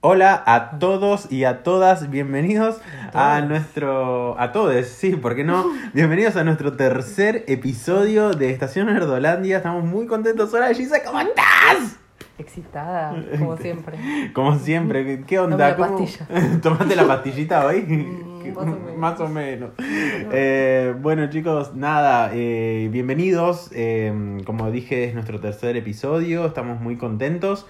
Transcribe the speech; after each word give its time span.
Hola 0.00 0.44
a 0.46 0.78
todos 0.78 1.26
y 1.32 1.42
a 1.42 1.64
todas, 1.64 2.08
bienvenidos 2.08 2.80
a, 3.12 3.40
nuestro... 3.40 4.38
a 4.38 4.52
todos, 4.52 4.86
sí, 4.86 5.16
¿por 5.16 5.34
qué 5.34 5.42
no? 5.42 5.66
bienvenidos 5.92 6.36
a 6.36 6.44
nuestro 6.44 6.74
tercer 6.74 7.42
episodio 7.48 8.30
de 8.30 8.50
Estación 8.50 8.86
Nerdolandia. 8.86 9.56
Estamos 9.56 9.84
muy 9.84 10.06
contentos. 10.06 10.54
Hola 10.54 10.72
Gisa, 10.72 11.02
¿cómo 11.04 11.18
estás? 11.18 11.96
Excitada, 12.38 13.12
como 13.40 13.56
siempre. 13.56 13.98
Como 14.34 14.56
siempre, 14.60 15.24
¿qué 15.26 15.40
onda? 15.40 15.56
Dame 15.56 15.70
la 15.72 15.88
pastilla. 15.88 16.60
¿Tomaste 16.62 16.94
la 16.94 17.06
pastillita 17.08 17.66
hoy? 17.66 17.82
Mm, 17.82 18.54
más 18.54 18.68
o 18.68 18.76
menos. 18.76 18.96
Más 18.98 19.20
o 19.20 19.28
menos. 19.28 19.70
Eh, 19.80 20.94
bueno 21.00 21.28
chicos, 21.28 21.74
nada, 21.74 22.30
eh, 22.32 22.88
bienvenidos. 22.92 23.70
Eh, 23.74 24.38
como 24.46 24.70
dije, 24.70 25.06
es 25.06 25.14
nuestro 25.14 25.40
tercer 25.40 25.76
episodio, 25.76 26.46
estamos 26.46 26.80
muy 26.80 26.96
contentos. 26.96 27.66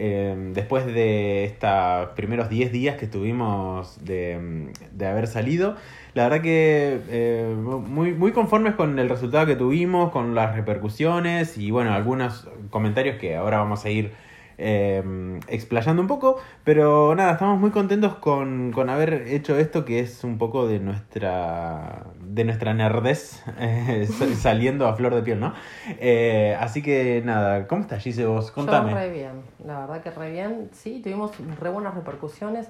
Eh, 0.00 0.52
después 0.54 0.86
de 0.86 1.44
estos 1.44 2.10
primeros 2.14 2.48
10 2.48 2.70
días 2.70 2.96
que 2.96 3.08
tuvimos 3.08 3.98
de, 4.04 4.70
de 4.92 5.06
haber 5.08 5.26
salido, 5.26 5.74
la 6.14 6.22
verdad 6.22 6.40
que 6.40 7.00
eh, 7.08 7.52
muy, 7.56 8.14
muy 8.14 8.30
conformes 8.30 8.76
con 8.76 8.96
el 9.00 9.08
resultado 9.08 9.44
que 9.46 9.56
tuvimos, 9.56 10.12
con 10.12 10.36
las 10.36 10.54
repercusiones 10.54 11.58
y 11.58 11.72
bueno, 11.72 11.92
algunos 11.92 12.48
comentarios 12.70 13.16
que 13.16 13.34
ahora 13.34 13.58
vamos 13.58 13.84
a 13.84 13.90
ir 13.90 14.12
eh, 14.58 15.40
explayando 15.46 16.02
un 16.02 16.08
poco, 16.08 16.38
pero 16.64 17.14
nada, 17.14 17.32
estamos 17.32 17.58
muy 17.58 17.70
contentos 17.70 18.16
con, 18.16 18.72
con 18.72 18.90
haber 18.90 19.28
hecho 19.28 19.56
esto 19.56 19.84
que 19.84 20.00
es 20.00 20.24
un 20.24 20.36
poco 20.36 20.66
de 20.66 20.80
nuestra 20.80 22.06
de 22.20 22.44
nuestra 22.44 22.74
nerdez 22.74 23.42
eh, 23.58 24.06
saliendo 24.36 24.86
a 24.86 24.94
flor 24.94 25.14
de 25.14 25.22
piel, 25.22 25.40
¿no? 25.40 25.54
Eh, 26.00 26.56
así 26.60 26.82
que 26.82 27.22
nada, 27.24 27.66
¿cómo 27.66 27.82
estás 27.82 28.02
Gise 28.02 28.26
vos? 28.26 28.50
Contame. 28.50 28.90
Yo 28.90 28.96
re 28.96 29.10
bien, 29.10 29.42
la 29.64 29.80
verdad 29.80 30.02
que 30.02 30.10
re 30.10 30.32
bien. 30.32 30.68
Sí, 30.72 31.00
tuvimos 31.02 31.32
re 31.60 31.70
buenas 31.70 31.94
repercusiones, 31.94 32.68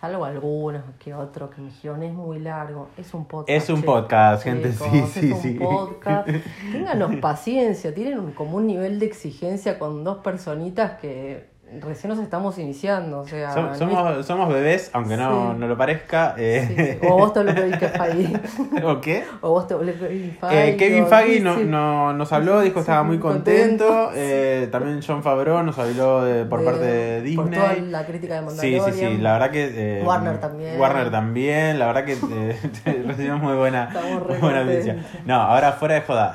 salvo 0.00 0.24
algunos 0.24 0.82
que 0.98 1.12
otros 1.14 1.50
que 1.50 1.60
me 1.60 1.68
dijeron 1.68 2.02
es 2.02 2.12
muy 2.12 2.38
largo. 2.38 2.88
Es 2.96 3.12
un 3.14 3.26
podcast. 3.26 3.50
Es 3.50 3.68
un 3.68 3.80
chicos, 3.80 4.00
podcast, 4.00 4.42
gente, 4.44 4.72
sí, 4.72 4.84
chicos, 4.90 5.10
sí, 5.10 5.26
es 5.26 5.32
un 5.34 5.42
sí. 5.42 5.50
podcast. 5.60 6.28
Ténganos 6.72 7.16
paciencia, 7.16 7.94
tienen 7.94 8.18
un- 8.18 8.32
como 8.32 8.56
un 8.56 8.66
nivel 8.66 8.98
de 8.98 9.06
exigencia 9.06 9.78
con 9.78 10.02
dos 10.04 10.18
personitas 10.18 10.98
que 11.00 11.48
recién 11.80 12.10
nos 12.10 12.18
estamos 12.18 12.58
iniciando. 12.58 13.20
O 13.20 13.26
sea, 13.26 13.50
Som- 13.54 13.66
no 13.66 13.72
es- 13.72 13.78
somos, 13.78 14.26
somos 14.26 14.48
bebés, 14.52 14.90
aunque 14.92 15.16
no, 15.16 15.52
Sí. 15.52 15.58
no 15.60 15.66
lo 15.68 15.76
parezca. 15.76 16.34
eh, 16.38 16.64
sí, 16.68 16.74
sí. 17.00 17.06
O 17.08 17.18
vos 17.18 17.32
te 17.32 17.44
lo 17.44 17.52
Faggy. 17.52 18.32
¿O 18.84 19.00
qué? 19.00 19.24
O 19.40 19.50
vos 19.50 19.66
te 19.66 19.74
lo 19.74 19.80
Faggy. 19.80 20.56
Eh, 20.56 20.76
Kevin 20.78 21.04
sí, 21.06 21.40
no, 21.40 21.56
sí. 21.56 21.64
no- 21.64 22.12
nos 22.12 22.32
habló, 22.32 22.60
dijo 22.60 22.74
que 22.74 22.80
estaba 22.80 23.02
muy 23.02 23.16
Sí, 23.16 23.22
contento. 23.22 23.86
contento, 23.86 24.10
eh, 24.16 24.68
También 24.72 25.00
John 25.06 25.22
Favreau 25.22 25.62
nos 25.62 25.78
habló 25.78 26.24
de- 26.24 26.44
por 26.44 26.60
De- 26.60 26.64
parte 26.66 26.80
de 26.84 27.22
Disney. 27.22 27.36
Por 27.36 27.50
toda 27.54 27.74
la 27.76 28.06
crítica 28.06 28.34
de 28.34 28.40
Sí, 28.40 28.46
Mandalorian. 28.46 28.92
sí, 28.92 29.00
sí, 29.16 29.18
la 29.18 29.32
verdad 29.34 29.50
que... 29.50 30.00
eh, 30.00 30.02
Warner 30.04 30.38
también. 30.40 30.80
Warner 30.80 31.10
también, 31.10 31.78
la 31.78 31.86
verdad 31.86 32.04
que 32.04 32.12
eh, 32.12 32.58
recibimos 33.06 33.40
muy 33.42 33.56
buena, 33.56 33.90
muy 34.28 34.38
buena 34.38 34.60
contentos. 34.64 34.96
No, 35.24 35.34
ahora 35.34 35.72
fuera 35.72 35.94
de 35.94 36.00
joda. 36.02 36.34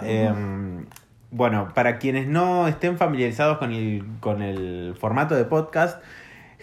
Bueno, 1.35 1.73
para 1.73 1.99
quienes 1.99 2.27
no 2.27 2.65
estén 2.65 2.97
familiarizados 2.97 3.57
con 3.57 3.73
el, 3.73 4.05
con 4.21 4.41
el 4.41 4.95
formato 4.97 5.35
de 5.35 5.43
podcast, 5.43 6.01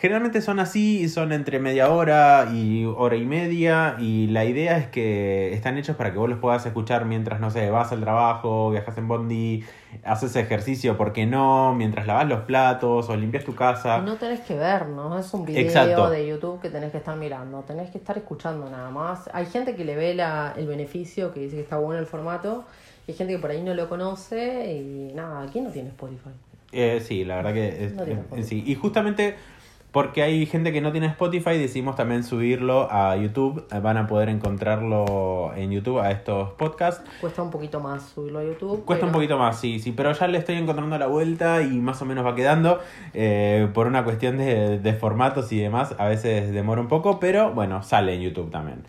generalmente 0.02 0.42
son 0.42 0.58
así, 0.58 1.08
son 1.08 1.30
entre 1.30 1.60
media 1.60 1.88
hora 1.88 2.48
y 2.52 2.84
hora 2.84 3.14
y 3.14 3.24
media, 3.24 3.94
y 4.00 4.26
la 4.26 4.44
idea 4.44 4.76
es 4.76 4.88
que 4.88 5.54
están 5.54 5.78
hechos 5.78 5.94
para 5.94 6.10
que 6.12 6.18
vos 6.18 6.28
los 6.28 6.40
puedas 6.40 6.66
escuchar 6.66 7.04
mientras, 7.04 7.38
no 7.38 7.52
sé, 7.52 7.70
vas 7.70 7.92
al 7.92 8.00
trabajo, 8.00 8.72
viajas 8.72 8.98
en 8.98 9.06
bondi, 9.06 9.62
haces 10.02 10.34
ejercicio, 10.34 10.96
¿por 10.96 11.12
qué 11.12 11.24
no? 11.24 11.72
Mientras 11.76 12.08
lavas 12.08 12.26
los 12.28 12.40
platos 12.40 13.08
o 13.08 13.16
limpias 13.16 13.44
tu 13.44 13.54
casa. 13.54 13.98
No 14.00 14.16
tenés 14.16 14.40
que 14.40 14.56
ver, 14.56 14.88
¿no? 14.88 15.16
Es 15.16 15.32
un 15.34 15.46
video 15.46 15.62
Exacto. 15.62 16.10
de 16.10 16.26
YouTube 16.26 16.60
que 16.60 16.68
tenés 16.68 16.90
que 16.90 16.98
estar 16.98 17.16
mirando, 17.16 17.60
tenés 17.60 17.88
que 17.90 17.98
estar 17.98 18.18
escuchando 18.18 18.68
nada 18.68 18.90
más. 18.90 19.30
Hay 19.32 19.46
gente 19.46 19.76
que 19.76 19.84
le 19.84 19.94
ve 19.94 20.14
la, 20.16 20.52
el 20.56 20.66
beneficio, 20.66 21.32
que 21.32 21.38
dice 21.38 21.54
que 21.54 21.62
está 21.62 21.76
bueno 21.78 22.00
el 22.00 22.06
formato, 22.06 22.64
y 23.06 23.12
hay 23.12 23.16
gente 23.16 23.34
que 23.34 23.38
por 23.38 23.52
ahí 23.52 23.62
no 23.62 23.72
lo 23.72 23.88
conoce 23.88 24.72
y 24.72 25.12
nada, 25.14 25.46
¿quién 25.52 25.62
no 25.62 25.70
tiene 25.70 25.90
Spotify? 25.90 26.30
Eh, 26.72 27.00
sí, 27.06 27.24
la 27.24 27.36
verdad 27.36 27.52
que 27.54 27.84
es- 27.84 27.92
No 27.94 28.02
tiene 28.02 28.20
Spotify. 28.22 28.48
sí. 28.48 28.64
Y 28.66 28.74
justamente 28.74 29.36
porque 29.92 30.22
hay 30.22 30.46
gente 30.46 30.72
que 30.72 30.80
no 30.80 30.90
tiene 30.90 31.06
Spotify, 31.08 31.58
decidimos 31.58 31.96
también 31.96 32.24
subirlo 32.24 32.88
a 32.90 33.14
YouTube. 33.16 33.66
Eh, 33.70 33.78
Van 33.80 33.98
a 33.98 34.06
poder 34.06 34.30
encontrarlo 34.30 35.52
en 35.54 35.70
YouTube 35.70 35.98
a 36.00 36.10
estos 36.10 36.50
podcasts. 36.54 37.02
Cuesta 37.20 37.42
un 37.42 37.50
poquito 37.50 37.78
más 37.80 38.02
subirlo 38.02 38.38
a 38.38 38.44
YouTube. 38.44 38.84
Cuesta 38.84 39.04
un 39.06 39.12
poquito 39.12 39.36
más, 39.38 39.60
sí, 39.60 39.78
sí, 39.78 39.92
pero 39.92 40.10
ya 40.12 40.26
le 40.28 40.38
estoy 40.38 40.56
encontrando 40.56 40.96
la 40.98 41.06
vuelta 41.08 41.62
y 41.62 41.78
más 41.78 42.00
o 42.02 42.06
menos 42.06 42.24
va 42.24 42.34
quedando. 42.34 42.80
eh, 43.12 43.68
por 43.74 43.86
una 43.86 44.02
cuestión 44.04 44.38
de, 44.38 44.78
de 44.78 44.92
formatos 44.94 45.52
y 45.52 45.58
demás, 45.58 45.94
a 45.98 46.08
veces 46.08 46.52
demora 46.52 46.80
un 46.80 46.88
poco, 46.88 47.20
pero 47.20 47.52
bueno, 47.52 47.82
sale 47.82 48.14
en 48.14 48.22
YouTube 48.22 48.50
también. 48.50 48.84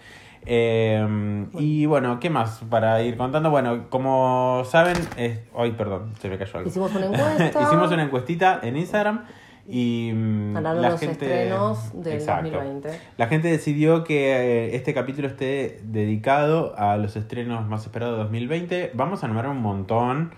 Eh, 0.45 1.45
Y 1.57 1.85
bueno, 1.85 2.19
¿qué 2.19 2.29
más 2.29 2.61
para 2.69 3.01
ir 3.01 3.17
contando? 3.17 3.49
Bueno, 3.49 3.85
como 3.89 4.63
saben, 4.65 4.97
es... 5.17 5.39
ay, 5.57 5.71
perdón, 5.71 6.13
se 6.19 6.29
me 6.29 6.37
cayó 6.37 6.57
algo. 6.57 6.69
Hicimos 6.69 6.93
una 6.95 7.05
encuesta. 7.07 7.61
Hicimos 7.61 7.91
una 7.91 8.03
encuestita 8.03 8.59
en 8.63 8.77
Instagram 8.77 9.23
y 9.67 10.11
mm, 10.13 10.53
la 10.55 10.73
los 10.73 10.99
gente 10.99 11.25
estrenos 11.25 12.03
del 12.03 12.13
Exacto. 12.13 12.51
2020. 12.51 12.99
La 13.17 13.27
gente 13.27 13.47
decidió 13.47 14.03
que 14.03 14.31
eh, 14.31 14.75
este 14.75 14.93
capítulo 14.93 15.27
esté 15.27 15.79
dedicado 15.83 16.73
a 16.77 16.97
los 16.97 17.15
estrenos 17.15 17.65
más 17.67 17.83
esperados 17.83 18.17
de 18.17 18.23
2020. 18.23 18.91
Vamos 18.93 19.23
a 19.23 19.27
enumerar 19.27 19.51
un 19.51 19.61
montón. 19.61 20.31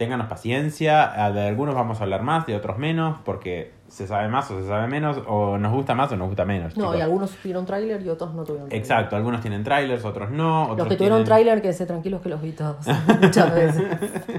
Ténganos 0.00 0.28
paciencia. 0.28 1.12
De 1.34 1.46
algunos 1.46 1.74
vamos 1.74 2.00
a 2.00 2.04
hablar 2.04 2.22
más, 2.22 2.46
de 2.46 2.56
otros 2.56 2.78
menos, 2.78 3.18
porque 3.22 3.72
se 3.88 4.06
sabe 4.06 4.28
más 4.28 4.50
o 4.50 4.58
se 4.62 4.66
sabe 4.66 4.86
menos, 4.86 5.20
o 5.26 5.58
nos 5.58 5.72
gusta 5.74 5.94
más 5.94 6.10
o 6.12 6.16
nos 6.16 6.28
gusta 6.28 6.46
menos. 6.46 6.74
No, 6.74 6.84
chicos. 6.84 6.96
y 6.96 7.00
algunos 7.02 7.30
tuvieron 7.32 7.66
tráiler 7.66 8.00
y 8.00 8.08
otros 8.08 8.32
no 8.32 8.44
tuvieron 8.44 8.70
tráiler. 8.70 8.82
Exacto, 8.82 9.16
algunos 9.16 9.42
tienen 9.42 9.62
trailers, 9.62 10.02
otros 10.06 10.30
no. 10.30 10.62
Otros 10.62 10.78
Los 10.78 10.88
que 10.88 10.96
tuvieron 10.96 11.18
tienen- 11.18 11.26
tráiler, 11.26 11.60
que 11.60 11.74
se 11.74 11.84
tranquilos 11.84 12.22
que 12.22 12.30
los 12.30 12.40
vi 12.40 12.52
todos. 12.52 12.76
Muchas 13.20 13.54
veces. 13.54 13.84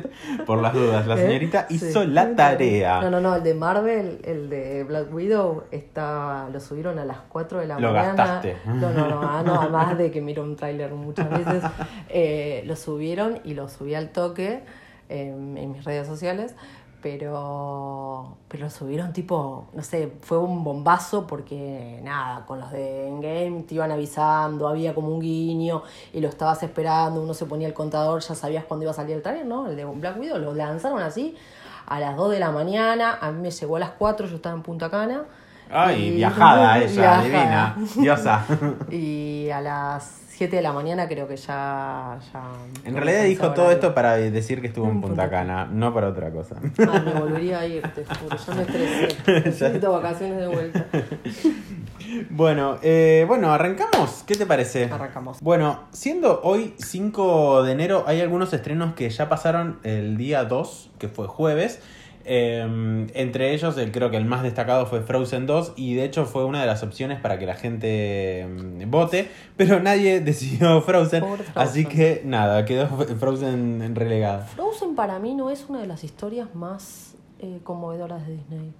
Por 0.48 0.64
las 0.64 0.74
dudas, 0.74 1.06
la 1.06 1.14
¿Eh? 1.14 1.28
señorita 1.28 1.68
Sí. 1.70 1.76
hizo 1.76 2.06
la 2.06 2.36
tarea. 2.36 3.00
No, 3.02 3.12
no, 3.12 3.22
no, 3.22 3.36
el 3.36 3.44
de 3.44 3.54
Marvel, 3.54 4.20
el 4.24 4.50
de 4.50 4.84
Black 4.84 5.14
Widow, 5.14 5.66
está, 5.70 6.50
lo 6.52 6.60
subieron 6.60 6.98
a 6.98 7.06
las 7.06 7.18
4 7.30 7.60
de 7.60 7.68
la 7.68 7.80
Lo 7.80 7.92
mañana. 7.92 8.14
gastaste. 8.16 8.58
No, 8.66 8.90
no, 8.90 9.08
no, 9.08 9.22
ah, 9.22 9.44
no, 9.46 9.56
además 9.62 9.96
de 9.96 10.10
que 10.10 10.22
miro 10.22 10.42
un 10.42 10.56
tráiler 10.56 10.92
muchas 10.94 11.30
veces, 11.30 11.64
eh, 12.10 12.64
lo 12.66 12.76
subieron 12.76 13.40
y 13.44 13.54
lo 13.54 13.68
subí 13.70 13.94
al 13.94 14.10
toque 14.10 14.64
en 15.18 15.72
mis 15.74 15.84
redes 15.84 16.08
sociales, 16.08 16.56
pero, 17.02 18.38
pero 18.48 18.70
subieron 18.70 19.14
tipo, 19.14 19.66
no 19.74 19.82
sé, 19.84 20.12
fue 20.22 20.38
un 20.38 20.64
bombazo 20.64 21.26
porque 21.28 22.00
nada, 22.04 22.46
con 22.46 22.60
los 22.60 22.72
de 22.72 23.08
Endgame 23.08 23.64
te 23.68 23.76
iban 23.76 23.92
avisando, 23.92 24.68
había 24.68 24.94
como 24.94 25.10
un 25.10 25.20
guiño 25.20 25.84
y 26.14 26.20
lo 26.22 26.28
estabas 26.30 26.62
esperando, 26.64 27.22
uno 27.22 27.34
se 27.34 27.46
ponía 27.46 27.68
el 27.68 27.74
contador, 27.74 28.22
ya 28.22 28.36
sabías 28.36 28.66
cuándo 28.66 28.84
iba 28.84 28.92
a 28.92 28.96
salir 28.96 29.16
el 29.16 29.22
trailer, 29.22 29.46
¿no? 29.46 29.68
El 29.68 29.76
de 29.76 29.86
Black 29.86 30.20
Widow 30.20 30.38
lo 30.40 30.54
lanzaron 30.54 31.00
así 31.02 31.36
a 31.88 32.00
las 32.00 32.16
2 32.16 32.32
de 32.32 32.40
la 32.40 32.52
mañana, 32.52 33.18
a 33.20 33.32
mí 33.32 33.42
me 33.42 33.52
llegó 33.52 33.76
a 33.78 33.80
las 33.80 33.92
4, 33.92 34.28
yo 34.28 34.36
estaba 34.36 34.56
en 34.56 34.62
Punta 34.62 34.90
Cana. 34.90 35.24
Ay, 35.70 36.04
y- 36.10 36.12
viajada 36.16 36.78
ella, 36.84 37.22
Viajada. 37.22 37.24
divina, 37.24 37.76
diosa. 37.96 38.46
Y 38.92 39.50
a 39.50 39.62
las 39.62 40.20
7 40.42 40.56
de 40.56 40.64
la 40.64 40.74
mañana 40.74 41.08
creo 41.08 41.28
que 41.28 41.38
ya... 41.38 42.18
ya 42.34 42.44
En 42.84 42.96
realidad 42.96 43.26
dijo 43.26 43.52
todo 43.52 43.70
esto 43.70 43.94
para 43.94 44.16
decir 44.18 44.60
que 44.60 44.66
estuvo 44.66 44.88
en 44.90 45.00
Punta 45.00 45.30
Cana, 45.30 45.66
no 45.66 45.94
para 45.94 46.08
otra 46.08 46.32
cosa. 46.32 46.56
Ay, 46.80 47.02
me 47.06 47.14
volvería 47.14 47.60
a 47.60 47.68
ir, 47.68 47.84
te 47.94 48.04
juro, 48.04 48.36
ya 48.36 48.54
me 48.56 48.62
estresé. 48.64 49.18
Necesito 49.46 49.92
vacaciones 49.92 50.40
de 50.40 50.48
vuelta. 50.48 50.86
Bueno, 52.30 52.78
eh, 52.82 53.24
bueno, 53.26 53.54
arrancamos. 53.54 54.24
¿Qué 54.28 54.36
te 54.36 54.46
parece? 54.46 54.86
Arrancamos. 54.86 55.40
Bueno, 55.40 55.84
siendo 55.92 56.42
hoy 56.44 56.74
5 56.78 57.64
de 57.64 57.72
enero, 57.72 58.04
hay 58.06 58.20
algunos 58.20 58.52
estrenos 58.52 58.96
que 58.96 59.10
ya 59.10 59.30
pasaron 59.30 59.80
el 59.84 60.18
día 60.18 60.44
2, 60.44 60.92
que 61.00 61.08
fue 61.08 61.28
jueves. 61.28 61.80
Eh, 62.26 63.08
entre 63.14 63.54
ellos, 63.54 63.78
el, 63.78 63.92
creo 63.92 64.10
que 64.12 64.18
el 64.18 64.26
más 64.26 64.44
destacado 64.44 64.86
fue 64.86 65.02
Frozen 65.02 65.48
2 65.48 65.74
y 65.76 65.96
de 65.96 66.06
hecho 66.06 66.26
fue 66.26 66.46
una 66.46 66.62
de 66.62 66.68
las 66.68 66.84
opciones 66.84 67.20
para 67.20 67.40
que 67.40 67.46
la 67.46 67.56
gente 67.56 68.48
mm, 68.50 68.90
vote, 68.92 69.30
pero 69.58 69.80
nadie 69.80 70.20
decidió 70.22 70.82
Frozen, 70.82 71.24
así 71.56 71.86
que 71.86 72.22
nada, 72.26 72.64
quedó 72.66 72.88
Frozen 72.88 73.96
relegada. 73.96 74.40
Frozen 74.46 74.96
para 74.96 75.20
mí 75.20 75.34
no 75.34 75.50
es 75.50 75.66
una 75.70 75.80
de 75.82 75.88
las 75.88 76.04
historias 76.04 76.54
más 76.56 77.16
eh, 77.40 77.60
conmovedoras 77.64 78.26
de 78.28 78.34
Disney. 78.34 78.72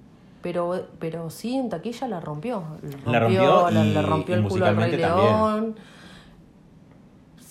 Pero, 0.44 0.88
pero 1.00 1.30
sí, 1.30 1.56
en 1.56 1.70
taquilla 1.70 2.08
la 2.08 2.20
rompió. 2.20 2.64
La 3.06 3.20
rompió 3.20 3.70
la- 3.70 3.86
y- 3.86 3.94
le 3.94 4.02
rompió 4.02 4.34
el 4.36 4.44
culo 4.44 4.66
al 4.66 4.76
Rey. 4.76 4.98
León. 4.98 5.76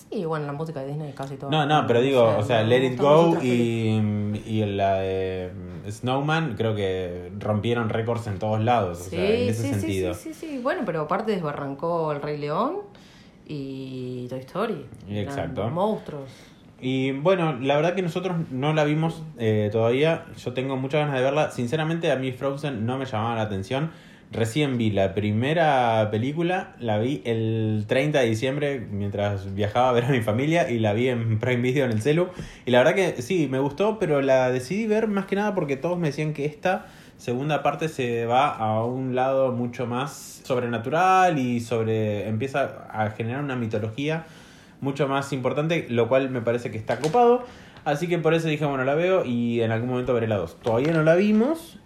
Sí, 0.09 0.25
bueno, 0.25 0.45
la 0.45 0.51
música 0.51 0.81
de 0.81 0.87
Disney 0.87 1.13
casi 1.13 1.35
todo. 1.37 1.49
No, 1.49 1.65
no, 1.65 1.87
pero 1.87 2.01
digo, 2.01 2.35
o 2.37 2.43
sea, 2.43 2.63
Let 2.63 2.85
It 2.85 2.99
Go 2.99 3.37
y, 3.41 4.41
y 4.45 4.65
la 4.65 4.95
de 4.95 5.51
Snowman 5.89 6.55
creo 6.55 6.75
que 6.75 7.31
rompieron 7.39 7.89
récords 7.89 8.27
en 8.27 8.39
todos 8.39 8.59
lados, 8.61 8.99
o 9.01 9.03
Sí, 9.05 9.09
sea, 9.11 9.29
en 9.29 9.49
ese 9.49 9.61
sí, 9.61 9.67
sí, 9.73 9.79
sentido. 9.79 10.13
sí, 10.13 10.33
sí, 10.33 10.47
sí. 10.47 10.59
Bueno, 10.61 10.81
pero 10.85 11.01
aparte 11.01 11.31
desbarrancó 11.31 12.11
El 12.11 12.21
Rey 12.21 12.37
León 12.37 12.77
y 13.47 14.27
Toy 14.29 14.39
Story. 14.39 14.85
Exacto. 15.09 15.69
Monstruos. 15.69 16.29
Y 16.79 17.11
bueno, 17.11 17.53
la 17.59 17.75
verdad 17.75 17.93
que 17.93 18.01
nosotros 18.01 18.35
no 18.49 18.73
la 18.73 18.83
vimos 18.83 19.21
eh, 19.37 19.69
todavía. 19.71 20.25
Yo 20.37 20.53
tengo 20.53 20.77
muchas 20.77 21.01
ganas 21.01 21.15
de 21.15 21.21
verla. 21.21 21.51
Sinceramente, 21.51 22.11
a 22.11 22.15
mí 22.15 22.31
Frozen 22.31 22.85
no 22.85 22.97
me 22.97 23.05
llamaba 23.05 23.35
la 23.35 23.41
atención. 23.43 23.91
Recién 24.31 24.77
vi 24.77 24.91
la 24.91 25.13
primera 25.13 26.07
película, 26.09 26.73
la 26.79 26.97
vi 26.99 27.21
el 27.25 27.83
30 27.85 28.21
de 28.21 28.25
diciembre 28.27 28.79
mientras 28.79 29.53
viajaba 29.55 29.89
a 29.89 29.91
ver 29.91 30.05
a 30.05 30.09
mi 30.09 30.21
familia 30.21 30.71
y 30.71 30.79
la 30.79 30.93
vi 30.93 31.09
en 31.09 31.37
Prime 31.37 31.61
Video 31.61 31.83
en 31.83 31.91
el 31.91 32.01
celu. 32.01 32.29
Y 32.65 32.71
la 32.71 32.77
verdad 32.77 32.95
que 32.95 33.21
sí, 33.21 33.49
me 33.51 33.59
gustó, 33.59 33.99
pero 33.99 34.21
la 34.21 34.49
decidí 34.49 34.87
ver 34.87 35.09
más 35.09 35.25
que 35.25 35.35
nada 35.35 35.53
porque 35.53 35.75
todos 35.75 35.99
me 35.99 36.07
decían 36.07 36.31
que 36.31 36.45
esta 36.45 36.85
segunda 37.17 37.61
parte 37.61 37.89
se 37.89 38.25
va 38.25 38.55
a 38.55 38.85
un 38.85 39.15
lado 39.15 39.51
mucho 39.51 39.85
más 39.85 40.39
sobrenatural 40.45 41.37
y 41.37 41.59
sobre 41.59 42.29
empieza 42.29 42.87
a 42.89 43.09
generar 43.09 43.43
una 43.43 43.57
mitología 43.57 44.23
mucho 44.79 45.09
más 45.09 45.33
importante, 45.33 45.87
lo 45.89 46.07
cual 46.07 46.29
me 46.29 46.39
parece 46.39 46.71
que 46.71 46.77
está 46.77 46.99
copado. 46.99 47.43
Así 47.83 48.07
que 48.07 48.17
por 48.17 48.33
eso 48.33 48.47
dije, 48.47 48.63
bueno, 48.63 48.85
la 48.85 48.95
veo 48.95 49.25
y 49.25 49.59
en 49.59 49.71
algún 49.71 49.89
momento 49.89 50.13
veré 50.13 50.29
la 50.29 50.37
2. 50.37 50.61
Todavía 50.61 50.93
no 50.93 51.03
la 51.03 51.15
vimos, 51.15 51.79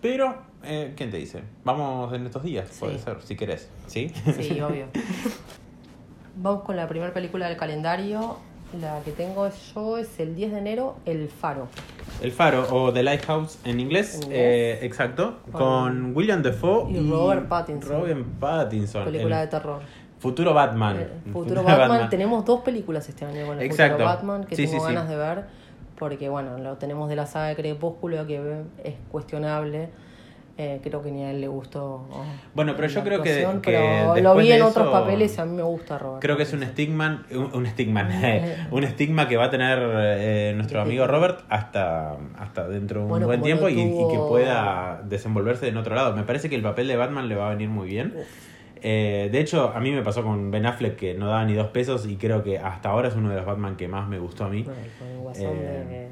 pero 0.00 0.49
eh, 0.64 0.92
¿quién 0.96 1.10
te 1.10 1.16
dice? 1.16 1.42
Vamos 1.64 2.12
en 2.12 2.26
estos 2.26 2.42
días, 2.42 2.68
puede 2.78 2.98
ser, 2.98 3.18
si 3.22 3.36
querés. 3.36 3.68
¿Sí? 3.86 4.12
Sí, 4.38 4.60
obvio. 4.60 4.86
Vamos 6.36 6.62
con 6.62 6.76
la 6.76 6.86
primera 6.88 7.12
película 7.12 7.48
del 7.48 7.56
calendario. 7.56 8.36
La 8.80 9.00
que 9.04 9.10
tengo 9.10 9.48
yo 9.74 9.98
es 9.98 10.20
el 10.20 10.36
10 10.36 10.52
de 10.52 10.58
enero, 10.58 10.96
El 11.04 11.28
Faro. 11.28 11.66
El 12.22 12.30
Faro 12.30 12.68
o 12.70 12.92
The 12.92 13.02
Lighthouse 13.02 13.58
en 13.64 13.80
inglés, 13.80 14.14
En 14.14 14.22
inglés. 14.24 14.38
eh, 14.40 14.78
exacto, 14.82 15.38
Con- 15.50 15.60
con 15.60 16.16
William 16.16 16.40
Defoe 16.40 16.88
y 16.92 17.10
Robert 17.10 17.48
Pattinson. 17.48 17.90
Robert 17.90 18.24
Pattinson. 18.38 19.04
Película 19.06 19.42
el 19.42 19.46
de 19.46 19.50
terror. 19.50 19.80
Futuro 20.20 20.54
Batman. 20.54 20.98
Eh, 21.00 21.08
Futuro 21.32 21.64
Batman. 21.64 22.08
Tenemos 22.10 22.44
dos 22.44 22.60
películas 22.60 23.08
este 23.08 23.24
año 23.24 23.44
con 23.44 23.58
el 23.58 23.64
Exacto. 23.66 23.94
Futuro 23.94 24.08
Batman 24.08 24.44
que 24.44 24.54
Sí, 24.54 24.66
tengo 24.66 24.78
sí, 24.84 24.88
sí. 24.88 24.94
ganas 24.94 25.08
de 25.08 25.16
ver. 25.16 25.44
Porque, 25.98 26.28
bueno, 26.28 26.56
lo 26.58 26.76
tenemos 26.76 27.08
de 27.08 27.16
la 27.16 27.26
saga 27.26 27.48
de 27.48 27.56
Crepúsculo 27.56 28.24
que 28.26 28.62
es 28.84 28.94
cuestionable. 29.10 29.88
Eh, 30.62 30.78
creo 30.82 31.00
que 31.00 31.10
ni 31.10 31.24
a 31.24 31.30
él 31.30 31.40
le 31.40 31.48
gustó. 31.48 32.06
oh, 32.10 32.22
Bueno, 32.54 32.74
pero 32.76 32.86
yo 32.88 33.02
creo 33.02 33.22
que- 33.22 33.48
pero 33.64 34.14
lo 34.20 34.34
vi 34.36 34.48
de 34.48 34.56
en 34.56 34.62
otros 34.62 34.84
eso- 34.88 34.92
papeles 34.92 35.38
y 35.38 35.40
a 35.40 35.46
mí 35.46 35.56
me 35.56 35.62
gusta 35.62 35.96
Robert. 35.96 36.20
Creo 36.20 36.36
que 36.36 36.42
es 36.42 36.52
un 36.52 36.62
estigma, 36.62 37.24
un, 37.30 37.50
un 37.54 37.64
estigma, 37.64 38.06
un 38.70 38.84
estigma 38.84 39.26
que 39.26 39.38
va 39.38 39.44
a 39.46 39.50
tener 39.50 39.78
eh, 39.80 40.52
nuestro 40.54 40.82
amigo 40.82 41.06
Robert 41.06 41.40
hasta, 41.48 42.16
hasta 42.38 42.68
dentro 42.68 42.98
de 43.00 43.04
un 43.04 43.08
Bueno, 43.08 43.26
buen 43.26 43.40
tiempo 43.40 43.70
y, 43.70 43.80
y 43.80 44.08
que 44.10 44.18
pueda 44.28 45.00
desenvolverse 45.08 45.66
en 45.68 45.78
otro 45.78 45.94
lado. 45.94 46.14
Me 46.14 46.24
parece 46.24 46.50
que 46.50 46.56
el 46.56 46.62
papel 46.62 46.88
de 46.88 46.96
Batman 46.96 47.26
le 47.30 47.36
va 47.36 47.46
a 47.46 47.50
venir 47.50 47.70
muy 47.70 47.88
bien. 47.88 48.12
Eh, 48.82 49.28
de 49.30 49.40
hecho, 49.40 49.72
a 49.74 49.80
mí 49.80 49.90
me 49.90 50.02
pasó 50.02 50.22
con 50.22 50.50
Ben 50.50 50.64
Affleck 50.66 50.96
que 50.96 51.14
no 51.14 51.26
daba 51.28 51.44
ni 51.44 51.54
dos 51.54 51.68
pesos 51.68 52.06
y 52.06 52.16
creo 52.16 52.42
que 52.42 52.58
hasta 52.58 52.90
ahora 52.90 53.08
es 53.08 53.14
uno 53.14 53.28
de 53.30 53.36
los 53.36 53.44
Batman 53.44 53.76
que 53.76 53.88
más 53.88 54.08
me 54.08 54.18
gustó 54.18 54.44
a 54.44 54.48
mí. 54.48 54.62
Bueno, 54.62 54.80
con 54.98 55.22
guasón 55.22 55.46
Eh, 55.46 56.08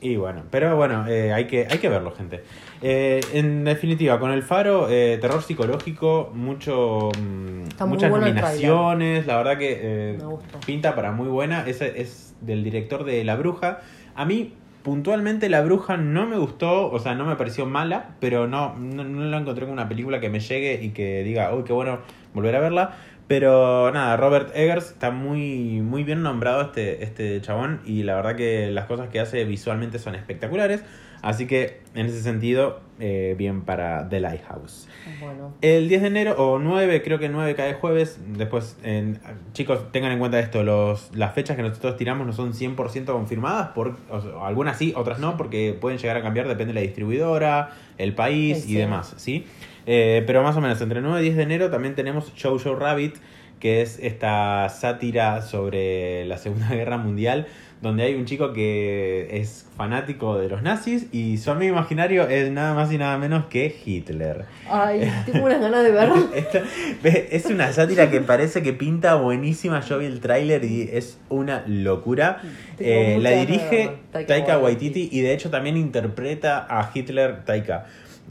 de. 0.00 0.08
Y 0.08 0.16
bueno, 0.16 0.42
pero 0.50 0.76
bueno, 0.76 1.06
eh, 1.08 1.32
hay, 1.32 1.46
que, 1.46 1.66
hay 1.70 1.78
que 1.78 1.88
verlo, 1.88 2.12
gente. 2.12 2.42
En 2.82 3.64
definitiva, 3.64 4.18
con 4.20 4.32
el 4.32 4.42
faro, 4.42 4.86
terror 4.86 5.42
psicológico, 5.42 6.30
mucho, 6.34 7.10
mm, 7.18 7.62
Está 7.68 7.86
muchas 7.86 8.10
bueno 8.10 8.26
nominaciones, 8.26 9.26
la 9.26 9.36
verdad 9.36 9.58
que 9.58 10.18
pinta 10.66 10.94
para 10.94 11.12
muy 11.12 11.28
buena. 11.28 11.66
Ese 11.66 12.00
es 12.00 12.34
del 12.40 12.62
director 12.64 13.04
de 13.04 13.24
La 13.24 13.36
Bruja. 13.36 13.80
A 14.14 14.24
mí, 14.24 14.54
puntualmente, 14.84 15.48
La 15.48 15.62
Bruja 15.62 15.96
no 15.96 16.26
me 16.26 16.36
gustó, 16.36 16.92
o 16.92 16.98
sea, 17.00 17.16
no 17.16 17.24
me 17.24 17.34
pareció 17.34 17.66
mala, 17.66 18.14
pero 18.20 18.46
no, 18.46 18.76
no, 18.76 19.02
la 19.02 19.38
encontré 19.38 19.64
como 19.64 19.72
una 19.72 19.88
película 19.88 20.20
que 20.20 20.28
me 20.28 20.38
llegue 20.38 20.80
y 20.80 20.90
que 20.90 21.24
diga, 21.24 21.52
uy, 21.52 21.64
qué 21.64 21.72
bueno 21.72 21.98
volver 22.34 22.54
a 22.54 22.60
verla. 22.60 22.96
Pero 23.26 23.90
nada, 23.90 24.18
Robert 24.18 24.50
Eggers 24.54 24.90
está 24.90 25.10
muy, 25.10 25.80
muy 25.80 26.04
bien 26.04 26.22
nombrado 26.22 26.60
este, 26.60 27.02
este 27.02 27.40
chabón 27.40 27.80
y 27.86 28.02
la 28.02 28.14
verdad 28.14 28.36
que 28.36 28.70
las 28.70 28.84
cosas 28.84 29.08
que 29.08 29.18
hace 29.18 29.44
visualmente 29.44 29.98
son 29.98 30.14
espectaculares. 30.14 30.84
Así 31.24 31.46
que 31.46 31.80
en 31.94 32.04
ese 32.04 32.20
sentido, 32.22 32.80
eh, 33.00 33.34
bien 33.38 33.62
para 33.62 34.06
The 34.10 34.20
Lighthouse. 34.20 34.88
Bueno, 35.20 35.54
El 35.62 35.88
10 35.88 36.02
de 36.02 36.08
enero, 36.08 36.34
o 36.36 36.58
9, 36.58 37.02
creo 37.02 37.18
que 37.18 37.30
9 37.30 37.54
cae 37.54 37.72
jueves. 37.72 38.20
Después, 38.36 38.76
en- 38.82 39.18
chicos, 39.54 39.90
tengan 39.90 40.12
en 40.12 40.18
cuenta 40.18 40.38
esto: 40.38 40.62
los, 40.64 41.10
las 41.16 41.32
fechas 41.32 41.56
que 41.56 41.62
nosotros 41.62 41.96
tiramos 41.96 42.26
no 42.26 42.34
son 42.34 42.52
100% 42.52 43.06
confirmadas. 43.06 43.68
Por, 43.68 43.96
o 44.10 44.20
sea, 44.20 44.46
algunas 44.46 44.76
sí, 44.76 44.92
otras 44.94 45.18
no, 45.18 45.38
porque 45.38 45.74
pueden 45.80 45.98
llegar 45.98 46.18
a 46.18 46.22
cambiar, 46.22 46.46
depende 46.46 46.74
de 46.74 46.80
la 46.80 46.82
distribuidora, 46.82 47.70
el 47.96 48.14
país 48.14 48.64
Sí, 48.64 48.72
y 48.72 48.74
demás. 48.76 49.14
¿sí? 49.16 49.46
Eh, 49.86 50.22
pero 50.26 50.42
más 50.42 50.54
o 50.56 50.60
menos 50.60 50.78
entre 50.82 51.00
9 51.00 51.20
y 51.20 51.24
10 51.24 51.36
de 51.36 51.42
enero 51.44 51.70
también 51.70 51.94
tenemos 51.94 52.34
Show 52.34 52.58
Show 52.58 52.74
Rabbit, 52.76 53.16
que 53.60 53.80
es 53.80 53.98
esta 53.98 54.68
sátira 54.68 55.40
sobre 55.40 56.26
la 56.26 56.36
Segunda 56.36 56.68
Guerra 56.74 56.98
Mundial. 56.98 57.46
Donde 57.84 58.04
hay 58.04 58.14
un 58.14 58.24
chico 58.24 58.54
que 58.54 59.28
es 59.30 59.66
fanático 59.76 60.38
de 60.38 60.48
los 60.48 60.62
nazis 60.62 61.06
y 61.12 61.36
su 61.36 61.50
amigo 61.50 61.74
imaginario 61.74 62.26
es 62.26 62.50
nada 62.50 62.72
más 62.72 62.90
y 62.90 62.96
nada 62.96 63.18
menos 63.18 63.44
que 63.44 63.76
Hitler. 63.84 64.46
ay, 64.70 65.12
tengo 65.26 65.44
unas 65.44 65.60
ganas 65.60 65.84
de 65.84 65.90
verlo. 65.90 66.14
Es 67.04 67.44
una 67.44 67.70
sátira 67.74 68.10
que 68.10 68.22
parece 68.22 68.62
que 68.62 68.72
pinta 68.72 69.16
buenísima. 69.16 69.80
Yo 69.82 69.98
vi 69.98 70.06
el 70.06 70.20
tráiler 70.20 70.64
y 70.64 70.88
es 70.94 71.18
una 71.28 71.62
locura. 71.66 72.40
Eh, 72.78 73.18
la 73.20 73.32
dirige. 73.32 73.90
Taika, 74.10 74.28
Taika 74.28 74.58
Waititi. 74.58 75.00
Waititi. 75.00 75.18
y 75.18 75.20
de 75.20 75.34
hecho 75.34 75.50
también 75.50 75.76
interpreta 75.76 76.66
a 76.66 76.90
Hitler 76.94 77.44
Taika. 77.44 77.84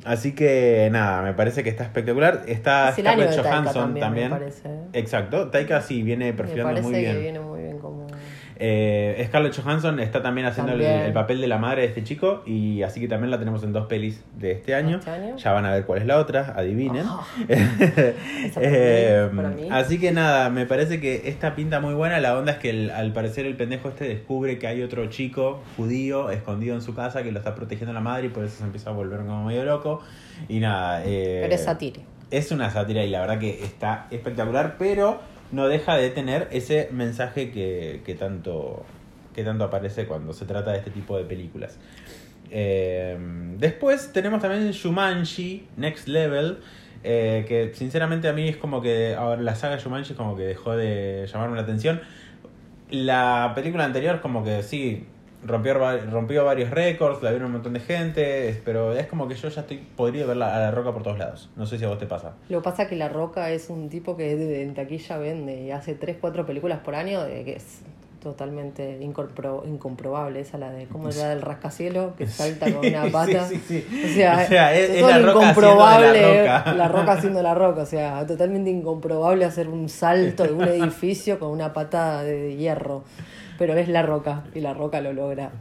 Así 0.04 0.34
que 0.34 0.90
nada, 0.92 1.22
me 1.22 1.34
parece 1.34 1.64
que 1.64 1.70
está 1.70 1.84
espectacular. 1.84 2.42
Está 2.48 2.90
Es 2.90 2.96
Scarlett 2.96 3.40
Johansson 3.40 3.74
también, 3.74 4.04
también. 4.04 4.30
me 4.32 4.38
parece. 4.38 4.70
Exacto, 4.94 5.50
Taika 5.50 5.80
sí 5.82 6.02
viene 6.02 6.26
Me 6.26 6.34
perfilando 6.34 6.72
parece 6.72 6.90
muy 6.90 7.00
bien. 7.00 7.14
que 7.14 7.22
viene 7.22 7.40
muy 7.40 7.62
bien 7.62 7.78
como... 7.78 8.03
Eh, 8.58 9.24
Scarlett 9.28 9.56
Johansson 9.56 10.00
está 10.00 10.22
también 10.22 10.46
haciendo 10.48 10.74
el, 10.74 11.14
papel 11.14 11.42
de 11.42 11.48
la 11.48 11.58
madre 11.58 11.82
de 11.82 11.88
este 11.88 12.04
chico 12.04 12.44
y 12.46 12.82
así 12.84 13.00
que 13.00 13.08
también 13.08 13.32
la 13.32 13.40
tenemos 13.40 13.64
en 13.64 13.74
dos 13.74 13.88
pelis 13.88 14.24
de 14.38 14.52
este 14.52 14.76
año. 14.76 14.98
¿Este 14.98 15.12
año? 15.12 15.38
Ya 15.38 15.52
van 15.52 15.66
a 15.66 15.72
ver 15.74 15.86
cuál 15.86 16.00
es 16.02 16.06
la 16.08 16.18
otra, 16.20 16.54
adivinen. 16.56 17.06
Ah, 17.08 17.24
Eh, 18.58 19.30
así 19.72 20.00
que 20.00 20.12
nada, 20.12 20.50
me 20.50 20.66
parece 20.66 21.00
que 21.00 21.24
esta 21.30 21.56
pinta 21.56 21.80
muy 21.80 21.94
buena. 21.94 22.20
La 22.20 22.38
onda 22.38 22.54
es 22.54 22.58
que 22.60 22.70
el- 22.70 22.90
al 22.92 23.14
parecer 23.14 23.46
el 23.46 23.56
pendejo 23.56 23.90
este 23.90 24.06
descubre 24.08 24.60
que 24.60 24.68
hay 24.68 24.82
otro 24.82 25.06
chico 25.08 25.62
judío 25.78 26.30
escondido 26.30 26.76
en 26.76 26.82
su 26.82 26.94
casa 26.96 27.24
que 27.24 27.32
lo 27.32 27.40
está 27.40 27.56
protegiendo 27.56 27.94
la 27.94 28.00
madre 28.02 28.28
y 28.28 28.30
por 28.30 28.44
eso 28.44 28.58
se 28.58 28.64
empieza 28.64 28.90
a 28.90 28.94
volver 28.94 29.20
como 29.20 29.46
medio 29.46 29.64
loco. 29.66 30.02
Y 30.48 30.60
nada. 30.60 31.04
eh, 31.06 31.40
Pero 31.44 31.56
es 31.56 31.64
satírico. 31.64 32.06
es 32.32 32.52
una 32.52 32.70
sátira 32.70 33.04
y 33.04 33.10
la 33.10 33.22
verdad 33.22 33.40
que 33.40 33.64
está 33.64 34.08
espectacular, 34.12 34.76
pero 34.78 35.20
no 35.54 35.68
deja 35.68 35.96
de 35.96 36.10
tener 36.10 36.48
ese 36.52 36.90
mensaje 36.92 37.52
que, 37.52 38.02
que 38.04 38.16
tanto, 38.16 38.84
que 39.36 39.44
tanto 39.44 39.64
aparece 39.64 40.08
cuando 40.08 40.34
se 40.34 40.46
trata 40.46 40.72
de 40.72 40.80
este 40.80 40.90
tipo 40.90 41.16
de 41.16 41.26
películas. 41.26 41.78
Eh, 42.50 43.16
después 43.60 44.12
tenemos 44.12 44.42
también 44.42 44.72
Shumanji, 44.72 45.68
Next 45.78 46.08
Level, 46.08 46.58
eh, 47.04 47.46
que 47.48 47.72
sinceramente 47.76 48.28
a 48.28 48.34
mí 48.34 48.50
es 48.50 48.58
como 48.58 48.82
que 48.82 49.14
ahora 49.14 49.42
la 49.42 49.54
saga 49.54 49.78
Shumanji 49.78 50.16
como 50.16 50.36
que 50.36 50.44
dejó 50.44 50.76
de 50.76 51.28
llamarme 51.32 51.56
la 51.56 51.62
atención. 51.62 52.02
La 52.90 53.54
película 53.54 53.86
anterior 53.86 54.22
como 54.22 54.44
que 54.44 54.64
sí, 54.64 55.06
rompió, 55.46 55.74
rompió 56.10 56.46
varios 56.46 56.70
récords, 56.70 57.22
la 57.24 57.30
vieron 57.32 57.48
un 57.48 57.54
montón 57.54 57.74
de 57.74 57.80
gente, 57.80 58.62
pero 58.66 58.94
es 58.94 59.08
como 59.08 59.28
que 59.28 59.36
yo 59.36 59.50
ya 59.50 59.62
estoy 59.62 59.78
podrido 59.78 60.28
ver 60.28 60.38
la, 60.38 60.56
a 60.56 60.60
la 60.60 60.72
roca 60.72 60.92
por 60.94 61.04
todos 61.04 61.18
lados. 61.20 61.50
No 61.56 61.66
sé 61.66 61.78
si 61.78 61.86
a 61.86 61.90
vos 61.90 61.98
te 62.00 62.06
pasa. 62.06 62.34
Lo 62.50 62.60
que 62.60 62.64
pasa 62.64 62.84
es 62.84 62.90
que 62.90 62.96
La 62.96 63.10
Roca 63.10 63.50
es 63.52 63.70
un 63.70 63.90
tipo 63.90 64.16
que 64.18 64.62
en 64.64 64.74
taquilla 64.74 65.18
vende 65.18 65.62
y 65.64 65.72
hace 65.72 65.96
3, 65.96 66.18
4 66.20 66.46
películas 66.46 66.80
por 66.80 66.96
año 66.96 67.24
de 67.24 67.44
que 67.44 67.56
es 67.58 67.82
totalmente 68.22 69.00
incompro- 69.02 69.68
incomprobable. 69.68 70.40
Esa 70.40 70.58
la 70.58 70.72
de, 70.72 70.86
¿cómo 70.86 71.10
es 71.10 71.18
la 71.18 71.30
del 71.30 71.42
rascacielos? 71.42 72.14
Que 72.16 72.26
salta 72.26 72.72
con 72.72 72.86
una 72.86 73.04
pata. 73.12 73.46
Sí, 73.48 73.62
sí, 73.68 73.86
sí. 73.90 74.04
O 74.06 74.14
sea, 74.16 74.44
O 74.46 74.48
sea, 74.48 74.74
es- 74.74 75.02
La 75.02 75.20
Roca 75.20 75.40
incomprobable, 75.42 76.22
La 76.46 76.58
Roca. 76.64 76.74
la 76.76 76.88
roca 76.88 77.12
haciendo 77.14 77.42
la 77.44 77.54
roca, 77.54 77.82
o 77.82 77.86
sea, 77.86 78.26
totalmente 78.26 78.70
incomprobable 78.70 79.44
hacer 79.46 79.68
un 79.68 79.90
salto 79.90 80.44
de 80.44 80.54
un 80.54 80.64
edificio 80.68 81.38
con 81.38 81.50
una 81.50 81.74
patada 81.74 82.24
de 82.24 82.56
hierro, 82.56 83.04
pero 83.66 83.80
es 83.80 83.88
la 83.88 84.02
roca 84.02 84.44
y 84.54 84.60
la 84.60 84.74
roca 84.74 85.00
lo 85.00 85.14
logra. 85.14 85.52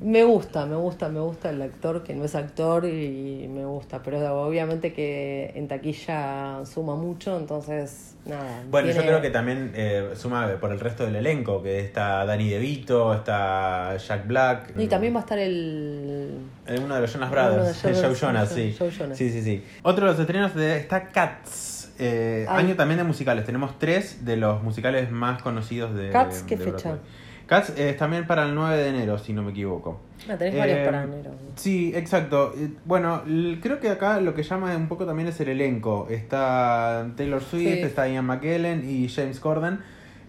Me 0.00 0.22
gusta, 0.22 0.66
me 0.66 0.76
gusta, 0.76 1.08
me 1.08 1.18
gusta 1.18 1.50
el 1.50 1.60
actor 1.62 2.04
que 2.04 2.14
no 2.14 2.24
es 2.24 2.36
actor 2.36 2.84
y 2.84 3.48
me 3.48 3.64
gusta, 3.64 4.02
pero 4.04 4.18
obviamente 4.46 4.92
que 4.92 5.50
en 5.56 5.66
taquilla 5.66 6.64
suma 6.64 6.94
mucho, 6.94 7.36
entonces 7.36 8.14
nada. 8.24 8.62
Bueno, 8.70 8.92
yo 8.92 9.02
creo 9.02 9.20
que 9.20 9.30
también 9.30 9.72
eh, 9.74 10.10
suma 10.14 10.46
por 10.60 10.70
el 10.70 10.78
resto 10.78 11.04
del 11.04 11.16
elenco, 11.16 11.60
que 11.60 11.80
está 11.80 12.24
Danny 12.24 12.50
DeVito, 12.50 13.14
está 13.14 13.96
Jack 13.96 14.28
Black. 14.28 14.72
Y 14.78 14.86
también 14.86 15.12
va 15.12 15.18
a 15.18 15.22
estar 15.22 15.38
el... 15.40 16.38
Eh, 16.68 16.80
Uno 16.84 16.94
de 16.94 17.00
los 17.00 17.12
Jonas 17.12 17.30
Brothers, 17.32 17.82
Jonas- 17.82 18.00
Joe 18.02 18.14
Jonas, 18.14 18.48
sí. 18.50 18.76
Joe 18.78 18.90
Jonas. 18.92 19.18
Sí, 19.18 19.30
sí, 19.30 19.42
sí. 19.42 19.64
Otro 19.82 20.06
de 20.06 20.12
los 20.12 20.20
estrenos 20.20 20.54
de, 20.54 20.76
está 20.76 21.08
Cats. 21.08 21.92
eh, 21.98 22.46
año 22.48 22.74
también 22.76 22.98
de 22.98 23.04
musicales. 23.04 23.44
Tenemos 23.44 23.78
tres 23.78 24.24
de 24.24 24.36
los 24.36 24.62
musicales 24.62 25.10
más 25.10 25.40
conocidos 25.42 25.94
de. 25.94 26.10
Cats, 26.10 26.42
¿qué 26.42 26.56
de 26.56 26.64
fecha? 26.64 26.90
Broadway. 26.90 27.23
Cats 27.46 27.70
eh, 27.76 27.90
es 27.90 27.96
también 27.96 28.26
para 28.26 28.44
el 28.44 28.54
9 28.54 28.76
de 28.76 28.88
enero, 28.88 29.18
si 29.18 29.32
no 29.32 29.42
me 29.42 29.50
equivoco. 29.50 30.00
Ah, 30.28 30.36
tenés 30.38 30.56
varios 30.58 30.78
Eh, 30.78 30.84
para 30.84 31.02
enero. 31.04 31.30
Sí, 31.56 31.92
exacto. 31.94 32.54
Eh, 32.56 32.70
Bueno, 32.84 33.22
creo 33.60 33.80
que 33.80 33.90
acá 33.90 34.20
lo 34.20 34.34
que 34.34 34.42
llama 34.42 34.74
un 34.76 34.88
poco 34.88 35.04
también 35.04 35.28
es 35.28 35.38
el 35.40 35.48
elenco. 35.50 36.06
Está 36.10 37.06
Taylor 37.16 37.42
Swift, 37.42 37.62
Sí. 37.74 37.80
está 37.82 38.08
Ian 38.08 38.24
McKellen 38.26 38.88
y 38.88 39.08
James 39.08 39.40
Corden. 39.40 39.80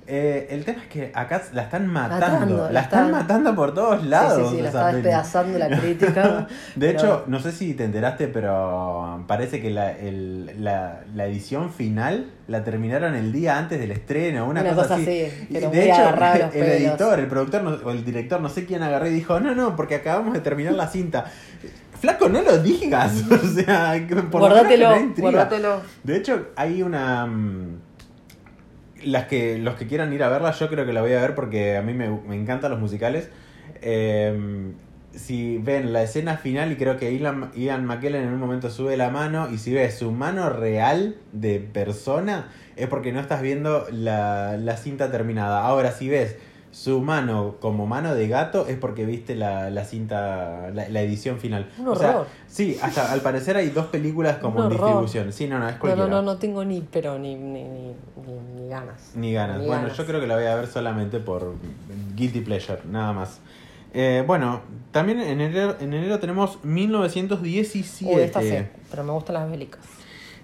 Eh, 0.07 0.47
el 0.51 0.63
tema 0.65 0.83
es 0.83 0.88
que 0.88 1.12
acá 1.15 1.41
la 1.53 1.63
están 1.63 1.88
matando. 1.88 2.19
Matando, 2.27 2.69
la 2.71 2.81
están 2.81 3.05
están- 3.05 3.12
matando 3.12 3.55
por 3.55 3.74
todos 3.74 4.05
lados. 4.05 4.51
sí, 4.51 4.57
sí, 4.57 4.63
sí, 4.67 4.71
la 4.71 4.71
peli. 4.85 4.93
despedazando 5.01 5.57
la 5.57 5.67
crítica. 5.79 6.47
De 6.75 6.88
pero- 6.88 7.00
hecho, 7.00 7.24
no 7.25 7.39
sé 7.39 7.51
si 7.51 7.74
te 7.74 7.85
enteraste, 7.85 8.27
pero 8.27 9.24
parece 9.27 9.59
que 9.62 9.71
la, 9.71 9.91
el- 9.93 10.63
la, 10.63 11.01
la 11.15 11.25
edición 11.25 11.71
final 11.71 12.27
la 12.47 12.63
terminaron 12.63 13.15
el 13.15 13.31
día 13.31 13.57
antes 13.57 13.79
del 13.79 13.89
estreno, 13.91 14.45
una, 14.47 14.62
Una 14.62 14.69
cosa, 14.75 14.81
cosa 14.83 14.93
así. 14.95 15.03
así, 15.24 15.47
Y 15.50 15.53
pero 15.53 15.71
de 15.71 15.89
hecho, 15.89 16.09
el 16.09 16.15
pelos. 16.50 16.55
editor, 16.55 17.19
el 17.19 17.27
productor 17.27 17.81
o 17.83 17.89
el 17.91 18.05
director, 18.05 18.39
no 18.41 18.50
sé 18.50 18.65
quién 18.65 18.83
agarró 18.83 19.07
y 19.07 19.12
dijo, 19.12 19.39
no, 19.39 19.55
no, 19.55 19.75
porque 19.75 19.95
acabamos 19.95 20.33
de 20.35 20.41
terminar 20.41 20.74
la 20.74 20.88
cinta. 20.88 21.25
Flaco, 22.00 22.29
no 22.29 22.41
lo 22.43 22.59
digas. 22.59 23.24
O 23.31 23.38
sea, 23.47 23.95
por 24.07 24.15
lo 24.15 24.15
menos 24.17 24.31
guárdatelo, 24.39 24.85
genera 24.89 25.00
intriga. 25.01 25.31
guárdatelo. 25.31 25.81
De 26.03 26.15
hecho, 26.17 26.47
hay 26.55 26.83
una. 26.83 27.25
mm, 27.25 27.79
Las 29.05 29.25
que, 29.27 29.57
los 29.57 29.75
que 29.75 29.88
quieran 29.88 30.12
ir 30.13 30.24
a 30.24 30.29
verla, 30.29 30.51
yo 30.51 30.67
creo 30.67 30.85
que 30.85 30.93
la 30.93 31.01
voy 31.01 31.13
a 31.13 31.21
ver 31.21 31.35
porque 31.35 31.77
a 31.77 31.81
mí 31.81 31.93
me, 31.93 32.09
me 32.09 32.35
encantan 32.35 32.71
los 32.71 32.79
musicales. 32.79 33.29
Eh, 33.81 34.74
si 35.15 35.57
ven 35.57 35.93
la 35.93 36.03
escena 36.03 36.38
final, 36.38 36.71
y 36.71 36.75
creo 36.75 36.97
que 36.97 37.15
Ian, 37.17 37.51
Ian 37.55 37.85
McKellen 37.85 38.24
en 38.24 38.33
un 38.33 38.39
momento 38.39 38.69
sube 38.69 38.97
la 38.97 39.09
mano, 39.09 39.50
y 39.51 39.57
si 39.57 39.74
ves 39.74 39.97
su 39.97 40.12
mano 40.12 40.50
real 40.50 41.15
de 41.31 41.59
persona, 41.59 42.50
es 42.75 42.88
porque 42.88 43.12
no 43.12 43.19
estás 43.19 43.41
viendo 43.41 43.88
la, 43.91 44.57
la 44.57 44.77
cinta 44.77 45.12
terminada. 45.12 45.65
Ahora, 45.65 45.91
si 45.91 46.09
ves 46.09 46.38
su 46.75 47.00
mano 47.00 47.55
como 47.62 47.88
mano 47.88 48.13
de 48.13 48.27
gato, 48.27 48.67
es 48.67 48.75
porque 48.77 49.05
viste 49.05 49.34
la, 49.34 49.70
la 49.70 49.86
cinta, 49.86 50.72
la, 50.74 50.89
la 50.89 51.01
edición 51.01 51.39
final. 51.39 51.70
Un 51.79 51.88
O 51.88 51.96
sea, 51.96 52.25
sí, 52.48 52.77
hasta 52.82 53.13
al 53.13 53.22
parecer 53.22 53.55
hay 53.55 53.70
dos 53.70 53.86
películas 53.86 54.39
como 54.39 54.62
en 54.65 54.70
distribución. 54.72 55.32
Sí, 55.32 55.48
no, 55.48 55.58
no, 55.58 55.70
es 55.70 55.75
No, 55.75 55.79
cualquiera. 55.79 56.10
no, 56.10 56.15
no, 56.17 56.34
no 56.34 56.38
tengo 56.38 56.65
ni, 56.65 56.82
pero 56.82 57.17
ni, 57.17 57.36
ni, 57.36 57.63
ni, 57.63 57.79
ni- 58.27 58.62
ni 58.62 58.67
ganas. 58.67 59.12
Ni 59.15 59.32
ganas. 59.32 59.60
Bueno, 59.60 59.84
ganas. 59.84 59.98
yo 59.98 60.05
creo 60.05 60.20
que 60.20 60.27
la 60.27 60.36
voy 60.36 60.46
a 60.48 60.55
ver 60.55 60.67
solamente 60.67 61.20
por 61.22 61.53
Guilty 62.15 62.41
Pleasure, 62.41 62.82
nada 62.91 63.13
más. 63.13 63.39
Eh, 63.94 64.25
bueno, 64.27 64.60
también 64.91 65.22
en 65.22 65.39
enero, 65.39 65.77
en 65.79 65.94
enero 65.94 66.20
tenemos 66.20 66.60
1917. 66.65 68.13
Uy, 68.15 68.22
esta 68.22 68.41
sí, 68.41 68.58
pero 68.91 69.05
me 69.05 69.13
gustan 69.13 69.36
las 69.36 69.50
bélicas. 69.50 69.79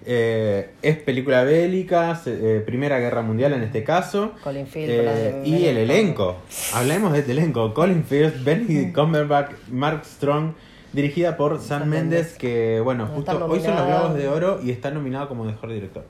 Eh, 0.04 0.70
es 0.82 0.96
película 0.96 1.44
bélica, 1.44 2.20
eh, 2.26 2.62
Primera 2.66 2.98
Guerra 2.98 3.22
Mundial 3.22 3.52
en 3.52 3.62
este 3.62 3.84
caso. 3.84 4.32
Colin 4.42 4.66
Firth, 4.66 4.90
Eh, 4.90 5.42
y 5.44 5.66
el 5.66 5.76
elenco. 5.78 6.36
Hablemos 6.74 7.12
de 7.12 7.20
este 7.20 7.32
elenco. 7.32 7.72
Colin 7.74 8.04
Firth, 8.04 8.42
Benedict 8.42 8.94
Cumberbatch, 8.94 9.52
Mark 9.70 10.04
Strong. 10.04 10.52
Dirigida 10.92 11.38
por 11.38 11.58
Sam 11.58 11.88
Mendes, 11.88 12.34
que 12.36 12.80
bueno, 12.84 13.06
justo 13.06 13.46
hoy 13.46 13.60
son 13.60 13.76
los. 13.76 13.86
Globos 13.86 14.14
de 14.14 14.28
Oro 14.28 14.60
y 14.62 14.70
está 14.70 14.90
nominado 14.90 15.26
como 15.26 15.42
mejor 15.44 15.72
director. 15.72 16.04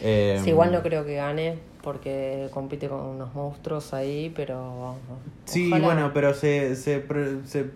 Eh, 0.00 0.40
Sí, 0.42 0.50
igual 0.50 0.72
no 0.72 0.82
creo 0.82 1.04
que 1.04 1.16
gane 1.16 1.58
porque 1.82 2.48
compite 2.50 2.88
con 2.88 3.00
unos 3.00 3.34
monstruos 3.34 3.92
ahí, 3.92 4.32
pero. 4.34 4.94
Sí, 5.44 5.68
ojalá. 5.68 5.84
bueno, 5.84 6.10
pero 6.14 6.32
se, 6.32 6.76
se, 6.76 7.04
se 7.44 7.66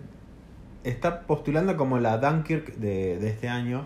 está 0.83 1.21
postulando 1.21 1.77
como 1.77 1.99
la 1.99 2.17
Dunkirk 2.17 2.73
de, 2.77 3.19
de 3.19 3.29
este 3.29 3.47
año. 3.47 3.85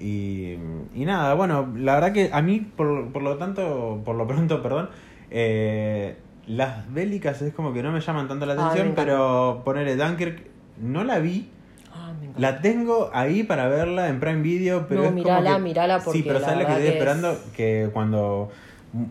Y, 0.00 0.56
y 0.94 1.04
nada, 1.04 1.34
bueno, 1.34 1.68
la 1.76 1.94
verdad 1.94 2.12
que 2.12 2.30
a 2.32 2.40
mí, 2.42 2.60
por, 2.60 3.12
por 3.12 3.22
lo 3.22 3.36
tanto, 3.36 4.00
por 4.04 4.16
lo 4.16 4.26
pronto, 4.26 4.62
perdón, 4.62 4.88
eh, 5.30 6.16
las 6.46 6.92
bélicas 6.92 7.42
es 7.42 7.52
como 7.52 7.72
que 7.72 7.82
no 7.82 7.92
me 7.92 8.00
llaman 8.00 8.26
tanto 8.28 8.46
la 8.46 8.54
Ah, 8.54 8.56
atención, 8.56 8.86
encanta. 8.88 9.02
pero 9.02 9.62
ponerle 9.64 9.96
Dunkirk, 9.96 10.42
no 10.80 11.04
la 11.04 11.18
vi. 11.18 11.48
Ah. 11.94 12.12
La 12.38 12.60
tengo 12.60 13.10
ahí 13.12 13.42
para 13.42 13.68
verla 13.68 14.08
en 14.08 14.20
Prime 14.20 14.40
Video, 14.42 14.86
pero 14.88 15.00
No, 15.02 15.06
es 15.06 15.10
como 15.12 15.22
mirala, 15.24 15.54
que- 15.56 15.62
mirala, 15.62 15.98
porque 15.98 16.18
Sí, 16.18 16.24
pero 16.26 16.38
la 16.40 16.44
¿sabes 16.46 16.60
lo 16.62 16.66
que 16.66 16.72
estoy 16.72 16.88
esperando? 16.88 17.30
es- 17.32 17.38
Que 17.56 17.90
cuando 17.92 18.50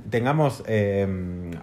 tengamos 0.10 0.64
eh, 0.68 1.08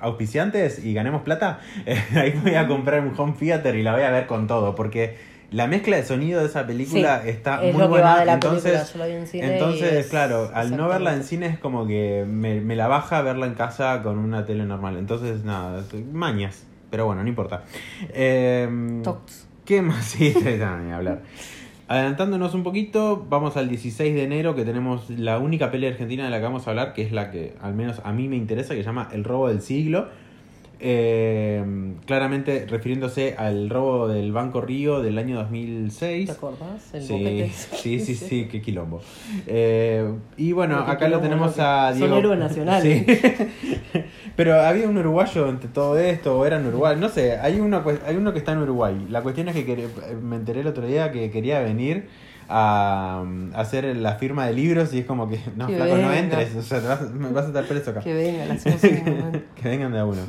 auspiciantes 0.00 0.82
y 0.84 0.94
ganemos 0.94 1.22
plata, 1.22 1.58
eh, 1.86 1.98
ahí 2.14 2.38
voy 2.42 2.54
a 2.54 2.66
comprar 2.68 3.00
un 3.02 3.12
home 3.18 3.34
theater 3.38 3.74
y 3.74 3.82
la 3.82 3.92
voy 3.92 4.02
a 4.02 4.10
ver 4.10 4.26
con 4.26 4.46
todo, 4.46 4.74
porque 4.74 5.16
la 5.50 5.66
mezcla 5.66 5.96
de 5.96 6.04
sonido 6.04 6.40
de 6.40 6.46
esa 6.46 6.66
película 6.66 7.20
Sí, 7.22 7.30
está 7.30 7.64
es 7.64 7.72
muy 7.72 7.82
lo 7.82 7.86
que 7.88 7.90
buena. 7.90 8.14
va 8.14 8.20
de 8.20 8.26
la 8.26 8.32
entonces, 8.34 8.62
película, 8.72 8.92
yo 8.92 8.98
la 8.98 9.06
vi 9.06 9.12
en 9.12 9.26
cine 9.26 9.52
entonces 9.54 9.92
es 9.92 10.06
claro, 10.08 10.50
al 10.52 10.76
no 10.76 10.88
verla 10.88 11.14
en 11.14 11.22
cine 11.24 11.46
es 11.46 11.58
como 11.58 11.86
que 11.86 12.24
me, 12.28 12.60
me 12.60 12.74
la 12.76 12.88
baja 12.88 13.22
verla 13.22 13.46
en 13.46 13.54
casa 13.54 14.02
con 14.02 14.18
una 14.18 14.44
tele 14.44 14.64
normal. 14.64 14.96
Entonces, 14.96 15.44
nada, 15.44 15.84
mañas. 16.12 16.64
Pero 16.90 17.06
bueno, 17.06 17.22
no 17.22 17.28
importa. 17.28 17.64
Eh. 18.12 18.68
¿Qué 19.64 19.82
más? 19.82 20.04
Sí, 20.04 20.34
no, 20.58 20.78
ni 20.78 20.92
hablar. 20.92 21.22
Adelantándonos 21.88 22.54
un 22.54 22.64
poquito, 22.64 23.26
vamos 23.28 23.56
al 23.56 23.68
16 23.68 24.14
de 24.14 24.24
enero 24.24 24.56
que 24.56 24.64
tenemos 24.64 25.08
la 25.10 25.38
única 25.38 25.70
peli 25.70 25.86
argentina 25.86 26.24
de 26.24 26.30
la 26.30 26.38
que 26.38 26.42
vamos 26.44 26.66
a 26.66 26.70
hablar, 26.70 26.92
que 26.94 27.02
es 27.02 27.12
la 27.12 27.30
que 27.30 27.54
al 27.62 27.74
menos 27.74 28.00
a 28.04 28.12
mí 28.12 28.26
me 28.28 28.36
interesa, 28.36 28.74
que 28.74 28.80
se 28.80 28.86
llama 28.86 29.08
El 29.12 29.22
robo 29.22 29.48
del 29.48 29.60
siglo. 29.60 30.08
Eh, 30.78 31.64
claramente 32.06 32.66
refiriéndose 32.68 33.34
al 33.38 33.70
robo 33.70 34.08
del 34.08 34.30
Banco 34.32 34.60
Río 34.60 35.00
del 35.00 35.16
año 35.18 35.36
2006. 35.36 36.26
¿Te 36.26 36.32
acordás? 36.32 36.92
El 36.94 37.02
Sí, 37.02 37.50
sí, 37.76 38.00
sí, 38.00 38.14
sí, 38.14 38.48
qué 38.50 38.60
quilombo. 38.60 39.00
Eh, 39.46 40.06
y 40.36 40.52
bueno, 40.52 40.84
Qué 40.84 40.90
acá 40.92 41.08
lo 41.08 41.20
tenemos 41.20 41.58
a 41.58 41.90
Son 41.90 41.98
Diego. 41.98 42.16
héroes 42.18 42.38
nacionales. 42.38 43.04
Sí. 43.92 44.00
Pero 44.36 44.60
había 44.60 44.86
un 44.86 44.98
uruguayo 44.98 45.48
entre 45.48 45.68
todo 45.70 45.98
esto, 45.98 46.38
o 46.38 46.44
era 46.44 46.58
en 46.58 46.66
Uruguay, 46.66 46.94
no 47.00 47.08
sé, 47.08 47.38
hay 47.38 47.58
uno, 47.58 47.82
hay 48.06 48.16
uno 48.16 48.32
que 48.34 48.38
está 48.38 48.52
en 48.52 48.58
Uruguay. 48.58 49.06
La 49.08 49.22
cuestión 49.22 49.48
es 49.48 49.54
que 49.54 49.64
quería- 49.64 49.86
me 50.22 50.36
enteré 50.36 50.60
el 50.60 50.66
otro 50.66 50.86
día 50.86 51.10
que 51.10 51.30
quería 51.30 51.60
venir 51.60 52.08
a, 52.48 53.24
hacer 53.54 53.96
la 53.96 54.14
firma 54.14 54.46
de 54.46 54.54
libros 54.54 54.92
y 54.94 55.00
es 55.00 55.06
como 55.06 55.28
que, 55.28 55.40
no, 55.56 55.66
Que 55.66 55.76
flaco, 55.76 55.96
no 55.96 56.12
entres, 56.12 56.54
o 56.56 56.62
sea, 56.62 56.80
te 56.80 56.86
vas, 56.86 57.32
vas 57.32 57.44
a 57.44 57.48
estar 57.48 57.64
preso 57.64 57.90
acá. 57.90 58.00
Que 58.00 58.14
venga, 58.14 58.46
la 58.46 58.54
hacemos 58.54 58.82
un 58.84 59.04
momento. 59.04 59.40
que 59.54 59.68
vengan 59.68 59.92
de 59.92 59.98
a 59.98 60.04
uno. 60.04 60.22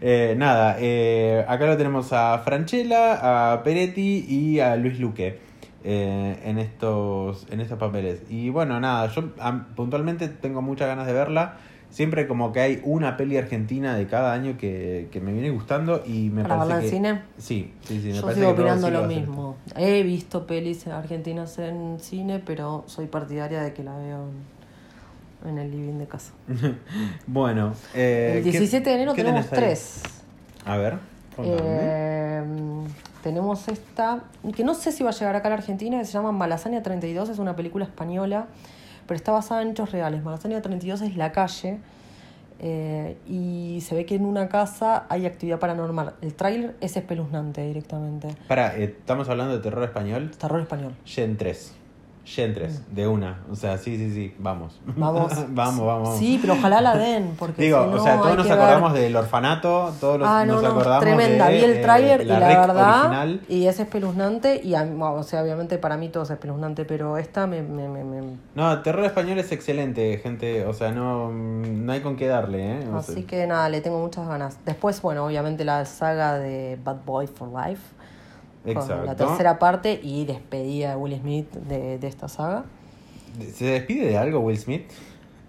Eh, 0.00 0.34
nada, 0.36 0.76
eh, 0.78 1.44
acá 1.48 1.66
lo 1.66 1.76
tenemos 1.76 2.12
a 2.12 2.38
Franchella, 2.44 3.52
a 3.52 3.62
Peretti 3.62 4.26
y 4.28 4.60
a 4.60 4.76
Luis 4.76 4.98
Luque 4.98 5.38
eh, 5.84 6.38
en, 6.44 6.58
estos, 6.58 7.46
en 7.50 7.60
estos 7.60 7.78
papeles. 7.78 8.22
Y 8.28 8.50
bueno, 8.50 8.78
nada, 8.78 9.08
yo 9.08 9.30
puntualmente 9.74 10.28
tengo 10.28 10.62
muchas 10.62 10.88
ganas 10.88 11.06
de 11.06 11.12
verla. 11.12 11.58
Siempre 11.92 12.26
como 12.26 12.52
que 12.52 12.60
hay 12.60 12.80
una 12.84 13.16
peli 13.18 13.36
argentina 13.36 13.94
de 13.94 14.06
cada 14.06 14.32
año 14.32 14.56
que, 14.58 15.08
que 15.12 15.20
me 15.20 15.32
viene 15.32 15.50
gustando 15.50 16.02
y 16.06 16.30
me 16.30 16.42
¿Para 16.42 16.56
parece 16.64 16.74
en 16.74 16.80
que... 16.80 16.88
cine? 16.88 17.22
Sí, 17.38 17.72
sí, 17.86 18.00
sí. 18.00 18.08
Me 18.08 18.14
Yo 18.14 18.22
parece 18.22 18.40
sigo 18.40 18.52
opinando 18.52 18.90
lo 18.90 19.02
mismo. 19.04 19.56
He 19.76 20.02
visto 20.02 20.46
pelis 20.46 20.86
argentinas 20.86 21.58
en 21.58 21.98
cine, 22.00 22.38
pero 22.44 22.84
soy 22.86 23.06
partidaria 23.08 23.60
de 23.62 23.74
que 23.74 23.84
la 23.84 23.94
veo 23.98 24.24
en, 25.44 25.50
en 25.50 25.58
el 25.58 25.70
living 25.70 25.98
de 25.98 26.06
casa. 26.06 26.32
Bueno, 27.26 27.74
eh, 27.94 28.36
el 28.38 28.44
¿qué- 28.44 28.50
17 28.52 28.88
de 28.88 28.96
enero 28.96 29.12
tenemos 29.14 29.48
tres. 29.50 30.00
A 30.64 30.78
ver. 30.78 30.96
Eh, 31.44 32.42
tenemos 33.22 33.68
esta, 33.68 34.24
que 34.54 34.64
no 34.64 34.74
sé 34.74 34.92
si 34.92 35.02
va 35.04 35.10
a 35.10 35.12
llegar 35.12 35.36
acá 35.36 35.48
a 35.48 35.50
la 35.50 35.56
Argentina, 35.56 35.98
que 35.98 36.04
se 36.04 36.12
llama 36.12 36.32
Malasaña 36.32 36.82
32, 36.82 37.28
es 37.28 37.38
una 37.38 37.54
película 37.54 37.84
española, 37.84 38.46
pero 39.06 39.16
está 39.16 39.32
basada 39.32 39.62
en 39.62 39.70
hechos 39.70 39.92
reales. 39.92 40.22
Malasaña 40.22 40.60
32 40.60 41.02
es 41.02 41.16
la 41.16 41.32
calle 41.32 41.78
eh, 42.60 43.16
y 43.26 43.80
se 43.80 43.94
ve 43.96 44.06
que 44.06 44.14
en 44.14 44.24
una 44.24 44.48
casa 44.48 45.06
hay 45.08 45.26
actividad 45.26 45.58
paranormal. 45.58 46.14
El 46.22 46.34
tráiler 46.34 46.76
es 46.80 46.96
espeluznante 46.96 47.66
directamente. 47.66 48.28
Para, 48.46 48.76
eh, 48.76 48.84
estamos 48.84 49.28
hablando 49.28 49.54
de 49.54 49.60
terror 49.60 49.82
español. 49.82 50.30
Terror 50.38 50.60
español. 50.60 50.94
Gen 51.04 51.36
3. 51.36 51.74
3, 52.24 52.94
de 52.94 53.08
una. 53.08 53.40
O 53.50 53.56
sea, 53.56 53.78
sí, 53.78 53.96
sí, 53.98 54.12
sí, 54.14 54.34
vamos. 54.38 54.80
Vamos. 54.96 55.32
vamos, 55.48 55.84
vamos. 55.86 56.18
Sí, 56.18 56.38
pero 56.40 56.52
ojalá 56.54 56.80
la 56.80 56.96
den, 56.96 57.34
porque 57.38 57.62
Digo, 57.62 57.82
si 57.84 57.90
no, 57.90 57.96
o 57.96 58.04
sea, 58.04 58.16
todos 58.20 58.36
nos 58.36 58.48
acordamos 58.50 58.92
ver... 58.92 59.02
del 59.02 59.16
orfanato, 59.16 59.92
todos 60.00 60.20
los- 60.20 60.28
Ah, 60.28 60.44
no, 60.46 60.54
nos 60.54 60.62
no, 60.62 60.68
acordamos 60.70 61.00
tremenda. 61.04 61.48
de 61.48 61.54
Vi 61.54 61.64
el 61.64 61.70
eh, 61.72 61.82
tráiler 61.82 62.20
y 62.22 62.24
la 62.26 62.38
verdad, 62.38 63.00
original. 63.00 63.40
y 63.48 63.66
es 63.66 63.80
espeluznante, 63.80 64.60
y 64.62 64.70
bueno, 64.72 65.14
o 65.14 65.22
sea, 65.24 65.42
obviamente 65.42 65.78
para 65.78 65.96
mí 65.96 66.08
todo 66.10 66.22
es 66.22 66.30
espeluznante, 66.30 66.84
pero 66.84 67.16
esta 67.18 67.46
me... 67.48 67.62
me, 67.62 67.88
me, 67.88 68.04
me- 68.04 68.36
No, 68.54 68.80
terror 68.82 69.04
español 69.04 69.38
es 69.38 69.50
excelente, 69.50 70.18
gente. 70.22 70.64
O 70.66 70.72
sea, 70.74 70.92
no, 70.92 71.30
no 71.32 71.92
hay 71.92 72.00
con 72.02 72.14
qué 72.16 72.28
darle, 72.28 72.72
¿eh? 72.72 72.78
O 72.88 73.02
sea, 73.02 73.14
Así 73.14 73.24
que 73.24 73.46
nada, 73.48 73.68
le 73.68 73.80
tengo 73.80 73.98
muchas 74.00 74.28
ganas. 74.28 74.58
Después, 74.64 75.02
bueno, 75.02 75.24
obviamente 75.26 75.64
la 75.64 75.84
saga 75.86 76.38
de 76.38 76.78
Bad 76.84 76.98
Boy 77.04 77.26
for 77.26 77.48
Life, 77.48 77.82
con 78.64 79.06
la 79.06 79.16
tercera 79.16 79.58
parte 79.58 80.00
y 80.02 80.24
despedida 80.24 80.90
de 80.90 80.96
Will 80.96 81.18
Smith 81.20 81.52
de, 81.52 81.98
de 81.98 82.06
esta 82.06 82.28
saga. 82.28 82.64
¿Se 83.52 83.64
despide 83.64 84.06
de 84.08 84.18
algo 84.18 84.40
Will 84.40 84.58
Smith? 84.58 84.84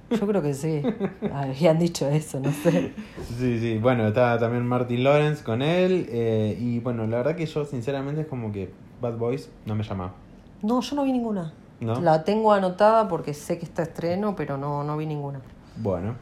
Yo 0.10 0.28
creo 0.28 0.42
que 0.42 0.54
sí, 0.54 0.82
habían 1.34 1.80
dicho 1.80 2.08
eso, 2.08 2.40
no 2.40 2.52
sé. 2.52 2.94
Sí, 3.40 3.60
sí. 3.60 3.78
Bueno, 3.80 4.08
está 4.08 4.38
también 4.38 4.66
Martin 4.68 5.04
Lawrence 5.04 5.44
con 5.44 5.62
él. 5.62 6.08
eh, 6.10 6.58
y 6.60 6.80
bueno, 6.80 7.08
la 7.08 7.18
verdad 7.18 7.36
que 7.36 7.46
yo, 7.46 7.66
sinceramente, 7.66 8.22
es 8.22 8.28
como 8.28 8.52
que 8.52 8.72
Bad 9.02 9.18
Boys 9.18 9.50
no 9.66 9.76
me 9.76 9.84
llama. 9.84 10.14
No, 10.62 10.82
yo 10.82 10.96
no 10.96 11.04
vi 11.04 11.12
ninguna. 11.12 11.54
¿No? 11.82 12.00
La 12.00 12.24
tengo 12.24 12.54
anotada 12.54 13.08
porque 13.08 13.34
sé 13.34 13.58
que 13.58 13.66
está 13.66 13.84
estreno, 13.84 14.36
pero 14.36 14.58
no, 14.58 14.84
no 14.84 14.96
vi 14.98 15.06
ninguna. 15.06 15.42
Bueno. 15.78 16.16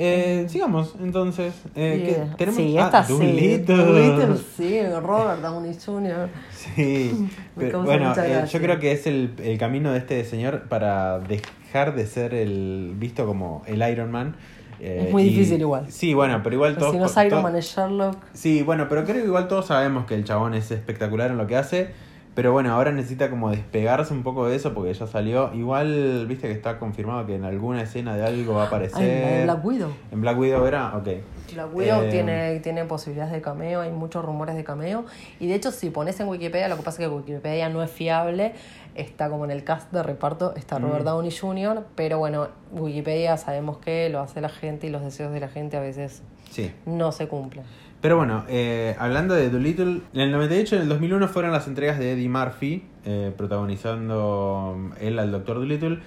Eh, 0.00 0.46
sigamos, 0.48 0.94
entonces. 1.02 1.54
Eh, 1.74 2.02
¿qué- 2.06 2.14
Bien. 2.14 2.34
tenemos? 2.36 2.56
Sí, 2.60 2.78
ah, 2.78 2.84
esta 2.84 3.02
sí. 3.04 3.12
Doolittle. 3.14 3.76
Doolittle, 3.76 4.36
sí, 4.56 4.78
Robert 5.02 5.42
Downey 5.42 5.76
Jr. 5.84 6.28
Sí, 6.52 7.28
pero, 7.56 7.82
bueno, 7.84 8.14
eh, 8.16 8.44
yo 8.48 8.60
creo 8.60 8.78
que 8.78 8.92
es 8.92 9.06
el, 9.08 9.32
el 9.42 9.58
camino 9.58 9.90
de 9.92 9.98
este 9.98 10.24
señor 10.24 10.68
para 10.68 11.18
dejar 11.18 11.96
de 11.96 12.06
ser 12.06 12.32
el 12.32 12.92
visto 12.96 13.26
como 13.26 13.62
el 13.66 13.82
Iron 13.90 14.12
Man 14.12 14.36
Eh, 14.80 15.06
Es 15.08 15.12
muy 15.12 15.24
y- 15.24 15.30
difícil 15.30 15.60
igual. 15.60 15.86
Sí, 15.90 16.14
bueno, 16.14 16.40
pero 16.44 16.54
igual 16.54 16.76
todos... 16.78 16.92
si 16.92 16.98
no 16.98 17.06
es 17.06 17.16
Iron 17.26 17.42
Man, 17.42 17.56
es 17.56 17.64
Sherlock. 17.66 18.16
Sí, 18.32 18.62
bueno, 18.62 18.86
pero 18.88 19.02
creo 19.04 19.16
que 19.22 19.26
igual 19.26 19.48
todos 19.48 19.66
sabemos 19.66 20.06
que 20.06 20.14
el 20.14 20.22
chabón 20.22 20.54
es 20.54 20.70
espectacular 20.70 21.32
en 21.32 21.38
lo 21.38 21.48
que 21.48 21.56
hace. 21.56 21.90
Pero 22.38 22.52
bueno, 22.52 22.72
ahora 22.72 22.92
necesita 22.92 23.30
como 23.30 23.50
despegarse 23.50 24.14
un 24.14 24.22
poco 24.22 24.46
de 24.46 24.54
eso 24.54 24.72
porque 24.72 24.94
ya 24.94 25.08
salió. 25.08 25.52
Igual, 25.54 26.24
viste 26.28 26.46
que 26.46 26.52
está 26.54 26.78
confirmado 26.78 27.26
que 27.26 27.34
en 27.34 27.44
alguna 27.44 27.82
escena 27.82 28.14
de 28.16 28.24
algo 28.24 28.54
va 28.54 28.62
a 28.62 28.66
aparecer. 28.68 29.00
Ay, 29.02 29.38
de 29.38 29.42
Black 29.42 29.64
Widow. 29.64 29.90
¿En 30.12 30.20
Black 30.20 30.38
Widow 30.38 30.64
era? 30.64 30.96
Ok. 30.96 31.08
Black 31.52 31.74
Widow 31.74 32.02
Eh, 32.04 32.10
tiene, 32.12 32.60
tiene 32.60 32.84
posibilidades 32.84 33.32
de 33.32 33.40
cameo, 33.42 33.80
hay 33.80 33.90
muchos 33.90 34.24
rumores 34.24 34.54
de 34.54 34.62
cameo. 34.62 35.04
Y 35.40 35.48
de 35.48 35.56
hecho, 35.56 35.72
si 35.72 35.90
pones 35.90 36.20
en 36.20 36.28
Wikipedia, 36.28 36.68
lo 36.68 36.76
que 36.76 36.82
pasa 36.84 37.02
es 37.02 37.08
que 37.08 37.12
Wikipedia 37.12 37.68
no 37.70 37.82
es 37.82 37.90
fiable. 37.90 38.52
Está 38.94 39.28
como 39.30 39.44
en 39.44 39.50
el 39.50 39.64
cast 39.64 39.90
de 39.92 40.04
reparto, 40.04 40.54
está 40.54 40.78
Robert 40.78 41.02
Mm. 41.02 41.06
Downey 41.06 41.32
Jr., 41.36 41.86
pero 41.96 42.18
bueno, 42.20 42.50
Wikipedia 42.70 43.36
sabemos 43.36 43.78
que 43.78 44.10
lo 44.10 44.20
hace 44.20 44.40
la 44.40 44.48
gente 44.48 44.86
y 44.86 44.90
los 44.90 45.02
deseos 45.02 45.32
de 45.32 45.40
la 45.40 45.48
gente 45.48 45.76
a 45.76 45.80
veces 45.80 46.22
Sí. 46.50 46.70
no 46.86 47.10
se 47.10 47.26
cumplen. 47.26 47.64
Pero 48.00 48.16
bueno, 48.16 48.44
eh, 48.48 48.94
hablando 48.98 49.34
de 49.34 49.50
Doolittle, 49.50 50.02
en 50.14 50.20
el 50.20 50.30
98 50.30 50.74
y 50.74 50.78
en 50.78 50.82
el 50.82 50.88
2001 50.88 51.28
fueron 51.28 51.50
las 51.50 51.66
entregas 51.66 51.98
de 51.98 52.12
Eddie 52.12 52.28
Murphy, 52.28 52.84
eh, 53.04 53.32
protagonizando 53.36 54.74
um, 54.76 54.92
él 55.00 55.18
al 55.18 55.32
Dr. 55.32 55.56
Doolittle. 55.56 55.98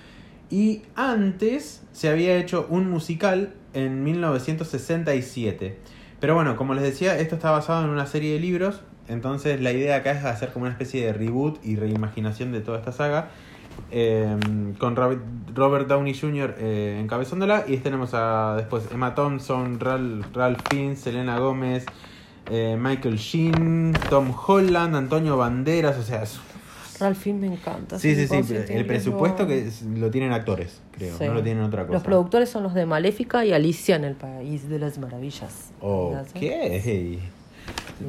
Y 0.49 0.83
antes 0.95 1.83
se 1.91 2.09
había 2.09 2.37
hecho 2.37 2.65
un 2.69 2.89
musical 2.89 3.53
en 3.73 4.03
1967. 4.03 5.77
Pero 6.21 6.35
bueno, 6.35 6.55
como 6.55 6.73
les 6.73 6.83
decía, 6.83 7.19
esto 7.19 7.35
está 7.35 7.51
basado 7.51 7.83
en 7.83 7.89
una 7.89 8.05
serie 8.05 8.33
de 8.33 8.39
libros. 8.39 8.81
Entonces 9.09 9.59
la 9.59 9.73
idea 9.73 9.97
acá 9.97 10.11
es 10.11 10.23
hacer 10.23 10.53
como 10.53 10.63
una 10.63 10.71
especie 10.71 11.05
de 11.05 11.11
reboot 11.11 11.59
y 11.65 11.75
reimaginación 11.75 12.53
de 12.53 12.61
toda 12.61 12.77
esta 12.77 12.93
saga. 12.93 13.31
Eh, 13.91 14.35
con 14.77 14.95
Robert, 14.95 15.87
Downey 15.87 16.13
Jr. 16.13 16.55
eh, 16.59 16.99
encabezándola. 17.01 17.65
Y 17.67 17.77
tenemos 17.77 18.11
a 18.13 18.55
después 18.57 18.83
Emma 18.91 19.15
Thompson, 19.15 19.79
Ralph, 19.79 20.25
Ralph 20.33 20.59
Fiennes, 20.69 20.99
Selena 20.99 21.37
Gómez, 21.39 21.85
eh, 22.49 22.77
Michael 22.79 23.17
Sheen, 23.17 23.93
Tom 24.09 24.33
Holland, 24.47 24.95
Antonio 24.95 25.37
Banderas. 25.37 25.97
O 25.97 26.03
sea, 26.03 26.23
Ralph 26.99 27.17
Fiennes 27.17 27.49
me 27.49 27.55
encanta. 27.55 27.97
sí, 27.97 28.15
sí, 28.15 28.27
sí. 28.27 28.55
El 28.69 28.85
presupuesto 28.85 29.47
que 29.47 29.67
es- 29.67 29.81
lo 29.83 30.11
tienen 30.11 30.31
actores, 30.33 30.81
creo. 30.91 31.17
Sí. 31.17 31.25
No 31.25 31.33
lo 31.33 31.41
tienen 31.43 31.63
otra 31.63 31.81
cosa. 31.83 31.93
Los 31.93 32.03
productores 32.03 32.49
son 32.49 32.63
los 32.63 32.73
de 32.75 32.85
Maléfica 32.85 33.43
y 33.45 33.53
Alicia 33.53 33.95
en 33.95 34.03
el 34.03 34.15
País 34.15 34.69
de 34.69 34.77
las 34.79 34.99
Maravillas. 34.99 35.71
Ok. 35.81 36.35
¿Y 36.41 37.19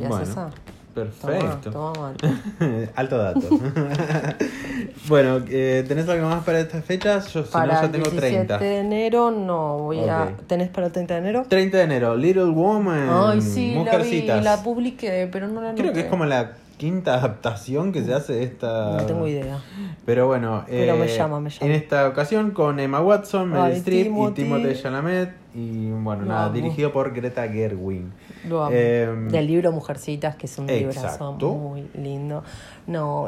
Bueno? 0.09 0.51
Perfecto. 0.95 1.71
Toma, 1.71 2.13
toma. 2.19 2.89
Alto 2.95 3.19
dato. 3.19 3.41
bueno, 5.09 5.41
eh, 5.49 5.85
¿tenés 5.87 6.09
algo 6.09 6.29
más 6.29 6.45
para 6.45 6.61
estas 6.61 6.85
fechas? 6.85 7.33
Yo 7.33 7.45
si 7.45 7.57
no, 7.57 7.67
ya 7.67 7.85
el 7.85 7.91
tengo 7.91 8.11
17 8.11 8.21
30. 8.47 8.59
de 8.59 8.79
enero 8.79 9.31
no 9.31 9.79
voy 9.79 10.01
a... 10.09 10.23
Ok. 10.25 10.47
¿Tenés 10.47 10.69
para 10.69 10.87
el 10.89 10.93
30 10.93 11.15
de 11.15 11.21
enero? 11.21 11.45
30 11.49 11.77
de 11.79 11.83
enero, 11.85 12.17
Little 12.17 12.45
Woman. 12.45 13.09
Ay, 13.11 13.41
sí, 13.41 13.69
la 13.69 13.73
vi, 13.73 13.79
Mujercitas. 13.85 14.45
la 14.45 14.63
publiqué, 14.63 15.29
pero 15.31 15.49
no 15.49 15.61
la 15.61 15.75
Creo 15.75 15.93
que 15.93 16.01
es 16.01 16.07
como 16.07 16.25
la 16.25 16.53
quinta 16.77 17.15
adaptación 17.15 17.93
que 17.93 18.03
se 18.03 18.15
hace 18.15 18.33
de 18.35 18.45
esta. 18.45 18.97
No 18.97 19.07
tengo 19.07 19.27
idea. 19.27 19.61
Pero 20.05 20.27
bueno, 20.27 20.65
Pero 20.67 20.97
me 20.97 21.07
eh, 21.07 21.17
llama, 21.17 21.41
me 21.41 21.51
llama. 21.51 21.67
en 21.67 21.73
esta 21.73 22.09
ocasión 22.09 22.51
con 22.51 22.81
Emma 22.81 23.01
Watson, 23.01 23.51
Meryl 23.51 23.77
Streep 23.77 24.13
y 24.13 24.31
Timothée 24.33 24.75
Chalamet. 24.81 25.43
Y 25.55 25.91
bueno, 25.91 26.23
Lo 26.23 26.29
nada, 26.29 26.47
amo. 26.47 26.55
dirigido 26.55 26.93
por 26.93 27.13
Greta. 27.13 27.47
Lo 27.47 28.63
amo. 28.65 28.71
Eh, 28.73 29.15
Del 29.31 29.47
libro 29.47 29.71
Mujercitas, 29.71 30.35
que 30.37 30.47
es 30.47 30.59
un 30.59 30.67
librazo 30.67 31.01
exacto. 31.07 31.53
muy 31.53 31.89
lindo. 31.95 32.43
No, 32.87 33.27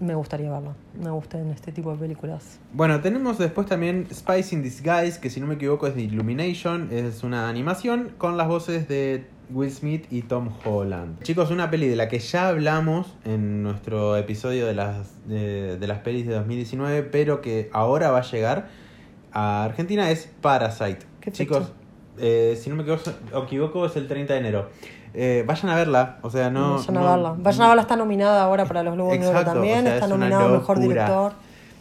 me 0.00 0.14
gustaría 0.14 0.50
verlo. 0.50 0.74
Me 1.00 1.10
gustan 1.10 1.50
este 1.50 1.70
tipo 1.72 1.92
de 1.92 1.98
películas. 1.98 2.58
Bueno, 2.72 3.00
tenemos 3.00 3.38
después 3.38 3.66
también 3.68 4.08
Spice 4.12 4.54
in 4.54 4.62
Disguise, 4.62 5.20
que 5.20 5.30
si 5.30 5.40
no 5.40 5.46
me 5.46 5.54
equivoco 5.54 5.86
es 5.86 5.94
de 5.94 6.02
Illumination, 6.02 6.88
es 6.90 7.22
una 7.22 7.48
animación 7.48 8.10
con 8.18 8.36
las 8.36 8.48
voces 8.48 8.88
de 8.88 9.24
Will 9.52 9.70
Smith 9.70 10.06
y 10.10 10.22
Tom 10.22 10.50
Holland. 10.64 11.22
Chicos, 11.22 11.50
una 11.50 11.70
peli 11.70 11.88
de 11.88 11.96
la 11.96 12.08
que 12.08 12.18
ya 12.18 12.48
hablamos 12.48 13.14
en 13.24 13.62
nuestro 13.62 14.16
episodio 14.16 14.66
de 14.66 14.74
las, 14.74 15.26
de, 15.28 15.78
de 15.78 15.86
las 15.86 15.98
pelis 15.98 16.26
de 16.26 16.34
2019, 16.34 17.02
pero 17.04 17.40
que 17.40 17.70
ahora 17.72 18.10
va 18.10 18.18
a 18.18 18.22
llegar 18.22 18.68
a 19.32 19.64
Argentina 19.64 20.10
es 20.10 20.30
Parasite. 20.40 21.00
¿Qué? 21.20 21.32
Chicos, 21.32 21.72
eh, 22.18 22.58
si 22.60 22.70
no 22.70 22.76
me 22.76 22.82
equivoco, 22.82 23.10
equivoco, 23.44 23.86
es 23.86 23.96
el 23.96 24.08
30 24.08 24.34
de 24.34 24.40
enero. 24.40 24.68
Eh, 25.14 25.44
vayan 25.46 25.70
a 25.70 25.76
verla, 25.76 26.18
o 26.22 26.30
sea, 26.30 26.50
no... 26.50 26.76
Vayan 26.76 26.96
a 26.96 27.10
verla. 27.10 27.34
Vayan 27.38 27.62
a 27.62 27.68
verla, 27.68 27.82
está 27.82 27.96
nominada 27.96 28.42
ahora 28.42 28.64
para 28.64 28.82
los 28.82 28.94
Globos 28.94 29.18
de 29.18 29.26
Oro 29.26 29.44
también. 29.44 29.80
o 29.80 29.82
sea, 29.82 29.94
está 29.94 30.06
es 30.06 30.10
nominado 30.10 30.48
Mejor. 30.48 30.80
Director. 30.80 31.32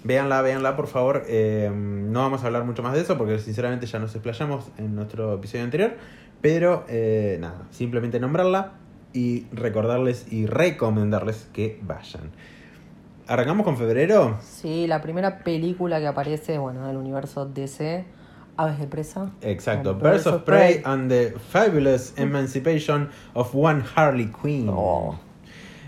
Véanla, 0.04 0.42
véanla, 0.42 0.76
por 0.76 0.88
favor. 0.88 1.24
Eh, 1.28 1.72
no 1.74 2.22
vamos 2.22 2.44
a 2.44 2.48
hablar 2.48 2.64
mucho 2.64 2.82
más 2.82 2.94
de 2.94 3.02
eso 3.02 3.18
porque 3.18 3.38
sinceramente 3.40 3.86
ya 3.86 4.00
nos 4.00 4.16
explayamos 4.16 4.66
en 4.78 4.96
nuestro 4.96 5.36
episodio 5.36 5.64
anterior. 5.64 5.94
Pero 6.42 6.86
eh, 6.90 7.38
nada, 7.40 7.68
simplemente 7.72 8.20
nombrarla 8.20 8.74
y 9.14 9.46
recordarles 9.52 10.32
y 10.32 10.46
recomendarles 10.46 11.48
que 11.54 11.80
vayan. 11.84 12.32
¿Arrancamos 13.28 13.64
con 13.64 13.78
febrero? 13.78 14.38
Sí, 14.42 14.88
la 14.88 15.02
primera 15.02 15.40
película 15.44 16.00
que 16.00 16.08
aparece, 16.08 16.58
bueno, 16.58 16.88
del 16.88 16.98
universo 16.98 17.46
DC, 17.46 18.06
Aves 18.58 18.80
de 18.80 18.88
Presa. 18.88 19.32
Exacto. 19.42 19.96
Birds 19.96 20.28
of 20.28 20.44
Prey 20.44 20.82
and 20.84 21.10
the 21.10 21.34
Fabulous 21.50 22.14
Emancipation 22.18 23.10
of 23.34 23.56
One 23.56 23.84
Harley 23.96 24.32
Quinn. 24.42 24.68
Oh. 24.70 25.18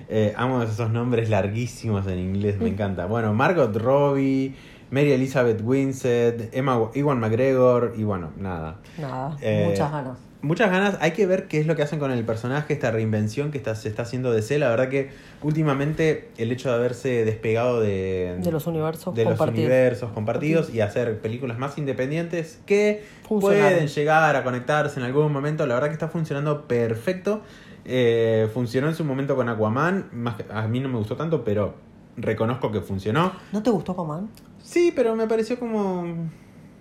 Eh, 0.08 0.34
amo 0.38 0.62
esos 0.62 0.90
nombres 0.92 1.30
larguísimos 1.30 2.06
en 2.08 2.20
inglés, 2.20 2.60
me 2.60 2.70
encanta. 2.70 3.08
Bueno, 3.08 3.34
Margot 3.34 3.76
Robbie, 3.76 4.56
Mary 4.92 5.12
Elizabeth 5.12 5.60
Winstead, 5.64 6.54
Emma, 6.54 6.92
Iwan 6.94 7.20
McGregor 7.20 7.94
y 7.98 8.04
bueno, 8.04 8.32
nada. 8.38 8.78
Nada, 9.00 9.36
Eh, 9.42 9.66
muchas 9.70 9.92
ganas. 9.92 10.18
Muchas 10.44 10.70
ganas, 10.70 10.98
hay 11.00 11.12
que 11.12 11.26
ver 11.26 11.48
qué 11.48 11.60
es 11.62 11.68
lo 11.68 11.76
que 11.76 11.82
hacen 11.84 12.00
con 12.00 12.12
el 12.12 12.24
personaje, 12.26 12.74
esta 12.74 12.92
reinvención 12.92 13.50
que 13.50 13.58
está, 13.58 13.76
se 13.76 13.88
está 13.88 14.02
haciendo 14.04 14.32
DC. 14.32 14.60
La 14.60 14.70
verdad 14.70 14.90
que 14.90 15.10
últimamente 15.42 16.30
el 16.38 16.52
hecho 16.52 16.70
de 16.70 16.76
haberse 16.76 17.24
despegado 17.26 17.80
de, 17.80 18.38
De 18.40 18.52
los 18.52 18.68
universos 18.68 19.16
de 19.16 19.24
los 19.24 19.34
compartidos. 19.38 19.58
universos 19.70 20.12
compartidos 20.12 20.70
y 20.74 20.82
hacer 20.82 21.20
películas 21.20 21.58
más 21.58 21.78
independientes 21.78 22.60
que 22.66 23.04
pueden 23.40 23.88
llegar 23.88 24.36
a 24.36 24.44
conectarse 24.44 25.00
en 25.00 25.06
algún 25.06 25.32
momento, 25.32 25.66
la 25.66 25.76
verdad 25.76 25.88
que 25.88 25.94
está 25.94 26.10
funcionando 26.10 26.68
perfecto. 26.68 27.42
Eh, 27.86 28.50
funcionó 28.54 28.88
en 28.90 28.96
su 28.96 29.04
momento 29.06 29.36
con 29.36 29.48
Aquaman, 29.50 30.10
más 30.12 30.36
que- 30.36 30.46
a 30.54 30.68
mí 30.68 30.80
no 30.82 30.90
me 30.90 30.98
gustó 30.98 31.16
tanto, 31.16 31.44
pero 31.46 31.76
reconozco 32.18 32.72
que 32.72 32.82
funcionó. 32.82 33.32
¿No 33.54 33.64
te 33.64 33.70
gustó 33.70 33.96
Coman? 33.96 34.30
Sí, 34.62 34.92
pero 34.96 35.16
me 35.16 35.26
pareció 35.28 35.58
como... 35.58 36.06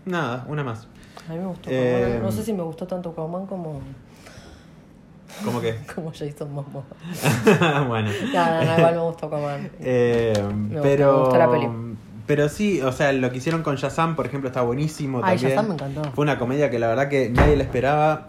Nada, 0.05 0.46
una 0.48 0.64
más. 0.64 0.88
A 1.28 1.32
mí 1.32 1.38
me 1.38 1.46
gustó 1.46 1.70
Eh. 1.72 2.18
No 2.22 2.32
sé 2.32 2.42
si 2.42 2.52
me 2.52 2.62
gustó 2.62 2.87
tanto 2.87 3.14
Coman 3.14 3.46
como, 3.46 3.80
Como 5.44 5.61
que... 5.61 5.76
como 5.94 6.11
Jason 6.12 6.52
Momoa. 6.52 6.85
bueno. 7.88 8.11
No, 8.32 8.46
no, 8.46 8.64
no, 8.64 8.78
igual 8.78 8.94
me 8.94 9.00
gustó 9.00 9.30
Coman. 9.30 9.70
Eh, 9.80 10.32
gusta, 10.37 10.82
pero, 10.82 11.12
me 11.12 11.18
gusta 11.20 11.38
la 11.38 11.50
peli. 11.50 11.68
pero 12.26 12.48
sí, 12.48 12.80
o 12.80 12.92
sea, 12.92 13.12
lo 13.12 13.30
que 13.30 13.38
hicieron 13.38 13.62
con 13.62 13.76
Shazam, 13.76 14.16
por 14.16 14.26
ejemplo, 14.26 14.48
está 14.48 14.62
buenísimo 14.62 15.20
Ay, 15.22 15.37
también. 15.37 15.50
Shazam 15.50 15.68
me 15.68 15.74
encantó. 15.74 16.11
Fue 16.12 16.22
una 16.22 16.38
comedia 16.38 16.70
que 16.70 16.78
la 16.78 16.88
verdad 16.88 17.08
que 17.08 17.30
nadie 17.30 17.56
le 17.56 17.62
esperaba. 17.64 18.28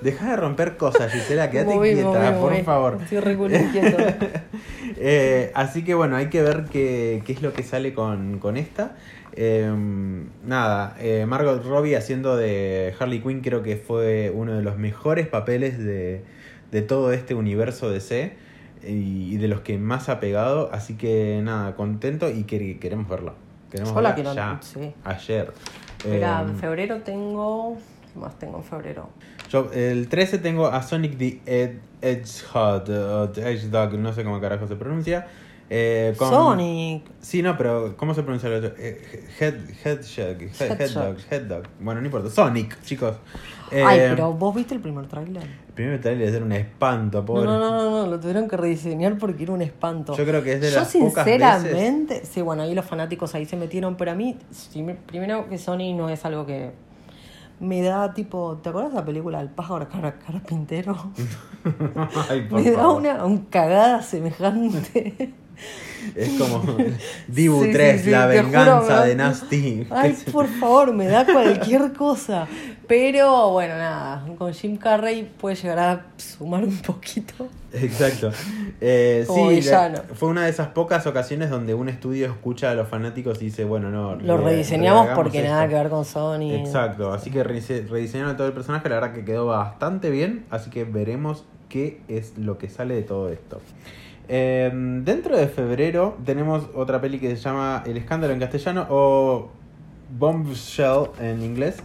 Deja 0.00 0.30
de 0.30 0.36
romper 0.36 0.76
cosas, 0.76 1.10
Gisela, 1.10 1.48
quédate 1.48 1.74
Moví, 1.74 1.94
quieta, 1.94 2.08
moví, 2.08 2.40
por 2.40 2.50
moví. 2.52 2.62
favor. 2.62 2.98
Estoy 3.02 3.20
re 3.20 3.36
culo 3.38 3.56
inquieto. 3.56 3.96
Eh, 4.96 5.50
así 5.54 5.82
que 5.82 5.94
bueno, 5.94 6.16
hay 6.16 6.28
que 6.28 6.42
ver 6.42 6.66
qué, 6.70 7.22
qué 7.24 7.32
es 7.32 7.40
lo 7.40 7.54
que 7.54 7.62
sale 7.62 7.94
con, 7.94 8.38
con 8.38 8.58
esta. 8.58 8.96
Eh, 9.36 9.68
nada, 10.44 10.96
eh, 11.00 11.26
Margot 11.26 11.62
Robbie 11.64 11.96
haciendo 11.96 12.36
de 12.36 12.94
Harley 12.98 13.20
Quinn 13.20 13.40
creo 13.40 13.62
que 13.62 13.76
fue 13.76 14.30
uno 14.34 14.54
de 14.54 14.62
los 14.62 14.76
mejores 14.78 15.26
papeles 15.26 15.76
de, 15.78 16.22
de 16.70 16.82
todo 16.82 17.12
este 17.12 17.34
universo 17.34 17.90
DC 17.90 18.32
y, 18.86 19.34
y 19.34 19.36
de 19.38 19.48
los 19.48 19.60
que 19.60 19.76
más 19.78 20.08
ha 20.08 20.20
pegado. 20.20 20.70
Así 20.72 20.94
que 20.94 21.40
nada, 21.42 21.74
contento 21.74 22.30
y 22.30 22.44
que, 22.44 22.78
queremos 22.78 23.08
verla. 23.08 23.34
Queremos 23.70 23.92
Yo 23.94 24.00
la 24.00 24.12
verla 24.12 24.32
quiero- 24.32 24.34
ya, 24.34 24.58
sí. 24.62 24.94
ayer. 25.04 25.52
Mira, 26.08 26.40
Eh, 26.42 26.50
en 26.50 26.56
febrero 26.56 26.98
tengo. 27.02 27.76
¿Qué 28.12 28.20
más 28.20 28.38
tengo 28.38 28.58
en 28.58 28.64
febrero? 28.64 29.08
yo, 29.50 29.68
el 29.74 30.08
13 30.08 30.38
tengo 30.38 30.68
a 30.68 30.80
Sonic 30.82 31.18
the 31.18 31.40
Ed- 31.46 31.78
the 32.00 33.42
Hedgehog, 33.42 33.98
no 33.98 34.12
sé 34.12 34.22
cómo 34.22 34.40
carajo 34.40 34.68
se 34.68 34.76
pronuncia. 34.76 35.26
Eh, 35.70 36.14
con- 36.18 36.28
Sonic. 36.30 37.04
Sí, 37.20 37.42
no, 37.42 37.56
pero 37.56 37.96
¿cómo 37.96 38.14
se 38.14 38.22
pronuncia 38.22 38.48
el 38.48 38.64
otro? 38.64 38.74
Eh, 38.78 39.26
head, 39.40 39.54
head, 39.84 40.00
headdog, 40.60 41.16
headdog. 41.30 41.62
Bueno, 41.80 42.00
no 42.00 42.06
importa. 42.06 42.30
Sonic, 42.30 42.80
chicos. 42.82 43.16
Eh, 43.70 43.82
Ay, 43.84 44.00
pero 44.10 44.32
vos 44.32 44.54
viste 44.54 44.74
el 44.74 44.80
primer 44.80 45.06
tráiler. 45.06 45.42
El 45.42 45.74
primer 45.74 46.00
trailer 46.00 46.34
era 46.34 46.44
un 46.44 46.52
espanto, 46.52 47.24
pobre. 47.24 47.46
no, 47.46 47.58
no, 47.58 47.70
no, 47.70 47.90
no, 47.90 48.06
lo 48.06 48.20
tuvieron 48.20 48.46
que 48.48 48.56
rediseñar 48.56 49.18
porque 49.18 49.42
era 49.42 49.52
un 49.52 49.62
espanto. 49.62 50.14
Yo 50.16 50.24
creo 50.24 50.42
que 50.42 50.52
es 50.52 50.60
de 50.60 50.70
Yo 50.70 50.76
las 50.80 50.94
pocas 50.94 51.24
sinceramente, 51.24 52.24
sí, 52.24 52.42
bueno, 52.42 52.62
ahí 52.62 52.74
los 52.74 52.84
fanáticos 52.84 53.34
ahí 53.34 53.46
se 53.46 53.56
metieron, 53.56 53.96
pero 53.96 54.12
a 54.12 54.14
mí, 54.14 54.36
primero 55.06 55.48
que 55.48 55.58
Sony 55.58 55.94
no 55.96 56.08
es 56.10 56.24
algo 56.24 56.46
que 56.46 56.72
me 57.58 57.82
da 57.82 58.12
tipo, 58.14 58.58
¿te 58.62 58.68
acuerdas 58.68 58.92
de 58.92 58.98
la 59.00 59.04
película 59.04 59.40
El 59.40 59.48
pájaro 59.48 59.88
cara, 59.88 60.18
carpintero? 60.18 61.10
Ay, 62.28 62.42
por 62.42 62.60
me 62.62 62.70
da 62.70 62.88
una, 62.90 63.24
un 63.24 63.38
cagada 63.46 64.02
semejante. 64.02 65.32
Es 66.14 66.28
como 66.38 66.62
Dibu 67.28 67.60
Sí, 67.62 67.66
sí, 67.68 67.72
3, 67.72 68.02
sí, 68.02 68.10
la 68.10 68.22
juro, 68.22 68.28
venganza 68.42 69.04
de 69.04 69.14
Nasty. 69.16 69.86
Ay, 69.90 70.16
por 70.32 70.46
favor, 70.48 70.92
me 70.92 71.06
da 71.06 71.24
cualquier 71.24 71.92
cosa. 71.92 72.46
Pero 72.86 73.50
bueno, 73.52 73.76
nada, 73.78 74.26
con 74.36 74.52
Jim 74.52 74.76
Carrey 74.76 75.30
puede 75.40 75.56
llegar 75.56 75.78
a 75.78 76.06
sumar 76.18 76.64
un 76.64 76.76
poquito. 76.78 77.48
Exacto. 77.72 78.30
Eh, 78.80 79.24
Como 79.26 79.48
sí, 79.48 79.56
villano. 79.56 80.00
fue 80.14 80.28
una 80.28 80.44
de 80.44 80.50
esas 80.50 80.68
pocas 80.68 81.06
ocasiones 81.06 81.48
donde 81.48 81.72
un 81.72 81.88
estudio 81.88 82.26
escucha 82.26 82.70
a 82.70 82.74
los 82.74 82.86
fanáticos 82.86 83.40
y 83.40 83.46
dice, 83.46 83.64
bueno, 83.64 83.90
no. 83.90 84.16
Lo 84.16 84.36
re- 84.36 84.44
rediseñamos 84.50 85.08
porque 85.14 85.38
esto. 85.38 85.50
nada 85.50 85.66
que 85.68 85.74
ver 85.74 85.88
con 85.88 86.04
Sony. 86.04 86.52
Exacto, 86.54 87.12
así 87.12 87.30
que 87.30 87.42
redise- 87.42 87.88
rediseñaron 87.88 88.36
todo 88.36 88.46
el 88.46 88.52
personaje, 88.52 88.88
la 88.90 88.96
verdad 88.96 89.14
que 89.14 89.24
quedó 89.24 89.46
bastante 89.46 90.10
bien, 90.10 90.44
así 90.50 90.68
que 90.68 90.84
veremos 90.84 91.44
qué 91.70 92.02
es 92.08 92.36
lo 92.36 92.58
que 92.58 92.68
sale 92.68 92.94
de 92.94 93.02
todo 93.02 93.30
esto. 93.30 93.60
Eh, 94.28 94.70
dentro 95.04 95.36
de 95.36 95.48
febrero 95.48 96.16
tenemos 96.24 96.68
otra 96.74 97.00
peli 97.00 97.18
que 97.18 97.36
se 97.36 97.42
llama 97.42 97.82
El 97.86 97.96
escándalo 97.96 98.32
en 98.32 98.40
castellano 98.40 98.86
o 98.88 99.48
Bombshell 100.18 101.10
en 101.20 101.42
inglés. 101.42 101.76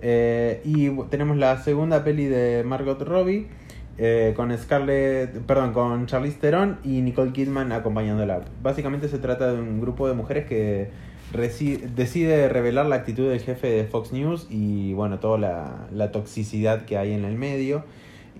Eh, 0.00 0.60
y 0.64 0.90
tenemos 1.10 1.36
la 1.36 1.60
segunda 1.62 2.04
peli 2.04 2.26
de 2.26 2.62
Margot 2.64 3.00
Robbie 3.02 3.48
eh, 3.96 4.32
con 4.36 4.56
Scarlett, 4.56 5.40
perdón, 5.40 5.72
con 5.72 6.06
Charlize 6.06 6.38
Theron 6.38 6.78
y 6.84 7.00
Nicole 7.00 7.32
Kidman 7.32 7.72
acompañándola. 7.72 8.42
Básicamente 8.62 9.08
se 9.08 9.18
trata 9.18 9.52
de 9.52 9.60
un 9.60 9.80
grupo 9.80 10.06
de 10.06 10.14
mujeres 10.14 10.46
que 10.46 10.90
decide 11.32 12.48
revelar 12.48 12.86
la 12.86 12.96
actitud 12.96 13.28
del 13.28 13.40
jefe 13.40 13.68
de 13.68 13.84
Fox 13.84 14.12
News 14.12 14.46
y 14.48 14.92
bueno, 14.94 15.18
toda 15.18 15.36
la, 15.36 15.88
la 15.92 16.12
toxicidad 16.12 16.84
que 16.84 16.96
hay 16.96 17.12
en 17.12 17.24
el 17.24 17.36
medio. 17.36 17.84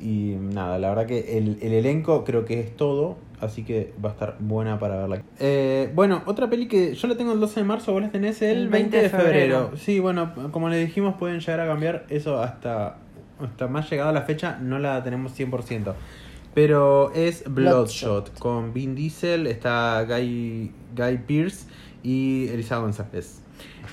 Y 0.00 0.36
nada, 0.38 0.78
la 0.78 0.90
verdad 0.90 1.06
que 1.06 1.38
el, 1.38 1.58
el 1.60 1.72
elenco 1.72 2.22
creo 2.22 2.44
que 2.44 2.60
es 2.60 2.76
todo, 2.76 3.16
así 3.40 3.64
que 3.64 3.92
va 4.02 4.10
a 4.10 4.12
estar 4.12 4.36
buena 4.38 4.78
para 4.78 4.96
verla. 4.96 5.22
Eh, 5.38 5.90
bueno, 5.94 6.22
otra 6.26 6.48
peli 6.48 6.68
que 6.68 6.94
yo 6.94 7.08
la 7.08 7.16
tengo 7.16 7.32
el 7.32 7.40
12 7.40 7.60
de 7.60 7.64
marzo, 7.64 7.92
vos 7.92 8.02
la 8.02 8.10
tenés 8.10 8.42
el, 8.42 8.68
20 8.68 9.02
de 9.02 9.10
febrero. 9.10 9.72
Sí, 9.76 10.00
bueno, 10.00 10.32
como 10.50 10.68
le 10.68 10.78
dijimos, 10.78 11.16
pueden 11.16 11.40
llegar 11.40 11.60
a 11.60 11.66
cambiar 11.66 12.06
eso 12.08 12.42
hasta, 12.42 12.98
hasta 13.40 13.68
más 13.68 13.90
llegada 13.90 14.12
la 14.12 14.22
fecha, 14.22 14.58
no 14.60 14.78
la 14.78 15.02
tenemos 15.02 15.38
100%. 15.38 15.94
Pero 16.54 17.12
es 17.14 17.44
Bloodshot, 17.46 18.38
con 18.38 18.72
Vin 18.72 18.94
Diesel, 18.94 19.46
está 19.46 20.04
Guy, 20.04 20.72
Guy 20.96 21.18
Pearce 21.18 21.66
y 22.02 22.48
Elisa 22.48 22.78
González. 22.78 23.42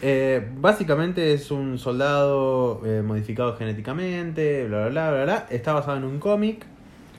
Eh, 0.01 0.49
básicamente 0.57 1.33
es 1.33 1.51
un 1.51 1.77
soldado 1.77 2.81
eh, 2.85 3.01
modificado 3.01 3.55
genéticamente, 3.55 4.65
bla 4.67 4.87
bla 4.87 4.89
bla 4.89 5.11
bla 5.11 5.23
bla. 5.23 5.45
Está 5.49 5.73
basado 5.73 5.97
en 5.97 6.03
un 6.03 6.19
cómic 6.19 6.65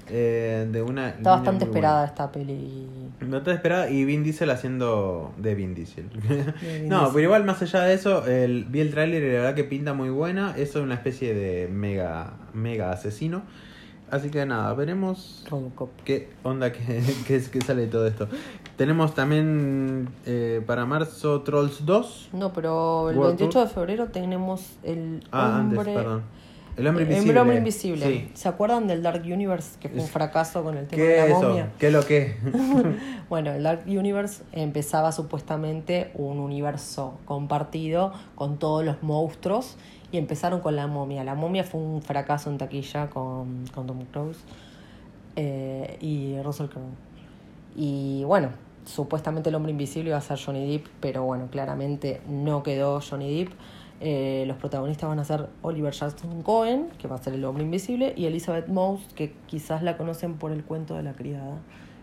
eh, 0.08 0.68
de 0.70 0.82
una. 0.82 1.08
Está 1.10 1.30
bastante 1.36 1.64
esperada 1.64 1.98
buena. 2.00 2.12
esta 2.12 2.32
peli. 2.32 2.86
No 3.20 3.42
te 3.42 3.52
esperaba 3.52 3.88
y 3.90 4.04
Vin 4.04 4.22
Diesel 4.22 4.50
haciendo 4.50 5.32
de 5.38 5.54
Vin 5.54 5.74
Diesel. 5.74 6.08
De 6.10 6.78
Vin 6.78 6.88
no, 6.88 6.98
Diesel. 6.98 7.12
pero 7.14 7.20
igual 7.24 7.44
más 7.44 7.60
allá 7.62 7.82
de 7.82 7.94
eso, 7.94 8.26
el, 8.26 8.64
vi 8.64 8.80
el 8.80 8.90
tráiler 8.90 9.22
y 9.22 9.26
la 9.28 9.32
verdad 9.40 9.54
que 9.54 9.64
pinta 9.64 9.94
muy 9.94 10.10
buena. 10.10 10.50
Eso 10.56 10.78
es 10.80 10.84
una 10.84 10.94
especie 10.94 11.34
de 11.34 11.68
mega 11.68 12.34
mega 12.54 12.90
asesino. 12.92 13.42
Así 14.08 14.30
que 14.30 14.46
nada, 14.46 14.72
veremos 14.74 15.44
Robocop. 15.50 15.90
qué 16.04 16.28
onda 16.44 16.70
que, 16.70 17.02
que, 17.26 17.34
es- 17.36 17.48
que 17.50 17.60
sale 17.60 17.82
de 17.82 17.88
todo 17.88 18.06
esto. 18.06 18.28
Tenemos 18.76 19.14
también 19.14 20.08
eh, 20.26 20.62
para 20.66 20.84
marzo 20.86 21.40
Trolls 21.42 21.84
2. 21.86 22.28
No, 22.34 22.52
pero 22.52 23.10
el 23.10 23.16
World 23.16 23.38
28 23.38 23.50
Tour. 23.58 23.68
de 23.68 23.74
febrero 23.74 24.06
tenemos 24.08 24.76
el 24.84 25.24
Ah, 25.32 25.58
hombre... 25.60 25.80
antes, 25.80 25.94
perdón. 25.96 26.22
El 26.76 26.86
hombre 26.86 27.04
el 27.04 27.10
invisible. 27.10 27.40
hombre 27.40 27.56
invisible. 27.56 28.06
Sí. 28.06 28.30
¿Se 28.34 28.48
acuerdan 28.48 28.86
del 28.86 29.02
Dark 29.02 29.22
Universe? 29.24 29.78
Que 29.80 29.88
fue 29.88 30.00
un 30.00 30.06
fracaso 30.08 30.62
con 30.62 30.76
el 30.76 30.86
tema 30.86 31.02
de 31.02 31.08
¿Qué 31.08 31.16
la 31.16 31.24
es 31.24 31.30
eso? 31.30 31.42
momia. 31.48 31.72
¿Qué 31.78 31.86
es 31.86 31.92
lo 31.92 32.04
que? 32.04 32.36
Bueno, 33.28 33.52
el 33.52 33.62
Dark 33.62 33.82
Universe 33.86 34.44
empezaba 34.52 35.10
supuestamente 35.10 36.10
un 36.14 36.38
universo 36.38 37.18
compartido 37.24 38.12
con 38.34 38.58
todos 38.58 38.84
los 38.84 39.02
monstruos 39.02 39.76
y 40.12 40.18
empezaron 40.18 40.60
con 40.60 40.76
la 40.76 40.86
momia. 40.86 41.24
La 41.24 41.34
momia 41.34 41.64
fue 41.64 41.80
un 41.80 42.02
fracaso 42.02 42.50
en 42.50 42.58
taquilla 42.58 43.08
con, 43.08 43.64
con 43.74 43.86
Tom 43.86 44.04
Cruise 44.12 44.38
eh, 45.36 45.96
y 46.00 46.40
Russell 46.42 46.66
Crowe. 46.68 46.84
Y 47.74 48.22
bueno, 48.24 48.50
supuestamente 48.84 49.48
el 49.48 49.54
hombre 49.54 49.72
invisible 49.72 50.10
iba 50.10 50.18
a 50.18 50.22
ser 50.22 50.38
Johnny 50.38 50.70
Depp, 50.70 50.86
pero 51.00 51.24
bueno, 51.24 51.48
claramente 51.50 52.20
no 52.28 52.62
quedó 52.62 53.00
Johnny 53.00 53.38
Depp. 53.44 53.52
Eh, 54.00 54.44
los 54.46 54.58
protagonistas 54.58 55.08
van 55.08 55.18
a 55.18 55.24
ser 55.24 55.48
Oliver 55.62 55.92
Jackson 55.92 56.42
Cohen, 56.42 56.88
que 56.98 57.08
va 57.08 57.16
a 57.16 57.22
ser 57.22 57.34
el 57.34 57.44
hombre 57.44 57.64
invisible, 57.64 58.12
y 58.16 58.26
Elizabeth 58.26 58.68
Moss, 58.68 59.00
que 59.14 59.32
quizás 59.46 59.82
la 59.82 59.96
conocen 59.96 60.34
por 60.34 60.52
el 60.52 60.64
cuento 60.64 60.94
de 60.96 61.02
la 61.02 61.14
criada. 61.14 61.58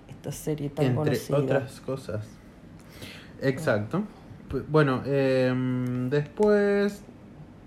Esta 0.10 0.32
serie 0.32 0.70
tan 0.70 0.86
Entre 0.86 1.04
conocida. 1.04 1.38
otras 1.38 1.82
cosas. 1.82 2.26
Exacto. 3.42 4.04
Bueno, 4.70 5.02
em, 5.06 6.10
después, 6.10 7.04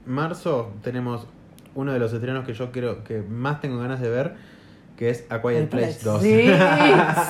marzo, 0.07 0.73
tenemos 0.83 1.27
uno 1.75 1.93
de 1.93 1.99
los 1.99 2.13
estrenos 2.13 2.45
que 2.45 2.55
yo 2.55 2.73
creo 2.73 3.05
que 3.05 3.23
más 3.23 3.61
tengo 3.61 3.79
ganas 3.79 4.01
de 4.01 4.09
ver, 4.09 4.37
que 4.97 5.11
es 5.11 5.25
A 5.29 5.41
Quiet 5.43 5.69
Place 5.69 5.99
2. 6.03 6.23
Sí, 6.23 6.51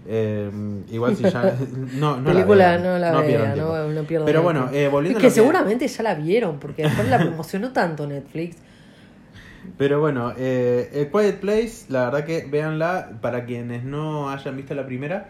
Eh, 0.06 0.50
igual 0.90 1.16
si 1.16 1.22
ya. 1.22 1.56
No, 1.94 2.16
no 2.16 2.24
película 2.24 2.56
la 2.56 2.70
vean, 2.72 2.82
no 2.82 2.98
la 2.98 3.12
no 3.12 3.20
vea, 3.20 3.54
no, 3.54 3.88
no 3.88 4.24
Pero 4.24 4.42
bueno, 4.42 4.68
eh, 4.72 4.88
volviendo 4.88 5.20
Es 5.20 5.24
que 5.24 5.30
seguramente 5.30 5.86
ya 5.86 6.02
la 6.02 6.14
vieron, 6.14 6.58
porque 6.58 6.82
después 6.82 7.08
la 7.08 7.18
promocionó 7.18 7.72
tanto 7.72 8.08
Netflix. 8.08 8.56
Pero 9.78 10.00
bueno, 10.00 10.32
eh, 10.36 10.90
eh, 10.92 11.10
Quiet 11.12 11.40
Place, 11.40 11.86
la 11.88 12.06
verdad 12.06 12.24
que 12.24 12.46
véanla. 12.50 13.18
Para 13.20 13.44
quienes 13.44 13.84
no 13.84 14.30
hayan 14.30 14.56
visto 14.56 14.74
la 14.74 14.86
primera, 14.86 15.28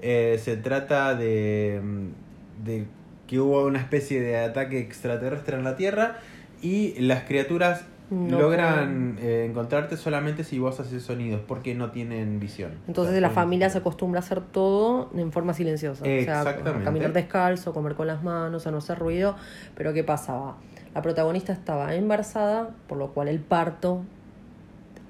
eh, 0.00 0.40
se 0.42 0.56
trata 0.56 1.14
de, 1.14 1.80
mm, 1.82 2.64
de 2.64 2.86
que 3.26 3.40
hubo 3.40 3.64
una 3.64 3.78
especie 3.78 4.20
de 4.20 4.38
ataque 4.38 4.78
extraterrestre 4.78 5.56
en 5.56 5.64
la 5.64 5.76
Tierra 5.76 6.18
y 6.60 7.00
las 7.00 7.24
criaturas 7.24 7.84
No 8.10 8.38
logran 8.38 9.16
eh, 9.22 9.46
encontrarte 9.48 9.96
solamente 9.96 10.44
si 10.44 10.58
vos 10.58 10.78
haces 10.80 11.02
sonidos, 11.02 11.40
porque 11.46 11.74
no 11.74 11.90
tienen 11.92 12.40
visión. 12.40 12.72
Entonces 12.86 13.18
la 13.22 13.30
familia 13.30 13.70
se 13.70 13.78
acostumbra 13.78 14.20
a 14.20 14.22
hacer 14.22 14.42
todo 14.42 15.10
en 15.16 15.32
forma 15.32 15.54
silenciosa. 15.54 16.02
O 16.02 16.06
sea, 16.06 16.18
Exactamente. 16.18 16.84
caminar 16.84 17.12
descalzo, 17.14 17.72
comer 17.72 17.94
con 17.94 18.06
las 18.06 18.22
manos, 18.22 18.66
a 18.66 18.70
no 18.70 18.78
hacer 18.78 18.98
ruido. 18.98 19.34
Pero 19.74 19.94
¿qué 19.94 20.04
pasaba? 20.04 20.58
La 20.94 21.02
protagonista 21.02 21.52
estaba 21.52 21.94
embarazada, 21.94 22.70
por 22.88 22.98
lo 22.98 23.12
cual 23.12 23.28
el 23.28 23.40
parto 23.40 24.02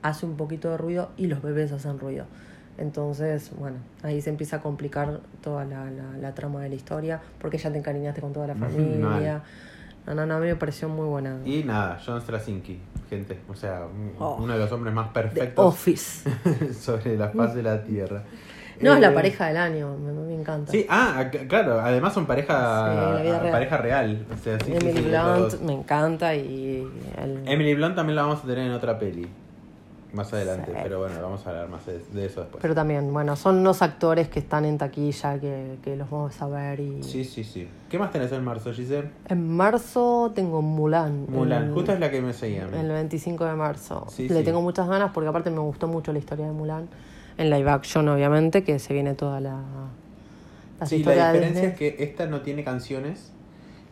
hace 0.02 0.26
un 0.26 0.36
poquito 0.36 0.70
de 0.70 0.76
ruido 0.76 1.10
y 1.16 1.26
los 1.26 1.42
bebés 1.42 1.72
hacen 1.72 1.98
ruido. 1.98 2.26
Entonces, 2.78 3.50
bueno, 3.58 3.76
ahí 4.02 4.20
se 4.22 4.30
empieza 4.30 4.56
a 4.56 4.60
complicar 4.60 5.20
toda 5.42 5.64
la, 5.64 5.90
la, 5.90 6.16
la 6.20 6.34
trama 6.34 6.60
de 6.62 6.68
la 6.70 6.74
historia, 6.74 7.20
porque 7.38 7.58
ya 7.58 7.70
te 7.70 7.78
encariñaste 7.78 8.20
con 8.20 8.32
toda 8.32 8.46
la 8.46 8.54
familia. 8.54 9.42
No, 10.06 10.14
no, 10.14 10.26
no, 10.26 10.34
a 10.34 10.38
mí 10.40 10.46
me 10.46 10.56
pareció 10.56 10.88
muy 10.88 11.06
buena. 11.06 11.38
Y 11.44 11.62
nada, 11.62 12.00
John 12.04 12.20
Straczynski, 12.20 12.80
gente. 13.08 13.38
O 13.48 13.54
sea, 13.54 13.86
Oh. 14.18 14.36
uno 14.40 14.54
de 14.54 14.58
los 14.58 14.72
hombres 14.72 14.92
más 14.94 15.12
The 15.12 15.20
perfectos 15.20 15.64
Office. 15.64 16.28
sobre 16.80 17.16
la 17.16 17.28
faz 17.28 17.54
de 17.54 17.62
la 17.62 17.84
tierra. 17.84 18.22
No, 18.82 18.92
es 18.92 18.98
Eh, 18.98 19.00
la 19.00 19.14
pareja 19.14 19.46
del 19.46 19.56
año, 19.56 19.96
me, 19.96 20.12
me 20.12 20.34
encanta. 20.34 20.72
Sí, 20.72 20.86
ah, 20.88 21.30
claro, 21.48 21.80
además 21.80 22.12
son 22.12 22.26
pareja, 22.26 23.16
Sí, 23.22 23.22
real. 23.28 23.50
pareja 23.50 23.76
real. 23.76 24.26
O 24.32 24.42
sea, 24.42 24.58
sí, 24.60 24.66
sí, 24.66 24.72
Emily 24.76 24.98
sí, 24.98 25.08
Blunt 25.08 25.60
me 25.62 25.72
encanta 25.72 26.34
y 26.34 26.86
el- 27.22 27.42
Emily 27.46 27.74
Blunt 27.74 27.94
también 27.94 28.16
la 28.16 28.22
vamos 28.22 28.40
a 28.40 28.42
tener 28.42 28.58
en 28.66 28.72
otra 28.72 28.98
peli. 28.98 29.28
Más 30.12 30.30
adelante, 30.34 30.72
pero 30.82 30.98
bueno, 30.98 31.14
vamos 31.22 31.46
a 31.46 31.48
hablar 31.50 31.70
más 31.70 31.86
de, 31.86 31.98
de 32.12 32.26
eso 32.26 32.40
después. 32.42 32.60
Pero 32.60 32.74
también, 32.74 33.10
bueno, 33.14 33.34
son 33.34 33.56
unos 33.60 33.80
actores 33.80 34.28
que 34.28 34.40
están 34.40 34.66
en 34.66 34.76
taquilla, 34.76 35.38
que, 35.40 35.78
que 35.82 35.96
los 35.96 36.10
vamos 36.10 36.42
a 36.42 36.48
ver. 36.48 36.80
Y... 36.80 37.02
Sí, 37.02 37.24
sí, 37.24 37.42
sí. 37.44 37.66
¿Qué 37.88 37.98
más 37.98 38.10
tenés 38.12 38.30
en 38.32 38.44
marzo, 38.44 38.74
Giselle? 38.74 39.08
En 39.30 39.48
marzo 39.56 40.30
tengo 40.34 40.60
Mulan. 40.60 41.24
Mulan, 41.30 41.68
el- 41.68 41.72
justo 41.72 41.92
es 41.94 41.98
la 42.00 42.10
que 42.10 42.20
me 42.20 42.34
seguía. 42.34 42.68
El 42.78 42.88
25 42.90 43.46
de 43.46 43.54
marzo. 43.54 44.04
Sí, 44.10 44.28
Le 44.28 44.42
tengo 44.42 44.60
muchas 44.60 44.86
ganas 44.86 45.12
porque 45.14 45.28
aparte 45.30 45.50
me 45.50 45.60
gustó 45.60 45.88
mucho 45.88 46.12
la 46.12 46.18
historia 46.18 46.44
de 46.44 46.52
Mulan. 46.52 46.88
En 47.38 47.50
live 47.50 47.70
action, 47.70 48.08
obviamente, 48.08 48.62
que 48.64 48.78
se 48.78 48.92
viene 48.92 49.14
toda 49.14 49.40
la, 49.40 49.62
las 50.80 50.88
Sí, 50.88 51.02
la 51.04 51.32
diferencia 51.32 51.68
es 51.68 51.78
que 51.78 51.96
esta 52.04 52.26
no 52.26 52.40
tiene 52.42 52.64
canciones. 52.64 53.32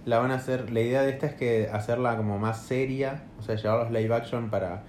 La 0.04 0.18
van 0.18 0.30
a 0.30 0.34
hacer. 0.36 0.70
La 0.70 0.80
idea 0.80 1.02
de 1.02 1.10
esta 1.10 1.26
es 1.26 1.34
que 1.34 1.68
hacerla 1.72 2.16
como 2.16 2.38
más 2.38 2.62
seria. 2.62 3.22
O 3.38 3.42
sea, 3.42 3.56
llevar 3.56 3.84
los 3.84 3.90
live 3.92 4.14
action 4.14 4.50
para. 4.50 4.82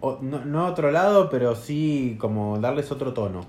o- 0.00 0.18
no, 0.22 0.44
no 0.44 0.66
a 0.66 0.70
otro 0.70 0.90
lado, 0.90 1.28
pero 1.30 1.54
sí 1.56 2.16
como 2.20 2.58
darles 2.58 2.90
otro 2.92 3.12
tono. 3.14 3.40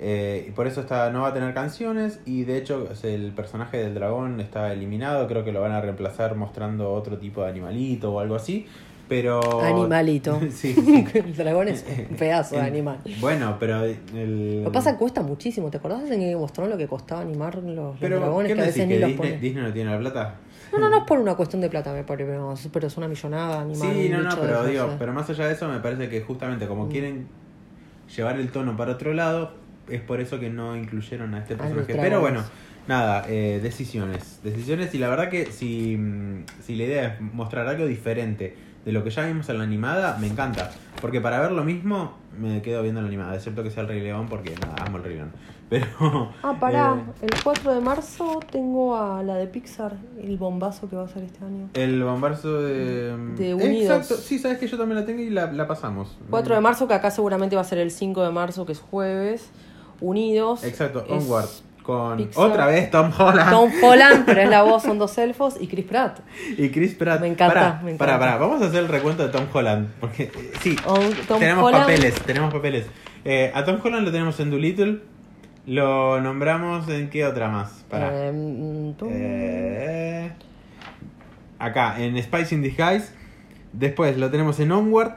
Eh, 0.00 0.46
y 0.48 0.50
por 0.50 0.66
eso 0.66 0.80
esta 0.80 1.10
no 1.10 1.22
va 1.22 1.28
a 1.28 1.34
tener 1.34 1.54
canciones. 1.54 2.20
Y 2.26 2.44
de 2.44 2.58
hecho, 2.58 2.88
el 3.02 3.32
personaje 3.32 3.78
del 3.78 3.94
dragón 3.94 4.40
está 4.40 4.72
eliminado. 4.72 5.26
Creo 5.28 5.44
que 5.44 5.52
lo 5.52 5.60
van 5.60 5.72
a 5.72 5.80
reemplazar 5.80 6.34
mostrando 6.34 6.92
otro 6.92 7.18
tipo 7.18 7.42
de 7.42 7.48
animalito 7.50 8.12
o 8.12 8.20
algo 8.20 8.34
así. 8.34 8.66
Pero. 9.08 9.62
Animalito. 9.62 10.40
sí, 10.50 10.72
sí. 10.74 11.04
el 11.14 11.36
dragón 11.36 11.68
es 11.68 11.84
un 12.10 12.16
pedazo 12.16 12.56
de 12.56 12.62
animal. 12.62 12.98
Bueno, 13.20 13.56
pero. 13.60 13.84
El... 13.84 14.62
Lo 14.64 14.70
que 14.70 14.74
pasa 14.74 14.90
es 14.90 14.94
que 14.96 14.98
cuesta 15.00 15.22
muchísimo. 15.22 15.70
¿Te 15.70 15.76
acordás 15.76 16.02
en 16.10 16.20
Game 16.20 16.34
of 16.36 16.52
Thrones 16.52 16.72
lo 16.72 16.78
que 16.78 16.88
costaba 16.88 17.20
animar 17.20 17.56
los, 17.56 17.74
los 17.74 17.96
Pero, 18.00 18.18
dragones? 18.18 18.48
¿qué 18.50 18.54
Que 18.56 18.62
a 18.62 18.64
veces 18.64 18.88
ni 18.88 18.94
¿Que 18.94 19.00
los 19.00 19.10
Disney. 19.10 19.38
Disney 19.38 19.62
no 19.64 19.72
tiene 19.72 19.90
la 19.90 19.98
plata? 19.98 20.34
No, 20.72 20.78
no, 20.80 20.88
no 20.88 20.98
es 20.98 21.04
por 21.04 21.18
una 21.18 21.34
cuestión 21.36 21.60
de 21.62 21.68
plata, 21.68 21.92
me 21.92 22.02
parece, 22.02 22.32
pero, 22.72 22.86
es 22.86 22.96
una 22.96 23.06
millonada 23.06 23.60
animar. 23.60 23.92
Sí, 23.92 24.08
no, 24.08 24.22
no, 24.22 24.40
pero 24.40 24.64
digo, 24.66 24.90
pero 24.98 25.12
más 25.12 25.28
allá 25.30 25.46
de 25.46 25.52
eso 25.54 25.68
me 25.68 25.78
parece 25.78 26.08
que 26.08 26.20
justamente 26.22 26.66
como 26.66 26.86
Mm. 26.86 26.90
quieren 26.90 27.26
llevar 28.16 28.40
el 28.40 28.50
tono 28.50 28.76
para 28.76 28.92
otro 28.92 29.12
lado, 29.14 29.52
es 29.88 30.00
por 30.00 30.20
eso 30.20 30.40
que 30.40 30.50
no 30.50 30.76
incluyeron 30.76 31.34
a 31.34 31.40
este 31.40 31.54
personaje. 31.56 31.94
Pero 31.94 32.20
bueno, 32.20 32.42
nada, 32.88 33.24
eh, 33.28 33.60
decisiones. 33.62 34.40
Decisiones 34.42 34.92
y 34.94 34.98
la 34.98 35.08
verdad 35.10 35.28
que 35.28 35.46
si, 35.46 35.96
mm, 35.96 36.44
si 36.62 36.74
la 36.74 36.84
idea 36.84 37.06
es 37.14 37.20
mostrar 37.20 37.68
algo 37.68 37.86
diferente 37.86 38.56
de 38.84 38.92
lo 38.92 39.02
que 39.04 39.10
ya 39.10 39.24
vimos 39.26 39.48
en 39.48 39.58
la 39.58 39.64
animada, 39.64 40.16
me 40.20 40.26
encanta. 40.26 40.70
Porque 41.00 41.20
para 41.20 41.40
ver 41.40 41.52
lo 41.52 41.64
mismo, 41.64 42.12
me 42.38 42.62
quedo 42.62 42.82
viendo 42.82 43.00
la 43.00 43.08
animada, 43.08 43.34
excepto 43.34 43.62
que 43.62 43.70
sea 43.70 43.82
el 43.82 43.88
Rey 43.88 44.00
León, 44.00 44.26
porque 44.28 44.54
nada, 44.60 44.76
amo 44.86 44.98
el 44.98 45.04
Rey 45.04 45.16
León. 45.16 45.32
Pero... 45.70 46.30
Ah, 46.42 46.54
pará. 46.60 46.94
eh, 47.22 47.26
El 47.32 47.42
4 47.42 47.74
de 47.74 47.80
marzo 47.80 48.38
tengo 48.52 48.96
a 48.96 49.22
la 49.22 49.36
de 49.36 49.46
Pixar, 49.46 49.96
el 50.22 50.36
bombazo 50.36 50.88
que 50.88 50.94
va 50.96 51.04
a 51.04 51.08
ser 51.08 51.22
este 51.24 51.42
año. 51.44 51.70
el 51.72 52.04
bombarzo 52.04 52.60
de... 52.62 53.16
De 53.36 53.54
Unidos. 53.54 53.96
Exacto, 53.96 54.16
sí, 54.16 54.38
sabes 54.38 54.58
que 54.58 54.68
yo 54.68 54.76
también 54.76 55.00
la 55.00 55.06
tengo 55.06 55.20
y 55.22 55.30
la, 55.30 55.50
la 55.52 55.66
pasamos. 55.66 56.16
4 56.30 56.54
de 56.54 56.60
marzo, 56.60 56.86
que 56.86 56.94
acá 56.94 57.10
seguramente 57.10 57.56
va 57.56 57.62
a 57.62 57.64
ser 57.64 57.78
el 57.78 57.90
5 57.90 58.22
de 58.22 58.30
marzo, 58.30 58.66
que 58.66 58.72
es 58.72 58.80
jueves. 58.80 59.50
Unidos. 60.00 60.64
Exacto, 60.64 61.04
Onward. 61.08 61.48
Con 61.84 62.16
Pixar. 62.16 62.46
otra 62.50 62.66
vez 62.66 62.90
Tom 62.90 63.10
Holland 63.16 63.50
Tom 63.50 63.70
Holland, 63.82 64.22
pero 64.24 64.40
es 64.40 64.48
la 64.48 64.62
voz, 64.70 64.82
son 64.82 64.98
dos 64.98 65.16
elfos, 65.18 65.54
y 65.60 65.68
Chris 65.68 65.84
Pratt. 65.84 66.18
y 66.56 66.70
Chris 66.70 66.94
Pratt. 66.94 67.20
Me 67.20 67.26
encanta, 67.28 67.54
Pará, 67.54 67.80
me 67.84 67.90
encanta. 67.92 68.04
Pará, 68.06 68.18
pará, 68.18 68.36
vamos 68.38 68.62
a 68.62 68.66
hacer 68.66 68.80
el 68.80 68.88
recuento 68.88 69.22
de 69.22 69.28
Tom 69.28 69.44
Holland. 69.52 69.88
Porque, 70.00 70.24
eh, 70.24 70.52
sí, 70.62 70.76
Oh, 70.86 70.98
Tom 71.28 71.38
tenemos 71.38 71.62
Holland. 71.64 71.84
papeles, 71.84 72.14
tenemos 72.22 72.52
papeles. 72.52 72.86
Eh, 73.26 73.52
a 73.54 73.64
Tom 73.64 73.78
Holland 73.84 74.04
lo 74.06 74.10
tenemos 74.12 74.40
en 74.40 74.50
Doolittle. 74.50 75.00
Lo 75.66 76.20
nombramos 76.20 76.88
en 76.88 77.08
qué 77.10 77.24
otra 77.26 77.48
más. 77.48 77.84
Pará. 77.90 78.10
Eh, 78.28 78.32
mm, 78.32 78.92
Eh, 79.10 80.30
acá, 81.58 81.96
en 82.02 82.22
Spice 82.22 82.54
in 82.54 82.62
Disguise. 82.62 83.10
Después 83.72 84.16
lo 84.16 84.30
tenemos 84.30 84.60
en 84.60 84.72
Onward. 84.72 85.12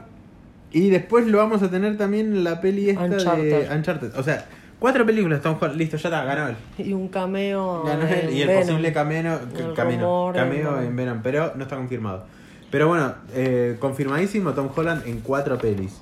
Y 0.70 0.90
después 0.90 1.26
lo 1.26 1.38
vamos 1.38 1.62
a 1.62 1.70
tener 1.70 1.96
también 1.96 2.26
en 2.26 2.44
la 2.44 2.60
peli 2.60 2.90
esta 2.90 3.06
de. 3.36 3.68
Uncharted. 3.74 4.14
O 4.18 4.22
sea, 4.22 4.46
cuatro 4.78 5.04
películas 5.06 5.40
Tom 5.42 5.56
Holland. 5.60 5.78
Listo, 5.78 5.96
ya 5.96 6.08
está, 6.08 6.24
ganó 6.24 6.48
él. 6.48 6.56
Y 6.78 6.92
un 6.92 7.08
cameo. 7.08 7.82
Ganó 7.84 8.06
él, 8.06 8.28
en 8.28 8.36
y 8.36 8.40
el 8.42 8.48
Venom. 8.48 8.62
posible 8.62 8.92
cameo, 8.92 9.40
El 9.54 9.76
rumor 9.76 10.34
cameo 10.34 10.80
en 10.82 10.96
Venom, 10.96 11.20
pero 11.22 11.52
no 11.56 11.62
está 11.64 11.76
confirmado. 11.76 12.26
Pero 12.70 12.88
bueno, 12.88 13.14
eh, 13.34 13.76
confirmadísimo 13.80 14.52
Tom 14.52 14.68
Holland 14.74 15.06
en 15.06 15.20
cuatro 15.20 15.56
pelis. 15.58 16.00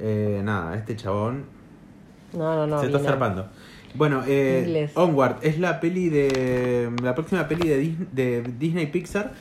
Eh, 0.00 0.40
nada, 0.44 0.76
este 0.76 0.96
chabón 0.96 1.44
No, 2.32 2.54
no, 2.54 2.66
no. 2.66 2.80
se 2.80 2.86
está 2.86 2.98
zarpando. 2.98 3.48
Bueno, 3.94 4.22
eh. 4.26 4.90
Onward 4.94 5.36
es 5.42 5.58
la 5.60 5.78
peli 5.80 6.08
de. 6.08 6.90
La 7.02 7.14
próxima 7.14 7.46
peli 7.46 7.68
de, 7.68 7.80
Dis- 7.82 8.08
de 8.12 8.42
Disney 8.58 8.86
Pixar. 8.86 9.32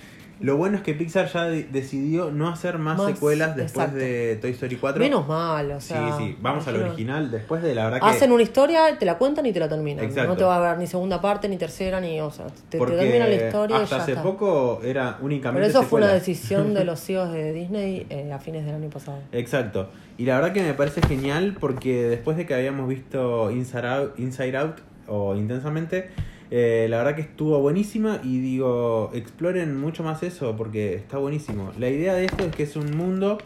Lo 0.43 0.57
bueno 0.57 0.75
es 0.75 0.83
que 0.83 0.93
Pixar 0.93 1.31
ya 1.31 1.45
de- 1.45 1.63
decidió 1.63 2.29
no 2.29 2.49
hacer 2.49 2.77
más, 2.77 2.97
Más, 2.97 3.13
secuelas 3.13 3.55
después 3.55 3.85
exacto. 3.85 3.97
de 3.97 4.35
Toy 4.41 4.51
Story 4.51 4.75
4. 4.75 4.99
Menos 5.01 5.25
mal, 5.25 5.71
o 5.71 5.79
sea. 5.79 6.17
sí, 6.17 6.25
sí, 6.25 6.37
vamos 6.41 6.67
al 6.67 6.83
original. 6.83 7.31
Después 7.31 7.63
de 7.63 7.73
la 7.73 7.85
verdad 7.85 8.01
que. 8.01 8.05
Hacen 8.07 8.29
una 8.31 8.43
historia, 8.43 8.97
te 8.99 9.05
la 9.05 9.17
cuentan 9.17 9.45
y 9.45 9.53
te 9.53 9.61
la 9.61 9.69
terminan. 9.69 10.03
Exacto. 10.03 10.29
No 10.31 10.35
te 10.37 10.43
va 10.43 10.57
a 10.57 10.59
ver 10.59 10.77
ni 10.79 10.85
segunda 10.85 11.21
parte, 11.21 11.47
ni 11.47 11.55
tercera, 11.55 12.01
ni. 12.01 12.19
O 12.19 12.29
sea, 12.29 12.47
te, 12.69 12.77
te 12.77 12.85
terminan 12.85 13.29
la 13.29 13.35
historia 13.35 13.79
y 13.79 13.83
hasta 13.83 13.95
ya 13.97 14.03
hace 14.03 14.11
está. 14.11 14.23
poco 14.23 14.81
era 14.83 15.17
únicamente. 15.21 15.65
Pero 15.65 15.79
eso 15.79 15.87
fue 15.89 16.01
una 16.01 16.11
decisión 16.11 16.73
de 16.73 16.83
los 16.85 16.99
CEOs 16.99 17.31
de 17.31 17.53
Disney 17.53 18.05
eh, 18.09 18.31
a 18.33 18.37
fines 18.39 18.65
del 18.65 18.75
año 18.75 18.89
pasado. 18.89 19.19
Exacto. 19.31 19.87
Y 20.17 20.25
la 20.25 20.35
verdad 20.35 20.51
que 20.51 20.61
me 20.61 20.73
parece 20.73 21.01
genial 21.01 21.55
porque 21.57 22.03
después 22.09 22.35
de 22.35 22.45
que 22.45 22.53
habíamos 22.53 22.89
visto 22.89 23.49
Inside 23.49 23.87
Out, 23.87 24.19
Inside 24.19 24.57
Out 24.57 24.75
o 25.07 25.35
Intensamente, 25.35 26.09
eh, 26.55 26.85
la 26.87 26.97
verdad 26.99 27.15
que 27.15 27.21
estuvo 27.21 27.59
buenísima 27.59 28.19
y 28.23 28.39
digo, 28.39 29.09
exploren 29.15 29.75
mucho 29.79 30.03
más 30.03 30.21
eso 30.21 30.55
porque 30.55 30.93
está 30.93 31.17
buenísimo. 31.17 31.71
La 31.79 31.89
idea 31.89 32.13
de 32.13 32.25
esto 32.25 32.43
es 32.43 32.55
que 32.55 32.61
es 32.61 32.75
un 32.75 32.95
mundo 32.95 33.39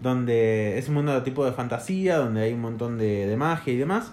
donde 0.00 0.78
es 0.78 0.88
un 0.88 0.94
mundo 0.94 1.20
tipo 1.24 1.44
de 1.44 1.50
fantasía, 1.50 2.18
donde 2.18 2.42
hay 2.42 2.52
un 2.52 2.60
montón 2.60 2.98
de, 2.98 3.26
de 3.26 3.36
magia 3.36 3.72
y 3.72 3.76
demás. 3.76 4.12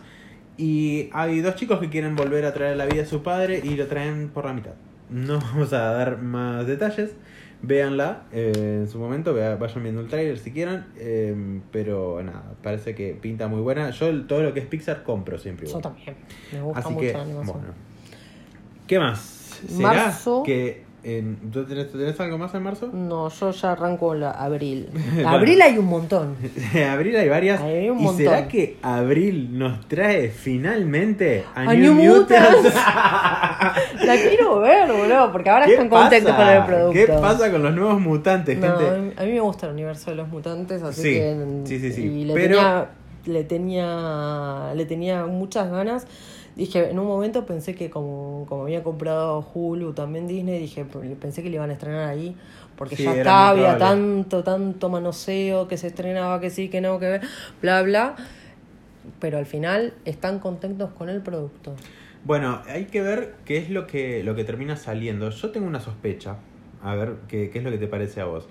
Y 0.58 1.10
hay 1.14 1.42
dos 1.42 1.54
chicos 1.56 1.80
que 1.80 1.90
quieren 1.90 2.16
volver 2.16 2.46
a 2.46 2.54
traer 2.56 2.76
la 2.76 2.86
vida 2.88 3.04
a 3.04 3.06
su 3.06 3.22
padre 3.22 3.62
y 3.64 3.76
lo 3.76 3.86
traen 3.86 4.30
por 4.30 4.46
la 4.46 4.54
mitad. 4.54 4.74
No 5.12 5.40
vamos 5.54 5.72
a 5.74 5.92
dar 5.92 6.20
más 6.22 6.66
detalles. 6.66 7.12
Véanla 7.62 8.24
eh, 8.34 8.80
en 8.82 8.90
su 8.90 8.98
momento, 8.98 9.34
vayan 9.36 9.84
viendo 9.84 10.02
el 10.02 10.08
trailer 10.08 10.40
si 10.40 10.52
quieran. 10.52 10.88
eh, 10.98 11.62
pero 11.72 12.22
nada, 12.24 12.56
parece 12.64 12.96
que 12.96 13.14
pinta 13.14 13.48
muy 13.48 13.62
buena. 13.62 13.92
Yo 13.92 14.26
todo 14.26 14.42
lo 14.42 14.54
que 14.56 14.60
es 14.62 14.66
Pixar 14.66 15.04
compro 15.04 15.38
siempre. 15.38 15.68
Yo 15.68 15.78
igual. 15.78 15.84
también. 15.84 16.16
Me 16.52 16.62
gusta 16.62 16.80
Así 16.80 16.90
mucho 16.90 17.06
que, 17.06 17.14
la 17.14 17.22
animación. 17.22 17.58
bueno. 17.60 17.93
¿Qué 18.88 19.00
más? 19.00 19.20
¿Será 19.68 19.94
Marzo. 19.94 20.44
que 20.44 20.84
en- 21.06 21.38
¿tú 21.52 21.66
tenés, 21.66 21.92
tenés 21.92 22.18
algo 22.20 22.38
más 22.38 22.54
en 22.54 22.64
marzo? 22.64 22.90
No, 22.94 23.30
yo 23.30 23.52
ya 23.52 23.72
arranco 23.74 24.14
la 24.14 24.32
abril. 24.32 24.90
Abril 25.26 25.62
hay 25.62 25.78
un 25.78 25.86
montón. 25.86 26.36
abril 26.92 27.16
hay 27.18 27.30
varias. 27.30 27.62
Hay 27.62 27.90
un 27.90 28.00
¿Y 28.00 28.04
montón. 28.04 28.18
será 28.26 28.48
que 28.48 28.78
abril 28.82 29.58
nos 29.58 29.88
trae 29.88 30.30
finalmente 30.30 31.44
a, 31.56 31.62
A 31.62 31.74
New, 31.74 31.94
New 31.94 32.16
Mutants? 32.20 32.74
La 32.74 34.16
quiero 34.16 34.60
ver, 34.60 34.92
boludo, 34.92 35.32
porque 35.32 35.50
ahora 35.50 35.66
¿Qué 35.66 35.74
están 35.74 35.90
contentos 35.90 36.34
con 36.36 36.48
el 36.48 36.64
producto. 36.66 36.92
¿Qué 36.94 37.08
pasa 37.08 37.52
con 37.52 37.64
los 37.64 37.74
nuevos 37.76 38.02
mutantes, 38.02 38.58
No, 38.58 38.68
gente? 38.78 38.90
a 38.90 38.98
mí- 39.00 39.14
a 39.18 39.24
mí 39.24 39.32
me 39.34 39.40
gusta 39.42 39.68
el 39.68 39.74
universo 39.74 40.12
de 40.12 40.18
los 40.18 40.28
mutantes, 40.30 40.84
así 40.84 41.02
Sí, 41.02 41.14
que 41.14 41.62
sí, 41.66 41.80
sí, 41.80 41.92
sí. 41.94 42.02
y 42.04 42.26
le 42.26 42.34
Pero- 42.34 42.58
tenía 42.58 42.90
le 43.26 43.44
tenía 43.46 44.74
le 44.76 44.86
tenía 44.86 45.26
muchas 45.26 45.70
ganas. 45.72 46.06
Dije, 46.56 46.90
en 46.90 47.00
un 47.00 47.08
momento 47.08 47.46
pensé 47.46 47.74
que 47.74 47.90
como, 47.90 48.46
como 48.48 48.64
había 48.64 48.84
comprado 48.84 49.46
Hulu 49.54 49.94
también 49.94 50.28
Disney, 50.28 50.60
dije, 50.60 50.86
pensé 51.20 51.42
que 51.42 51.50
le 51.50 51.56
iban 51.56 51.70
a 51.72 51.74
estrenar 51.74 52.08
ahí, 52.08 52.36
porque 52.76 52.96
Sí, 52.96 53.04
ya 53.06 53.50
había 53.50 53.78
tanto, 53.78 54.44
tanto 54.44 54.90
manoseo 54.90 55.68
que 55.68 55.78
se 55.78 55.88
estrenaba, 55.88 56.40
que 56.40 56.50
sí, 56.50 56.70
que 56.70 56.82
no, 56.82 57.00
que 57.00 57.22
bla, 57.62 57.82
bla. 57.82 58.16
Pero 59.20 59.38
al 59.38 59.46
final 59.46 59.94
están 60.06 60.40
contentos 60.40 60.92
con 60.94 61.10
el 61.10 61.22
producto. 61.22 61.76
Bueno, 62.24 62.62
hay 62.68 62.86
que 62.86 63.02
ver 63.02 63.36
qué 63.46 63.58
es 63.58 63.70
lo 63.70 63.86
que, 63.88 64.24
lo 64.24 64.36
que 64.36 64.44
termina 64.46 64.78
saliendo. 64.78 65.30
Yo 65.30 65.52
tengo 65.52 65.68
una 65.68 65.80
sospecha. 65.80 66.38
A 66.82 66.96
ver 66.96 67.16
qué, 67.28 67.50
qué 67.50 67.60
es 67.60 67.64
lo 67.64 67.72
que 67.72 67.78
te 67.78 67.88
parece 67.88 68.22
a 68.22 68.26
vos. 68.26 68.48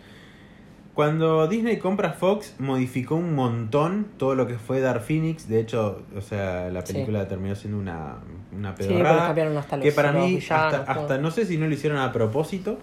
Cuando 0.95 1.49
Disney 1.49 1.79
compra 1.79 2.13
Fox, 2.13 2.55
modificó 2.59 3.17
un 3.17 3.35
montón 3.35 4.09
todo 4.19 4.35
lo 4.35 4.47
que 4.47 4.59
fue 4.59 4.81
Dark 4.81 5.01
Phoenix. 5.03 5.49
De 5.49 5.59
hecho, 5.61 6.03
o 6.15 6.21
sea, 6.21 6.69
la 6.69 6.85
Sí. 6.85 6.93
película 6.93 7.27
terminó 7.29 7.55
siendo 7.55 7.79
una, 7.79 8.17
una 8.55 8.75
pedorrada. 8.75 9.27
cambiaron 9.29 9.57
hasta 9.57 9.79
los, 9.79 9.85
que 9.85 9.93
para 9.93 10.13
los 10.13 10.25
mí, 10.27 10.35
villanos, 10.37 10.81
hasta, 10.87 11.17
no 11.19 11.31
sé 11.31 11.47
si 11.47 11.57
no 11.57 11.67
lo 11.67 11.73
hicieron 11.73 11.99
a 11.99 12.13
propósito. 12.13 12.79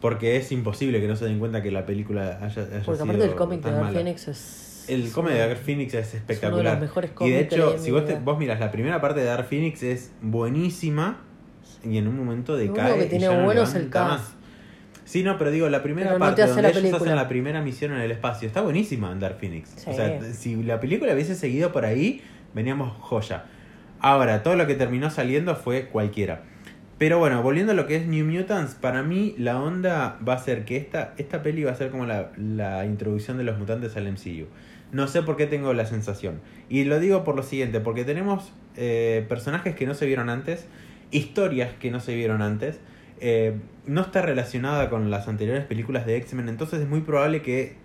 Porque 0.00 0.36
es 0.38 0.50
imposible 0.50 0.98
que 0.98 1.06
no 1.08 1.14
se 1.14 1.26
den 1.26 1.38
cuenta 1.38 1.62
que 1.62 1.70
la 1.70 1.84
película 1.84 2.38
haya, 2.42 2.62
haya 2.62 2.82
Porque 2.86 3.02
aparte 3.02 3.22
el 3.24 3.34
cómic 3.34 3.60
de 3.60 3.70
Dark. 3.70 3.92
Phoenix 3.92 4.28
es. 4.28 4.84
El 4.88 5.12
cómic 5.12 5.32
de 5.34 5.38
Dark 5.40 5.58
Phoenix 5.58 5.92
es 5.94 6.00
uno 6.06 6.10
de 6.12 6.16
espectacular. 6.18 6.72
los 6.72 6.80
mejores 6.80 7.10
y 7.10 7.12
de 7.30 7.46
cómics 7.48 7.52
hecho, 7.52 7.78
si 7.78 7.90
vos, 7.90 8.06
te- 8.06 8.18
vos 8.18 8.38
miras 8.38 8.58
la 8.60 8.70
primera 8.72 9.00
parte 9.02 9.20
de 9.20 9.26
Dark 9.26 9.44
Phoenix 9.46 9.82
es 9.82 10.10
buenísima 10.22 11.18
y 11.84 11.98
en 11.98 12.08
un 12.08 12.16
momento 12.16 12.52
Lo 12.54 12.58
único 12.60 12.74
decae. 12.76 12.98
que 12.98 13.04
y 13.04 13.08
tiene 13.18 13.28
bueno 13.44 13.62
es 13.62 13.74
el 13.74 13.90
cast. 13.90 14.10
más. 14.10 14.34
Sí, 15.10 15.24
no, 15.24 15.36
pero 15.38 15.50
digo, 15.50 15.68
la 15.68 15.82
primera 15.82 16.10
Pero 16.10 16.20
parte 16.20 16.46
donde 16.46 16.62
la 16.62 16.68
ellos 16.68 16.82
película. 16.82 17.02
hacen 17.02 17.16
la 17.16 17.26
primera 17.26 17.60
misión 17.62 17.90
en 17.90 17.98
el 18.00 18.12
espacio 18.12 18.46
está 18.46 18.60
buenísima 18.60 19.10
en 19.10 19.18
Dark 19.18 19.38
Phoenix. 19.40 19.70
Sí. 19.74 19.90
O 19.90 19.92
sea, 19.92 20.22
si 20.22 20.54
la 20.62 20.78
película 20.78 21.12
hubiese 21.14 21.34
seguido 21.34 21.72
por 21.72 21.84
ahí, 21.84 22.22
veníamos 22.54 22.96
joya. 23.00 23.46
Ahora, 23.98 24.44
todo 24.44 24.54
lo 24.54 24.68
que 24.68 24.76
terminó 24.76 25.10
saliendo 25.10 25.56
fue 25.56 25.86
cualquiera. 25.86 26.42
Pero 26.96 27.18
bueno, 27.18 27.42
volviendo 27.42 27.72
a 27.72 27.74
lo 27.74 27.88
que 27.88 27.96
es 27.96 28.06
New 28.06 28.24
Mutants, 28.24 28.76
para 28.76 29.02
mí 29.02 29.34
la 29.36 29.60
onda 29.60 30.16
va 30.26 30.34
a 30.34 30.38
ser 30.38 30.64
que 30.64 30.76
esta, 30.76 31.12
esta 31.18 31.42
peli 31.42 31.64
va 31.64 31.72
a 31.72 31.74
ser 31.74 31.90
como 31.90 32.06
la, 32.06 32.30
la 32.36 32.86
introducción 32.86 33.36
de 33.36 33.42
los 33.42 33.58
mutantes 33.58 33.96
al 33.96 34.04
MCU. 34.12 34.46
No 34.92 35.08
sé 35.08 35.22
por 35.22 35.36
qué 35.36 35.48
tengo 35.48 35.74
la 35.74 35.86
sensación. 35.86 36.40
Y 36.68 36.84
lo 36.84 37.00
digo 37.00 37.24
por 37.24 37.34
lo 37.34 37.42
siguiente, 37.42 37.80
porque 37.80 38.04
tenemos 38.04 38.52
eh, 38.76 39.26
personajes 39.28 39.74
que 39.74 39.86
no 39.86 39.94
se 39.94 40.06
vieron 40.06 40.30
antes, 40.30 40.68
historias 41.10 41.72
que 41.80 41.90
no 41.90 41.98
se 41.98 42.14
vieron 42.14 42.42
antes, 42.42 42.78
eh, 43.20 43.54
no 43.86 44.00
está 44.02 44.22
relacionada 44.22 44.88
con 44.90 45.10
las 45.10 45.28
anteriores 45.28 45.64
películas 45.64 46.06
de 46.06 46.16
X-Men, 46.16 46.48
entonces 46.48 46.80
es 46.80 46.88
muy 46.88 47.00
probable 47.00 47.42
que 47.42 47.76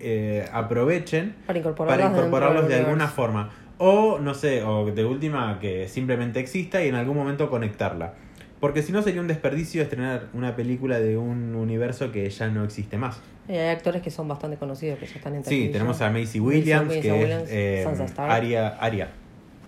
eh, 0.00 0.48
aprovechen 0.52 1.36
Para 1.46 1.58
incorporarlos 1.58 2.68
de 2.68 2.74
alguna 2.76 3.08
forma. 3.08 3.50
O, 3.78 4.18
no 4.18 4.34
sé, 4.34 4.62
o 4.62 4.86
de 4.86 5.04
última, 5.04 5.58
que 5.58 5.88
simplemente 5.88 6.40
exista 6.40 6.84
y 6.84 6.88
en 6.88 6.94
algún 6.94 7.16
momento 7.16 7.50
conectarla. 7.50 8.14
Porque 8.60 8.82
si 8.82 8.92
no 8.92 9.02
sería 9.02 9.20
un 9.20 9.26
desperdicio 9.26 9.82
estrenar 9.82 10.28
una 10.34 10.54
película 10.54 11.00
de 11.00 11.16
un 11.16 11.54
universo 11.56 12.12
que 12.12 12.30
ya 12.30 12.48
no 12.48 12.64
existe 12.64 12.96
más. 12.96 13.20
Y 13.48 13.54
hay 13.54 13.70
actores 13.70 14.02
que 14.02 14.10
son 14.10 14.28
bastante 14.28 14.56
conocidos 14.56 15.00
que 15.00 15.06
ya 15.06 15.14
están 15.16 15.34
en 15.34 15.44
Sí, 15.44 15.68
tenemos 15.72 16.00
a 16.00 16.10
Macy 16.10 16.38
Williams, 16.38 16.92
que 16.92 17.12
Williams, 17.12 17.50
es 17.50 17.50
eh. 17.50 17.86
Aria. 18.18 19.08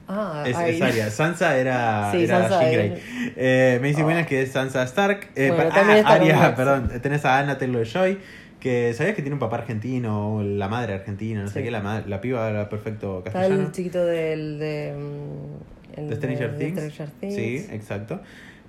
Ah, 0.07 0.45
Es, 0.47 0.57
Aria. 0.57 1.11
Sansa 1.11 1.57
era, 1.57 2.11
Sí, 2.13 2.25
era 2.25 2.49
Sansa 2.49 2.65
Grey. 2.71 2.95
Eh, 3.37 3.79
Macy 3.83 4.03
Oh. 4.03 4.07
Williams, 4.07 4.27
que 4.29 4.43
es 4.43 4.53
Sansa 4.53 4.83
Stark. 4.85 5.29
Eh, 5.35 5.49
Bueno, 5.49 5.71
ah, 5.73 5.97
está 5.97 6.19
Max. 6.19 6.57
perdón. 6.57 6.91
Tenés 7.01 7.25
a 7.25 7.39
Anna 7.39 7.57
Taylor-Joy, 7.59 8.19
que 8.61 8.93
sabías 8.95 9.15
que 9.15 9.23
tiene 9.23 9.35
un 9.35 9.41
papá 9.41 9.57
argentino, 9.57 10.43
la 10.43 10.69
madre 10.69 10.95
argentina, 10.95 11.43
no 11.43 11.49
sé 11.49 11.63
qué, 11.63 11.71
la, 11.71 12.03
la 12.07 12.21
piba 12.21 12.49
era 12.49 12.69
perfecto 12.69 13.19
Está 13.19 13.33
castellano. 13.33 13.63
el 13.63 13.73
chiquito 13.73 14.05
del 14.05 14.59
de, 14.59 14.95
mm, 14.99 16.01
el 16.01 16.09
de 16.11 16.17
Stranger 16.17 16.53
de 16.53 16.59
Things. 16.65 16.81
Stranger 16.93 17.09
Things. 17.21 17.35
Sí, 17.35 17.67
exacto. 17.71 18.21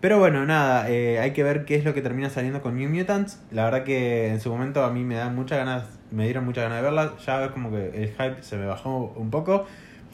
Pero 0.02 0.20
bueno, 0.20 0.46
nada, 0.46 0.90
eh, 0.90 1.20
hay 1.20 1.32
que 1.32 1.42
ver 1.44 1.66
qué 1.66 1.76
es 1.76 1.84
lo 1.86 1.94
que 1.94 2.02
termina 2.02 2.30
saliendo 2.30 2.62
con 2.62 2.76
New 2.78 2.90
Mutants. 2.90 3.40
La 3.52 3.64
verdad 3.64 3.84
que 3.84 4.28
en 4.28 4.40
su 4.40 4.50
momento 4.52 4.84
a 4.84 4.92
mí 4.92 5.04
me 5.04 5.16
dan 5.16 5.34
muchas 5.36 5.58
ganas, 5.58 5.86
me 6.12 6.26
dieron 6.26 6.46
muchas 6.46 6.64
ganas 6.66 6.78
de 6.80 6.84
verla. 6.84 7.14
Ya 7.26 7.46
es 7.46 7.52
como 7.52 7.72
que 7.72 7.88
el 7.96 8.10
hype 8.10 8.42
se 8.44 8.58
me 8.58 8.66
bajó 8.68 9.14
un 9.18 9.32
poco. 9.32 9.66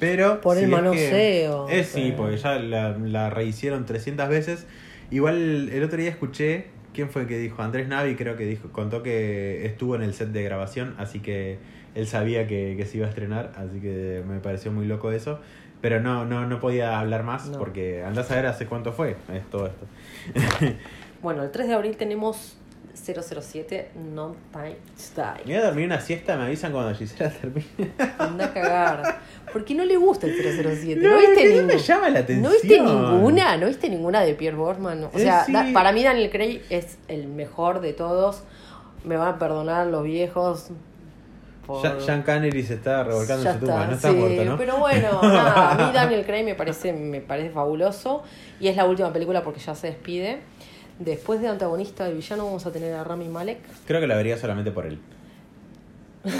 Pero. 0.02 0.42
Por 0.42 0.58
el 0.58 0.66
si 0.66 0.70
es 0.72 0.76
que- 0.78 0.82
manoseo, 0.82 1.70
Es 1.70 1.88
sí, 1.88 2.14
porque 2.18 2.36
ya 2.36 2.56
la, 2.60 2.98
la 2.98 3.30
rehicieron 3.30 3.86
300 3.86 4.28
veces. 4.28 4.66
Igual 5.12 5.36
el, 5.38 5.70
el 5.70 5.84
otro 5.84 5.98
día 5.98 6.10
escuché. 6.10 6.66
¿Quién 6.94 7.10
fue 7.10 7.22
el 7.22 7.28
que 7.30 7.38
dijo? 7.38 7.62
Andrés 7.62 7.88
Navi 7.88 8.16
creo 8.16 8.36
que 8.36 8.46
dijo, 8.46 8.68
contó 8.74 9.02
que 9.02 9.66
estuvo 9.66 9.96
en 9.96 10.02
el 10.02 10.14
set 10.14 10.28
de 10.34 10.44
grabación, 10.44 10.94
así 10.98 11.20
que 11.22 11.58
él 11.96 12.06
sabía 12.06 12.48
que, 12.48 12.74
que 12.76 12.86
se 12.86 12.98
iba 12.98 13.06
a 13.06 13.10
estrenar, 13.10 13.54
así 13.56 13.80
que 13.80 14.22
me 14.28 14.40
pareció 14.42 14.74
muy 14.74 14.86
loco 14.86 15.10
eso. 15.14 15.40
Pero 15.80 16.02
no, 16.02 16.26
no, 16.26 16.46
no 16.48 16.60
podía 16.60 17.00
hablar 17.00 17.24
más 17.24 17.48
No. 17.48 17.60
porque 17.60 18.04
andás 18.04 18.30
a 18.30 18.36
ver 18.36 18.46
hace 18.48 18.66
cuánto 18.66 18.92
fue 18.92 19.16
es 19.34 19.50
todo 19.50 19.68
esto. 19.68 19.86
Bueno, 21.22 21.44
el 21.44 21.52
3 21.52 21.68
de 21.70 21.74
abril 21.76 21.96
tenemos 21.98 22.58
007 22.94 23.92
No 24.14 24.36
Time 24.52 24.72
to 24.76 25.22
Me 25.22 25.24
Die. 25.24 25.44
voy 25.46 25.54
a 25.56 25.64
dormir 25.66 25.86
una 25.86 26.00
siesta, 26.02 26.36
me 26.38 26.44
avisan 26.46 26.72
cuando 26.72 26.94
Gisela 26.94 27.30
termine. 27.30 27.92
Anda 28.20 28.46
a 28.46 28.54
cagar. 28.54 29.20
¿Por 29.52 29.66
qué 29.66 29.74
no 29.76 29.86
le 29.86 29.98
gusta 29.98 30.28
el 30.28 30.34
007? 30.36 31.02
No, 31.02 31.12
¿No, 31.12 31.18
viste 31.20 31.46
ningún- 31.50 31.66
me 31.68 31.78
llama 31.78 32.10
la 32.10 32.20
atención. 32.20 32.44
¿No 32.44 32.50
viste 32.52 32.80
ninguna? 32.82 33.58
¿No 33.58 33.68
viste 33.68 33.90
ninguna 33.90 34.22
de 34.22 34.34
Pierre 34.36 34.58
Borman? 34.58 35.04
O 35.06 35.08
Eh, 35.14 35.20
sea, 35.20 35.46
sí. 35.46 35.52
da- 35.54 35.68
para 35.74 35.92
mí 35.92 36.04
Daniel 36.04 36.30
Craig 36.30 36.62
es 36.70 36.98
el 37.08 37.28
mejor 37.28 37.82
de 37.82 37.94
todos. 37.94 38.44
Me 39.04 39.18
van 39.18 39.36
a 39.36 39.40
perdonar 39.40 39.88
los 39.88 40.04
viejos. 40.04 40.70
por- 41.66 41.82
Connery 42.26 42.64
se 42.64 42.74
está 42.74 43.04
revolcando 43.04 43.48
en 43.48 43.54
su 43.54 43.60
tumba, 43.60 43.86
no 43.86 43.94
está 43.94 44.10
sí, 44.10 44.16
muerto, 44.16 44.44
¿no? 44.44 44.58
Pero 44.58 44.78
bueno, 44.78 45.10
nada, 45.22 45.72
a 45.72 45.76
mí 45.76 45.94
Daniel 45.94 46.26
Craig 46.26 46.44
me 46.44 46.56
parece, 46.56 46.92
me 46.92 47.22
parece 47.22 47.52
fabuloso. 47.52 48.24
Y 48.60 48.68
es 48.68 48.76
la 48.76 48.86
última 48.86 49.14
película 49.14 49.44
porque 49.44 49.60
ya 49.62 49.74
se 49.76 49.88
despide. 49.88 50.42
Después 51.00 51.42
de 51.42 51.48
antagonista 51.48 52.06
de 52.06 52.14
villano 52.14 52.46
vamos 52.46 52.66
a 52.66 52.72
tener 52.72 52.94
a 52.94 53.04
Rami 53.04 53.28
Malek. 53.28 53.60
Creo 53.88 54.00
que 54.00 54.08
la 54.08 54.16
vería 54.16 54.38
solamente 54.38 54.72
por 54.72 54.86
él. 54.86 55.00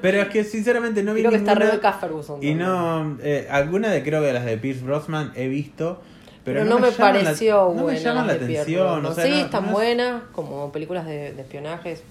Pero 0.00 0.22
es 0.22 0.28
que 0.28 0.44
sinceramente 0.44 1.02
no 1.02 1.12
vi 1.14 1.20
Creo 1.20 1.30
que 1.30 1.36
está 1.38 1.52
ninguna. 1.52 1.70
Rebecca 1.70 1.92
Ferguson. 1.92 2.42
Y 2.42 2.54
no, 2.54 3.18
eh, 3.22 3.46
alguna 3.50 3.90
de 3.90 4.02
creo 4.02 4.22
que 4.22 4.32
las 4.32 4.44
de 4.46 4.56
Pierce 4.56 4.82
Brosnan 4.82 5.32
he 5.34 5.46
visto, 5.48 6.00
pero, 6.44 6.60
Pero, 6.60 6.70
no, 6.70 6.78
me, 6.78 6.90
llaman 6.90 7.14
la- 7.14 7.22
pareció 7.24 7.56
no 7.74 7.82
buena. 7.82 7.98
me 7.98 8.04
llaman 8.04 8.26
la 8.26 8.32
atención, 8.32 8.86
Brosnan. 9.02 9.12
o 9.12 9.14
sea, 9.14 9.24
sí, 9.24 9.30
no- 9.30 9.36
están 9.36 9.62
no 9.64 9.68
es- 9.68 9.72
buenas, 9.74 10.22
como 10.32 10.72
películas 10.72 11.04
de, 11.06 11.32
de 11.34 11.42
espionajes. 11.42 12.02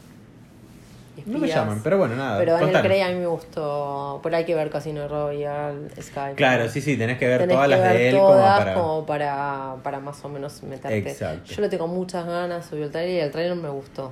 No 1.25 1.39
me 1.39 1.47
llaman, 1.47 1.81
pero 1.83 1.97
bueno, 1.97 2.15
nada. 2.15 2.37
Pero 2.39 2.53
Daniel. 2.53 2.81
Craig 2.81 3.01
a 3.01 3.09
mí 3.09 3.15
me 3.15 3.27
gustó. 3.27 4.19
Pero 4.23 4.37
hay 4.37 4.45
que 4.45 4.55
ver 4.55 4.69
Casino 4.69 5.07
Royale, 5.07 5.89
Sky. 6.01 6.35
Claro, 6.35 6.69
sí, 6.69 6.81
sí, 6.81 6.95
tenés 6.97 7.17
que 7.17 7.27
ver 7.27 7.39
Tenés 7.41 7.55
todas 7.55 7.67
que 7.69 7.75
las 7.75 7.81
ver 7.83 7.97
de 7.97 8.09
él 8.09 8.15
todas 8.15 8.53
como 8.53 8.57
para. 8.57 8.73
como 8.73 9.05
para, 9.05 9.75
para 9.83 9.99
más 9.99 10.23
o 10.23 10.29
menos 10.29 10.61
meterte. 10.63 10.97
Exacto. 11.09 11.51
Yo 11.53 11.61
le 11.61 11.69
tengo 11.69 11.87
muchas 11.87 12.25
ganas, 12.25 12.65
subí 12.65 12.81
el 12.83 12.91
trailer 12.91 13.15
y 13.15 13.19
el 13.19 13.31
trailer 13.31 13.55
me 13.55 13.69
gustó. 13.69 14.11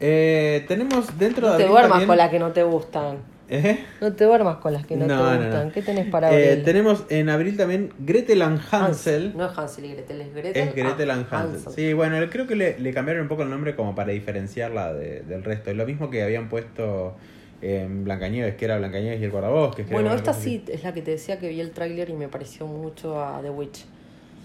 Eh, 0.00 0.64
tenemos 0.68 1.16
dentro 1.18 1.46
No 1.46 1.52
de 1.52 1.62
te 1.64 1.68
duermas 1.68 1.90
también- 1.90 2.08
con 2.08 2.16
las 2.16 2.30
que 2.30 2.38
no 2.38 2.50
te 2.52 2.62
gustan. 2.64 3.18
¿Eh? 3.54 3.84
No 4.00 4.12
te 4.14 4.24
duermas 4.24 4.56
con 4.56 4.72
las 4.72 4.86
que 4.86 4.96
no, 4.96 5.06
No, 5.06 5.18
te 5.30 5.36
gustan. 5.44 5.66
no. 5.66 5.72
¿Qué 5.72 5.82
tenés 5.82 6.06
para 6.06 6.32
Eh, 6.32 6.50
abril? 6.52 6.64
tenemos 6.64 7.04
en 7.10 7.28
abril 7.28 7.56
también 7.58 7.92
Gretel 7.98 8.40
and 8.40 8.60
Hansel. 8.70 9.36
No 9.36 9.44
es 9.44 9.58
Hansel 9.58 9.84
y 9.84 9.92
Gretel, 9.92 10.20
es 10.22 10.32
Gretel. 10.34 10.68
Es 10.68 10.74
Gretel 10.74 11.10
ah, 11.10 11.14
and 11.14 11.26
Hansel. 11.30 11.72
Sí, 11.74 11.92
bueno, 11.92 12.16
creo 12.30 12.46
que 12.46 12.56
le, 12.56 12.78
le 12.78 12.94
cambiaron 12.94 13.22
un 13.24 13.28
poco 13.28 13.42
el 13.42 13.50
nombre 13.50 13.76
como 13.76 13.94
para 13.94 14.12
diferenciarla 14.12 14.94
de- 14.94 15.20
del 15.20 15.44
resto. 15.44 15.70
Es 15.70 15.76
lo 15.76 15.84
mismo 15.84 16.08
que 16.08 16.22
habían 16.22 16.48
puesto 16.48 17.14
en 17.60 18.04
Blancanieves, 18.04 18.54
que 18.56 18.64
era 18.64 18.78
Blancanieves 18.78 19.20
y 19.20 19.24
el 19.24 19.30
guardabosques. 19.30 19.86
que 19.86 19.92
Bueno, 19.92 20.12
esta 20.14 20.32
sí 20.32 20.64
es 20.68 20.82
la 20.82 20.94
que 20.94 21.02
te 21.02 21.10
decía 21.12 21.38
que 21.38 21.48
vi 21.48 21.60
el 21.60 21.72
tráiler 21.72 22.08
y 22.10 22.14
me 22.14 22.28
pareció 22.28 22.66
mucho 22.66 23.22
a 23.22 23.40
The 23.42 23.50
Witch. 23.50 23.84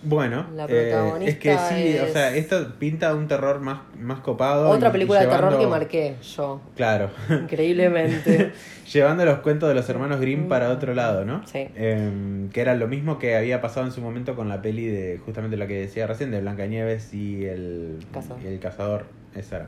Bueno, 0.08 0.46
La 0.56 0.66
eh, 0.66 0.68
protagonista 0.68 1.30
es 1.30 1.38
que 1.38 1.52
sí, 1.58 2.00
o 2.00 2.06
es- 2.06 2.14
sea, 2.14 2.36
esto 2.36 2.74
pinta 2.80 3.14
un 3.14 3.28
terror 3.28 3.60
más, 3.60 3.80
más 4.00 4.20
copado. 4.22 4.70
Otra 4.70 4.90
y- 4.90 4.92
película 4.94 5.22
y 5.22 5.26
de 5.26 5.30
terror 5.32 5.50
que 5.52 5.58
llevando- 5.58 5.70
marqué 5.70 6.16
yo, 6.36 6.62
Claro. 6.76 7.10
increíblemente. 7.30 8.52
Llevando 8.94 9.26
los 9.26 9.40
cuentos 9.40 9.68
de 9.68 9.76
los 9.76 9.90
hermanos 9.90 10.22
Grimm 10.22 10.48
para 10.48 10.70
otro 10.70 10.94
lado, 10.94 11.26
¿no? 11.26 11.46
Sí. 11.46 11.68
Em, 11.76 12.50
que 12.50 12.62
era 12.62 12.74
lo 12.76 12.88
mismo 12.88 13.20
que 13.20 13.36
había 13.36 13.60
pasado 13.60 13.86
en 13.86 13.92
su 13.92 14.00
momento 14.02 14.36
con 14.36 14.48
la 14.48 14.62
peli 14.62 14.86
de 14.88 15.20
justamente 15.26 15.58
la 15.58 15.68
que 15.68 15.80
decía 15.82 16.08
recién, 16.08 16.32
de 16.32 16.40
Blancanieves 16.40 17.14
y 17.14 17.46
el 17.46 17.98
Cazador. 18.14 18.42
y 18.44 18.48
el 18.48 18.60
cazador. 18.60 19.06
Esa 19.36 19.56
era. 19.58 19.68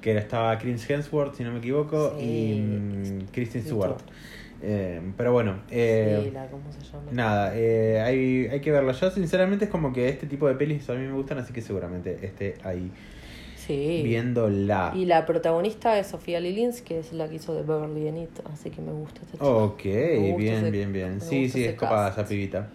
Que 0.00 0.10
era, 0.12 0.20
estaba 0.20 0.58
Chris 0.58 0.88
Hemsworth, 0.90 1.34
si 1.36 1.44
no 1.44 1.52
me 1.52 1.58
equivoco, 1.58 2.14
Sí. 2.18 2.24
y 2.24 2.60
mm, 2.60 3.26
Kristen 3.32 3.62
Sí, 3.62 3.68
Stewart. 3.68 3.96
Em, 4.62 5.12
pero 5.14 5.32
bueno, 5.32 5.60
eh, 5.70 6.22
sí, 6.24 6.30
la, 6.32 6.46
¿cómo 6.46 6.64
se 6.72 6.80
llama? 6.80 7.12
nada, 7.12 7.52
eh, 7.54 8.00
hay, 8.00 8.46
hay 8.50 8.60
que 8.60 8.70
verlo. 8.70 8.92
Yo 8.92 9.10
sinceramente 9.10 9.66
es 9.66 9.70
como 9.70 9.92
que 9.92 10.08
este 10.08 10.26
tipo 10.26 10.48
de 10.48 10.54
pelis 10.54 10.88
a 10.88 10.94
mí 10.94 11.06
me 11.06 11.12
gustan, 11.12 11.38
así 11.38 11.52
que 11.52 11.60
seguramente 11.60 12.24
esté 12.24 12.54
ahí 12.64 12.90
Sí. 13.56 14.02
viéndola. 14.04 14.92
Y 14.94 15.06
la 15.06 15.26
protagonista 15.26 15.98
es 15.98 16.06
Sofía 16.06 16.40
Lilins, 16.40 16.82
que 16.82 17.00
es 17.00 17.12
la 17.12 17.28
que 17.28 17.36
hizo 17.36 17.54
de 17.54 17.62
Beverly 17.62 18.08
and 18.08 18.18
It, 18.18 18.30
así 18.52 18.70
que 18.70 18.80
me 18.80 18.92
gusta 18.92 19.20
esta 19.22 19.32
chica. 19.32 19.44
Ok, 19.44 19.74
gusta 19.82 20.36
bien, 20.38 20.54
ese- 20.54 20.70
bien, 20.70 20.92
bien. 20.92 21.20
Sí, 21.20 21.48
sí, 21.48 21.64
es 21.64 21.74
copada 21.74 22.10
esa 22.10 22.24
pibita. 22.26 22.68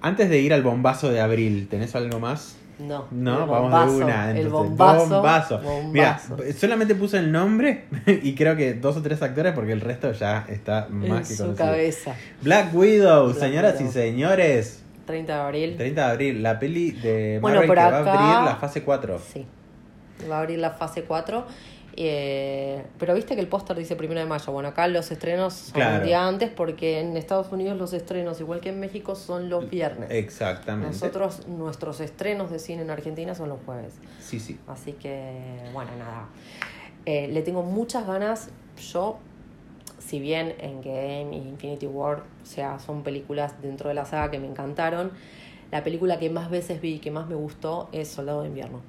Antes 0.00 0.28
de 0.30 0.38
ir 0.40 0.52
al 0.54 0.62
bombazo 0.62 1.10
de 1.10 1.20
abril, 1.20 1.68
¿tenés 1.68 1.94
algo 1.96 2.18
más? 2.20 2.56
No, 2.78 3.06
No, 3.10 3.44
el 3.44 3.48
vamos 3.48 3.62
bombazo, 3.62 3.98
de 3.98 4.04
una. 4.04 4.30
el 4.32 4.36
entonces. 4.38 4.52
bombazo. 4.70 5.08
bombazo. 5.14 5.60
Mira, 5.92 6.20
bombazo. 6.28 6.52
solamente 6.58 6.94
puse 6.94 7.16
el 7.18 7.32
nombre 7.32 7.84
y 8.06 8.34
creo 8.34 8.54
que 8.54 8.74
dos 8.74 8.96
o 8.98 9.02
tres 9.02 9.22
actores 9.22 9.52
porque 9.54 9.72
el 9.72 9.80
resto 9.80 10.12
ya 10.12 10.44
está 10.48 10.86
en 10.86 11.08
más 11.08 11.26
que 11.28 11.34
su 11.36 11.42
conocido. 11.44 11.54
cabeza. 11.66 12.14
Black 12.42 12.74
Widow, 12.74 13.26
Black 13.28 13.38
señoras 13.38 13.74
Widow. 13.76 13.88
y 13.88 13.92
señores. 13.92 14.82
30 15.06 15.34
de 15.34 15.40
abril. 15.40 15.76
30 15.76 16.04
de 16.06 16.12
abril, 16.12 16.42
la 16.42 16.58
peli 16.58 16.90
de 16.90 17.38
Bueno, 17.40 17.60
Marvel 17.60 17.68
por 17.68 17.76
que 17.76 17.82
va 17.82 17.96
a 17.96 18.00
acá- 18.00 18.12
abrir 18.34 18.44
la 18.50 18.56
fase 18.56 18.82
4. 18.82 19.20
Sí. 19.32 19.46
Va 20.30 20.36
a 20.38 20.40
abrir 20.40 20.58
la 20.58 20.70
fase 20.72 21.04
4. 21.04 21.46
Eh, 21.98 22.84
pero 22.98 23.14
viste 23.14 23.34
que 23.34 23.40
el 23.40 23.48
póster 23.48 23.76
dice 23.76 23.96
primero 23.96 24.20
de 24.20 24.26
mayo. 24.26 24.52
Bueno, 24.52 24.68
acá 24.68 24.86
los 24.88 25.10
estrenos 25.10 25.54
son 25.54 25.72
Claro. 25.74 25.98
un 26.00 26.04
día 26.04 26.26
antes 26.26 26.50
porque 26.50 27.00
en 27.00 27.16
Estados 27.16 27.50
Unidos 27.52 27.78
los 27.78 27.92
estrenos, 27.94 28.38
igual 28.40 28.60
que 28.60 28.68
en 28.68 28.80
México, 28.80 29.14
son 29.14 29.48
los 29.48 29.68
viernes. 29.70 30.10
Exactamente. 30.10 30.92
Nosotros, 30.92 31.48
nuestros 31.48 32.00
estrenos 32.00 32.50
de 32.50 32.58
cine 32.58 32.82
en 32.82 32.90
Argentina 32.90 33.34
son 33.34 33.48
los 33.48 33.58
jueves. 33.64 33.94
Sí, 34.20 34.38
sí. 34.40 34.58
Así 34.66 34.92
que, 34.92 35.32
bueno, 35.72 35.90
nada. 35.98 36.26
Eh, 37.06 37.28
le 37.28 37.42
tengo 37.42 37.62
muchas 37.62 38.06
ganas. 38.06 38.50
Yo, 38.92 39.18
si 39.98 40.20
bien 40.20 40.54
Endgame 40.58 41.28
y 41.32 41.48
Infinity 41.48 41.86
War, 41.86 42.24
o 42.42 42.46
sea, 42.46 42.78
son 42.78 43.02
películas 43.02 43.54
dentro 43.62 43.88
de 43.88 43.94
la 43.94 44.04
saga 44.04 44.30
que 44.30 44.38
me 44.38 44.46
encantaron, 44.46 45.12
la 45.72 45.82
película 45.82 46.18
que 46.18 46.30
más 46.30 46.50
veces 46.50 46.80
vi 46.80 46.94
y 46.94 46.98
que 46.98 47.10
más 47.10 47.26
me 47.26 47.34
gustó 47.34 47.88
es 47.92 48.08
Soldado 48.08 48.42
de 48.42 48.48
Invierno. 48.48 48.80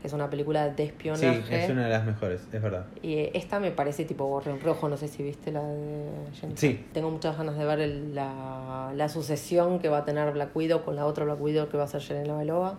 Que 0.00 0.06
es 0.06 0.12
una 0.12 0.30
película 0.30 0.68
de 0.68 0.76
Sí, 0.76 0.82
espionaje. 0.88 1.64
es 1.64 1.70
una 1.70 1.84
de 1.84 1.90
las 1.90 2.04
mejores, 2.04 2.40
es 2.52 2.62
verdad. 2.62 2.86
Y 3.02 3.14
eh, 3.14 3.30
esta 3.34 3.60
me 3.60 3.70
parece 3.70 4.04
tipo 4.04 4.24
gorrión 4.26 4.58
rojo, 4.60 4.88
no 4.88 4.96
sé 4.96 5.08
si 5.08 5.22
viste 5.22 5.52
la 5.52 5.62
de 5.62 6.06
Jennifer. 6.40 6.58
Sí. 6.58 6.86
Tengo 6.92 7.10
muchas 7.10 7.36
ganas 7.36 7.56
de 7.58 7.64
ver 7.64 7.80
el- 7.80 8.14
la, 8.14 8.92
la 8.96 9.08
sucesión 9.08 9.78
que 9.78 9.88
va 9.88 9.98
a 9.98 10.04
tener 10.04 10.32
Black 10.32 10.54
Widow 10.56 10.82
con 10.84 10.96
la 10.96 11.04
otra 11.06 11.24
Black 11.24 11.40
Widow 11.40 11.68
que 11.68 11.76
va 11.76 11.84
a 11.84 11.88
ser 11.88 12.00
Jelena 12.00 12.36
Belova. 12.38 12.78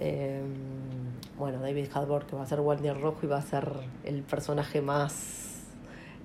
Eh, 0.00 0.42
bueno, 1.38 1.60
David 1.60 1.86
Hadbor 1.92 2.26
que 2.26 2.36
va 2.36 2.42
a 2.42 2.46
ser 2.46 2.60
Guardián 2.60 3.00
Rojo 3.00 3.18
y 3.22 3.26
va 3.26 3.38
a 3.38 3.42
ser 3.42 3.68
el 4.04 4.22
personaje 4.22 4.80
más, 4.80 5.47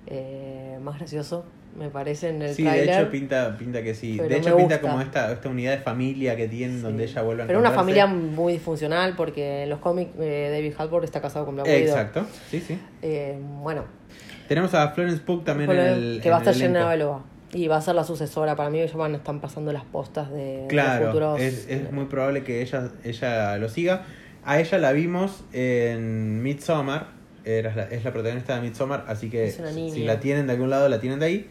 eh, 0.06 0.78
más 0.82 0.98
gracioso, 0.98 1.44
me 1.76 1.88
parece, 1.88 2.28
en 2.28 2.42
el 2.42 2.54
Sí, 2.54 2.62
de 2.62 2.84
hecho 2.84 3.10
pinta, 3.10 3.56
pinta 3.58 3.82
que 3.82 3.94
sí. 3.94 4.16
De 4.18 4.36
hecho 4.36 4.56
pinta 4.56 4.76
gusta. 4.76 4.80
como 4.80 5.00
esta, 5.00 5.32
esta 5.32 5.48
unidad 5.48 5.72
de 5.72 5.78
familia 5.78 6.36
que 6.36 6.46
tienen 6.46 6.82
donde 6.82 7.04
ella 7.04 7.22
vuelve 7.22 7.42
a 7.42 7.46
Pero 7.46 7.58
una 7.58 7.72
familia 7.72 8.06
muy 8.06 8.52
disfuncional 8.52 9.14
porque 9.16 9.64
en 9.64 9.70
los 9.70 9.80
cómics 9.80 10.12
eh, 10.20 10.50
David 10.52 10.74
Hadbor 10.78 11.04
está 11.04 11.20
casado 11.20 11.46
con 11.46 11.56
Black 11.56 11.66
Widow. 11.66 11.80
Exacto, 11.80 12.26
sí, 12.50 12.60
sí. 12.60 12.78
Eh, 13.02 13.38
bueno, 13.62 13.84
Tenemos 14.46 14.74
a 14.74 14.90
Florence 14.90 15.22
Pugh 15.22 15.42
también 15.44 15.70
en 15.70 15.78
el 15.78 16.20
que 16.22 16.30
va 16.30 16.36
a 16.36 16.38
estar 16.40 16.54
llena 16.54 16.90
de. 16.90 17.06
Y 17.52 17.68
va 17.68 17.76
a 17.76 17.80
ser 17.80 17.94
la 17.94 18.02
sucesora. 18.02 18.56
Para 18.56 18.68
mí 18.68 18.80
ellos 18.80 18.96
van 18.96 19.14
están 19.14 19.40
pasando 19.40 19.72
las 19.72 19.84
postas 19.84 20.28
de, 20.32 20.66
Claro, 20.68 21.06
futuros. 21.06 21.40
es, 21.40 21.68
es 21.68 21.92
muy 21.92 22.06
probable 22.06 22.42
que 22.42 22.62
ella, 22.62 22.90
ella 23.04 23.56
lo 23.58 23.68
siga. 23.68 24.02
A 24.44 24.58
ella 24.60 24.78
la 24.78 24.92
vimos 24.92 25.44
en 25.52 26.42
Midsommar, 26.42 27.06
era 27.44 27.74
la- 27.74 27.84
es 27.84 28.04
la 28.04 28.12
protagonista 28.12 28.54
de 28.56 28.62
Midsommar, 28.62 29.04
así 29.08 29.28
que 29.30 29.50
si 29.50 30.04
la 30.04 30.20
tienen 30.20 30.46
de 30.46 30.52
algún 30.54 30.70
lado, 30.70 30.88
la 30.88 31.00
tienen 31.00 31.18
de 31.20 31.26
ahí. 31.26 31.50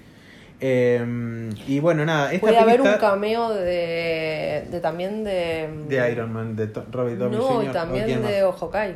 Eh, 0.65 1.49
y 1.67 1.79
bueno, 1.79 2.05
nada, 2.05 2.31
esta 2.31 2.39
Puede 2.47 2.57
haber 2.57 2.81
un 2.81 2.93
cameo 2.93 3.53
de, 3.53 4.65
de 4.71 4.79
también 4.79 5.23
de. 5.23 5.67
de 5.89 6.11
Iron 6.11 6.31
Man, 6.31 6.55
de 6.55 6.67
To- 6.67 6.85
Robert 6.91 7.17
Downey 7.17 7.37
No, 7.37 7.43
Jr. 7.45 7.65
y 7.65 7.67
¿o 7.67 7.71
también 7.71 8.05
de? 8.23 8.41
Hawkeye. 8.41 8.95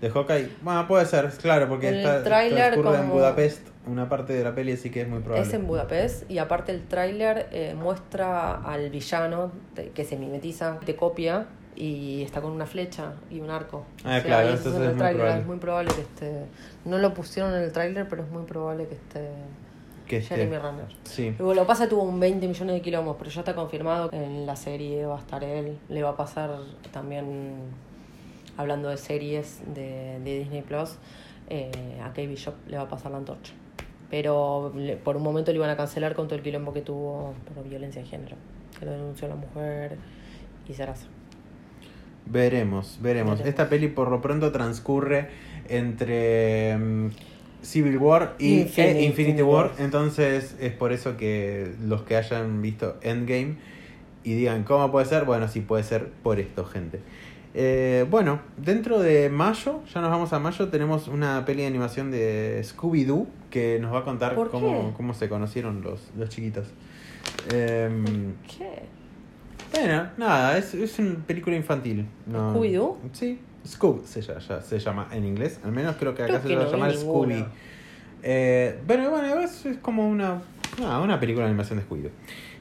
de 0.00 0.10
Hawkeye. 0.10 0.48
Bueno, 0.62 0.86
puede 0.86 1.04
ser, 1.06 1.28
claro, 1.40 1.68
porque 1.68 1.88
el 1.88 1.96
está, 1.96 2.22
tráiler 2.22 2.72
transcurre 2.74 2.96
en 2.96 3.02
como- 3.02 3.14
Budapest, 3.14 3.66
una 3.86 4.08
parte 4.08 4.34
de 4.34 4.44
la 4.44 4.54
peli, 4.54 4.72
así 4.72 4.90
que 4.90 5.00
es 5.02 5.08
muy 5.08 5.20
probable. 5.20 5.46
Es 5.48 5.52
en 5.54 5.66
Budapest 5.66 6.30
y 6.30 6.38
aparte 6.38 6.70
el 6.72 6.82
tráiler 6.86 7.48
eh, 7.52 7.74
muestra 7.76 8.54
al 8.62 8.88
villano 8.90 9.50
que 9.94 10.04
se 10.04 10.16
mimetiza, 10.16 10.78
te 10.84 10.94
copia 10.94 11.46
y 11.76 12.22
está 12.22 12.40
con 12.40 12.52
una 12.52 12.66
flecha 12.66 13.14
y 13.30 13.40
un 13.40 13.50
arco. 13.50 13.84
Ah, 14.04 14.20
claro, 14.24 14.50
y 14.50 14.54
eso 14.54 14.68
entonces 14.68 14.74
en 14.76 14.82
es 14.82 14.88
el 14.88 14.94
muy 14.94 14.98
tráiler, 14.98 15.20
probable. 15.20 15.40
es 15.40 15.46
muy 15.46 15.56
probable 15.58 15.90
que 15.94 16.00
esté. 16.02 16.44
No 16.84 16.98
lo 16.98 17.14
pusieron 17.14 17.52
en 17.54 17.62
el 17.62 17.72
tráiler, 17.72 18.08
pero 18.08 18.22
es 18.22 18.30
muy 18.30 18.44
probable 18.44 18.86
que 18.86 18.94
esté 18.94 19.28
que 20.06 20.18
esté- 20.18 20.36
Jeremy 20.36 20.58
Renner. 20.58 20.86
Sí. 21.04 21.34
Luego, 21.38 21.54
lo 21.54 21.66
pasa 21.66 21.88
tuvo 21.88 22.02
un 22.02 22.20
20 22.20 22.46
millones 22.46 22.74
de 22.74 22.80
kilómetros, 22.82 23.16
pero 23.18 23.30
ya 23.30 23.40
está 23.40 23.54
confirmado 23.54 24.10
que 24.10 24.22
en 24.22 24.44
la 24.46 24.54
serie 24.56 25.04
va 25.06 25.16
a 25.16 25.20
estar 25.20 25.42
él. 25.42 25.78
Le 25.88 26.02
va 26.02 26.10
a 26.10 26.16
pasar 26.16 26.50
también, 26.92 27.54
hablando 28.56 28.88
de 28.90 28.96
series 28.96 29.60
de, 29.74 30.20
de 30.22 30.38
Disney 30.40 30.62
Plus, 30.62 30.96
eh, 31.48 31.70
a 32.02 32.08
Kate 32.08 32.26
Bishop 32.26 32.54
le 32.68 32.76
va 32.76 32.84
a 32.84 32.88
pasar 32.88 33.10
la 33.12 33.18
antorcha. 33.18 33.52
Pero 34.10 34.72
le- 34.76 34.96
por 34.96 35.16
un 35.16 35.22
momento 35.22 35.50
le 35.50 35.56
iban 35.56 35.70
a 35.70 35.76
cancelar 35.76 36.14
con 36.14 36.26
todo 36.28 36.36
el 36.36 36.42
quilombo 36.42 36.72
que 36.72 36.82
tuvo 36.82 37.34
por 37.54 37.64
violencia 37.68 38.00
de 38.02 38.06
género. 38.08 38.36
Que 38.78 38.84
lo 38.84 38.92
denunció 38.92 39.26
la 39.28 39.34
mujer 39.36 39.96
y 40.68 40.74
será 40.74 40.92
así. 40.92 41.06
Veremos, 42.26 42.98
veremos. 43.00 43.38
Veremos. 43.38 43.40
Esta 43.40 43.68
peli 43.68 43.88
por 43.88 44.10
lo 44.10 44.20
pronto 44.20 44.50
transcurre 44.52 45.28
entre 45.68 46.76
mm, 46.76 47.08
Civil 47.62 47.98
War 47.98 48.34
y 48.38 48.62
Infinity 48.62 48.98
e 48.98 49.04
Infinity 49.04 49.42
War. 49.42 49.72
Entonces 49.78 50.56
es 50.60 50.72
por 50.72 50.92
eso 50.92 51.16
que 51.16 51.72
los 51.84 52.02
que 52.02 52.16
hayan 52.16 52.62
visto 52.62 52.96
Endgame 53.02 53.56
y 54.22 54.34
digan, 54.34 54.64
¿cómo 54.64 54.90
puede 54.90 55.06
ser? 55.06 55.24
Bueno, 55.24 55.48
sí 55.48 55.60
puede 55.60 55.84
ser 55.84 56.08
por 56.22 56.40
esto, 56.40 56.64
gente. 56.64 57.00
Eh, 57.56 58.04
bueno, 58.10 58.40
dentro 58.56 58.98
de 58.98 59.28
mayo, 59.28 59.80
ya 59.92 60.00
nos 60.00 60.10
vamos 60.10 60.32
a 60.32 60.40
mayo, 60.40 60.68
tenemos 60.68 61.06
una 61.06 61.44
peli 61.44 61.60
de 61.60 61.68
animación 61.68 62.10
de 62.10 62.60
Scooby-Doo 62.64 63.26
que 63.50 63.78
nos 63.80 63.94
va 63.94 64.00
a 64.00 64.04
contar 64.04 64.34
¿Por 64.34 64.50
cómo, 64.50 64.92
cómo 64.96 65.14
se 65.14 65.28
conocieron 65.28 65.80
los, 65.82 66.10
los 66.18 66.28
chiquitos. 66.30 66.66
Em, 67.52 68.34
¿Qué? 68.58 68.82
Bueno, 69.74 70.08
nada, 70.16 70.56
es, 70.58 70.74
es 70.74 70.98
una 70.98 71.16
película 71.26 71.56
infantil. 71.56 72.06
No, 72.26 72.54
¿Scooby-Doo? 72.54 72.96
Sí, 73.12 73.38
Scoob 73.66 74.04
se 74.06 74.20
llama, 74.22 74.40
ya- 74.40 74.60
se 74.62 74.78
llama 74.78 75.08
en 75.12 75.24
inglés. 75.24 75.58
Al 75.64 75.72
menos 75.72 75.96
creo 75.96 76.14
que 76.14 76.22
acá 76.22 76.40
Creo 76.40 76.42
se 76.42 76.48
que 76.48 76.56
va 76.56 76.64
a 76.64 76.70
llamar. 76.70 76.94
Scooby. 76.94 77.44
Eh, 78.22 78.78
bueno, 78.86 79.10
bueno, 79.10 79.40
es, 79.40 79.66
es 79.66 79.76
como 79.78 80.08
una, 80.08 80.40
una 81.02 81.20
película 81.20 81.44
de 81.44 81.50
animación 81.50 81.78
de 81.78 81.84
Scooby. 81.84 82.08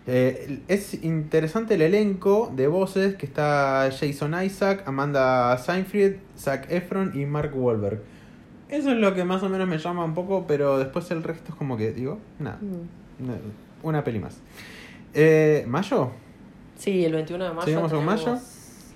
Eh, 0.06 0.60
es 0.68 1.02
interesante 1.04 1.76
el 1.76 1.82
elenco 1.82 2.52
de 2.54 2.68
voces 2.68 3.16
que 3.16 3.26
está 3.26 3.90
Jason 3.98 4.36
Isaac, 4.44 4.84
Amanda 4.86 5.58
Seinfried, 5.58 6.16
Zac 6.38 6.70
Efron 6.70 7.12
y 7.18 7.26
Mark 7.26 7.52
Wahlberg. 7.56 8.02
Eso 8.68 8.92
es 8.92 8.98
lo 8.98 9.14
que 9.14 9.24
más 9.24 9.44
o 9.44 9.50
menos 9.50 9.68
me 9.68 9.78
llama 9.78 10.04
un 10.04 10.14
poco, 10.14 10.46
pero 10.48 10.78
después 10.80 11.10
el 11.12 11.24
resto 11.24 11.52
es 11.52 11.56
como 11.56 11.78
que, 11.78 11.92
digo, 11.94 12.20
nada, 12.40 12.58
Mm. 12.60 13.24
una- 13.24 13.38
una 13.84 14.04
peli 14.04 14.20
más. 14.20 14.38
Eh, 15.14 15.64
¿Mayo? 15.68 16.12
Sí, 16.84 17.06
el 17.06 17.14
21 17.14 17.46
de 17.46 17.50
mayo. 17.52 17.66
¿Seguimos 17.66 17.94
con 17.94 18.04
mayo? 18.04 18.38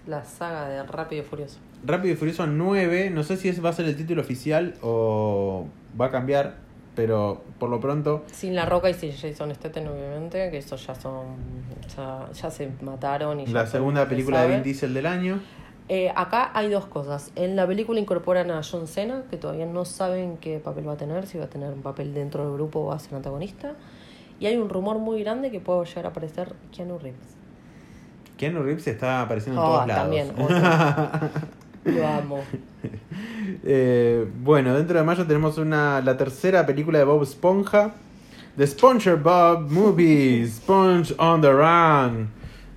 La 0.08 0.26
saga 0.26 0.68
de 0.68 0.84
Rápido 0.84 1.22
y 1.22 1.26
Furioso. 1.26 1.58
Rápido 1.86 2.16
y 2.16 2.18
Furioso 2.18 2.46
9, 2.46 3.12
no 3.12 3.24
sé 3.24 3.38
si 3.38 3.48
ese 3.48 3.62
va 3.62 3.70
a 3.70 3.74
ser 3.74 3.86
el 3.86 3.96
título 3.96 4.22
oficial 4.22 4.74
o 4.82 5.68
va 6.00 6.08
a 6.08 6.12
cambiar, 6.12 6.58
pero 6.98 7.44
por 7.60 7.70
lo 7.70 7.80
pronto, 7.80 8.26
Sin 8.30 8.56
La 8.56 8.66
Roca 8.66 8.90
y 8.90 8.94
sin 8.94 9.14
Jason 9.14 9.56
Statham, 9.56 9.88
obviamente, 9.88 10.52
que 10.52 10.58
esos 10.58 10.86
ya 10.86 10.96
son. 10.96 11.28
Ya, 11.96 12.28
ya 12.34 12.52
se 12.52 12.70
mataron. 12.82 13.40
Y 13.40 13.46
ya 13.46 13.54
la 13.54 13.62
todo 13.62 13.72
segunda 13.72 14.10
película 14.10 14.42
de. 14.42 14.56
Vin 14.56 14.64
Diesel 14.64 14.94
del 14.94 15.06
año. 15.06 15.40
Eh, 15.88 16.12
acá 16.14 16.52
hay 16.54 16.70
dos 16.70 16.88
cosas. 16.88 17.32
En 17.38 17.56
la 17.56 17.66
película 17.66 18.02
incorporan 18.02 18.52
a 18.52 18.64
John 18.70 18.88
Cena, 18.88 19.24
que 19.30 19.38
todavía 19.38 19.66
no 19.66 19.86
saben 19.86 20.36
qué 20.36 20.60
papel 20.60 20.90
va 20.90 20.94
a 20.94 20.98
tener, 20.98 21.26
si 21.26 21.38
va 21.38 21.46
a 21.46 21.50
tener 21.50 21.72
un 21.72 21.84
papel 21.84 22.14
dentro 22.14 22.44
del 22.44 22.52
grupo 22.52 22.82
o 22.82 22.86
va 22.88 22.96
a 22.96 23.00
ser 23.00 23.16
antagonista. 23.16 23.76
Y 24.42 24.48
hay 24.48 24.58
un 24.58 24.68
rumor 24.68 25.00
muy 25.00 25.24
grande 25.24 25.52
que 25.52 25.62
puede 25.62 25.86
llegar 25.86 26.08
a 26.08 26.10
aparecer 26.10 26.54
Keanu 26.76 27.00
Reeves. 27.00 27.37
Keanu 28.38 28.64
Reeves 28.64 28.88
está 28.88 29.22
apareciendo 29.24 29.60
en 29.62 29.68
Ah, 29.68 29.70
todos 29.72 29.88
lados. 29.88 30.04
también. 30.04 30.32
Lo 31.98 32.08
amo. 32.08 32.40
Eh, 33.64 34.28
bueno, 34.42 34.76
dentro 34.76 34.98
de 34.98 35.04
mayo 35.04 35.26
tenemos 35.26 35.58
una, 35.58 36.02
la 36.02 36.16
tercera 36.18 36.66
película 36.66 37.00
de 37.00 37.06
Bob 37.06 37.24
Esponja. 37.24 37.92
The 38.58 38.68
SpongeBob 38.68 39.70
Movie, 39.72 40.46
Sponge 40.50 41.14
on 41.18 41.42
the 41.42 41.52
Run. 41.52 42.30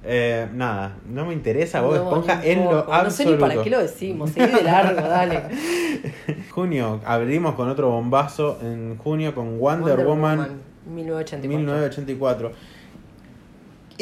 Eh, 0.04 0.48
nada, 0.54 0.96
no 1.08 1.26
me 1.26 1.34
interesa 1.34 1.80
Bob 1.82 1.94
No, 1.94 2.02
Esponja 2.04 2.44
en 2.44 2.64
lo 2.64 2.70
poco. 2.86 2.92
No 3.04 3.10
sé 3.10 3.24
ni 3.24 3.32
absoluto. 3.32 3.38
para 3.40 3.62
qué 3.62 3.70
lo 3.70 3.78
decimos. 3.80 4.30
Seguí 4.30 4.52
de 4.52 4.62
largo, 4.62 5.00
dale. 5.02 5.42
Junio, 6.50 7.00
abrimos 7.04 7.54
con 7.54 7.68
otro 7.68 7.90
bombazo 7.90 8.58
en 8.62 8.96
junio 8.98 9.34
con 9.34 9.58
Wonder, 9.58 10.04
Woman 10.04 10.48
1984. 10.90 11.48
1984. 11.48 12.52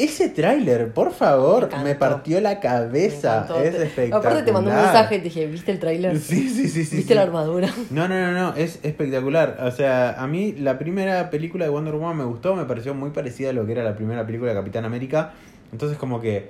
Ese 0.03 0.29
tráiler, 0.29 0.93
por 0.93 1.11
favor, 1.11 1.69
Me 1.83 1.93
partió 1.93 2.39
la 2.39 2.59
cabeza. 2.59 3.47
Es 3.63 3.75
espectacular. 3.75 4.19
Aparte 4.19 4.43
te 4.43 4.51
mandé 4.53 4.71
un 4.71 4.77
mensaje 4.77 5.15
y 5.15 5.17
te 5.17 5.23
dije, 5.25 5.47
¿viste 5.47 5.71
el 5.71 5.79
tráiler? 5.79 6.17
Sí, 6.17 6.49
sí, 6.49 6.69
sí, 6.69 6.85
sí. 6.85 6.95
¿Viste 6.95 7.13
sí. 7.13 7.13
la 7.13 7.23
armadura? 7.23 7.69
No, 7.89 8.07
no, 8.07 8.15
no, 8.15 8.31
no, 8.31 8.55
es 8.55 8.79
espectacular. 8.83 9.57
O 9.61 9.71
sea, 9.71 10.21
a 10.21 10.25
mí 10.27 10.53
la 10.53 10.79
primera 10.79 11.29
película 11.29 11.65
de 11.65 11.71
Wonder 11.71 11.95
Woman 11.95 12.17
me 12.17 12.23
gustó, 12.23 12.55
me 12.55 12.63
pareció 12.65 12.93
muy 12.93 13.09
parecida 13.09 13.49
a 13.49 13.53
lo 13.53 13.65
que 13.65 13.73
era 13.73 13.83
la 13.83 13.95
primera 13.95 14.25
película 14.25 14.51
de 14.51 14.57
Capitán 14.57 14.85
América. 14.85 15.33
Entonces 15.71 15.97
como 15.97 16.21
que 16.21 16.49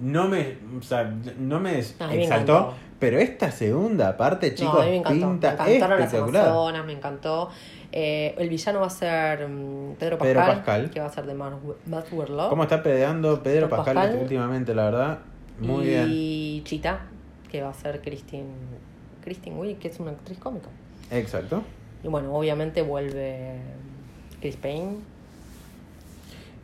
no 0.00 0.28
me, 0.28 0.56
o 0.78 0.82
sea, 0.82 1.12
no 1.38 1.60
me 1.60 1.78
exaltó. 1.78 2.74
Pero 2.98 3.18
esta 3.18 3.50
segunda 3.50 4.16
parte, 4.16 4.54
chicos, 4.54 4.74
no, 4.74 4.80
a 4.80 4.84
mí 4.84 4.90
me 4.90 4.96
encantó. 4.96 5.28
pinta 5.30 5.48
me 5.64 5.74
encantaron 5.76 5.98
las 6.00 6.06
espectacular. 6.08 6.48
Amazonas, 6.48 6.86
me 6.86 6.92
encantó. 6.92 7.50
Eh, 7.92 8.34
el 8.38 8.48
villano 8.48 8.80
va 8.80 8.86
a 8.86 8.90
ser 8.90 9.48
mm, 9.48 9.94
Pedro 9.98 10.18
Pascal, 10.18 10.34
Pedro 10.34 10.46
Pascal. 10.56 10.90
que 10.90 11.00
va 11.00 11.06
a 11.06 11.12
ser 11.12 11.26
de 11.26 11.34
Matt 11.34 12.12
Werloff. 12.12 12.48
¿Cómo 12.50 12.62
está 12.64 12.82
peleando 12.82 13.42
Pedro 13.42 13.68
Pascal. 13.68 13.94
Pascal, 13.94 14.18
últimamente, 14.20 14.74
la 14.74 14.84
verdad? 14.84 15.18
Muy 15.60 15.84
y 15.84 15.88
bien. 15.88 16.64
Chita, 16.64 17.00
que 17.50 17.62
va 17.62 17.70
a 17.70 17.74
ser 17.74 18.02
Christine, 18.02 18.48
Christine 19.24 19.56
Wiig, 19.56 19.78
que 19.78 19.88
es 19.88 19.98
una 20.00 20.10
actriz 20.12 20.38
cómica. 20.38 20.68
Exacto. 21.10 21.62
Y 22.02 22.08
bueno, 22.08 22.34
obviamente 22.34 22.82
vuelve 22.82 23.54
Chris 24.40 24.56
Payne. 24.56 24.96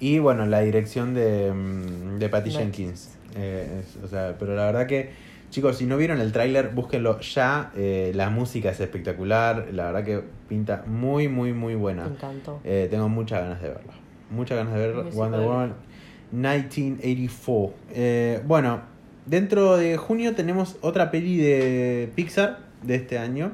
Y 0.00 0.18
bueno, 0.18 0.46
la 0.46 0.60
dirección 0.60 1.14
de, 1.14 1.52
mm, 1.52 2.18
de 2.18 2.28
Patty. 2.28 2.50
Jenkins. 2.50 3.16
Eh, 3.36 3.80
es- 3.82 4.02
o 4.04 4.08
sea, 4.08 4.34
pero 4.38 4.54
la 4.56 4.66
verdad 4.66 4.86
que, 4.86 5.10
chicos, 5.52 5.76
si 5.76 5.84
no 5.84 5.98
vieron 5.98 6.18
el 6.20 6.32
tráiler, 6.32 6.70
búsquenlo 6.70 7.20
ya. 7.20 7.70
Eh, 7.76 8.10
la 8.14 8.30
música 8.30 8.70
es 8.70 8.80
espectacular. 8.80 9.68
La 9.72 9.84
verdad 9.84 10.02
que 10.02 10.24
pinta 10.48 10.82
muy, 10.86 11.28
muy, 11.28 11.52
muy 11.52 11.74
buena. 11.74 12.04
Me 12.04 12.14
encantó. 12.14 12.60
Eh, 12.64 12.88
tengo 12.90 13.08
muchas 13.10 13.42
ganas 13.42 13.60
de 13.60 13.68
verla. 13.68 13.92
Muchas 14.30 14.56
ganas 14.56 14.72
de 14.72 14.80
verla. 14.80 15.02
Me 15.04 15.10
Wonder 15.10 15.40
Woman 15.40 15.74
1984. 16.32 17.74
Eh, 17.94 18.40
bueno, 18.46 18.80
dentro 19.26 19.76
de 19.76 19.98
junio 19.98 20.34
tenemos 20.34 20.78
otra 20.80 21.10
peli 21.10 21.36
de 21.36 22.10
Pixar 22.14 22.60
de 22.82 22.94
este 22.94 23.18
año 23.18 23.52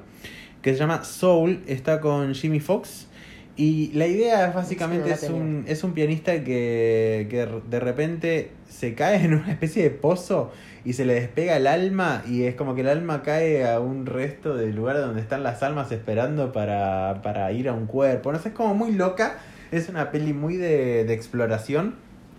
que 0.63 0.73
se 0.75 0.79
llama 0.79 1.03
Soul. 1.03 1.65
Está 1.67 2.01
con 2.01 2.33
Jimmy 2.33 2.61
Fox 2.61 3.09
Y 3.57 3.91
la 3.95 4.07
idea 4.07 4.49
es 4.49 4.55
básicamente 4.55 5.17
Sí, 5.17 5.27
es 5.27 5.31
no 5.31 5.37
un, 5.37 5.65
es 5.67 5.83
un 5.83 5.95
pianista 5.95 6.45
que, 6.45 7.27
que 7.29 7.49
de 7.69 7.81
repente 7.81 8.53
se 8.69 8.95
cae 8.95 9.25
en 9.25 9.35
una 9.35 9.51
especie 9.51 9.83
de 9.83 9.91
pozo 9.91 10.53
y 10.85 10.93
se 10.93 11.05
le 11.05 11.15
despega 11.15 11.57
el 11.57 11.67
alma 11.67 12.23
y 12.27 12.45
es 12.45 12.55
como 12.55 12.75
que 12.75 12.83
el 12.83 12.89
alma 12.89 13.23
cae 13.23 13.69
a 13.69 13.81
un 13.81 14.07
resto 14.07 14.57
del 14.57 14.75
lugar 14.75 14.99
donde 14.99 15.21
están 15.21 15.43
las 15.43 15.63
almas 15.63 15.93
esperando 15.93 16.53
para, 16.53 17.21
para 17.23 17.51
ir 17.53 17.69
a 17.69 17.73
un 17.73 17.87
cuerpo. 17.87 18.33
No 18.33 18.39
sé, 18.39 18.51
es 18.51 18.55
como 18.55 18.75
muy 18.75 18.93
loca. 18.93 19.39
Es 19.71 19.89
una 19.89 20.11
peli 20.11 20.33
muy 20.33 20.57
de, 20.57 21.05
de 21.05 21.13
exploración 21.13 21.95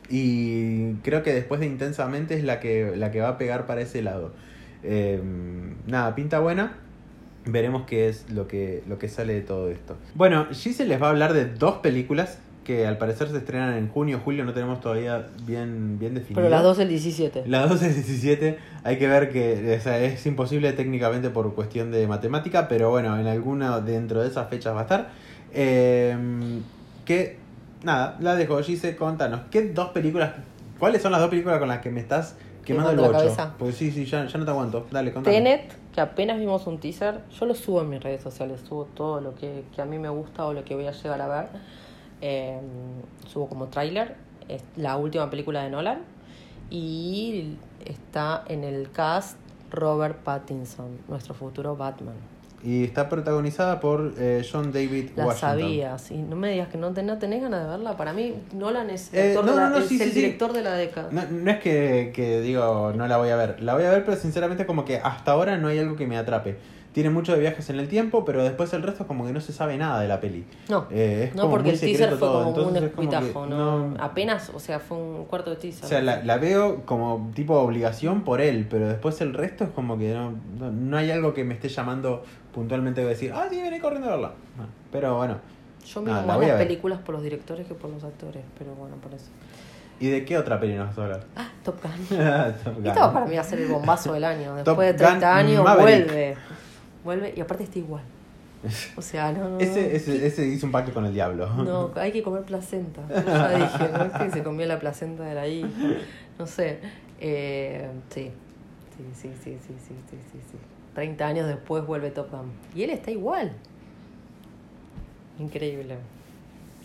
y 0.09 0.93
creo 1.03 1.21
que 1.21 1.33
después 1.33 1.59
de 1.59 1.67
Intensamente 1.67 2.35
es 2.35 2.43
la 2.43 2.59
que, 2.59 2.93
la 2.95 3.11
que 3.11 3.21
va 3.21 3.29
a 3.29 3.37
pegar 3.37 3.67
para 3.67 3.81
ese 3.81 4.01
lado. 4.01 4.33
Eh, 4.83 5.21
nada, 5.87 6.15
pinta 6.15 6.39
buena. 6.39 6.77
Veremos 7.45 7.83
qué 7.85 8.09
es 8.09 8.29
lo 8.29 8.47
que, 8.47 8.83
lo 8.87 8.97
que 8.97 9.07
sale 9.07 9.33
de 9.33 9.41
todo 9.41 9.69
esto. 9.69 9.95
Bueno, 10.15 10.47
Gise 10.51 10.85
les 10.85 11.01
va 11.01 11.07
a 11.07 11.09
hablar 11.11 11.33
de 11.33 11.45
dos 11.45 11.77
películas 11.77 12.39
que 12.69 12.85
al 12.85 12.99
parecer 12.99 13.29
se 13.29 13.37
estrenan 13.37 13.73
en 13.73 13.89
junio, 13.89 14.21
julio, 14.23 14.45
no 14.45 14.53
tenemos 14.53 14.79
todavía 14.79 15.25
bien, 15.43 15.97
bien 15.97 16.13
definido. 16.13 16.35
Pero 16.35 16.49
las 16.49 16.61
dos 16.61 16.77
el 16.77 16.87
17. 16.87 17.45
Las 17.47 17.67
12 17.67 17.87
es 17.87 17.95
17, 17.95 18.59
hay 18.83 18.99
que 18.99 19.07
ver 19.07 19.31
que 19.31 19.75
o 19.75 19.81
sea, 19.81 19.97
es 19.97 20.23
imposible 20.27 20.71
técnicamente 20.73 21.31
por 21.31 21.55
cuestión 21.55 21.91
de 21.91 22.05
matemática, 22.05 22.67
pero 22.67 22.91
bueno, 22.91 23.17
en 23.17 23.25
alguna 23.25 23.81
dentro 23.81 24.21
de 24.21 24.27
esas 24.27 24.49
fechas 24.49 24.75
va 24.75 24.81
a 24.81 24.83
estar. 24.83 25.09
Eh, 25.51 26.15
que, 27.05 27.37
nada, 27.81 28.17
la 28.19 28.35
dejo, 28.35 28.61
Gise, 28.61 28.95
contanos, 28.95 29.41
¿qué 29.49 29.63
dos 29.63 29.89
películas, 29.89 30.33
cuáles 30.77 31.01
son 31.01 31.11
las 31.11 31.21
dos 31.21 31.31
películas 31.31 31.57
con 31.57 31.69
las 31.69 31.79
que 31.79 31.89
me 31.89 32.01
estás 32.01 32.35
quemando 32.63 32.91
el 32.91 32.99
bocho? 32.99 33.35
Pues 33.57 33.77
sí, 33.77 33.89
sí, 33.89 34.05
ya, 34.05 34.27
ya 34.27 34.37
no 34.37 34.45
te 34.45 34.51
aguanto, 34.51 34.85
dale, 34.91 35.11
contanos. 35.11 35.35
Tenet, 35.35 35.73
que 35.91 36.01
apenas 36.01 36.37
vimos 36.37 36.67
un 36.67 36.77
teaser, 36.77 37.21
yo 37.31 37.47
lo 37.47 37.55
subo 37.55 37.81
en 37.81 37.89
mis 37.89 38.03
redes 38.03 38.21
sociales, 38.21 38.61
subo 38.69 38.85
todo 38.85 39.21
lo 39.21 39.33
que, 39.33 39.63
que 39.75 39.81
a 39.81 39.85
mí 39.85 39.97
me 39.97 40.09
gusta 40.09 40.45
o 40.45 40.53
lo 40.53 40.63
que 40.63 40.75
voy 40.75 40.85
a 40.85 40.91
llegar 40.91 41.19
a 41.19 41.27
ver. 41.27 41.79
Eh, 42.21 42.59
subo 43.27 43.47
como 43.47 43.67
tráiler, 43.67 44.15
es 44.47 44.63
la 44.75 44.97
última 44.97 45.29
película 45.29 45.63
de 45.63 45.69
Nolan 45.69 45.99
y 46.69 47.55
está 47.85 48.43
en 48.47 48.63
el 48.63 48.91
cast 48.91 49.37
Robert 49.71 50.17
Pattinson, 50.23 50.97
nuestro 51.07 51.33
futuro 51.33 51.75
Batman. 51.75 52.15
Y 52.61 52.83
está 52.83 53.07
protagonizada 53.07 53.79
por 53.79 54.13
eh, 54.17 54.45
John 54.51 54.73
David 54.73 55.11
La 55.15 55.27
Washington. 55.27 55.49
sabías, 55.49 56.11
y 56.11 56.17
no 56.17 56.35
me 56.35 56.51
digas 56.51 56.67
que 56.67 56.77
no, 56.77 56.91
te, 56.91 57.03
no 57.03 57.17
tenés 57.17 57.41
ganas 57.41 57.63
de 57.63 57.69
verla. 57.69 57.95
Para 57.95 58.11
mí, 58.11 58.33
Nolan 58.53 58.89
es, 58.89 59.13
Eh, 59.13 59.33
no, 59.35 59.43
de 59.43 59.55
la- 59.55 59.77
es 59.77 59.85
sí, 59.87 59.93
el 59.93 59.99
sí, 60.09 60.09
sí. 60.13 60.21
director 60.21 60.51
de 60.51 60.61
la 60.63 60.73
década. 60.73 61.07
No, 61.11 61.21
no 61.31 61.51
es 61.51 61.59
que, 61.59 62.11
que 62.13 62.41
digo 62.41 62.91
no 62.93 63.07
la 63.07 63.15
voy 63.17 63.29
a 63.29 63.37
ver, 63.37 63.63
la 63.63 63.75
voy 63.75 63.83
a 63.85 63.89
ver, 63.91 64.03
pero 64.03 64.17
sinceramente 64.17 64.65
como 64.65 64.83
que 64.83 64.97
hasta 64.97 65.31
ahora 65.31 65.57
no 65.57 65.69
hay 65.69 65.79
algo 65.79 65.95
que 65.95 66.05
me 66.05 66.17
atrape. 66.17 66.57
Tiene 66.91 67.11
mucho 67.11 67.33
de 67.33 67.39
viajes 67.39 67.69
en 67.69 67.79
el 67.79 67.87
tiempo, 67.87 68.25
pero 68.25 68.43
después 68.43 68.73
el 68.73 68.81
resto 68.81 69.03
es 69.03 69.07
como 69.07 69.25
que 69.25 69.31
no 69.31 69.39
se 69.41 69.53
sabe 69.53 69.77
nada 69.77 70.01
de 70.01 70.07
la 70.07 70.19
peli. 70.19 70.45
No, 70.69 70.87
Eh, 70.89 71.25
es 71.29 71.35
no 71.35 71.43
como 71.43 71.55
porque 71.55 71.69
el 71.69 71.79
teaser 71.79 72.09
fue 72.09 72.17
todo, 72.17 72.43
como 72.45 72.49
un 72.67 72.75
entonces 72.75 72.83
es 72.83 72.91
como 72.95 73.09
que 73.09 73.15
escuitajo, 73.17 73.45
¿no? 73.45 73.93
Apenas, 73.99 74.49
o 74.55 74.59
sea, 74.59 74.79
fue 74.79 74.97
un 74.97 75.25
cuarto 75.25 75.51
de 75.51 75.57
teaser. 75.57 75.85
O 75.85 75.87
sea, 75.87 76.01
la, 76.01 76.23
la 76.23 76.37
veo 76.37 76.81
como 76.85 77.31
tipo 77.35 77.53
obligación 77.59 78.23
por 78.23 78.41
él, 78.41 78.65
pero 78.69 78.87
después 78.87 79.21
el 79.21 79.35
resto 79.35 79.63
es 79.65 79.69
como 79.69 79.99
que 79.99 80.13
no, 80.13 80.33
no, 80.57 80.71
no 80.71 80.97
hay 80.97 81.11
algo 81.11 81.33
que 81.35 81.43
me 81.43 81.53
esté 81.53 81.69
llamando 81.69 82.23
puntualmente 82.53 83.01
de 83.01 83.07
decir, 83.07 83.33
ah, 83.35 83.45
sí, 83.51 83.61
vení 83.61 83.79
corriendo 83.79 84.07
a 84.07 84.11
verla. 84.11 84.31
No, 84.57 84.65
Pero 84.91 85.15
bueno, 85.15 85.37
Yo 85.85 86.01
miro 86.01 86.21
más 86.23 86.39
las 86.39 86.51
películas 86.57 86.99
por 86.99 87.13
los 87.13 87.23
directores 87.23 87.67
que 87.67 87.75
por 87.75 87.91
los 87.91 88.03
actores, 88.03 88.43
pero 88.57 88.73
bueno, 88.73 88.95
por 88.95 89.13
eso. 89.13 89.25
¿y 90.01 90.07
de 90.07 90.23
qué 90.25 90.37
otra 90.37 90.59
peli 90.59 90.75
nos 90.75 90.87
vas 90.87 90.97
a 90.97 91.03
hablar? 91.03 91.23
Ah, 91.35 91.49
Top 91.63 91.75
Gun. 91.83 92.17
Top 92.63 92.75
Gun. 92.77 92.87
Esto 92.87 93.13
para 93.13 93.25
mí 93.25 93.35
va 93.35 93.41
a 93.41 93.43
ser 93.43 93.59
el 93.59 93.67
bombazo 93.67 94.13
del 94.13 94.23
año. 94.23 94.55
Top 94.63 94.77
Después 94.79 94.87
de 94.87 94.93
30 94.93 95.15
Gun 95.29 95.37
años 95.37 95.63
Maverick. 95.63 96.05
vuelve. 96.07 96.37
Vuelve 97.09 97.33
y 97.35 97.41
aparte 97.41 97.63
está 97.63 97.79
igual. 97.79 98.03
O 98.95 99.01
sea, 99.01 99.31
no. 99.31 99.57
Ese, 99.57 99.95
ese, 99.95 100.27
ese 100.27 100.45
hizo 100.45 100.67
un 100.67 100.71
pacto 100.71 100.93
con 100.93 101.05
el 101.05 101.11
diablo. 101.11 101.51
No, 101.55 101.89
hay 101.95 102.11
que 102.11 102.21
comer 102.21 102.43
placenta. 102.43 103.01
Yo 103.09 103.25
ya 103.25 103.49
dije, 103.49 103.89
¿no? 103.91 104.03
Es 104.03 104.11
que 104.11 104.29
se 104.29 104.43
comió 104.43 104.67
la 104.67 104.79
placenta 104.79 105.23
de 105.23 105.33
la 105.33 105.47
hija. 105.47 105.69
No 106.37 106.45
sé. 106.45 106.79
Eh, 107.19 107.89
sí. 108.09 108.31
Sí, 108.95 109.03
sí, 109.15 109.29
sí, 109.43 109.57
sí, 109.65 109.73
sí, 109.87 109.95
sí, 110.07 110.17
sí, 110.31 110.39
sí. 110.51 110.57
30 110.93 111.25
años 111.25 111.47
después 111.47 111.83
vuelve 111.83 112.11
Top 112.11 112.29
Gun. 112.29 112.51
Y 112.75 112.83
él 112.83 112.91
está 112.91 113.09
igual. 113.09 113.53
Increíble. 115.39 115.97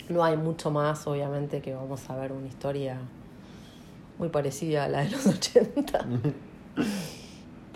No 0.09 0.25
hay 0.25 0.39
mucho 0.39 0.71
más, 0.71 1.07
obviamente, 1.07 1.61
que 1.61 1.75
vamos 1.75 2.09
a 2.09 2.17
ver 2.17 2.33
una 2.33 2.47
historia 2.47 2.97
muy 4.19 4.31
parecida 4.31 4.85
a 4.85 4.89
la 4.89 5.05
de 5.05 5.11
los 5.11 5.27
80. 5.27 6.07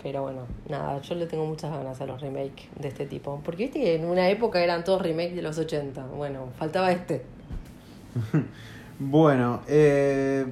Pero 0.01 0.21
bueno, 0.21 0.41
nada, 0.67 1.01
yo 1.01 1.15
le 1.15 1.25
tengo 1.25 1.45
muchas 1.45 1.71
ganas 1.71 1.99
a 1.99 2.05
los 2.05 2.21
remakes 2.21 2.67
de 2.79 2.87
este 2.87 3.05
tipo. 3.05 3.41
Porque 3.43 3.63
viste 3.63 3.79
que 3.79 3.95
en 3.95 4.05
una 4.05 4.29
época 4.29 4.63
eran 4.63 4.83
todos 4.83 5.01
remakes 5.01 5.35
de 5.35 5.41
los 5.41 5.57
80. 5.57 6.05
Bueno, 6.15 6.47
faltaba 6.57 6.91
este. 6.91 7.23
Bueno, 9.01 9.61
eh, 9.69 10.45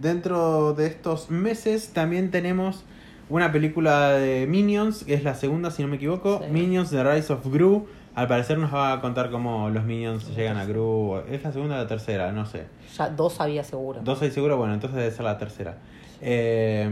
dentro 0.00 0.72
de 0.72 0.86
estos 0.86 1.28
meses 1.28 1.92
también 1.92 2.30
tenemos 2.30 2.82
una 3.28 3.52
película 3.52 4.12
de 4.12 4.46
Minions, 4.46 5.04
que 5.04 5.12
es 5.12 5.22
la 5.22 5.34
segunda, 5.34 5.70
si 5.70 5.82
no 5.82 5.88
me 5.88 5.96
equivoco. 5.96 6.40
Sí. 6.42 6.50
Minions, 6.50 6.88
The 6.88 7.04
Rise 7.04 7.30
of 7.30 7.46
Gru. 7.46 7.86
Al 8.14 8.26
parecer 8.26 8.56
nos 8.56 8.72
va 8.72 8.94
a 8.94 9.00
contar 9.02 9.30
cómo 9.30 9.68
los 9.68 9.84
Minions 9.84 10.34
llegan 10.34 10.56
a 10.56 10.64
Gru. 10.64 11.20
¿Es 11.30 11.42
la 11.44 11.52
segunda 11.52 11.76
o 11.76 11.78
la 11.78 11.86
tercera? 11.86 12.32
No 12.32 12.46
sé. 12.46 12.64
Ya 12.96 13.10
dos 13.10 13.38
había 13.38 13.62
seguro. 13.62 14.00
¿Dos 14.02 14.22
hay 14.22 14.30
seguro? 14.30 14.56
Bueno, 14.56 14.72
entonces 14.72 14.96
debe 14.96 15.10
ser 15.10 15.26
la 15.26 15.36
tercera. 15.36 15.76
Eh, 16.22 16.88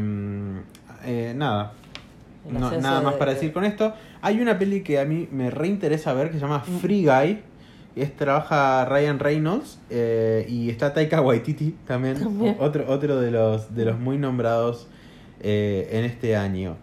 eh, 1.06 1.32
nada. 1.36 1.72
No, 2.50 2.70
nada 2.80 3.00
más 3.00 3.14
de- 3.14 3.18
para 3.18 3.34
decir 3.34 3.52
con 3.52 3.64
esto. 3.64 3.92
Hay 4.22 4.40
una 4.40 4.58
peli 4.58 4.82
que 4.82 4.98
a 5.00 5.04
mí 5.04 5.28
me 5.32 5.50
reinteresa 5.50 6.12
ver 6.12 6.28
que 6.28 6.34
se 6.34 6.40
llama 6.40 6.62
Mm. 6.66 6.78
Free 6.78 7.04
Guy. 7.04 7.40
Es, 7.96 8.14
trabaja 8.14 8.84
Ryan 8.84 9.18
Reynolds 9.18 9.78
eh, 9.88 10.44
y 10.48 10.68
está 10.68 10.92
Taika 10.92 11.22
Waititi 11.22 11.74
también, 11.86 12.18
También. 12.18 12.54
otro 12.60 12.84
otro 12.88 13.18
de 13.20 13.30
los 13.30 13.74
de 13.74 13.86
los 13.86 13.98
muy 13.98 14.18
nombrados 14.18 14.86
eh, 15.40 15.88
en 15.92 16.04
este 16.04 16.36
año. 16.36 16.76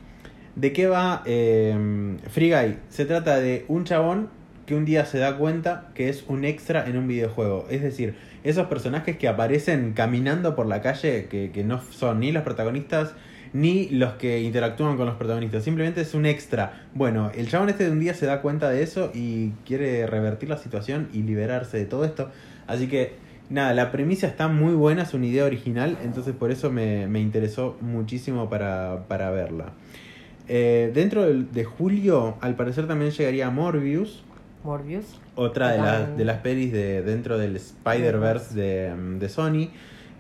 ¿De 0.56 0.74
qué 0.74 0.88
va 0.88 1.22
eh, 1.26 2.18
Free 2.30 2.52
Guy? 2.52 2.78
Se 2.90 3.06
trata 3.06 3.40
de 3.40 3.64
un 3.68 3.84
chabón 3.86 4.30
que 4.66 4.76
un 4.76 4.86
día 4.86 5.06
se 5.06 5.20
da 5.20 5.38
cuenta 5.38 5.90
que 5.94 6.10
es 6.10 6.24
un 6.28 6.46
extra 6.46 6.88
en 6.88 6.98
un 6.98 7.08
videojuego. 7.08 7.68
Es 7.70 7.84
decir, 7.84 8.16
esos 8.44 8.66
personajes 8.68 9.16
que 9.18 9.28
aparecen 9.28 9.94
caminando 9.94 10.56
por 10.56 10.66
la 10.66 10.82
calle, 10.82 11.28
que, 11.30 11.52
que 11.52 11.64
no 11.64 11.80
son 11.92 12.22
ni 12.22 12.32
los 12.32 12.42
protagonistas 12.44 13.14
ni 13.54 13.88
los 13.90 14.14
que 14.14 14.42
interactúan 14.42 14.98
con 14.98 15.06
los 15.06 15.16
protagonistas. 15.16 15.64
Simplemente 15.64 16.02
es 16.02 16.14
un 16.14 16.26
extra. 16.26 16.88
Bueno, 16.94 17.32
el 17.36 17.48
chabón 17.48 17.70
este 17.70 17.86
de 17.86 17.92
un 17.92 18.00
día 18.00 18.14
se 18.16 18.26
da 18.26 18.42
cuenta 18.42 18.70
de 18.70 18.82
eso 18.82 19.12
y 19.14 19.52
quiere 19.66 20.08
revertir 20.08 20.50
la 20.50 20.58
situación 20.58 21.08
y 21.14 21.22
liberarse 21.22 21.78
de 21.78 21.86
todo 21.86 22.04
esto. 22.04 22.32
Así 22.66 22.88
que, 22.88 23.14
nada, 23.50 23.74
la 23.74 23.92
premisa 23.92 24.26
está 24.28 24.48
muy 24.48 24.74
buena, 24.74 25.04
es 25.04 25.14
una 25.14 25.28
idea 25.28 25.46
original, 25.46 25.98
entonces 26.04 26.34
por 26.34 26.52
eso 26.52 26.72
me, 26.72 27.08
me 27.08 27.20
interesó 27.20 27.78
muchísimo 27.82 28.50
para, 28.50 29.06
para 29.08 29.30
verla. 29.30 29.74
Eh, 30.48 30.92
dentro 30.94 31.26
de 31.26 31.64
julio, 31.64 32.36
al 32.42 32.56
parecer 32.56 32.88
también 32.88 33.12
llegaría 33.12 33.50
Morbius, 33.50 34.24
Morbius. 34.64 35.06
otra 35.36 36.08
de, 36.08 36.18
de 36.18 36.26
las 36.26 36.40
pelis 36.40 36.74
de 36.74 37.02
dentro 37.02 37.38
del 37.38 37.56
Spider-Verse 37.56 38.56
de, 38.56 38.94
de 39.20 39.30
Sony, 39.30 39.70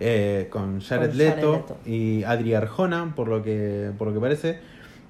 eh, 0.05 0.47
con 0.49 0.81
Jared, 0.81 1.09
Con 1.09 1.17
Jared 1.17 1.35
Leto, 1.35 1.77
y 1.85 2.23
Adri 2.23 2.53
Arjona, 2.53 3.13
por 3.15 3.27
lo 3.27 3.41
que, 3.41 3.91
por 3.97 4.09
lo 4.09 4.13
que 4.13 4.19
parece. 4.19 4.59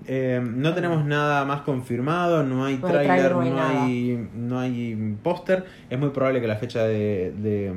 Eh, 0.06 0.42
no 0.44 0.74
tenemos 0.74 1.06
nada 1.06 1.46
más 1.46 1.62
confirmado, 1.62 2.44
no 2.44 2.66
hay 2.66 2.78
No 2.78 2.88
tráiler, 2.90 3.34
no 3.34 3.62
hay, 3.62 4.30
no 4.36 4.60
hay 4.60 5.16
póster. 5.24 5.66
Es 5.90 5.98
muy 5.98 6.10
probable 6.10 6.42
que 6.42 6.48
la 6.48 6.58
fecha 6.58 6.84
de, 6.84 7.34
de, 7.38 7.74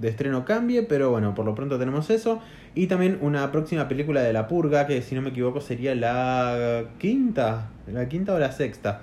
de 0.00 0.08
estreno 0.08 0.44
cambie, 0.44 0.82
pero 0.82 1.10
bueno, 1.10 1.34
por 1.34 1.44
lo 1.44 1.54
pronto 1.54 1.78
tenemos 1.78 2.10
eso. 2.10 2.40
Y 2.74 2.86
también 2.86 3.18
una 3.22 3.50
próxima 3.50 3.88
película 3.88 4.22
de 4.22 4.32
La 4.32 4.46
Purga, 4.46 4.86
que 4.86 5.02
si 5.02 5.14
no 5.14 5.22
me 5.22 5.30
equivoco 5.30 5.60
sería 5.60 5.94
la 5.94 6.84
quinta, 6.98 7.70
la 7.90 8.08
quinta 8.08 8.34
o 8.34 8.38
la 8.38 8.52
sexta. 8.52 9.00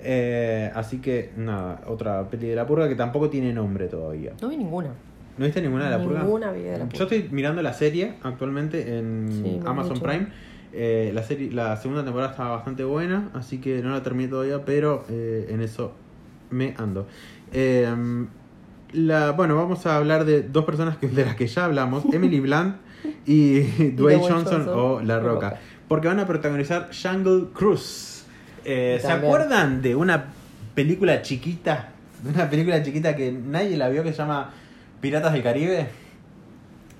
Eh, 0.00 0.70
así 0.74 0.98
que 0.98 1.32
nada, 1.36 1.80
otra 1.88 2.28
peli 2.30 2.46
de 2.46 2.54
La 2.54 2.64
Purga 2.64 2.88
que 2.88 2.94
tampoco 2.94 3.28
tiene 3.28 3.52
nombre 3.52 3.88
todavía. 3.88 4.32
No 4.40 4.48
vi 4.48 4.56
ninguna. 4.56 4.90
¿No 5.38 5.44
viste 5.44 5.62
ninguna 5.62 5.84
de 5.84 5.90
La 5.96 6.02
Purga? 6.02 6.20
Ninguna 6.20 6.50
vi 6.52 6.62
de 6.62 6.78
La 6.78 6.88
Yo 6.88 7.04
estoy 7.04 7.28
mirando 7.30 7.62
la 7.62 7.72
serie 7.72 8.14
actualmente 8.22 8.98
en 8.98 9.28
Sí, 9.44 9.60
Amazon. 9.64 10.00
Prime. 10.00 10.26
Eh, 10.72 11.10
la, 11.14 11.22
serie, 11.22 11.50
la 11.50 11.76
segunda 11.76 12.04
temporada 12.04 12.30
estaba 12.32 12.50
bastante 12.50 12.84
buena, 12.84 13.30
así 13.34 13.58
que 13.58 13.80
no 13.82 13.90
la 13.90 14.02
terminé 14.02 14.28
todavía, 14.28 14.64
pero 14.64 15.04
eh, 15.08 15.46
en 15.50 15.62
eso 15.62 15.92
me 16.50 16.74
ando. 16.76 17.06
Eh, 17.52 17.88
la, 18.92 19.32
bueno, 19.32 19.56
vamos 19.56 19.86
a 19.86 19.96
hablar 19.96 20.24
de 20.24 20.42
dos 20.42 20.64
personas 20.64 20.96
que, 20.96 21.08
de 21.08 21.24
las 21.24 21.36
que 21.36 21.46
ya 21.46 21.64
hablamos, 21.64 22.04
Emily 22.12 22.40
Blunt 22.40 22.76
y 23.26 23.60
Dwayne 23.92 24.20
Johnson, 24.22 24.64
Johnson, 24.64 24.68
o 24.68 25.00
La 25.00 25.20
Roca, 25.20 25.50
Roca. 25.50 25.60
porque 25.86 26.08
van 26.08 26.20
a 26.20 26.26
protagonizar 26.26 26.90
Jungle 26.92 27.48
Cruise. 27.54 28.24
Eh, 28.64 28.98
¿Se 29.00 29.10
acuerdan 29.10 29.80
de 29.82 29.94
una 29.94 30.26
película 30.74 31.22
chiquita? 31.22 31.92
De 32.22 32.30
una 32.30 32.50
película 32.50 32.82
chiquita 32.82 33.14
que 33.14 33.32
nadie 33.32 33.76
la 33.76 33.88
vio 33.88 34.02
que 34.02 34.10
se 34.12 34.18
llama 34.18 34.50
Piratas 35.00 35.32
del 35.32 35.42
Caribe. 35.42 35.88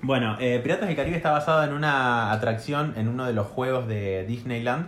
Bueno, 0.01 0.37
eh, 0.39 0.59
Piratas 0.63 0.87
del 0.87 0.95
Caribe 0.95 1.17
está 1.17 1.31
basado 1.31 1.63
en 1.63 1.73
una 1.73 2.31
atracción 2.31 2.93
en 2.97 3.07
uno 3.07 3.25
de 3.25 3.33
los 3.33 3.47
juegos 3.47 3.87
de 3.87 4.25
Disneyland 4.25 4.87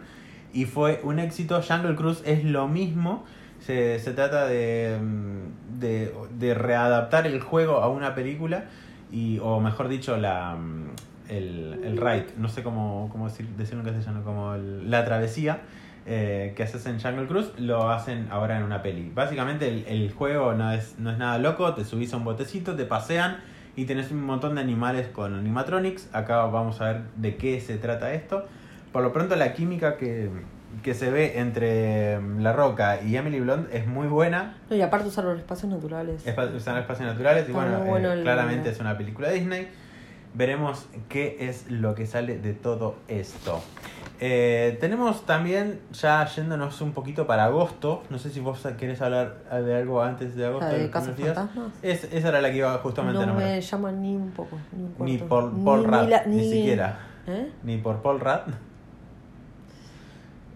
y 0.54 0.66
fue 0.66 1.02
un 1.04 1.20
éxito. 1.20 1.62
Jungle 1.62 1.96
Cruise 1.96 2.22
es 2.26 2.44
lo 2.44 2.68
mismo, 2.68 3.26
Se, 3.62 4.00
se 4.00 4.14
trata 4.14 4.48
de, 4.48 4.98
mm, 5.00 5.80
de, 5.80 6.12
de 6.40 6.54
readaptar 6.56 7.28
el 7.28 7.40
juego 7.42 7.78
a 7.84 7.90
una 7.90 8.16
película, 8.16 8.64
y, 9.12 9.38
o 9.40 9.60
mejor 9.60 9.88
dicho, 9.88 10.18
la, 10.18 10.56
mm, 10.56 10.90
el, 11.30 11.80
el 11.84 11.98
ride, 11.98 12.26
no 12.38 12.50
sé 12.50 12.64
cómo, 12.64 13.08
cómo 13.12 13.28
decir, 13.30 13.46
decirlo 13.58 13.82
en 13.82 13.94
castellano, 13.94 14.24
como 14.24 14.56
el- 14.56 14.90
la 14.90 15.06
travesía 15.06 15.60
eh, 16.06 16.54
que 16.56 16.64
haces 16.64 16.86
en 16.88 17.00
Jungle 17.00 17.28
Cruise, 17.28 17.52
lo 17.58 17.90
hacen 17.90 18.28
ahora 18.32 18.58
en 18.58 18.64
una 18.64 18.82
peli. 18.82 19.12
Básicamente 19.14 19.68
el, 19.68 19.86
el 19.88 20.12
juego 20.12 20.54
no 20.54 20.72
es, 20.72 20.96
no 21.00 21.12
es 21.12 21.18
nada 21.18 21.38
loco, 21.38 21.74
te 21.76 21.86
subís 21.86 22.14
a 22.14 22.18
un 22.18 22.24
botecito, 22.24 22.76
te 22.76 22.86
pasean 22.86 23.38
y 23.76 23.86
tenés 23.86 24.12
un 24.12 24.24
montón 24.24 24.56
de 24.56 24.62
animales 24.62 25.08
con 25.08 25.34
animatronics. 25.36 26.10
Acá 26.14 26.46
vamos 26.46 26.82
a 26.82 26.86
ver 26.86 27.02
de 27.18 27.36
qué 27.38 27.60
se 27.62 27.78
trata 27.78 28.14
esto. 28.14 28.46
Por 28.92 29.04
lo 29.04 29.14
pronto 29.14 29.36
la 29.36 29.54
química 29.54 29.96
que, 29.98 30.30
que 30.84 30.94
se 30.94 31.10
ve 31.12 31.40
entre 31.40 32.20
mm, 32.20 32.40
La 32.40 32.52
Roca 32.52 33.02
y 33.02 33.16
Emily 33.16 33.40
Blunt 33.40 33.74
es 33.74 33.86
muy 33.88 34.08
buena. 34.08 34.58
No, 34.70 34.76
y 34.76 34.82
aparte 34.82 35.08
usar 35.08 35.24
los 35.26 35.38
espacios 35.38 35.72
naturales. 35.72 36.26
Espa- 36.28 36.54
Están 36.56 36.78
espacios 36.78 37.08
naturales 37.08 37.48
y 37.48 37.52
bueno, 37.54 37.78
eh, 37.78 37.82
claramente 38.24 38.70
es 38.72 38.80
una 38.80 38.98
película 38.98 39.30
Disney. 39.30 39.68
Veremos 40.34 40.88
qué 41.10 41.38
es 41.42 41.70
lo 41.70 41.94
que 41.94 42.06
sale 42.08 42.38
de 42.40 42.54
todo 42.54 42.96
esto. 43.08 43.62
Eh, 44.24 44.78
tenemos 44.80 45.26
también, 45.26 45.80
ya 45.94 46.24
yéndonos 46.28 46.80
un 46.82 46.92
poquito 46.94 47.26
para 47.26 47.46
agosto, 47.46 48.04
no 48.12 48.20
sé 48.20 48.30
si 48.30 48.40
vos 48.40 48.60
querés 48.78 49.02
hablar 49.02 49.38
de 49.66 49.76
algo 49.76 50.04
antes 50.04 50.36
de 50.36 50.46
agosto. 50.46 50.68
¿La 50.68 50.74
de 50.74 50.82
los 50.84 50.92
Casa 50.92 51.12
primeros 51.14 51.36
días. 51.36 51.48
Fantasmas? 51.48 51.74
Es, 51.82 52.04
esa 52.14 52.28
era 52.30 52.40
la 52.40 52.52
que 52.52 52.58
iba 52.58 52.78
justamente 52.78 53.18
a 53.18 53.22
No 53.22 53.28
nombrar. 53.32 53.50
me 53.50 53.62
llama 53.62 53.92
ni 53.92 54.16
un 54.16 54.30
poco, 54.30 54.58
ni 54.78 54.84
un 54.84 54.96
Ni 55.00 55.18
por 55.18 55.52
Paul 55.64 55.84
Rudd, 55.86 56.08
la- 56.10 56.24
ni 56.28 56.44
siquiera. 56.50 57.00
¿Eh? 57.26 57.52
Ni 57.64 57.78
por 57.80 58.04
Paul 58.04 58.20
Rudd. 58.20 58.54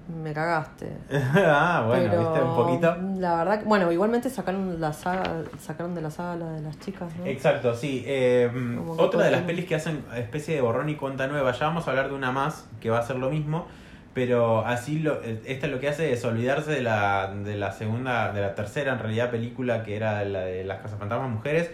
Me 0.07 0.33
cagaste. 0.33 0.91
ah, 1.11 1.83
bueno, 1.87 2.09
Pero, 2.09 2.21
viste 2.21 2.41
un 2.41 2.55
poquito. 2.55 2.95
La 3.19 3.35
verdad 3.37 3.59
que, 3.59 3.65
bueno, 3.65 3.91
igualmente 3.91 4.29
sacaron 4.29 4.79
la 4.79 4.93
saga, 4.93 5.43
sacaron 5.59 5.95
de 5.95 6.01
la 6.01 6.11
saga 6.11 6.35
la 6.35 6.51
de 6.51 6.61
las 6.61 6.79
chicas, 6.79 7.11
¿no? 7.17 7.25
Exacto, 7.25 7.73
sí. 7.73 8.03
Eh, 8.05 8.49
que 8.53 9.01
otra 9.01 9.23
de 9.23 9.31
las 9.31 9.41
pelis 9.41 9.65
que 9.65 9.75
hacen 9.75 10.03
especie 10.15 10.55
de 10.55 10.61
borrón 10.61 10.89
y 10.89 10.95
cuenta 10.95 11.27
nueva. 11.27 11.51
Ya 11.53 11.67
vamos 11.67 11.87
a 11.87 11.89
hablar 11.89 12.09
de 12.09 12.15
una 12.15 12.31
más 12.31 12.67
que 12.79 12.89
va 12.89 12.99
a 12.99 13.03
ser 13.03 13.15
lo 13.15 13.29
mismo. 13.29 13.65
Pero 14.13 14.65
así 14.65 14.99
lo, 14.99 15.21
esta 15.23 15.67
lo 15.67 15.81
que 15.81 15.89
hace 15.89 16.13
es 16.13 16.23
olvidarse 16.23 16.71
de 16.71 16.81
la, 16.81 17.33
de 17.35 17.57
la 17.57 17.73
segunda, 17.73 18.31
de 18.31 18.39
la 18.39 18.55
tercera 18.55 18.93
en 18.93 18.99
realidad 18.99 19.29
película 19.29 19.83
que 19.83 19.97
era 19.97 20.23
la 20.23 20.45
de 20.45 20.63
las 20.63 20.79
Cazafantasmas 20.81 21.29
Mujeres. 21.29 21.69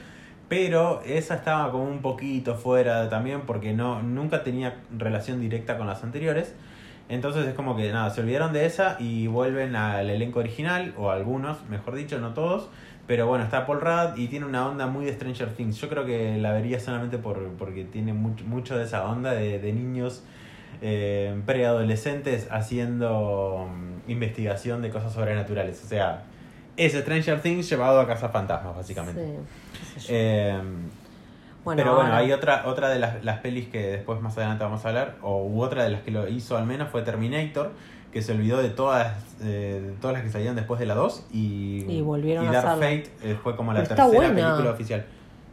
Pero 0.49 1.03
esa 1.05 1.35
estaba 1.35 1.71
como 1.71 1.83
un 1.83 2.01
poquito 2.01 2.55
fuera 2.55 3.09
también 3.09 3.41
porque 3.41 3.73
no, 3.73 4.01
nunca 4.01 4.43
tenía 4.43 4.75
relación 4.97 5.39
directa 5.39 5.77
con 5.77 5.85
las 5.85 6.03
anteriores. 6.03 6.55
Entonces 7.11 7.45
es 7.45 7.53
como 7.53 7.75
que 7.75 7.91
nada, 7.91 8.09
se 8.09 8.21
olvidaron 8.21 8.53
de 8.53 8.65
esa 8.65 8.95
y 8.97 9.27
vuelven 9.27 9.75
al 9.75 10.09
elenco 10.09 10.39
original, 10.39 10.93
o 10.97 11.11
algunos, 11.11 11.57
mejor 11.69 11.95
dicho, 11.95 12.19
no 12.19 12.33
todos. 12.33 12.69
Pero 13.05 13.27
bueno, 13.27 13.43
está 13.43 13.65
Paul 13.65 13.81
Rudd 13.81 14.17
y 14.17 14.27
tiene 14.27 14.45
una 14.45 14.65
onda 14.65 14.87
muy 14.87 15.03
de 15.03 15.13
Stranger 15.13 15.49
Things. 15.49 15.75
Yo 15.75 15.89
creo 15.89 16.05
que 16.05 16.37
la 16.37 16.53
vería 16.53 16.79
solamente 16.79 17.17
por, 17.17 17.49
porque 17.57 17.83
tiene 17.83 18.13
mucho, 18.13 18.45
mucho 18.45 18.77
de 18.77 18.85
esa 18.85 19.05
onda 19.05 19.33
de, 19.33 19.59
de 19.59 19.73
niños 19.73 20.23
eh, 20.81 21.37
preadolescentes 21.45 22.47
haciendo 22.49 23.67
mm, 23.69 24.09
investigación 24.09 24.81
de 24.81 24.89
cosas 24.89 25.11
sobrenaturales. 25.11 25.83
O 25.83 25.87
sea, 25.87 26.23
es 26.77 26.93
Stranger 26.93 27.41
Things 27.41 27.69
llevado 27.69 27.99
a 27.99 28.07
Casa 28.07 28.29
Fantasmas, 28.29 28.73
básicamente. 28.73 29.37
Sí. 29.97 30.07
Eh, 30.07 30.57
Bueno, 31.63 31.81
pero 31.81 31.95
bueno, 31.95 32.09
ahora- 32.09 32.17
hay 32.25 32.31
otra 32.31 32.63
otra 32.65 32.89
de 32.89 32.97
las, 32.99 33.23
las 33.23 33.39
pelis 33.39 33.67
que 33.69 33.79
después 33.91 34.19
más 34.21 34.35
adelante 34.37 34.63
vamos 34.63 34.83
a 34.85 34.89
hablar, 34.89 35.15
o 35.21 35.43
u 35.45 35.61
otra 35.61 35.83
de 35.83 35.91
las 35.91 36.01
que 36.01 36.11
lo 36.11 36.27
hizo 36.27 36.57
al 36.57 36.65
menos 36.65 36.89
fue 36.89 37.01
Terminator, 37.03 37.71
que 38.11 38.21
se 38.21 38.31
olvidó 38.33 38.61
de 38.61 38.69
todas 38.69 39.13
eh, 39.43 39.93
todas 40.01 40.13
las 40.15 40.23
que 40.23 40.29
salieron 40.29 40.55
después 40.55 40.79
de 40.79 40.85
la 40.87 40.95
2 40.95 41.27
y, 41.31 41.85
Y 41.87 42.01
volvieron 42.01 42.45
y 42.45 42.47
a 42.47 42.51
Dark 42.51 42.67
hacerla. 42.67 42.97
Fate 43.03 43.11
eh, 43.31 43.37
fue 43.41 43.55
como 43.55 43.73
la 43.73 43.83
Pero 43.83 43.95
tercera 43.95 44.27
película 44.29 44.71
oficial. 44.71 45.05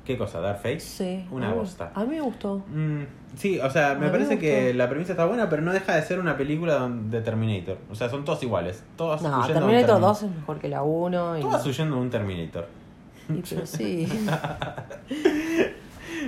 ¿Qué 0.05 0.17
cosa? 0.17 0.41
¿Dark 0.41 0.57
Fate? 0.59 0.81
Sí. 0.81 1.27
Una 1.31 1.53
bosta. 1.53 1.93
A 1.95 2.01
mí 2.05 2.15
me 2.15 2.21
gustó. 2.23 2.63
Mm, 2.75 3.03
sí, 3.37 3.61
o 3.61 3.69
sea, 3.71 3.95
me 3.95 4.07
A 4.07 4.11
parece 4.11 4.39
que 4.39 4.73
la 4.73 4.89
premisa 4.89 5.13
está 5.13 5.27
buena, 5.27 5.51
pero 5.51 5.61
no 5.61 5.71
deja 5.75 5.95
de 5.95 6.01
ser 6.03 6.19
una 6.19 6.39
película 6.39 6.89
de 6.91 7.21
Terminator. 7.21 7.77
O 7.91 7.95
sea, 7.95 8.09
son 8.09 8.25
todas 8.25 8.43
iguales. 8.43 8.83
Todas 8.97 9.21
No, 9.21 9.29
huyendo 9.41 9.47
un 9.67 9.71
Terminator 9.71 9.97
Termin- 9.99 10.01
2 10.01 10.23
es 10.23 10.31
mejor 10.31 10.59
que 10.59 10.69
la 10.69 10.83
1. 10.83 11.39
Y, 11.39 11.43
Todas 11.43 11.67
huyendo 11.67 11.97
de 11.97 12.01
un 12.01 12.09
Terminator. 12.11 12.67
y 13.29 13.43
pero 13.51 13.67
sí. 13.67 14.09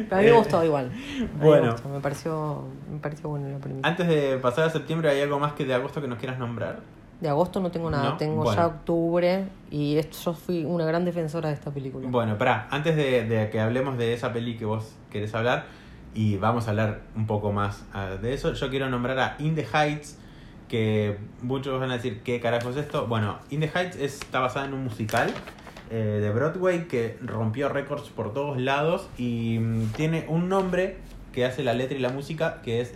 Pero 0.09 0.17
a 0.17 0.19
mí 0.21 0.25
me 0.31 0.37
gustó 0.37 0.65
igual. 0.65 0.91
A 0.93 1.37
me 1.39 1.45
Bueno. 1.45 1.73
gustó, 1.73 1.89
Me 1.89 2.01
pareció, 2.01 2.65
me 2.93 2.99
pareció 2.99 3.29
bueno 3.29 3.49
la 3.49 3.59
premisa. 3.59 3.87
Antes 3.89 4.09
de 4.09 4.39
pasar 4.39 4.65
a 4.65 4.71
septiembre, 4.71 5.11
¿hay 5.11 5.21
algo 5.21 5.39
más 5.39 5.53
que 5.55 5.65
de 5.65 5.75
agosto 5.75 6.01
que 6.01 6.09
nos 6.09 6.19
quieras 6.19 6.39
nombrar? 6.39 6.81
De 7.21 7.29
agosto 7.29 7.61
no 7.61 7.71
tengo 7.71 7.91
nada, 7.91 8.11
No, 8.11 8.17
tengo 8.17 8.37
bueno. 8.43 8.55
ya 8.55 8.67
octubre 8.67 9.45
y 9.71 9.97
esto, 9.99 10.17
yo 10.25 10.33
fui 10.33 10.65
una 10.65 10.87
gran 10.87 11.05
defensora 11.05 11.49
de 11.51 11.55
esta 11.55 11.71
película. 11.71 12.09
Bueno, 12.09 12.39
pará, 12.39 12.67
antes 12.71 12.97
de, 12.97 13.25
de 13.25 13.51
que 13.51 13.61
hablemos 13.61 13.99
de 13.99 14.15
esa 14.15 14.33
peli 14.33 14.57
que 14.57 14.65
vos 14.65 14.95
querés 15.11 15.35
hablar, 15.35 15.67
y 16.15 16.39
vamos 16.39 16.67
a 16.67 16.71
hablar 16.71 17.01
un 17.15 17.27
poco 17.27 17.53
más 17.53 17.85
ah, 17.93 18.17
de 18.21 18.33
eso, 18.33 18.55
yo 18.55 18.71
quiero 18.71 18.89
nombrar 18.89 19.19
a 19.19 19.37
In 19.39 19.55
the 19.55 19.67
Heights, 19.71 20.17
que 20.69 21.19
muchos 21.43 21.79
van 21.79 21.91
a 21.91 21.95
decir, 21.95 22.23
¿qué 22.23 22.41
carajo 22.41 22.71
es 22.71 22.77
esto? 22.79 23.07
Bueno, 23.07 23.39
In 23.51 23.61
the 23.61 23.67
Heights 23.73 23.97
es- 23.97 24.15
está 24.23 24.41
basada 24.41 24.65
en 24.67 24.73
un 24.75 24.85
musical 24.85 25.31
eh, 25.91 26.19
de 26.23 26.31
Broadway 26.31 26.87
que 26.89 27.17
rompió 27.23 27.69
récords 27.69 28.09
por 28.11 28.33
todos 28.33 28.59
lados 28.61 29.09
y 29.19 29.59
mm, 29.59 29.93
tiene 29.97 30.25
un 30.29 30.49
nombre 30.49 30.97
que 31.33 31.45
hace 31.45 31.63
la 31.65 31.75
letra 31.75 31.97
y 31.97 32.01
la 32.01 32.11
música, 32.11 32.61
que 32.63 32.81
es 32.81 32.95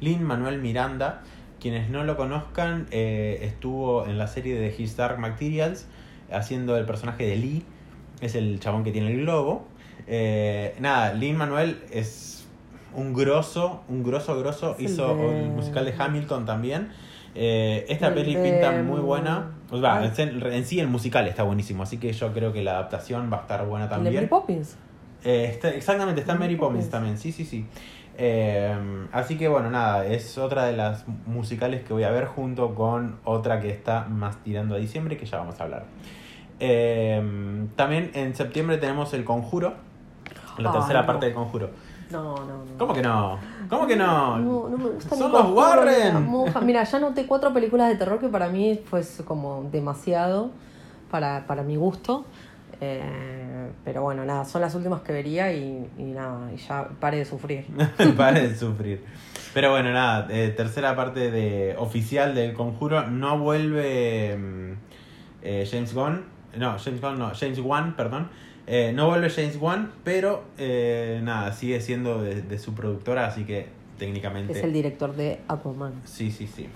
Lin 0.00 0.22
Manuel 0.22 0.60
Miranda. 0.60 1.22
Quienes 1.60 1.88
no 1.90 2.04
lo 2.04 2.16
conozcan, 2.16 2.86
eh, 2.90 3.40
estuvo 3.42 4.06
en 4.06 4.18
la 4.18 4.26
serie 4.26 4.54
de 4.58 4.74
His 4.76 4.96
Dark 4.96 5.18
Materials 5.18 5.86
haciendo 6.30 6.76
el 6.76 6.84
personaje 6.84 7.24
de 7.26 7.36
Lee, 7.36 7.64
es 8.20 8.34
el 8.34 8.60
chabón 8.60 8.84
que 8.84 8.92
tiene 8.92 9.10
el 9.12 9.20
globo. 9.22 9.66
Eh, 10.06 10.74
nada, 10.80 11.12
Lin 11.14 11.36
Manuel 11.36 11.80
es 11.90 12.46
un 12.94 13.12
grosso, 13.14 13.82
un 13.88 14.02
grosso 14.02 14.38
grosso, 14.38 14.72
Es 14.72 14.78
el 14.78 14.84
hizo 14.86 15.16
de- 15.16 15.44
el 15.44 15.50
musical 15.50 15.84
de 15.84 15.94
Hamilton 15.98 16.44
también. 16.46 16.90
Eh, 17.34 17.84
esta 17.88 18.08
El 18.08 18.14
peli 18.14 18.34
de- 18.34 18.42
pinta 18.42 18.72
muy 18.82 19.00
buena. 19.00 19.52
O 19.70 19.80
sea, 19.80 19.96
Ay. 19.98 20.12
en, 20.18 20.46
en 20.52 20.64
sí 20.64 20.78
el 20.80 20.86
musical 20.88 21.26
está 21.26 21.42
buenísimo, 21.42 21.82
así 21.82 21.98
que 21.98 22.12
yo 22.12 22.32
creo 22.32 22.52
que 22.52 22.62
la 22.62 22.72
adaptación 22.72 23.30
va 23.32 23.38
a 23.38 23.40
estar 23.42 23.66
buena 23.66 23.84
¿El 23.86 23.90
de 23.90 23.94
también. 23.96 24.14
Mary 24.14 24.26
Poppins? 24.26 24.76
Eh, 25.24 25.48
está- 25.50 25.70
exactamente, 25.70 26.20
está 26.20 26.34
Mary 26.34 26.44
Mary 26.44 26.56
Poppins 26.56 26.84
Poppins. 26.84 26.90
también, 26.90 27.18
sí, 27.18 27.32
sí, 27.32 27.44
sí. 27.44 27.66
Eh, 28.18 28.74
así 29.12 29.36
que 29.36 29.48
bueno, 29.48 29.68
nada, 29.70 30.06
es 30.06 30.38
otra 30.38 30.64
de 30.66 30.76
las 30.76 31.04
musicales 31.26 31.82
que 31.82 31.92
voy 31.92 32.04
a 32.04 32.10
ver 32.10 32.26
junto 32.26 32.74
con 32.74 33.16
otra 33.24 33.60
que 33.60 33.70
está 33.70 34.06
más 34.08 34.42
tirando 34.42 34.74
a 34.74 34.78
diciembre, 34.78 35.16
que 35.16 35.26
ya 35.26 35.38
vamos 35.38 35.60
a 35.60 35.64
hablar. 35.64 35.84
Eh, 36.60 37.66
también 37.76 38.10
en 38.14 38.34
septiembre 38.34 38.78
tenemos 38.78 39.12
El 39.14 39.24
Conjuro, 39.24 39.74
la 40.58 40.72
tercera 40.72 41.00
no. 41.00 41.06
parte 41.06 41.26
del 41.26 41.34
Conjuro. 41.34 41.70
No, 42.10 42.36
no, 42.36 42.46
no. 42.46 42.78
¿Cómo 42.78 42.94
que 42.94 43.02
no? 43.02 43.38
¿Cómo 43.68 43.86
que 43.86 43.96
no? 43.96 44.38
No, 44.38 44.68
no 44.68 44.78
me 44.78 44.90
gusta 44.90 45.16
Son 45.16 45.32
los 45.32 45.50
Warren. 45.50 46.28
Mira, 46.62 46.84
ya 46.84 46.98
noté 47.00 47.26
cuatro 47.26 47.52
películas 47.52 47.88
de 47.88 47.96
terror 47.96 48.18
que 48.18 48.28
para 48.28 48.48
mí 48.48 48.80
fue 48.88 49.02
como 49.24 49.68
demasiado 49.70 50.50
para, 51.10 51.46
para 51.46 51.62
mi 51.62 51.76
gusto. 51.76 52.24
Eh, 52.80 53.70
pero 53.84 54.02
bueno, 54.02 54.24
nada, 54.24 54.44
son 54.44 54.60
las 54.60 54.74
últimas 54.74 55.00
que 55.00 55.12
vería 55.12 55.52
y, 55.52 55.88
y 55.98 56.02
nada, 56.02 56.52
y 56.52 56.58
ya 56.58 56.88
pare 57.00 57.18
de 57.18 57.24
sufrir. 57.24 57.66
Pare 58.16 58.48
de 58.48 58.54
sufrir. 58.58 59.02
Pero 59.54 59.70
bueno, 59.70 59.92
nada, 59.92 60.26
eh, 60.30 60.52
tercera 60.54 60.94
parte 60.94 61.30
de 61.30 61.74
oficial 61.78 62.34
del 62.34 62.52
conjuro. 62.52 63.06
No 63.06 63.38
vuelve 63.38 64.36
mm, 64.36 64.72
eh, 65.42 65.68
James 65.70 65.94
Gunn. 65.94 66.35
No, 66.56 66.78
James 66.78 67.00
Gunn 67.00 67.18
no, 67.18 67.32
James 67.34 67.58
Wan, 67.60 67.96
perdón. 67.96 68.28
Eh, 68.66 68.92
no 68.94 69.06
vuelve 69.08 69.30
James 69.30 69.56
Wan, 69.60 69.92
pero 70.04 70.44
eh, 70.58 71.20
nada, 71.22 71.52
sigue 71.52 71.80
siendo 71.80 72.22
de, 72.22 72.42
de 72.42 72.58
su 72.58 72.74
productora, 72.74 73.26
así 73.26 73.44
que 73.44 73.68
técnicamente. 73.98 74.52
Es 74.52 74.64
el 74.64 74.72
director 74.72 75.14
de 75.14 75.40
Aquaman. 75.48 75.92
Sí, 76.04 76.30
sí, 76.30 76.46
sí. 76.46 76.68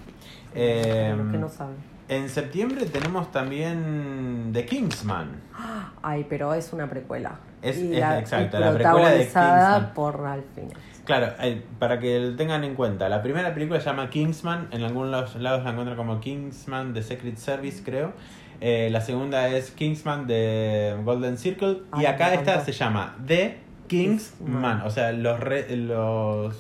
Eh, 0.55 1.15
que 1.33 1.39
no 1.39 1.49
saben. 1.49 1.77
en 2.09 2.29
septiembre 2.29 2.87
tenemos 2.87 3.31
también 3.33 4.51
The 4.53 4.67
Kingsman. 4.67 5.29
Ay, 6.03 6.27
pero 6.29 6.55
es 6.55 6.73
una 6.73 6.89
precuela. 6.89 7.39
Es- 7.63 7.79
Y 7.79 7.93
es 7.95 8.01
la- 8.01 8.19
exacto, 8.19 8.57
y 8.57 8.61
la 8.61 8.73
precuela 8.73 9.11
de 9.11 9.25
Kingsman. 9.25 9.93
por 9.95 10.19
Ralph 10.21 10.45
Fiennes. 10.55 10.75
Claro, 11.05 11.33
eh, 11.41 11.63
para 11.79 11.99
que 11.99 12.21
lo 12.21 12.37
tengan 12.37 12.63
en 12.63 12.75
cuenta, 12.75 13.09
la 13.09 13.21
primera 13.23 13.53
película 13.53 13.81
se 13.81 13.87
llama 13.87 14.11
Kingsman, 14.11 14.69
en 14.71 14.83
algunos 14.85 15.11
lados, 15.11 15.35
lados 15.37 15.65
la 15.65 15.71
encuentran 15.71 15.97
como 15.97 16.21
Kingsman 16.21 16.95
The 16.95 17.03
Secret 17.03 17.37
Service, 17.37 17.83
creo. 17.85 18.13
Eh, 18.61 18.89
la 18.91 19.01
segunda 19.01 19.49
es 19.49 19.71
Kingsman 19.71 20.27
de 20.27 20.97
Golden 21.05 21.39
Circle. 21.39 21.79
y 21.99 22.05
acá 22.07 22.35
esta 22.35 22.65
se 22.65 22.73
llama 22.73 23.17
The 23.27 23.57
Kingsman. 23.89 24.47
Kingsman. 24.49 24.81
O 24.83 24.91
sea, 24.91 25.13
los, 25.13 25.41
re- 25.41 25.75
los 25.77 26.55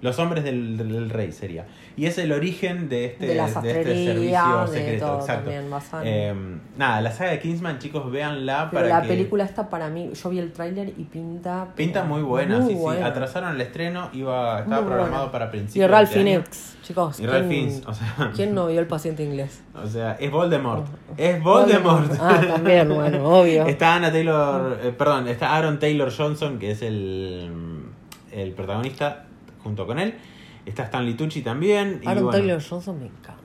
Los 0.00 0.18
hombres 0.18 0.44
del, 0.44 0.76
del 0.76 1.08
rey 1.08 1.32
sería. 1.32 1.64
Y 1.96 2.04
es 2.06 2.18
el 2.18 2.32
origen 2.32 2.88
de 2.90 3.06
este, 3.06 3.26
De 3.28 3.34
la 3.36 3.42
este 3.46 3.54
sastrería, 3.54 3.94
servicio 4.44 4.66
de 4.72 4.78
secreto. 4.78 5.06
todo 5.06 5.20
exacto. 5.20 5.50
también, 5.50 5.72
Eh, 6.04 6.34
nada, 6.76 7.00
la 7.00 7.10
saga 7.12 7.30
de 7.30 7.38
Kingsman, 7.40 7.78
chicos, 7.78 8.10
véanla 8.10 8.68
Pero 8.70 8.82
para 8.82 8.96
la 8.96 9.02
que... 9.02 9.08
película 9.08 9.44
esta 9.44 9.70
para 9.70 9.88
mí, 9.88 10.10
yo 10.12 10.28
vi 10.28 10.40
el 10.40 10.52
tráiler 10.52 10.88
y 10.88 11.04
pinta... 11.04 11.68
Pinta 11.74 12.04
muy 12.04 12.20
buena, 12.20 12.58
muy 12.58 12.74
sí, 12.74 12.78
buena. 12.78 13.00
sí. 13.00 13.06
Atrasaron 13.12 13.54
el 13.54 13.60
estreno, 13.62 14.10
iba, 14.12 14.58
estaba 14.60 14.82
Muy 14.82 14.88
programado 14.90 15.16
buena. 15.30 15.32
para 15.32 15.46
Y 15.46 15.50
principios 15.50 15.90
Ralph 15.90 16.10
de 16.10 16.20
año. 16.20 16.24
Fiennes, 16.42 16.76
chicos. 16.82 17.20
Y 17.20 17.26
Ralph 17.26 17.46
¿quién- 17.48 17.68
Fiennes, 17.70 17.86
o 17.86 17.94
sea, 17.94 18.30
¿Quién 18.34 18.54
no 18.54 18.66
vio 18.66 18.80
el 18.80 18.86
paciente 18.86 19.22
inglés? 19.24 19.62
o 19.74 19.86
sea, 19.86 20.16
es 20.20 20.30
Voldemort. 20.30 20.86
Es 21.16 21.42
Voldemort. 21.42 22.12
Ah, 22.20 22.42
también, 22.46 22.88
bueno, 22.92 23.24
obvio. 23.40 23.64
Está 23.66 23.94
Anna 23.94 24.10
Taylor, 24.12 24.80
eh, 24.82 24.92
perdón, 24.98 25.28
está 25.28 25.56
Aaron 25.56 25.78
Taylor 25.78 26.12
Johnson, 26.14 26.58
que 26.58 26.72
es 26.72 26.82
el, 26.82 27.50
el 28.32 28.50
protagonista, 28.52 29.26
junto 29.64 29.84
con 29.86 29.98
él. 29.98 30.14
Está 30.64 30.84
Stanley 30.84 31.14
Tucci 31.14 31.42
también. 31.42 32.00
y 32.02 32.06
Aaron 32.06 32.24
bueno, 32.24 32.38
Taylor 32.38 32.62
Johnson 32.62 32.98
me 33.00 33.06
encanta. 33.06 33.40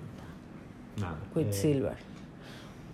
nada, 0.98 1.18
eh, 1.18 1.30
Quicksilver. 1.34 1.98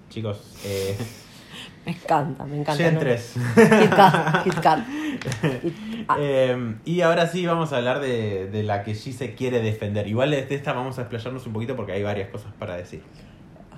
chicos, 0.09 0.39
eh, 0.65 0.95
Me 1.85 1.91
encanta, 1.91 2.43
me 2.45 2.57
encanta. 2.61 2.83
Gen 2.83 2.95
¿no? 2.95 2.99
3. 2.99 3.33
Kit 3.55 3.89
Kat, 3.95 4.43
Kit 4.43 4.59
Kat. 4.59 4.79
Kit- 5.61 6.05
ah, 6.07 6.15
Eh, 6.19 6.75
y 6.83 7.01
ahora 7.01 7.27
sí 7.27 7.45
vamos 7.45 7.73
a 7.73 7.77
hablar 7.77 7.99
de, 7.99 8.49
de 8.49 8.63
la 8.63 8.83
que 8.83 8.95
sí 8.95 9.13
se 9.13 9.35
quiere 9.35 9.61
defender. 9.61 10.07
Igual 10.07 10.31
de 10.31 10.47
esta 10.49 10.73
vamos 10.73 10.97
a 10.97 11.01
explayarnos 11.03 11.45
un 11.45 11.53
poquito 11.53 11.75
porque 11.75 11.91
hay 11.91 12.01
varias 12.01 12.29
cosas 12.29 12.51
para 12.57 12.75
decir. 12.75 13.03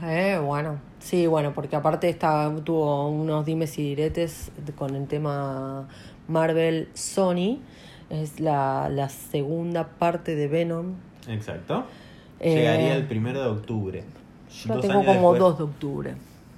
Eh, 0.02 0.40
bueno, 0.42 0.80
sí, 1.00 1.28
bueno, 1.28 1.54
porque 1.54 1.76
aparte 1.76 2.08
esta 2.08 2.50
tuvo 2.64 3.10
unos 3.10 3.46
dimes 3.46 3.78
y 3.78 3.84
diretes 3.90 4.52
con 4.78 4.96
el 4.96 5.06
tema 5.08 5.90
Marvel 6.30 6.88
Sony. 6.94 7.60
Es 8.10 8.40
la, 8.40 8.90
la 8.90 9.10
segunda 9.10 9.88
parte 9.88 10.36
de 10.36 10.48
Venom. 10.48 10.94
Exacto. 11.28 11.86
Eh, 12.40 12.54
Llegaría 12.56 12.96
el 12.96 13.06
primero 13.06 13.42
de 13.42 13.48
octubre. 13.48 14.04
Yo 14.66 14.76
la 14.76 14.82
tengo 14.82 15.04
como 15.04 15.34
después. 15.34 15.40
2 15.40 15.58
de 15.58 15.64
octubre. 15.64 16.16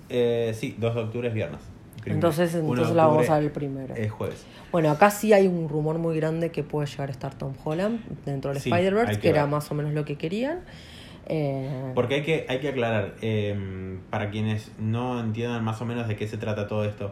Eh, 0.09 0.51
sí, 0.55 0.75
2 0.77 0.95
de 0.95 1.01
octubre 1.01 1.27
es 1.27 1.33
viernes. 1.33 1.59
Primero. 2.01 2.15
Entonces, 2.15 2.55
entonces 2.55 2.95
la 2.95 3.07
vamos 3.07 3.29
a 3.29 3.35
ver 3.35 3.45
el 3.45 3.51
primero. 3.51 3.93
Es 3.95 4.11
jueves. 4.11 4.45
Bueno, 4.71 4.89
acá 4.91 5.09
sí 5.11 5.33
hay 5.33 5.47
un 5.47 5.67
rumor 5.67 5.97
muy 5.97 6.15
grande 6.15 6.51
que 6.51 6.63
puede 6.63 6.87
llegar 6.87 7.09
a 7.09 7.11
estar 7.11 7.33
Tom 7.33 7.53
Holland 7.63 7.99
dentro 8.25 8.51
del 8.51 8.61
Sí, 8.61 8.69
Spider-Verse, 8.69 9.15
que, 9.15 9.21
que 9.21 9.29
era 9.29 9.47
más 9.47 9.69
o 9.71 9.75
menos 9.75 9.93
lo 9.93 10.05
que 10.05 10.15
querían. 10.15 10.59
Eh, 11.25 11.91
Porque 11.95 12.15
hay 12.15 12.23
que, 12.23 12.45
hay 12.49 12.59
que 12.59 12.69
aclarar, 12.69 13.15
eh, 13.21 13.97
para 14.09 14.29
quienes 14.31 14.71
no 14.79 15.19
entiendan 15.19 15.63
más 15.63 15.81
o 15.81 15.85
menos 15.85 16.07
de 16.07 16.15
qué 16.15 16.27
se 16.27 16.37
trata 16.37 16.67
todo 16.67 16.85
esto. 16.85 17.11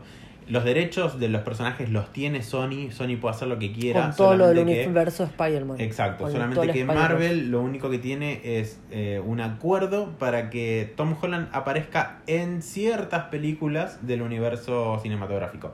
Los 0.49 0.63
derechos 0.63 1.19
de 1.19 1.27
los 1.27 1.41
personajes 1.41 1.89
los 1.89 2.13
tiene 2.13 2.41
Sony, 2.41 2.89
Sony 2.91 3.17
puede 3.19 3.35
hacer 3.35 3.49
lo 3.49 3.59
que 3.59 3.73
quiera. 3.73 4.01
con 4.03 4.15
todo 4.15 4.35
lo 4.37 4.47
del 4.47 4.65
que- 4.65 4.85
universo 4.85 5.23
de 5.23 5.29
Spider-Man. 5.31 5.81
Exacto, 5.81 6.23
Con 6.23 6.31
solamente 6.31 6.71
que. 6.71 6.85
Marvel 6.85 7.51
lo 7.51 7.61
único 7.61 7.89
que 7.89 7.99
tiene 7.99 8.39
es 8.43 8.79
eh, 8.91 9.21
un 9.25 9.41
acuerdo 9.41 10.11
para 10.17 10.49
que 10.49 10.93
Tom 10.95 11.15
Holland 11.21 11.49
aparezca 11.51 12.19
en 12.27 12.61
ciertas 12.61 13.25
películas 13.25 14.07
del 14.07 14.21
universo 14.21 14.99
cinematográfico. 15.03 15.73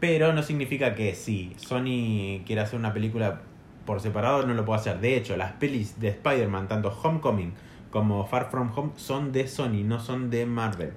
Pero 0.00 0.32
no 0.34 0.42
significa 0.42 0.94
que 0.94 1.14
si 1.14 1.54
Sony 1.56 2.42
quiere 2.46 2.60
hacer 2.60 2.78
una 2.78 2.92
película 2.92 3.40
por 3.86 4.00
separado, 4.00 4.46
no 4.46 4.52
lo 4.54 4.64
puede 4.66 4.80
hacer. 4.80 5.00
De 5.00 5.16
hecho, 5.16 5.36
las 5.38 5.52
pelis 5.52 5.98
de 5.98 6.08
Spider-Man, 6.08 6.68
tanto 6.68 6.88
Homecoming 7.02 7.52
como 7.90 8.26
Far 8.26 8.50
From 8.50 8.70
Home, 8.76 8.90
son 8.96 9.32
de 9.32 9.48
Sony, 9.48 9.82
no 9.84 9.98
son 9.98 10.30
de 10.30 10.46
Marvel. 10.46 10.92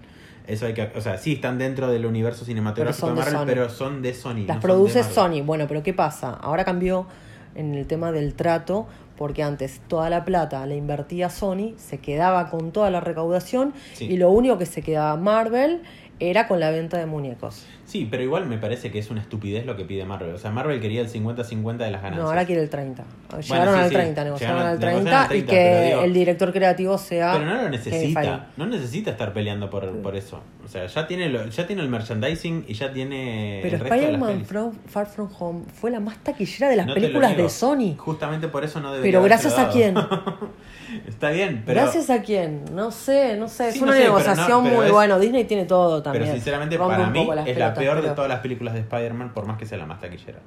Eso 0.47 0.65
hay 0.65 0.73
que, 0.73 0.91
o 0.95 1.01
sea, 1.01 1.17
sí 1.17 1.33
están 1.33 1.57
dentro 1.57 1.89
del 1.89 2.05
universo 2.05 2.43
cinematográfico 2.45 3.07
Pero 3.07 3.25
de 3.25 3.31
Marvel, 3.31 3.47
pero 3.47 3.69
son 3.69 4.01
de 4.01 4.13
Sony. 4.13 4.45
Las 4.45 4.57
produce. 4.57 5.03
Sony. 5.03 5.41
Bueno, 5.43 5.65
pero 5.67 5.83
¿qué 5.83 5.93
pasa? 5.93 6.31
Ahora 6.31 6.65
cambió 6.65 7.07
en 7.55 7.73
el 7.75 7.87
tema 7.87 8.11
del 8.11 8.33
trato, 8.33 8.87
porque 9.17 9.43
antes 9.43 9.79
toda 9.87 10.09
la 10.09 10.25
plata 10.25 10.65
la 10.65 10.75
invertía 10.75 11.29
Sony, 11.29 11.75
se 11.77 11.99
quedaba 11.99 12.49
con 12.49 12.71
toda 12.71 12.89
la 12.89 12.99
recaudación 12.99 13.73
Sí. 13.93 14.05
y 14.05 14.17
lo 14.17 14.31
único 14.31 14.57
que 14.57 14.65
se 14.65 14.81
quedaba 14.81 15.15
Marvel 15.17 15.83
era 16.19 16.47
con 16.47 16.59
la 16.59 16.69
venta 16.71 16.97
de 16.97 17.05
muñecos. 17.05 17.65
Sí, 17.85 18.07
pero 18.09 18.23
igual 18.23 18.45
me 18.45 18.57
parece 18.57 18.91
que 18.91 18.99
es 18.99 19.11
una 19.11 19.19
estupidez 19.21 19.65
lo 19.65 19.75
que 19.75 19.83
pide 19.83 20.05
Marvel. 20.05 20.33
O 20.33 20.37
sea, 20.37 20.51
Marvel 20.51 20.79
quería 20.79 21.01
el 21.01 21.09
50-50 21.09 21.77
de 21.77 21.91
las 21.91 22.01
ganancias. 22.01 22.15
No, 22.23 22.29
ahora 22.29 22.45
quiere 22.45 22.61
el 22.61 22.69
30. 22.69 23.03
Llegaron 23.41 23.75
sí, 23.75 23.79
al 23.81 23.89
sí, 23.89 23.93
30, 23.95 24.23
negociaron 24.23 24.55
llegaron- 24.57 24.71
al 24.73 24.79
30, 24.79 24.99
negociaron 24.99 25.31
al 25.31 25.37
y 25.37 25.41
30, 25.43 25.53
que 25.53 25.85
digo- 25.89 26.01
el 26.03 26.13
director 26.13 26.53
creativo 26.53 26.97
sea 26.97 27.33
Pero 27.33 27.45
no 27.45 27.61
lo 27.63 27.69
necesita. 27.69 28.47
No 28.57 28.65
necesita 28.67 29.11
estar 29.11 29.33
peleando 29.33 29.69
por, 29.69 29.91
por 30.01 30.15
eso. 30.15 30.41
O 30.63 30.67
sea, 30.67 30.85
ya 30.87 31.07
tiene, 31.07 31.29
lo- 31.29 31.45
ya 31.47 31.67
tiene 31.67 31.81
el 31.81 31.89
merchandising 31.89 32.65
y 32.67 32.73
ya 32.73 32.93
tiene 32.93 33.59
Pero 33.63 33.77
Spider-Man 33.77 34.45
Far 34.87 35.05
From 35.07 35.29
Home 35.39 35.61
fue 35.73 35.91
la 35.91 35.99
más 35.99 36.17
taquillera 36.23 36.69
de 36.69 36.77
las 36.77 36.87
No 36.87 36.93
películas 36.93 37.35
de 37.35 37.49
Sony. 37.49 37.95
Justamente 37.97 38.47
por 38.47 38.63
eso 38.63 38.79
no 38.79 38.93
debería 38.93 39.11
Pero 39.19 39.23
gracias 39.23 39.57
a 39.59 39.69
quién. 39.69 39.95
Está 41.07 41.29
bien, 41.31 41.63
pero... 41.65 41.81
Gracias 41.81 42.09
a 42.09 42.21
quién, 42.21 42.63
no 42.73 42.91
sé, 42.91 43.35
no 43.37 43.47
sé, 43.47 43.71
Sí, 43.71 43.77
es 43.77 43.81
no 43.81 43.87
una 43.87 43.93
sé, 43.97 43.99
no, 43.99 44.05
negociación 44.05 44.63
pero 44.63 44.75
muy 44.75 44.85
es- 44.87 44.91
buena. 44.91 45.19
Disney 45.19 45.43
tiene 45.45 45.65
todo 45.65 46.01
también. 46.03 46.23
Pero 46.25 46.35
sinceramente 46.35 46.77
Rompe 46.77 46.95
para 46.95 47.09
mí 47.09 47.29
es 47.45 47.57
la 47.57 47.73
peor 47.73 47.95
de 47.97 48.01
pero- 48.03 48.15
todas 48.15 48.29
las 48.29 48.39
películas 48.39 48.73
de 48.73 48.81
Spider-Man, 48.81 49.33
por 49.33 49.45
más 49.45 49.57
que 49.57 49.65
sea 49.65 49.77
la 49.77 49.85
más 49.85 49.99
taquillera. 49.99 50.39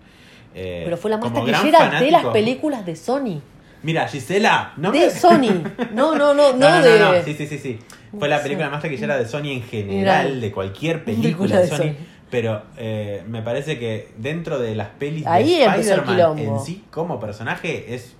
Eh, 0.55 0.83
Pero 0.85 0.97
fue 0.97 1.11
la 1.11 1.19
más 1.19 1.33
taquillera 1.33 1.63
de 2.01 2.11
las 2.11 2.23
fanático- 2.23 2.33
películas 2.33 2.87
de 2.87 2.97
Sony. 2.97 3.41
Mira, 3.83 4.09
Gisela, 4.09 4.73
no 4.79 4.91
de 4.91 5.01
me- 5.01 5.11
Sony. 5.11 5.63
No, 5.95 6.15
no, 6.17 6.33
no, 6.35 6.53
no, 6.53 6.59
No, 6.59 6.71
no, 6.71 6.83
de. 6.83 6.99
no, 6.99 7.13
no, 7.15 7.23
sí, 7.23 7.35
sí, 7.35 7.47
sí, 7.47 7.59
sí. 7.59 7.79
Fue 8.19 8.29
la 8.29 8.43
película 8.43 8.71
más 8.71 8.81
taquillera 8.83 9.19
de 9.19 9.27
Sony 9.27 9.49
en 9.53 9.63
general, 9.63 10.41
de 10.41 10.51
cualquier 10.51 11.05
Película 11.05 11.57
de 11.57 11.63
de 11.63 11.69
Sony. 11.69 11.77
Sony. 11.77 11.95
Pero 12.31 12.63
eh, 12.77 13.23
me 13.29 13.43
parece 13.43 13.79
que 13.79 14.09
dentro 14.17 14.59
de 14.59 14.75
las 14.75 14.89
pelis 14.89 15.25
Ahí 15.27 15.59
de 15.59 15.65
Spider-Man 15.67 16.39
en 16.39 16.59
sí, 16.61 16.85
como 16.91 17.21
personaje, 17.21 17.95
es 17.95 18.17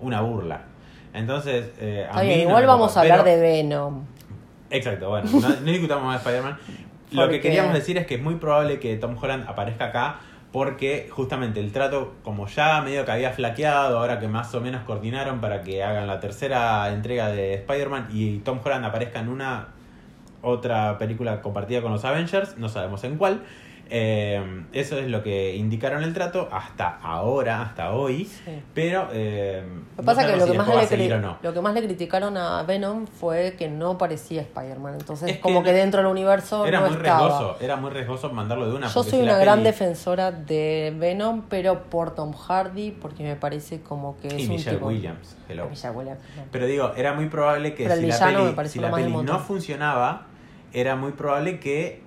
una 0.00 0.20
burla. 0.20 0.62
Entonces, 1.14 1.70
eh, 1.80 2.06
a 2.10 2.22
mí 2.22 2.28
no 2.28 2.34
igual 2.34 2.66
vamos 2.66 2.96
a 2.96 3.00
hablar 3.00 3.24
pero- 3.24 3.36
de 3.36 3.42
Venom. 3.42 4.04
Exacto, 4.70 5.08
bueno, 5.08 5.30
no, 5.32 5.48
no 5.48 5.70
discutamos 5.70 6.04
más 6.04 6.22
de 6.22 6.30
Spider-Man. 6.30 6.58
Lo 7.10 7.28
que 7.28 7.40
queríamos 7.40 7.72
decir 7.72 7.96
es 7.96 8.06
que 8.06 8.16
es 8.16 8.22
muy 8.22 8.34
probable 8.34 8.78
que 8.78 8.96
Tom 8.96 9.16
Holland 9.20 9.48
aparezca 9.48 9.86
acá 9.86 10.20
porque 10.52 11.08
justamente 11.10 11.60
el 11.60 11.72
trato, 11.72 12.14
como 12.22 12.46
ya 12.48 12.80
medio 12.82 13.04
que 13.04 13.12
había 13.12 13.30
flaqueado, 13.30 13.98
ahora 13.98 14.18
que 14.18 14.28
más 14.28 14.54
o 14.54 14.60
menos 14.60 14.82
coordinaron 14.84 15.40
para 15.40 15.62
que 15.62 15.82
hagan 15.82 16.06
la 16.06 16.20
tercera 16.20 16.90
entrega 16.92 17.28
de 17.28 17.54
Spider-Man 17.54 18.08
y 18.10 18.38
Tom 18.38 18.60
Holland 18.64 18.84
aparezca 18.84 19.20
en 19.20 19.28
una 19.28 19.68
otra 20.42 20.96
película 20.98 21.42
compartida 21.42 21.82
con 21.82 21.92
los 21.92 22.04
Avengers, 22.04 22.56
no 22.58 22.68
sabemos 22.68 23.04
en 23.04 23.16
cuál. 23.18 23.42
Eh, 23.90 24.64
eso 24.72 24.98
es 24.98 25.08
lo 25.08 25.22
que 25.22 25.56
indicaron 25.56 26.02
el 26.02 26.12
trato 26.12 26.48
hasta 26.52 26.98
ahora, 27.02 27.62
hasta 27.62 27.92
hoy. 27.92 28.26
Sí. 28.26 28.62
Pero 28.74 29.08
eh, 29.12 29.62
Lo 29.66 29.96
que 29.96 30.02
no 30.02 30.04
pasa 30.04 30.20
que 30.20 30.26
sabemos 30.28 30.40
lo 30.40 30.44
si 30.46 30.52
que, 30.52 30.58
más 30.58 30.68
le 30.68 30.74
a 30.82 30.86
seguir 30.86 31.10
cri- 31.12 31.14
o 31.16 31.20
no. 31.20 31.38
lo 31.42 31.54
que 31.54 31.60
más 31.62 31.74
le 31.74 31.82
criticaron 31.82 32.36
a 32.36 32.62
Venom 32.64 33.06
fue 33.06 33.54
que 33.58 33.68
no 33.68 33.96
parecía 33.96 34.42
Spider-Man. 34.42 34.94
Entonces, 35.00 35.30
Es 35.30 35.38
como 35.38 35.62
que, 35.62 35.72
dentro 35.72 36.00
del 36.02 36.10
universo 36.10 36.66
Era 36.66 36.80
no 36.80 36.88
muy 36.88 36.96
estaba. 36.96 37.18
riesgoso, 37.28 37.56
era 37.60 37.76
muy 37.76 37.90
riesgoso 37.90 38.30
mandarlo 38.30 38.68
de 38.68 38.76
una. 38.76 38.88
Yo 38.88 39.02
soy 39.02 39.10
si 39.12 39.20
una 39.22 39.38
gran 39.38 39.60
peli- 39.60 39.64
defensora 39.68 40.32
de 40.32 40.94
Venom, 40.98 41.44
pero 41.48 41.84
por 41.84 42.14
Tom 42.14 42.32
Hardy, 42.34 42.90
porque 42.90 43.22
me 43.22 43.36
parece 43.36 43.80
como 43.80 44.18
que 44.18 44.28
es 44.28 44.34
Y 44.38 44.42
un 44.42 44.48
Michelle 44.50 44.76
tipo. 44.76 44.88
Williams, 44.88 45.36
hello. 45.48 45.66
Michelle 45.68 45.94
Williams. 45.96 46.20
Pero 46.52 46.66
digo, 46.66 46.92
era 46.94 47.14
muy 47.14 47.28
probable 47.30 47.74
que 47.74 47.84
Pero 47.84 47.94
si 47.96 48.02
la 48.06 48.18
peli, 48.18 48.68
si 48.68 48.78
la 48.80 48.90
no 49.22 49.38
funcionaba, 49.38 50.26
era 50.74 50.94
muy 50.96 51.12
probable 51.12 51.58
que 51.58 52.06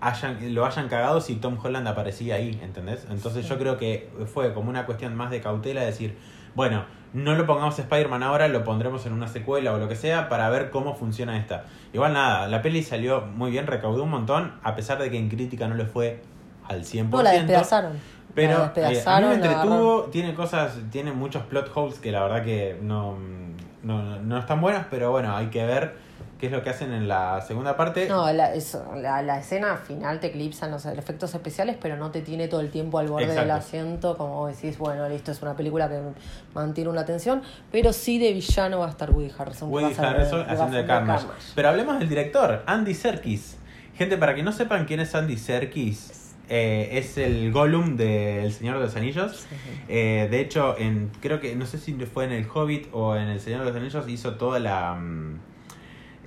hayan, 0.00 0.54
lo 0.54 0.66
hayan 0.66 0.88
cagado 0.88 1.20
si 1.20 1.36
Tom 1.36 1.58
Holland 1.62 1.86
aparecía 1.88 2.36
ahí, 2.36 2.58
¿entendés? 2.62 3.06
Entonces 3.10 3.48
yo 3.48 3.58
creo 3.58 3.76
que 3.76 4.10
fue 4.32 4.52
como 4.52 4.70
una 4.70 4.86
cuestión 4.86 5.14
más 5.14 5.30
de 5.30 5.40
cautela, 5.40 5.82
decir, 5.82 6.16
bueno, 6.54 6.84
no 7.12 7.34
lo 7.34 7.46
pongamos 7.46 7.78
a 7.78 7.82
Spider-Man 7.82 8.22
ahora, 8.22 8.48
lo 8.48 8.64
pondremos 8.64 9.06
en 9.06 9.12
una 9.12 9.28
secuela 9.28 9.72
o 9.72 9.78
lo 9.78 9.88
que 9.88 9.96
sea 9.96 10.28
para 10.28 10.50
ver 10.50 10.70
cómo 10.70 10.94
funciona 10.94 11.38
esta. 11.38 11.64
Igual 11.92 12.12
nada, 12.12 12.46
la 12.48 12.62
peli 12.62 12.82
salió 12.82 13.22
muy 13.22 13.50
bien, 13.50 13.66
recaudó 13.66 14.02
un 14.02 14.10
montón, 14.10 14.52
a 14.62 14.74
pesar 14.74 14.98
de 14.98 15.10
que 15.10 15.18
en 15.18 15.28
crítica 15.28 15.66
no 15.68 15.74
le 15.74 15.86
fue 15.86 16.22
al 16.68 16.84
100%. 16.84 17.08
No, 17.08 17.22
la 17.22 17.32
despedazaron. 17.32 17.92
Pero 18.34 18.58
la 18.58 18.64
eh, 18.64 18.64
a 18.64 18.64
mí 18.66 18.82
despedazaron. 18.84 19.30
me 19.30 19.38
la 19.38 19.46
entretuvo, 19.46 20.02
tiene 20.12 20.34
cosas, 20.34 20.78
tiene 20.90 21.12
muchos 21.12 21.42
plot 21.44 21.70
holes 21.74 21.98
que 22.00 22.12
la 22.12 22.22
verdad 22.22 22.44
que 22.44 22.78
no, 22.82 23.16
no, 23.82 24.20
no 24.20 24.38
están 24.38 24.60
buenas, 24.60 24.86
pero 24.90 25.10
bueno, 25.10 25.34
hay 25.34 25.46
que 25.46 25.64
ver 25.64 26.05
qué 26.38 26.46
es 26.46 26.52
lo 26.52 26.62
que 26.62 26.70
hacen 26.70 26.92
en 26.92 27.08
la 27.08 27.40
segunda 27.40 27.76
parte. 27.76 28.08
No, 28.08 28.30
la, 28.32 28.54
eso, 28.54 28.84
la, 28.96 29.22
la 29.22 29.38
escena 29.38 29.76
final 29.76 30.20
te 30.20 30.28
eclipsan 30.28 30.70
los 30.70 30.84
efectos 30.86 31.34
especiales, 31.34 31.76
pero 31.80 31.96
no 31.96 32.10
te 32.10 32.20
tiene 32.20 32.48
todo 32.48 32.60
el 32.60 32.70
tiempo 32.70 32.98
al 32.98 33.08
borde 33.08 33.34
del 33.34 33.50
asiento, 33.50 34.16
como 34.16 34.46
decís, 34.46 34.78
bueno, 34.78 35.08
listo, 35.08 35.32
es 35.32 35.40
una 35.42 35.56
película 35.56 35.88
que 35.88 36.00
mantiene 36.54 36.90
una 36.90 37.04
tensión, 37.04 37.42
pero 37.72 37.92
sí 37.92 38.18
de 38.18 38.32
villano 38.32 38.80
va 38.80 38.86
a 38.86 38.90
estar 38.90 39.10
Woody 39.10 39.32
Harrison. 39.36 39.70
Woody 39.70 39.94
a 39.94 40.42
haciendo 40.48 40.76
de 40.76 40.86
Carnage. 40.86 41.26
Pero 41.54 41.68
hablemos 41.68 41.98
del 41.98 42.08
director, 42.08 42.62
Andy 42.66 42.94
Serkis. 42.94 43.58
Gente, 43.96 44.18
para 44.18 44.34
que 44.34 44.42
no 44.42 44.52
sepan 44.52 44.84
quién 44.84 45.00
es 45.00 45.14
Andy 45.14 45.38
Serkis, 45.38 46.34
eh, 46.48 46.90
es 46.92 47.18
el 47.18 47.50
Gollum 47.50 47.96
de 47.96 48.44
El 48.44 48.52
Señor 48.52 48.78
de 48.78 48.84
los 48.84 48.94
Anillos. 48.94 49.46
Sí. 49.48 49.56
Eh, 49.88 50.28
de 50.30 50.40
hecho, 50.40 50.76
en 50.78 51.10
creo 51.20 51.40
que 51.40 51.56
no 51.56 51.66
sé 51.66 51.78
si 51.78 51.94
fue 51.94 52.24
en 52.24 52.32
El 52.32 52.46
Hobbit 52.52 52.88
o 52.92 53.16
en 53.16 53.28
El 53.28 53.40
Señor 53.40 53.60
de 53.60 53.66
los 53.66 53.76
Anillos 53.76 54.08
hizo 54.08 54.34
toda 54.34 54.58
la 54.58 54.94
mm, 54.94 55.40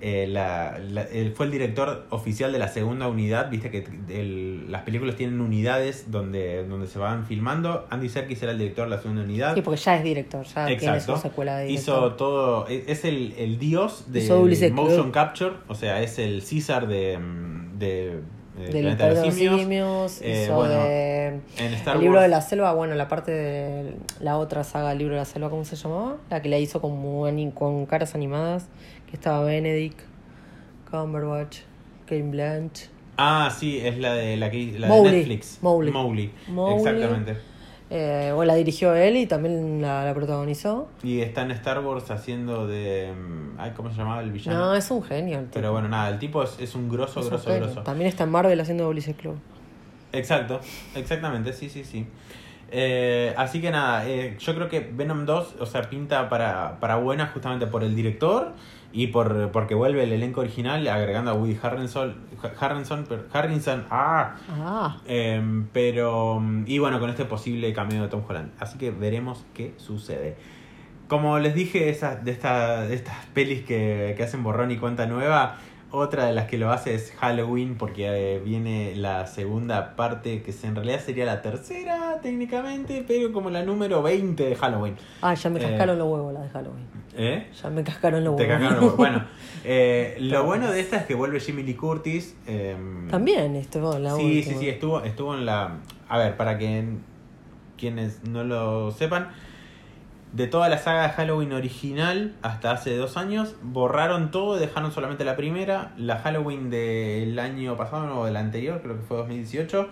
eh, 0.02 0.28
la- 0.28 0.80
la- 0.80 1.04
él 1.04 1.34
fue 1.36 1.46
el 1.48 1.52
director 1.52 2.06
oficial 2.10 2.52
de 2.52 2.60
la 2.60 2.68
segunda 2.70 3.08
unidad. 3.08 3.50
Viste 3.50 3.70
que 3.70 3.86
el- 4.10 4.72
las 4.72 4.84
películas 4.84 5.16
tienen 5.16 5.42
unidades 5.42 6.10
donde, 6.12 6.66
donde 6.68 6.88
se 6.88 7.00
van 7.00 7.26
filmando. 7.26 7.86
Andy 7.90 8.10
Serkis 8.10 8.42
era 8.44 8.52
el 8.54 8.58
director 8.60 8.86
de 8.90 8.96
la 8.96 9.02
segunda 9.02 9.24
unidad. 9.24 9.56
Sí, 9.56 9.62
porque 9.62 9.80
ya 9.82 9.96
es 9.98 10.04
director, 10.04 10.46
ya 10.46 10.66
tiene 10.66 10.74
Exacto. 10.74 11.16
su 11.18 11.22
secuela 11.24 11.58
de 11.58 11.70
Hizo 11.72 11.94
director. 11.96 12.18
todo. 12.18 12.68
Es 12.68 12.88
es 12.88 13.06
el, 13.06 13.34
el 13.38 13.60
dios 13.60 14.06
de 14.12 14.20
Hizo 14.20 14.40
motion 14.74 15.02
Club. 15.04 15.12
capture. 15.12 15.52
O 15.68 15.76
sea, 15.76 16.02
es 16.02 16.18
el 16.20 16.42
César 16.42 16.88
de, 16.88 17.18
de, 17.78 18.20
de 18.58 18.64
Del 18.66 18.72
Planeta 18.72 18.98
Planeta 19.06 19.08
de 19.22 19.26
los 19.28 19.34
Simios. 19.36 19.60
Simios, 19.62 20.22
Eh, 20.22 20.44
hizo 20.44 20.56
bueno, 20.56 20.74
de... 20.84 21.28
En 21.58 21.74
Star 21.76 21.96
el 21.96 22.02
libro 22.02 22.18
Wars. 22.18 22.24
de 22.24 22.30
la 22.30 22.42
selva, 22.42 22.74
bueno, 22.74 22.94
la 22.96 23.08
parte 23.08 23.32
de 23.32 23.94
la 24.20 24.38
otra 24.38 24.64
saga, 24.66 24.92
el 24.92 24.98
libro 24.98 25.14
de 25.14 25.20
la 25.22 25.26
selva, 25.26 25.50
¿cómo 25.50 25.64
se 25.64 25.76
llamaba? 25.78 26.18
La 26.30 26.42
que 26.42 26.50
la 26.50 26.58
hizo 26.58 26.82
ani- 27.26 27.52
con 27.52 27.86
caras 27.86 28.16
animadas, 28.16 28.68
que 29.10 29.16
estaba 29.16 29.44
Benedict, 29.44 30.00
Cumberbatch, 30.92 31.60
Kate 32.06 32.22
Blanch. 32.24 32.90
Ah, 33.18 33.54
sí, 33.56 33.80
es 33.80 33.98
la 33.98 34.14
de, 34.14 34.38
la 34.38 34.50
que, 34.50 34.78
la 34.80 34.88
de. 34.88 35.12
Netflix. 35.12 35.60
Mowgli. 35.62 35.92
Mowgli. 35.92 36.32
Mowgli. 36.48 36.76
Exactamente. 36.76 37.38
Eh, 37.92 38.32
bueno, 38.36 38.52
la 38.52 38.56
dirigió 38.56 38.94
él 38.94 39.18
y 39.18 39.26
también 39.26 39.82
la, 39.82 40.06
la 40.06 40.14
protagonizó. 40.14 40.88
Y 41.02 41.22
está 41.22 41.42
en 41.42 41.52
Star 41.52 41.84
Wars 41.84 42.12
haciendo 42.12 42.68
de. 42.68 43.12
mm, 43.12 43.60
Ay, 43.60 43.72
¿Cómo 43.76 43.90
se 43.90 43.98
llamaba 43.98 44.22
el 44.22 44.32
villano? 44.32 44.60
No, 44.60 44.76
es 44.76 44.90
un 44.92 45.02
genio 45.04 45.40
el 45.40 45.46
tipo. 45.46 45.56
Pero 45.56 45.72
bueno, 45.72 45.90
nada, 45.90 46.10
el 46.10 46.20
tipo 46.20 46.44
es, 46.44 46.58
es 46.60 46.76
un 46.76 46.88
grosso, 46.88 47.20
Es 47.20 47.30
grosso, 47.30 47.54
grosso. 47.54 47.82
También 47.82 48.08
está 48.08 48.26
en 48.26 48.30
Marvel 48.30 48.60
haciendo 48.62 48.88
Ulises 48.88 49.16
Club. 49.16 49.38
Exacto, 50.14 50.60
exactamente, 50.96 51.52
sí, 51.54 51.70
sí, 51.70 51.84
sí. 51.84 52.06
Eh, 52.72 53.34
así 53.38 53.62
que 53.62 53.72
nada, 53.72 54.08
eh, 54.08 54.38
yo 54.40 54.56
creo 54.56 54.70
que 54.70 54.80
Venom 54.80 55.26
2, 55.26 55.56
o 55.60 55.66
sea, 55.66 55.84
pinta 55.84 56.30
para, 56.30 56.80
para 56.80 56.96
buena 56.96 57.28
justamente 57.28 57.68
por 57.68 57.84
el 57.84 57.96
director 57.96 58.54
y 58.92 59.08
por 59.08 59.52
porque 59.52 59.76
vuelve 59.76 60.04
el 60.04 60.12
elenco 60.12 60.42
original 60.42 60.88
agregando 60.88 61.32
a 61.32 61.34
Woody 61.36 61.58
Harrelson, 61.62 62.16
Harrelson, 62.60 63.08
Harrelson, 63.32 63.86
ah, 63.90 64.36
Ah, 64.50 64.98
Em, 65.08 65.68
pero, 65.72 66.42
y 66.66 66.80
bueno, 66.80 67.00
con 67.00 67.10
este 67.10 67.26
posible 67.26 67.72
cameo 67.74 68.04
de 68.04 68.10
Tom 68.10 68.24
Holland. 68.28 68.52
Así 68.60 68.78
que 68.78 68.92
veremos 68.92 69.46
qué 69.54 69.74
sucede. 69.78 70.38
Como 71.08 71.40
les 71.40 71.56
dije, 71.56 71.90
esas, 71.90 72.24
de, 72.24 72.32
esta, 72.32 72.82
de 72.86 72.94
estas 72.94 73.26
pelis 73.34 73.64
que, 73.64 74.14
que 74.16 74.24
hacen 74.24 74.44
borrón 74.44 74.70
y 74.70 74.78
cuenta 74.78 75.08
nueva, 75.08 75.58
otra 75.92 76.26
de 76.26 76.34
las 76.34 76.46
que 76.48 76.58
lo 76.58 76.72
hace 76.72 76.94
es 76.94 77.12
Halloween, 77.20 77.76
porque 77.76 78.36
eh, 78.36 78.40
viene 78.40 78.94
la 78.96 79.26
segunda 79.28 79.96
parte, 79.96 80.44
que 80.44 80.54
en 80.64 80.76
realidad 80.76 81.00
sería 81.00 81.26
la 81.26 81.42
tercera 81.42 82.20
técnicamente, 82.22 83.04
pero 83.08 83.32
como 83.34 83.50
la 83.50 83.64
número 83.64 84.02
20 84.04 84.44
de 84.46 84.56
Halloween. 84.56 84.96
ah 85.22 85.34
ya 85.34 85.50
me 85.50 85.60
Eh, 85.60 85.64
cascaron 85.64 85.98
los 85.98 86.08
huevos 86.08 86.34
la 86.34 86.42
de 86.42 86.50
Halloween. 86.50 86.86
¿Eh? 87.18 87.48
Ya 87.62 87.70
me 87.70 87.84
cascaron 87.84 88.24
los 88.24 88.36
Te 88.36 88.44
huevos. 88.44 88.58
cagaron 88.58 88.74
los 88.76 88.84
huevos. 88.84 88.98
Bueno, 88.98 89.26
eh, 89.66 90.16
lo 90.20 90.46
bueno 90.46 90.72
de 90.72 90.80
esta 90.80 90.98
es 90.98 91.06
que 91.06 91.16
vuelve 91.16 91.40
Jimmy 91.40 91.64
Lee 91.64 91.74
Curtis. 91.76 92.36
em, 92.46 93.08
También 93.10 93.56
estuvo 93.56 93.96
en 93.96 94.04
la 94.04 94.16
sí, 94.16 94.24
última. 94.38 94.54
sí, 94.54 94.60
sí, 94.60 94.70
estuvo, 94.70 95.02
estuvo 95.02 95.34
en 95.36 95.46
la... 95.46 95.78
A 96.08 96.18
ver, 96.18 96.38
para 96.38 96.58
que 96.58 96.84
quienes 97.78 98.24
no 98.26 98.44
lo 98.44 98.92
sepan, 98.92 99.30
de 100.32 100.48
toda 100.48 100.70
la 100.70 100.78
saga 100.78 101.04
de 101.04 101.10
Halloween 101.10 101.54
original 101.54 102.36
hasta 102.42 102.72
hace 102.72 102.96
dos 102.96 103.18
años, 103.18 103.56
borraron 103.64 104.32
todo, 104.32 104.58
dejaron 104.58 104.92
solamente 104.92 105.24
la 105.24 105.36
primera, 105.36 105.94
la 105.98 106.20
Halloween 106.20 106.70
del 106.70 107.40
año 107.40 107.76
pasado 107.78 108.20
o 108.20 108.26
del 108.26 108.38
anterior, 108.38 108.82
creo 108.82 108.98
que 108.98 109.04
fue 109.04 109.18
2018. 109.18 109.90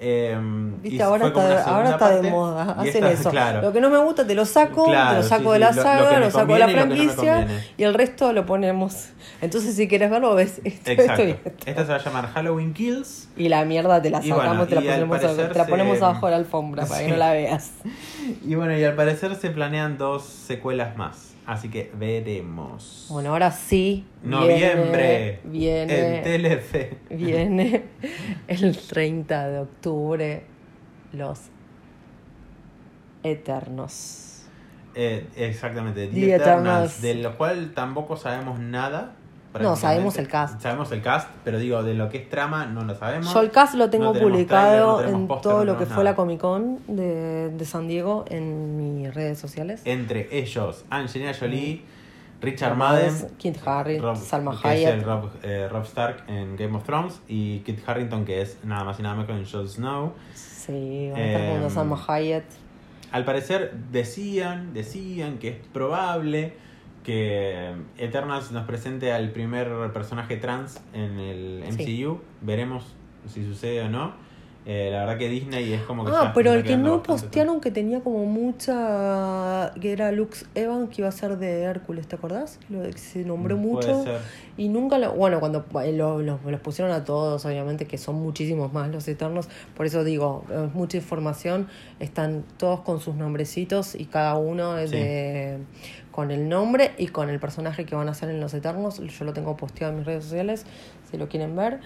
Eh, 0.00 0.38
Viste, 0.82 1.02
ahora 1.02 1.26
está, 1.28 1.64
ahora 1.64 1.90
está 1.90 2.20
de 2.20 2.30
moda. 2.30 2.72
Hacen 2.78 3.04
esta- 3.04 3.10
eso. 3.12 3.30
Claro. 3.30 3.62
Lo 3.62 3.72
que 3.72 3.80
no 3.80 3.90
me 3.90 3.98
gusta 3.98 4.26
te 4.26 4.34
lo 4.34 4.44
saco, 4.46 4.84
te 4.84 4.90
Claro, 4.90 5.16
lo 5.18 5.22
saco 5.24 5.42
sí, 5.42 5.48
de 5.48 5.54
sí, 5.54 5.60
la 5.60 5.70
lo- 5.70 5.76
lo 5.76 5.82
saga, 5.82 6.08
que 6.08 6.14
lo, 6.20 6.24
me 6.26 6.30
saco 6.30 6.52
de 6.52 6.58
la 6.58 6.66
lo 6.66 6.72
no 6.72 6.78
franquicia 6.82 7.34
conviene. 7.36 7.64
y 7.76 7.82
el 7.82 7.94
resto 7.94 8.32
lo 8.32 8.46
ponemos. 8.46 9.08
Entonces, 9.40 9.74
si 9.76 9.88
quieres 9.88 10.10
verlo, 10.10 10.34
ves 10.34 10.60
esto, 10.64 10.90
Exacto. 10.90 11.22
esto 11.22 11.24
y 11.24 11.30
esto. 11.48 11.50
Esta 11.66 11.82
se 11.84 11.90
va 11.92 11.96
a 11.96 12.02
llamar 12.04 12.28
Halloween 12.32 12.72
Kills. 12.74 13.28
Y 13.36 13.48
la 13.48 13.64
mierda 13.64 14.00
te 14.00 14.10
la 14.10 14.22
sacamos, 14.22 14.46
bueno, 14.46 14.66
te, 14.66 14.74
la 14.76 14.80
ponemos, 14.82 15.20
parecer 15.20 15.52
te 15.52 15.58
la 15.58 15.66
ponemos 15.66 16.02
abajo 16.02 16.26
de 16.26 16.30
la 16.32 16.36
alfombra 16.38 16.86
para 16.86 17.00
Sí. 17.00 17.06
que 17.06 17.10
no 17.12 17.16
la 17.18 17.32
veas. 17.32 17.72
Y 18.44 18.54
bueno, 18.54 18.76
y 18.76 18.84
al 18.84 18.94
parecer 18.94 19.34
se 19.36 19.50
planean 19.50 19.96
dos 19.98 20.22
secuelas 20.24 20.96
más. 20.96 21.32
Así 21.48 21.70
que 21.70 21.90
veremos. 21.94 23.06
Bueno, 23.08 23.30
ahora 23.30 23.50
sí. 23.50 24.04
Noviembre. 24.22 25.40
Viene. 25.44 25.80
En 25.80 25.88
Viene. 25.88 26.20
Telefe. 26.22 26.98
Viene 27.08 27.84
el 28.48 28.76
30 28.76 29.48
de 29.48 29.58
octubre. 29.60 30.42
Los 31.14 31.40
Eternos. 33.22 34.44
Eh, 34.94 35.26
exactamente, 35.36 36.08
The 36.08 36.12
The 36.12 36.34
Eternals, 36.34 36.98
Eternals. 36.98 37.02
de 37.02 37.14
lo 37.14 37.38
cual 37.38 37.72
tampoco 37.74 38.18
sabemos 38.18 38.58
nada. 38.60 39.14
No, 39.60 39.76
sabemos 39.76 40.16
el 40.18 40.28
cast. 40.28 40.60
Sabemos 40.60 40.92
el 40.92 41.02
cast, 41.02 41.28
pero 41.44 41.58
digo, 41.58 41.82
de 41.82 41.94
lo 41.94 42.08
que 42.08 42.18
es 42.18 42.28
trama 42.28 42.66
no 42.66 42.84
lo 42.84 42.94
sabemos. 42.94 43.32
Yo 43.32 43.40
el 43.40 43.50
cast 43.50 43.74
lo 43.74 43.88
tengo 43.90 44.12
No 44.12 44.20
publicado 44.20 45.02
no 45.02 45.08
en 45.08 45.26
póster, 45.26 45.42
todo 45.50 45.58
no 45.64 45.72
lo 45.72 45.78
que 45.78 45.86
fue 45.86 46.04
la. 46.04 46.14
Comic 46.14 46.40
Con 46.40 46.78
de, 46.86 47.50
de 47.50 47.64
San 47.64 47.88
Diego 47.88 48.24
en 48.28 48.76
mis 48.76 49.12
redes 49.14 49.38
sociales. 49.38 49.80
Entre 49.84 50.28
ellos, 50.38 50.84
Angelina 50.90 51.32
Jolie, 51.38 51.82
Richard 52.40 52.70
Rob 52.70 52.78
Madden, 52.78 53.14
Kit 53.38 53.56
Harington, 53.66 54.14
Rob- 54.14 54.22
Salma 54.22 54.52
es 54.52 54.64
el 54.64 54.70
Hayek. 54.70 55.04
Rob, 55.06 55.30
eh, 55.42 55.68
Rob 55.70 55.82
Stark 55.84 56.24
en 56.28 56.56
Game 56.56 56.76
of 56.76 56.84
Thrones, 56.84 57.20
y 57.26 57.60
Kit 57.60 57.80
Harrington, 57.86 58.24
que 58.24 58.42
es 58.42 58.58
nada 58.64 58.84
más 58.84 59.00
y 59.00 59.02
nada 59.02 59.14
menos 59.16 59.26
que 59.28 59.32
en 59.36 59.44
Jon 59.50 59.68
Snow. 59.68 60.12
Sí, 60.34 61.08
van 61.10 61.20
a 61.20 61.24
estar 61.26 61.62
Em, 61.64 61.70
Salma 61.70 62.04
Hayek. 62.06 62.44
Al 63.10 63.24
parecer 63.24 63.72
decían, 63.90 64.74
decían 64.74 65.38
que 65.38 65.48
es 65.48 65.56
probable 65.72 66.52
que 67.08 67.72
Eternals 67.96 68.52
nos 68.52 68.66
presente 68.66 69.12
al 69.12 69.30
primer 69.30 69.94
personaje 69.94 70.36
trans 70.36 70.78
en 70.92 71.18
el 71.18 71.64
MCU. 71.66 71.78
Sí. 71.78 72.18
Veremos 72.42 72.84
si 73.26 73.46
sucede 73.46 73.80
o 73.80 73.88
no. 73.88 74.12
Eh, 74.66 74.90
la 74.92 75.00
verdad 75.00 75.16
que 75.16 75.30
Disney 75.30 75.72
es 75.72 75.80
como 75.82 76.04
que 76.04 76.10
Ah, 76.14 76.32
pero 76.34 76.52
el 76.52 76.62
que 76.62 76.76
no 76.76 77.02
postearon 77.02 77.60
que 77.60 77.70
tenía 77.70 78.00
como 78.00 78.26
mucha. 78.26 79.72
que 79.80 79.92
era 79.92 80.12
Lux 80.12 80.46
Evans, 80.54 80.90
que 80.90 81.00
iba 81.02 81.08
a 81.08 81.12
ser 81.12 81.38
de 81.38 81.62
Hércules, 81.62 82.06
¿te 82.06 82.16
acordás? 82.16 82.58
Lo 82.68 82.82
que 82.82 82.92
se 82.98 83.24
nombró 83.24 83.56
Mm, 83.56 83.60
mucho. 83.60 83.88
Puede 83.88 84.04
ser. 84.04 84.20
Y 84.56 84.68
nunca 84.68 84.98
lo. 84.98 85.12
Bueno, 85.14 85.40
cuando 85.40 85.64
eh, 85.82 85.92
lo- 85.92 86.20
los, 86.20 86.44
los 86.44 86.60
pusieron 86.60 86.92
a 86.92 87.04
todos, 87.04 87.44
obviamente, 87.46 87.86
que 87.86 87.96
son 87.96 88.16
muchísimos 88.16 88.72
más 88.72 88.90
los 88.90 89.08
Eternos. 89.08 89.48
Por 89.76 89.86
eso 89.86 90.04
digo, 90.04 90.44
es 90.50 90.74
mucha 90.74 90.98
información. 90.98 91.68
Están 92.00 92.44
todos 92.58 92.80
con 92.80 93.00
sus 93.00 93.14
nombrecitos 93.14 93.94
y 93.94 94.04
cada 94.06 94.36
uno 94.36 94.76
es 94.78 94.90
Sí. 94.90 94.96
de. 94.96 95.58
con 96.10 96.32
el 96.32 96.48
nombre 96.48 96.90
y 96.98 97.06
con 97.06 97.30
el 97.30 97.38
personaje 97.38 97.84
que 97.86 97.94
van 97.94 98.08
a 98.08 98.10
hacer 98.10 98.28
en 98.28 98.40
los 98.40 98.52
Eternos. 98.52 98.98
Yo 98.98 99.24
lo 99.24 99.32
tengo 99.32 99.56
posteado 99.56 99.92
en 99.92 99.98
mis 100.00 100.06
redes 100.06 100.24
sociales, 100.24 100.66
si 101.08 101.16
lo 101.16 101.28
quieren 101.28 101.54
ver. 101.54 101.78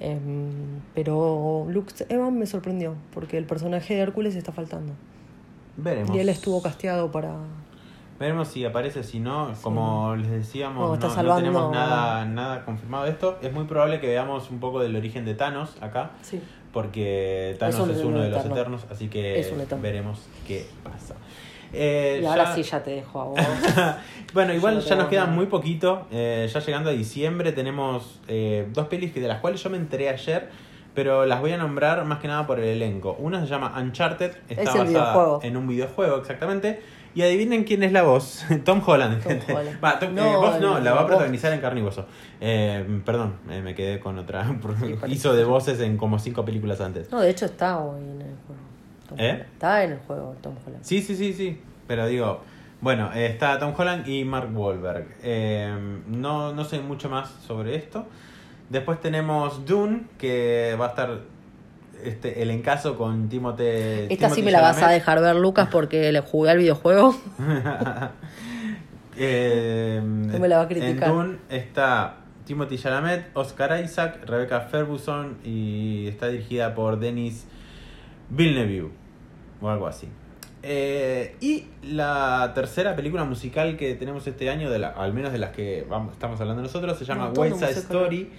Em, 0.00 0.80
pero 0.94 1.66
Lux 1.68 2.04
Evans 2.08 2.32
me 2.32 2.46
sorprendió, 2.46 2.94
porque 3.12 3.36
el 3.36 3.44
personaje 3.44 3.94
de 3.94 4.00
Hércules 4.00 4.34
está 4.34 4.50
faltando. 4.52 4.94
Veremos. 5.76 6.16
Y 6.16 6.18
él 6.20 6.28
estuvo 6.28 6.62
casteado 6.62 7.10
para. 7.12 7.34
Veremos 8.18 8.48
si 8.48 8.64
aparece, 8.64 9.02
si 9.02 9.18
no, 9.20 9.52
como 9.62 10.14
les 10.16 10.30
decíamos, 10.30 10.88
no, 11.00 11.08
no 11.08 11.14
salvando- 11.14 11.36
tenemos 11.40 11.72
nada, 11.72 12.24
nada 12.26 12.64
confirmado 12.66 13.04
de 13.04 13.10
esto. 13.12 13.38
Es 13.40 13.52
muy 13.52 13.64
probable 13.64 13.98
que 14.00 14.06
veamos 14.08 14.50
un 14.50 14.58
poco 14.60 14.80
del 14.80 14.94
origen 14.96 15.24
de 15.24 15.34
Thanos 15.34 15.76
acá, 15.80 16.10
Sí. 16.22 16.40
porque 16.72 17.56
Thanos 17.58 17.76
Es 17.76 17.80
un 17.80 17.90
es, 17.90 18.04
uno 18.04 18.20
de 18.20 18.28
los 18.28 18.38
eterno. 18.40 18.56
eternos, 18.56 18.86
así 18.90 19.08
que 19.08 19.42
veremos 19.80 20.26
qué 20.46 20.66
pasa. 20.82 21.14
Eh, 21.72 22.20
Y 22.22 22.26
ahora 22.26 22.44
ya- 22.44 22.54
sí 22.54 22.62
ya 22.62 22.82
te 22.82 22.90
dejo 22.90 23.20
a 23.20 23.24
vos. 23.24 23.40
bueno, 24.34 24.52
igual 24.54 24.80
ya 24.80 24.96
nos 24.96 25.06
queda 25.08 25.26
muy 25.26 25.46
poquito. 25.46 26.06
eh, 26.10 26.48
ya 26.52 26.60
llegando 26.60 26.90
a 26.90 26.92
diciembre 26.92 27.52
tenemos 27.52 28.20
eh, 28.28 28.66
dos 28.72 28.86
pelis 28.88 29.14
de 29.14 29.20
las 29.28 29.40
cuales 29.40 29.62
yo 29.62 29.70
me 29.70 29.76
enteré 29.76 30.08
ayer, 30.08 30.48
pero 30.94 31.24
las 31.26 31.40
voy 31.40 31.52
a 31.52 31.56
nombrar 31.56 32.04
más 32.04 32.18
que 32.18 32.28
nada 32.28 32.46
por 32.46 32.58
el 32.58 32.66
elenco. 32.66 33.14
Una 33.18 33.40
se 33.40 33.46
llama 33.46 33.74
Uncharted, 33.80 34.32
está 34.48 34.62
Es 34.62 34.66
basada 34.68 34.84
videojuego. 34.84 35.40
en 35.42 35.56
un 35.56 35.68
videojuego 35.68 36.16
exactamente. 36.16 36.82
Y 37.12 37.22
adivinen 37.22 37.64
quién 37.64 37.82
es 37.82 37.90
la 37.90 38.02
voz. 38.04 38.44
Tom 38.64 38.80
Holland. 38.86 39.20
Tom 39.20 39.32
gente. 39.32 39.52
Holland. 39.56 39.82
Va, 39.84 39.98
Tom- 39.98 40.14
No, 40.14 40.32
eh, 40.32 40.36
voz 40.36 40.60
no, 40.60 40.78
la 40.78 40.92
va 40.92 41.00
a 41.02 41.06
protagonizar 41.08 41.52
en 41.52 41.60
carne 41.60 41.80
y 41.80 41.82
hueso. 41.82 42.06
Eh, 42.40 43.00
perdón, 43.04 43.34
eh, 43.50 43.60
me 43.62 43.74
quedé 43.74 43.98
con 43.98 44.16
otra. 44.18 44.44
parece. 44.62 44.96
Hizo 45.08 45.34
de 45.34 45.42
voces 45.44 45.80
en 45.80 45.96
como 45.96 46.20
cinco 46.20 46.44
películas 46.44 46.80
antes. 46.80 47.10
No, 47.10 47.20
de 47.20 47.30
hecho 47.30 47.46
está 47.46 47.78
hoy 47.80 48.00
en 48.00 48.20
el 48.20 48.36
juego. 48.46 48.69
Tom 49.10 49.20
¿Eh? 49.20 49.44
Está 49.52 49.84
en 49.84 49.92
el 49.92 49.98
juego 49.98 50.36
Tom 50.40 50.54
Holland. 50.64 50.84
Sí, 50.84 51.02
sí, 51.02 51.16
sí, 51.16 51.32
sí. 51.32 51.60
Pero 51.86 52.06
digo, 52.06 52.40
bueno, 52.80 53.10
eh, 53.14 53.26
está 53.26 53.58
Tom 53.58 53.74
Holland 53.76 54.08
y 54.08 54.24
Mark 54.24 54.48
Wahlberg. 54.56 55.16
Eh, 55.22 56.00
no, 56.06 56.54
no 56.54 56.64
sé 56.64 56.80
mucho 56.80 57.10
más 57.10 57.28
sobre 57.46 57.74
esto. 57.76 58.06
Después 58.68 59.00
tenemos 59.00 59.66
Dune, 59.66 60.04
que 60.16 60.76
va 60.80 60.86
a 60.86 60.88
estar 60.90 61.20
este, 62.04 62.40
el 62.42 62.50
encaso 62.50 62.96
con 62.96 63.28
Timothée. 63.28 64.06
Esta 64.10 64.30
sí 64.30 64.42
me 64.42 64.52
la 64.52 64.60
vas 64.60 64.80
a 64.82 64.88
dejar 64.88 65.20
ver, 65.20 65.36
Lucas, 65.36 65.68
porque 65.70 66.12
le 66.12 66.20
jugué 66.20 66.50
al 66.50 66.58
videojuego. 66.58 67.14
Eh, 69.22 70.00
me 70.02 70.48
la 70.48 70.56
va 70.56 70.62
a 70.62 70.68
criticar. 70.68 71.10
En 71.10 71.14
Dune 71.14 71.38
está 71.50 72.20
Timothy 72.46 72.78
Chalamet, 72.78 73.26
Oscar 73.34 73.78
Isaac, 73.84 74.24
Rebecca 74.24 74.60
Ferguson 74.62 75.36
y 75.44 76.06
está 76.08 76.28
dirigida 76.28 76.74
por 76.74 76.98
Denis 76.98 77.46
Villeneuve 78.30 78.92
o 79.60 79.68
algo 79.68 79.86
así. 79.86 80.08
Eh, 80.62 81.36
y 81.40 81.64
la 81.82 82.52
tercera 82.54 82.94
película 82.94 83.24
musical 83.24 83.76
que 83.76 83.94
tenemos 83.94 84.26
este 84.26 84.50
año, 84.50 84.70
de 84.70 84.78
la, 84.78 84.88
al 84.88 85.14
menos 85.14 85.32
de 85.32 85.38
las 85.38 85.50
que 85.50 85.86
vamos, 85.88 86.12
estamos 86.12 86.40
hablando 86.40 86.62
nosotros, 86.62 86.98
se 86.98 87.04
llama 87.04 87.30
de 87.30 87.38
West 87.40 87.56
Side. 87.58 87.70
Story. 87.70 88.30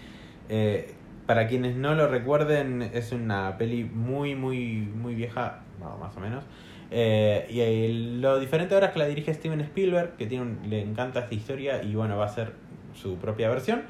Eh, 0.50 0.94
para 1.26 1.48
quienes 1.48 1.76
no 1.76 1.96
lo 1.96 2.08
recuerden, 2.08 2.82
es 2.82 3.12
una 3.12 3.58
peli 3.58 3.86
muy, 3.86 4.36
muy, 4.36 4.78
muy 4.96 5.16
vieja, 5.16 5.62
bueno, 5.80 5.98
más 5.98 6.16
o 6.18 6.20
menos. 6.20 6.44
Eh, 6.92 7.48
y 7.50 7.62
el- 7.62 8.22
lo 8.22 8.38
diferente 8.40 8.74
ahora 8.74 8.88
es 8.88 8.94
que 8.94 9.00
la 9.00 9.06
dirige 9.08 9.34
Steven 9.34 9.62
Spielberg, 9.62 10.18
que 10.18 10.28
tiene 10.28 10.44
un- 10.44 10.70
le 10.70 10.82
encanta 10.82 11.22
esta 11.22 11.34
historia 11.34 11.82
y 11.82 11.96
bueno, 11.96 12.18
va 12.18 12.26
a 12.26 12.28
hacer 12.28 12.54
su 12.94 13.16
propia 13.16 13.50
versión. 13.50 13.84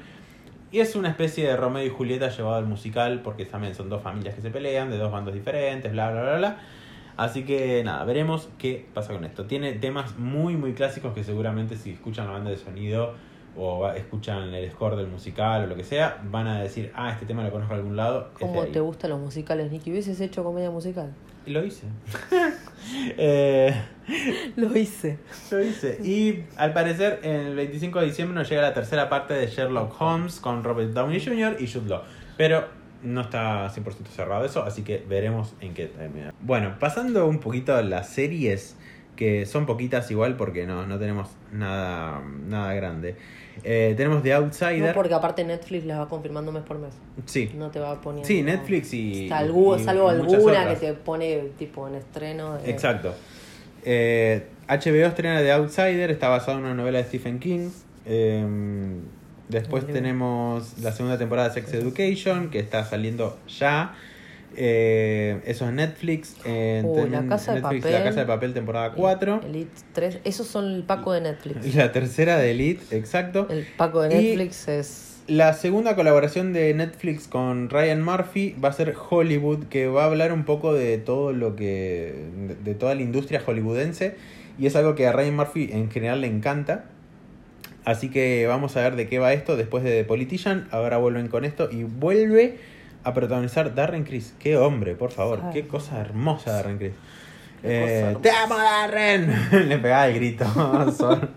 Y 0.70 0.80
es 0.80 0.94
una 0.94 1.08
especie 1.10 1.46
de 1.46 1.56
Romeo 1.56 1.84
y 1.84 1.88
Julieta 1.90 2.28
llevado 2.28 2.56
al 2.56 2.66
musical, 2.66 3.20
porque 3.22 3.44
también 3.44 3.74
son 3.74 3.90
dos 3.90 4.00
familias 4.02 4.34
que 4.36 4.40
se 4.40 4.50
pelean, 4.50 4.88
de 4.90 4.96
dos 4.98 5.10
bandos 5.10 5.34
diferentes, 5.34 5.90
bla, 5.92 6.10
bla, 6.12 6.22
bla, 6.22 6.36
bla. 6.36 6.56
Así 7.16 7.44
que 7.44 7.82
nada, 7.84 8.04
veremos 8.04 8.48
qué 8.58 8.86
pasa 8.94 9.12
con 9.12 9.24
esto. 9.24 9.44
Tiene 9.46 9.72
temas 9.74 10.18
muy, 10.18 10.56
muy 10.56 10.72
clásicos 10.72 11.12
que 11.14 11.24
seguramente 11.24 11.76
si 11.76 11.90
escuchan 11.90 12.26
la 12.26 12.32
banda 12.32 12.50
de 12.50 12.56
sonido 12.56 13.14
o 13.56 13.86
escuchan 13.90 14.54
el 14.54 14.70
score 14.70 14.96
del 14.96 15.08
musical 15.08 15.64
o 15.64 15.66
lo 15.66 15.76
que 15.76 15.84
sea, 15.84 16.22
van 16.30 16.46
a 16.46 16.62
decir, 16.62 16.90
ah, 16.94 17.10
este 17.12 17.26
tema 17.26 17.42
lo 17.44 17.50
conozco 17.50 17.74
de 17.74 17.80
algún 17.80 17.96
lado. 17.96 18.30
¿Cómo 18.40 18.62
ahí". 18.62 18.72
te 18.72 18.80
gustan 18.80 19.10
los 19.10 19.20
musicales, 19.20 19.70
Nicky? 19.70 19.90
¿Hubieses 19.90 20.18
hecho 20.20 20.42
comedia 20.42 20.70
musical? 20.70 21.12
Lo 21.46 21.64
hice. 21.64 21.86
Eh, 23.16 23.72
Lo 24.56 24.76
hice. 24.76 25.18
lo 25.50 25.62
hice. 25.62 25.98
Y 26.02 26.44
al 26.56 26.72
parecer, 26.72 27.20
el 27.22 27.54
25 27.54 28.00
de 28.00 28.06
diciembre 28.06 28.34
nos 28.36 28.48
llega 28.48 28.60
la 28.60 28.74
tercera 28.74 29.08
parte 29.08 29.34
de 29.34 29.46
Sherlock 29.46 29.94
Holmes 30.00 30.40
con 30.40 30.64
Robert 30.64 30.90
Downey 30.92 31.24
Jr. 31.24 31.56
y 31.60 31.70
Jude 31.70 31.88
Law. 31.88 32.02
Pero 32.36 32.64
no 33.02 33.20
está 33.22 33.68
100% 33.68 34.06
cerrado 34.14 34.44
eso, 34.44 34.62
así 34.64 34.82
que 34.82 35.04
veremos 35.08 35.54
en 35.60 35.74
qué 35.74 35.86
termina. 35.86 36.32
Bueno, 36.40 36.76
pasando 36.78 37.26
un 37.28 37.38
poquito 37.38 37.74
a 37.74 37.82
las 37.82 38.08
series, 38.08 38.76
que 39.16 39.44
son 39.46 39.66
poquitas 39.66 40.10
igual 40.10 40.36
porque 40.36 40.66
no, 40.66 40.86
no 40.86 40.98
tenemos 40.98 41.28
nada, 41.52 42.22
nada 42.48 42.72
grande. 42.74 43.16
Eh, 43.64 43.92
tenemos 43.96 44.22
The 44.22 44.30
No, 44.30 44.36
Outsider. 44.36 44.94
porque 44.94 45.12
aparte 45.12 45.44
Netflix 45.44 45.84
las 45.84 46.00
va 46.00 46.08
confirmando 46.08 46.50
mes 46.52 46.62
por 46.62 46.78
mes. 46.78 46.94
Sí. 47.26 47.50
No 47.54 47.70
te 47.70 47.78
va 47.78 48.00
poniendo. 48.00 48.26
Sí, 48.26 48.42
Netflix 48.42 48.94
y- 48.94 49.28
Salvo, 49.28 49.76
y- 49.76 49.84
salvo 49.84 50.06
y 50.10 50.14
alguna 50.14 50.68
que 50.70 50.76
te 50.76 50.92
pone 50.94 51.50
tipo 51.58 51.86
en 51.86 51.96
estreno. 51.96 52.56
de- 52.58 52.70
Exacto. 52.70 53.14
Eh, 53.84 54.46
HBO 54.68 55.06
estrena 55.06 55.40
The 55.40 55.52
Outsider, 55.52 56.10
está 56.10 56.28
basado 56.28 56.58
en 56.58 56.64
una 56.64 56.74
novela 56.74 56.98
de 56.98 57.04
Stephen 57.04 57.38
King. 57.38 57.68
Eh, 58.06 58.44
después 59.52 59.86
tenemos 59.86 60.78
la 60.82 60.90
segunda 60.92 61.18
temporada 61.18 61.48
de 61.50 61.54
Sex 61.54 61.72
Education, 61.74 62.50
que 62.50 62.58
está 62.58 62.84
saliendo 62.84 63.38
ya. 63.48 63.94
Eh, 64.56 65.40
eso 65.46 65.66
es 65.66 65.72
Netflix. 65.72 66.36
Eh, 66.44 66.82
ten- 66.94 67.12
La 67.12 67.24
Casa 67.26 67.54
de 67.54 67.60
Netflix, 67.62 67.82
Papel. 67.84 67.92
La 67.98 68.04
Casa 68.04 68.20
de 68.20 68.26
Papel, 68.26 68.52
temporada 68.54 68.92
4. 68.92 69.40
Elite 69.46 69.70
3. 69.94 70.18
Esos 70.24 70.46
son 70.46 70.66
el 70.74 70.82
Paco 70.82 71.12
de 71.12 71.20
Netflix. 71.22 71.74
La 71.74 71.92
tercera 71.92 72.36
de 72.38 72.50
Elite, 72.50 72.96
exacto. 72.96 73.46
El 73.50 73.66
Paco 73.76 74.02
de 74.02 74.14
Y- 74.14 74.24
Netflix 74.36 74.68
es. 74.68 75.08
La 75.28 75.52
segunda 75.52 75.94
colaboración 75.94 76.52
de 76.52 76.74
Netflix 76.74 77.28
con 77.28 77.70
Ryan 77.70 78.02
Murphy 78.02 78.56
va 78.62 78.70
a 78.70 78.72
ser 78.72 78.94
Hollywood, 79.08 79.64
que 79.66 79.86
va 79.86 80.02
a 80.02 80.06
hablar 80.06 80.32
un 80.32 80.44
poco 80.44 80.74
de 80.74 80.98
todo 80.98 81.32
lo 81.32 81.54
que. 81.56 82.14
de, 82.48 82.54
de 82.56 82.74
toda 82.74 82.94
la 82.94 83.02
industria 83.02 83.40
hollywoodense. 83.40 84.16
Y 84.58 84.66
es 84.66 84.76
algo 84.76 84.94
que 84.96 85.06
a 85.06 85.12
Ryan 85.12 85.36
Murphy 85.36 85.70
en 85.72 85.90
general 85.90 86.20
le 86.20 86.26
encanta. 86.26 86.84
Así 87.84 88.10
que 88.10 88.46
vamos 88.46 88.76
a 88.76 88.82
ver 88.82 88.96
de 88.96 89.08
qué 89.08 89.18
va 89.18 89.32
esto 89.32 89.56
después 89.56 89.82
de 89.82 89.90
The 89.90 90.04
Politician. 90.04 90.68
Ahora 90.70 90.98
vuelven 90.98 91.28
con 91.28 91.44
esto 91.44 91.68
y 91.70 91.82
vuelve 91.84 92.58
a 93.04 93.12
protagonizar 93.12 93.74
Darren 93.74 94.04
Criss. 94.04 94.34
Qué 94.38 94.56
hombre, 94.56 94.94
por 94.94 95.10
favor. 95.10 95.40
Ay. 95.44 95.52
Qué 95.52 95.66
cosa 95.66 96.00
hermosa 96.00 96.52
Darren 96.52 96.78
Criss. 96.78 96.92
Eh, 97.64 98.16
¡Te 98.22 98.30
amo, 98.30 98.56
Darren! 98.56 99.32
Le 99.68 99.78
pegaba 99.78 100.06
el 100.08 100.14
grito. 100.14 100.44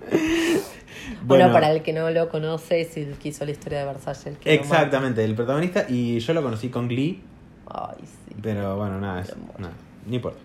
Bueno, 1.23 1.51
para 1.51 1.71
el 1.71 1.81
que 1.81 1.91
no 1.91 2.09
lo 2.11 2.29
conoce, 2.29 2.81
es 2.81 2.97
el 2.97 3.15
que 3.15 3.29
hizo 3.29 3.45
la 3.45 3.51
historia 3.51 3.79
de 3.79 3.85
Versace. 3.85 4.29
El 4.29 4.37
que. 4.37 4.53
Exactamente, 4.53 5.23
el 5.23 5.33
protagonista. 5.33 5.85
Y 5.89 6.19
yo 6.19 6.33
lo 6.33 6.43
conocí 6.43 6.69
con 6.69 6.87
Glee. 6.87 7.21
Ay, 7.67 7.97
sí. 8.01 8.35
Pero 8.41 8.77
bueno, 8.77 8.99
nada, 8.99 9.21
es, 9.21 9.33
nada, 9.57 9.73
no 10.05 10.15
importa. 10.15 10.39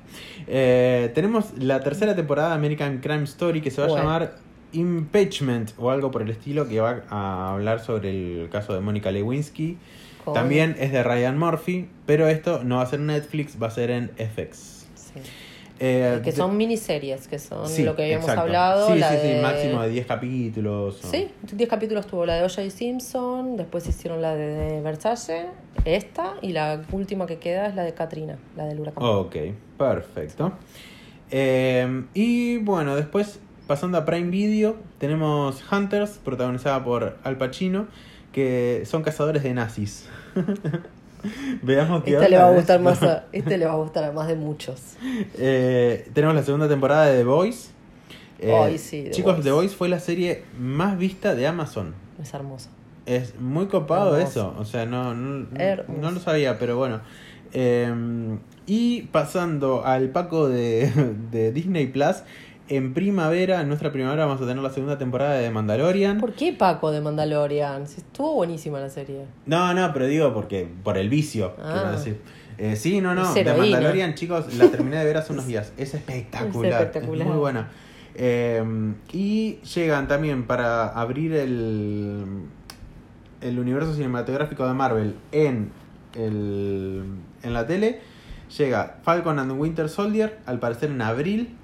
Eh, 0.47 1.11
tenemos 1.15 1.53
la 1.59 1.81
tercera 1.81 2.15
temporada 2.15 2.51
de 2.51 2.55
American 2.55 2.99
Crime 2.99 3.25
Story 3.25 3.61
que 3.61 3.71
se 3.71 3.83
va 3.83 3.89
a 3.89 3.99
llamar 3.99 4.37
Impeachment 4.73 5.73
o 5.79 5.91
algo 5.91 6.11
por 6.11 6.23
el 6.23 6.31
estilo, 6.31 6.69
que 6.69 6.81
va 6.81 7.03
a 7.11 7.53
hablar 7.53 7.81
sobre 7.81 8.11
el 8.43 8.49
caso 8.51 8.75
de 8.75 8.81
Mónica 8.81 9.11
Lewinsky. 9.11 9.79
También 10.35 10.77
es 10.79 10.93
de 10.93 11.03
Ryan 11.03 11.39
Murphy, 11.39 11.89
pero 12.07 12.29
esto 12.29 12.63
no 12.63 12.77
va 12.77 12.83
a 12.83 12.87
ser 12.87 13.01
en 13.01 13.07
Netflix, 13.07 13.61
va 13.61 13.67
a 13.69 13.71
ser 13.71 13.91
en 13.91 14.11
FX. 14.17 14.87
Sí. 14.95 15.21
Eh, 15.83 16.21
Que 16.23 16.31
son 16.31 16.59
miniseries, 16.59 17.27
que 17.27 17.39
son 17.39 17.67
sí, 17.67 17.85
lo 17.85 17.97
que 17.97 18.03
habíamos 18.03 18.25
exacto. 18.27 18.43
hablado. 18.43 18.93
Sí, 18.93 18.99
la 18.99 19.13
sí, 19.13 19.17
sí, 19.23 19.29
de- 19.29 19.41
máximo 19.43 19.81
de 19.83 19.89
10 19.89 20.07
capítulos. 20.07 21.03
o- 21.03 21.11
Sí, 21.11 21.29
10 21.53 21.69
capítulos 21.71 22.07
tuvo 22.07 22.27
la 22.27 22.35
de 22.35 22.43
O.J. 22.45 22.69
Simpson, 22.69 23.57
después 23.57 23.89
hicieron 23.89 24.21
la 24.21 24.37
de 24.37 24.83
Versace, 24.83 25.47
esta, 25.87 26.35
y 26.43 26.53
la 26.53 26.83
última 26.93 27.25
que 27.27 27.39
queda 27.39 27.67
es 27.67 27.75
la 27.75 27.83
de 27.85 27.95
Katrina, 27.95 28.37
la 28.57 28.67
del 28.67 28.79
huracán. 28.79 29.03
Ok, 29.03 29.37
perfecto. 29.79 30.53
Eh, 31.31 32.05
y 32.13 32.59
bueno, 32.59 32.95
después, 32.95 33.41
pasando 33.71 33.99
a 33.99 34.05
Prime 34.05 34.31
Video, 34.31 34.75
tenemos 34.99 35.63
Hunters, 35.71 36.19
protagonizada 36.25 36.83
por 36.83 37.17
Al 37.23 37.39
Pacino, 37.39 37.87
que 38.33 38.83
son 38.85 39.05
cazadores 39.05 39.45
de 39.45 39.55
nazis. 39.55 40.09
Veamos 41.63 42.03
qué 42.03 42.15
Esta 42.15 42.25
onda 42.25 42.29
le 42.31 42.37
va 42.37 42.47
a 42.47 42.51
de 42.51 42.57
gustar 42.57 42.81
más 42.81 43.01
a, 43.05 43.27
este 43.33 43.59
le 43.59 43.67
va 43.67 43.75
a 43.75 43.77
gustar 43.77 44.03
a 44.03 44.11
más 44.11 44.27
de 44.27 44.35
muchos. 44.35 44.97
Eh, 45.39 46.11
tenemos 46.13 46.35
la 46.35 46.43
segunda 46.43 46.69
temporada 46.69 47.07
de 47.07 47.19
The 47.19 47.23
Voice. 47.25 47.69
Eh, 48.41 48.77
sí, 48.77 49.05
The 49.05 49.11
chicos, 49.13 49.35
Voice. 49.35 49.45
The 49.49 49.53
Voice 49.53 49.77
fue 49.77 49.89
la 49.89 50.01
serie 50.01 50.43
más 50.59 50.99
vista 50.99 51.37
de 51.37 51.47
Amazon. 51.47 51.95
Es 52.21 52.35
hermoso. 52.35 52.71
Es 53.07 53.39
muy 53.39 53.67
copado 53.67 54.17
Hermoso. 54.17 54.51
eso. 54.51 54.55
O 54.59 54.65
sea, 54.65 54.85
no, 54.85 55.15
no, 55.15 55.47
no- 55.87 56.11
lo 56.11 56.19
sabía, 56.19 56.59
pero 56.59 56.77
bueno. 56.77 57.03
Eh, 57.53 57.95
y 58.67 59.03
pasando 59.13 59.85
al 59.85 60.09
Paco 60.09 60.49
de, 60.49 60.91
de 61.31 61.53
Disney 61.53 61.87
Plus, 61.87 62.25
en 62.71 62.95
primavera, 62.95 63.61
en 63.61 63.69
nuestra 63.69 63.93
primavera, 63.93 64.25
vamos 64.27 64.41
a 64.41 64.47
tener 64.47 64.63
la 64.63 64.71
segunda 64.71 64.97
temporada 64.97 65.35
de 65.35 65.51
Mandalorian. 65.51 66.19
¿Por 66.19 66.33
qué 66.33 66.53
Paco 66.53 66.91
de 66.93 67.01
Mandalorian? 67.01 67.87
Si 67.87 67.99
estuvo 67.99 68.35
buenísima 68.35 68.81
la 68.81 68.89
serie. 68.89 69.25
No, 69.47 69.75
no, 69.75 69.93
pero 69.93 70.07
digo 70.07 70.33
porque 70.33 70.67
por 70.83 70.97
el 70.97 71.09
vicio, 71.09 71.55
Ah. 71.63 71.73
quiero 71.75 71.93
decir. 71.93 72.21
Eh, 72.59 72.77
sí, 72.77 73.01
no, 73.01 73.15
no, 73.15 73.23
Es 73.29 73.35
de. 73.45 73.53
Mandalorian, 73.55 74.15
chicos, 74.15 74.55
la 74.57 74.69
terminé 74.69 74.99
de 74.99 75.05
ver 75.05 75.17
hace 75.17 75.33
unos 75.33 75.47
días. 75.47 75.73
Es 75.77 75.95
espectacular, 75.95 76.73
Es 76.73 76.79
espectacular. 76.81 77.27
muy 77.27 77.37
buena. 77.37 77.69
Eh, 78.15 78.63
y 79.13 79.57
llegan 79.75 80.09
también 80.09 80.47
para 80.47 80.89
abrir 80.89 81.33
el, 81.33 82.25
el 83.41 83.59
universo 83.59 83.95
cinematográfico 83.95 84.67
de 84.67 84.75
Marvel 84.75 85.15
en, 85.33 85.71
el, 86.15 87.05
en 87.43 87.53
la 87.55 87.67
tele. 87.67 88.01
Llega 88.59 88.97
Falcon 89.03 89.39
and 89.39 89.53
Winter 89.53 89.89
Soldier, 89.89 90.39
al 90.47 90.59
parecer 90.59 90.91
en 90.91 91.01
abril. 91.03 91.57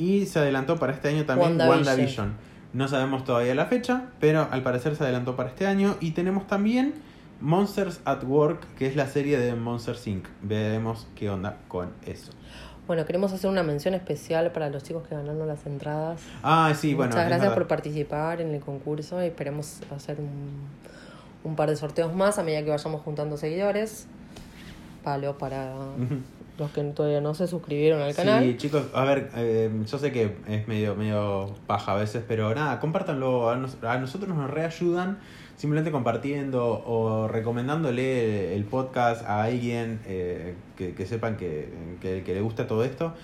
Y 0.00 0.24
se 0.24 0.38
adelantó 0.38 0.78
para 0.78 0.94
este 0.94 1.08
año 1.08 1.26
también 1.26 1.50
WandaVision. 1.50 1.86
WandaVision. 1.86 2.32
No 2.72 2.88
sabemos 2.88 3.24
todavía 3.24 3.54
la 3.54 3.66
fecha, 3.66 4.04
pero 4.18 4.48
al 4.50 4.62
parecer 4.62 4.96
se 4.96 5.04
adelantó 5.04 5.36
para 5.36 5.50
este 5.50 5.66
año. 5.66 5.96
Y 6.00 6.12
tenemos 6.12 6.46
también 6.46 6.94
Monsters 7.42 8.00
at 8.06 8.24
Work, 8.24 8.66
que 8.78 8.86
es 8.86 8.96
la 8.96 9.06
serie 9.06 9.38
de 9.38 9.54
Monsters 9.54 10.06
Inc. 10.06 10.26
Veremos 10.40 11.06
qué 11.16 11.28
onda 11.28 11.58
con 11.68 11.90
eso. 12.06 12.32
Bueno, 12.86 13.04
queremos 13.04 13.34
hacer 13.34 13.50
una 13.50 13.62
mención 13.62 13.92
especial 13.92 14.52
para 14.52 14.70
los 14.70 14.84
chicos 14.84 15.06
que 15.06 15.14
ganaron 15.14 15.46
las 15.46 15.66
entradas. 15.66 16.22
Ah, 16.42 16.72
sí, 16.74 16.94
bueno. 16.94 17.10
Muchas 17.10 17.28
gracias 17.28 17.52
por 17.52 17.66
participar 17.66 18.40
en 18.40 18.54
el 18.54 18.60
concurso 18.60 19.22
y 19.22 19.26
esperemos 19.26 19.80
hacer 19.94 20.18
un, 20.18 20.30
un 21.44 21.56
par 21.56 21.68
de 21.68 21.76
sorteos 21.76 22.14
más 22.14 22.38
a 22.38 22.42
medida 22.42 22.64
que 22.64 22.70
vayamos 22.70 23.02
juntando 23.02 23.36
seguidores. 23.36 24.06
Palo 25.04 25.36
para 25.36 25.74
Ujú. 25.74 26.20
Los 26.60 26.70
que 26.70 26.82
todavía 26.84 27.20
no 27.20 27.34
se 27.34 27.48
suscribieron 27.48 28.00
al 28.00 28.14
canal. 28.14 28.44
Sí, 28.44 28.56
chicos, 28.56 28.84
a 28.94 29.04
ver, 29.04 29.30
eh, 29.34 29.70
yo 29.90 29.98
sé 29.98 30.12
que 30.12 30.36
es 30.46 30.68
medio, 30.68 30.94
medio 30.94 31.54
paja 31.66 31.92
a 31.92 31.96
veces, 31.96 32.22
pero 32.28 32.54
nada, 32.54 32.78
compártanlo. 32.78 33.50
A, 33.50 33.56
nos- 33.56 33.82
a 33.82 33.98
nosotros 33.98 34.36
nos 34.36 34.48
reayudan 34.50 35.18
simplemente 35.56 35.90
compartiendo 35.90 36.82
o 36.86 37.26
recomendándole 37.28 38.54
el 38.54 38.64
podcast 38.64 39.24
a 39.26 39.42
alguien 39.42 40.00
eh, 40.06 40.54
que, 40.76 40.94
que 40.94 41.06
sepan 41.06 41.36
que, 41.36 41.68
que- 42.00 42.22
que 42.22 42.34
le 42.34 42.40
gusta 42.40 42.66
todo 42.66 42.84
esto. 42.84 43.14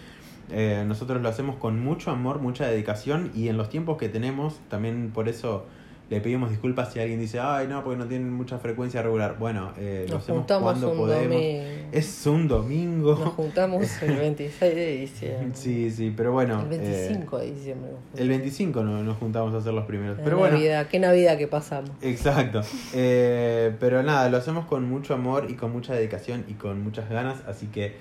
Eh, 0.51 0.85
nosotros 0.87 1.21
lo 1.23 1.29
hacemos 1.29 1.57
con 1.57 1.81
mucho 1.83 2.11
amor, 2.11 2.41
mucha 2.41 2.67
dedicación 2.67 3.31
y 3.35 3.49
en 3.49 3.57
los 3.57 3.69
tiempos 3.69 3.97
que 3.99 4.09
tenemos, 4.09 4.59
también 4.69 5.11
por 5.13 5.29
eso 5.29 5.67
le 6.09 6.21
pedimos 6.21 6.51
disculpas 6.51 6.93
si 6.93 7.01
alguien 7.01 7.19
dice, 7.19 7.41
ay, 7.41 7.67
no, 7.67 7.83
porque 7.83 7.99
no 7.99 8.07
tienen 8.07 8.33
mucha 8.33 8.59
frecuencia 8.59 9.03
regular. 9.03 9.37
Bueno, 9.41 9.73
eh, 9.77 10.07
Nos 10.09 10.23
juntamos 10.25 10.63
cuando 10.63 10.91
un 10.93 10.97
podemos. 10.99 11.35
domingo. 11.35 11.89
Es 11.91 12.27
un 12.29 12.47
domingo. 12.47 13.17
Nos 13.19 13.35
juntamos 13.35 14.03
el 14.03 14.17
26 14.17 14.75
de 14.77 14.97
diciembre. 14.99 15.49
Sí, 15.55 15.91
sí, 15.91 16.15
pero 16.17 16.31
bueno. 16.33 16.65
El 16.71 16.75
eh, 16.75 16.79
25 17.09 17.39
de 17.39 17.51
diciembre. 17.53 17.91
nos 18.13 18.21
el 18.21 18.29
25 18.29 18.83
no- 18.85 19.03
nos 19.03 19.17
juntamos 19.19 19.53
a 19.55 19.59
hacer 19.59 19.75
los 19.75 19.85
primeros. 19.87 20.17
La 20.19 20.23
Pero 20.25 20.39
bueno, 20.39 20.57
qué 20.91 20.99
Navidad 21.01 21.37
que 21.39 21.49
pasamos. 21.49 21.91
exacto. 22.01 22.61
Eh, 22.95 23.75
pero 23.81 24.03
nada, 24.05 24.29
lo 24.31 24.37
hacemos 24.37 24.67
con 24.67 24.85
mucho 24.89 25.13
amor 25.15 25.47
y 25.51 25.55
con 25.55 25.73
mucha 25.73 25.93
dedicación 25.95 26.45
y 26.49 26.53
con 26.55 26.83
muchas 26.85 27.09
ganas. 27.11 27.39
Así 27.49 27.67
que 27.67 27.95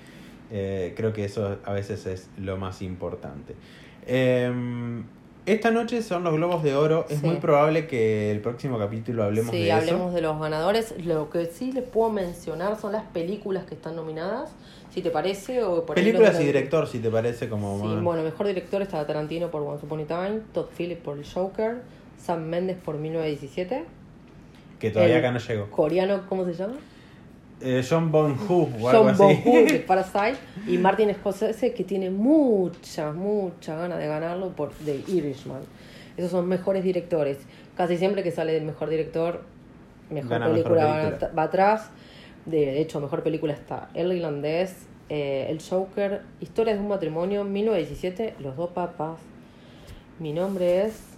Eh, 0.52 0.94
creo 0.96 1.12
que 1.12 1.24
eso 1.24 1.58
a 1.64 1.72
veces 1.72 2.06
es 2.06 2.28
lo 2.38 2.56
más 2.56 2.80
importante. 2.80 3.56
Esta 5.46 5.70
noche 5.70 6.02
son 6.02 6.24
los 6.24 6.34
Globos 6.34 6.64
de 6.64 6.74
Oro. 6.74 7.06
Es 7.08 7.20
Sí. 7.20 7.26
muy 7.26 7.36
probable 7.36 7.86
que 7.86 8.32
el 8.32 8.40
próximo 8.40 8.78
capítulo 8.80 9.22
hablemos 9.22 9.52
sí, 9.52 9.62
de 9.62 9.70
hablemos 9.72 10.08
eso. 10.08 10.14
de 10.16 10.20
los 10.22 10.40
ganadores. 10.40 10.94
Lo 11.04 11.30
que 11.30 11.46
sí 11.46 11.70
les 11.70 11.84
puedo 11.84 12.10
mencionar 12.10 12.76
son 12.80 12.90
las 12.92 13.04
películas 13.04 13.64
que 13.64 13.74
están 13.76 13.94
nominadas, 13.94 14.50
si 14.92 15.02
te 15.02 15.10
parece. 15.10 15.62
O 15.62 15.86
por 15.86 15.94
Películas 15.94 16.40
y 16.40 16.44
director, 16.44 16.88
si 16.88 16.98
te 16.98 17.10
parece 17.10 17.48
como... 17.48 17.78
Sí, 17.80 18.02
bueno, 18.02 18.24
mejor 18.24 18.48
director 18.48 18.82
está 18.82 19.06
Tarantino 19.06 19.48
por 19.52 19.62
Once 19.62 19.86
Upon 19.86 20.00
a 20.00 20.04
Time, 20.06 20.40
Todd 20.52 20.66
Phillips 20.76 21.02
por 21.02 21.16
El 21.16 21.24
Joker, 21.24 21.76
Sam 22.18 22.42
Mendes 22.46 22.76
por 22.84 22.96
1917, 22.96 23.84
que 24.80 24.90
todavía 24.90 25.18
el 25.18 25.24
acá 25.24 25.30
no 25.32 25.38
llegó. 25.38 25.70
coreano, 25.70 26.22
¿cómo 26.28 26.44
se 26.44 26.54
llama? 26.54 26.74
Eh, 27.60 27.82
John 27.88 28.12
Bon-Hu 28.12 28.68
o 28.80 28.88
algo 28.88 29.02
John 29.04 29.08
así. 29.08 29.22
Bong-Ho 29.22 29.64
de 29.72 29.78
Parasite 29.86 30.36
y 30.68 30.76
Martin 30.78 31.12
Scorsese 31.14 31.72
que 31.72 31.84
tiene 31.84 32.10
mucha, 32.10 33.12
mucha 33.12 33.76
ganas 33.76 33.98
de 33.98 34.06
ganarlo 34.06 34.50
por 34.50 34.70
The 34.84 35.02
Irishman. 35.08 35.62
Esos 36.16 36.30
son 36.30 36.46
mejores 36.48 36.84
directores. 36.84 37.38
Casi 37.76 37.96
siempre 37.96 38.22
que 38.22 38.30
sale 38.30 38.56
el 38.56 38.64
mejor 38.64 38.88
director, 38.90 39.42
mejor 40.10 40.30
Gana 40.30 40.48
película, 40.50 40.84
va- 40.84 41.02
película. 41.08 41.30
Va, 41.36 41.42
atrás. 41.44 41.90
De, 42.44 42.58
de 42.58 42.80
hecho, 42.80 43.00
mejor 43.00 43.22
película 43.22 43.52
está 43.54 43.88
El 43.94 44.12
Irlandés, 44.12 44.86
eh, 45.08 45.46
El 45.50 45.60
Joker, 45.60 46.22
Historias 46.40 46.76
de 46.76 46.82
un 46.82 46.88
matrimonio, 46.88 47.42
1917, 47.44 48.34
Los 48.38 48.56
dos 48.56 48.70
papas. 48.70 49.18
Mi 50.18 50.32
nombre 50.32 50.84
es... 50.84 51.15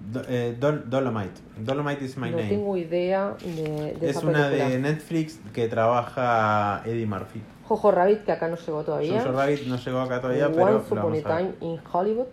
Do- 0.00 0.22
eh, 0.28 0.56
Dol- 0.58 0.84
Dolomite. 0.88 1.40
Dolomite 1.58 2.04
is 2.04 2.16
my 2.16 2.30
no 2.30 2.36
name. 2.36 2.48
tengo 2.48 2.76
idea 2.76 3.34
de, 3.44 3.94
de 3.98 4.10
Es 4.10 4.16
esa 4.16 4.26
una 4.26 4.44
película. 4.48 4.68
de 4.70 4.78
Netflix 4.78 5.38
que 5.52 5.68
trabaja 5.68 6.82
Eddie 6.86 7.04
Murphy. 7.06 7.42
Jojo 7.66 7.90
Rabbit, 7.90 8.24
que 8.24 8.32
acá 8.32 8.48
no 8.48 8.56
llegó 8.56 8.82
todavía. 8.82 9.20
Jojo 9.20 9.32
Rabbit 9.32 9.66
no 9.66 9.76
llegó 9.76 10.00
acá 10.00 10.20
todavía, 10.20 10.50
pero 10.50 10.76
Once 10.78 10.94
Upon 10.94 11.14
a. 11.14 11.20
Time 11.22 11.52
in 11.60 11.78
Hollywood, 11.92 12.26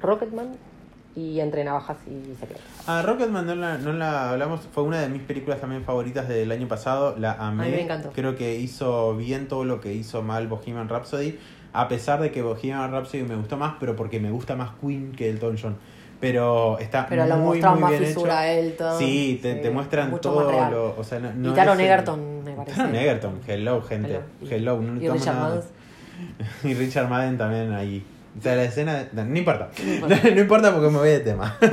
Rocketman 0.00 0.56
y 1.16 1.40
Entre 1.40 1.64
Navajas 1.64 1.96
y 2.06 2.34
Secretos. 2.38 2.62
Ah, 2.86 3.02
Rocketman 3.02 3.46
no 3.46 3.54
la, 3.54 3.78
no 3.78 3.92
la 3.92 4.30
hablamos, 4.30 4.60
fue 4.72 4.82
una 4.82 5.00
de 5.00 5.08
mis 5.08 5.22
películas 5.22 5.60
también 5.60 5.82
favoritas 5.84 6.28
del 6.28 6.50
año 6.52 6.68
pasado, 6.68 7.16
la 7.18 7.32
amé. 7.32 7.64
A 7.64 7.66
mí 7.66 7.72
me 7.72 7.82
encantó. 7.82 8.10
Creo 8.12 8.36
que 8.36 8.56
hizo 8.56 9.16
bien 9.16 9.48
todo 9.48 9.64
lo 9.64 9.80
que 9.80 9.92
hizo 9.94 10.22
mal 10.22 10.48
Bohemian 10.48 10.88
Rhapsody, 10.88 11.38
a 11.72 11.88
pesar 11.88 12.20
de 12.20 12.30
que 12.30 12.42
Bohemian 12.42 12.90
Rhapsody 12.92 13.22
me 13.22 13.36
gustó 13.36 13.56
más, 13.56 13.74
pero 13.80 13.96
porque 13.96 14.20
me 14.20 14.30
gusta 14.30 14.54
más 14.56 14.70
Queen 14.80 15.12
que 15.12 15.30
Elton 15.30 15.56
John. 15.60 15.76
Pero 16.24 16.78
está 16.78 17.06
Pero 17.06 17.26
lo 17.26 17.36
muy, 17.36 17.60
muy 17.60 17.80
más 17.80 17.90
bien 17.90 18.04
fisura 18.04 18.32
hecho. 18.50 18.56
a 18.56 18.66
Elton. 18.66 18.98
Sí, 18.98 19.38
te, 19.42 19.56
te 19.56 19.70
muestran 19.70 20.08
mucho 20.10 20.30
todo 20.30 20.44
más 20.44 20.54
real. 20.54 20.72
lo... 20.72 20.94
O 20.98 21.04
sea, 21.04 21.18
no, 21.18 21.30
no 21.34 21.50
y 21.50 21.54
Taron 21.54 21.78
Egerton, 21.78 22.44
me 22.44 22.52
parece. 22.52 22.76
Taron 22.76 22.94
Egerton, 22.94 23.40
hello 23.46 23.82
gente, 23.82 24.20
Hello. 24.40 24.50
hello, 24.50 24.80
no 24.80 25.02
Y 25.02 25.08
Richard 25.10 25.36
Madden. 25.36 25.60
Y 26.64 26.74
Richard 26.74 27.08
Madden 27.10 27.36
también 27.36 27.72
ahí. 27.74 28.02
Sea, 28.42 28.56
la 28.56 28.64
escena, 28.64 29.08
no, 29.12 29.24
no 29.24 29.38
importa, 29.38 29.70
No 29.84 29.92
importa. 29.94 30.20
no 30.34 30.40
importa 30.40 30.72
porque 30.74 30.90
me 30.90 30.98
voy 30.98 31.08
de 31.10 31.20
tema. 31.20 31.56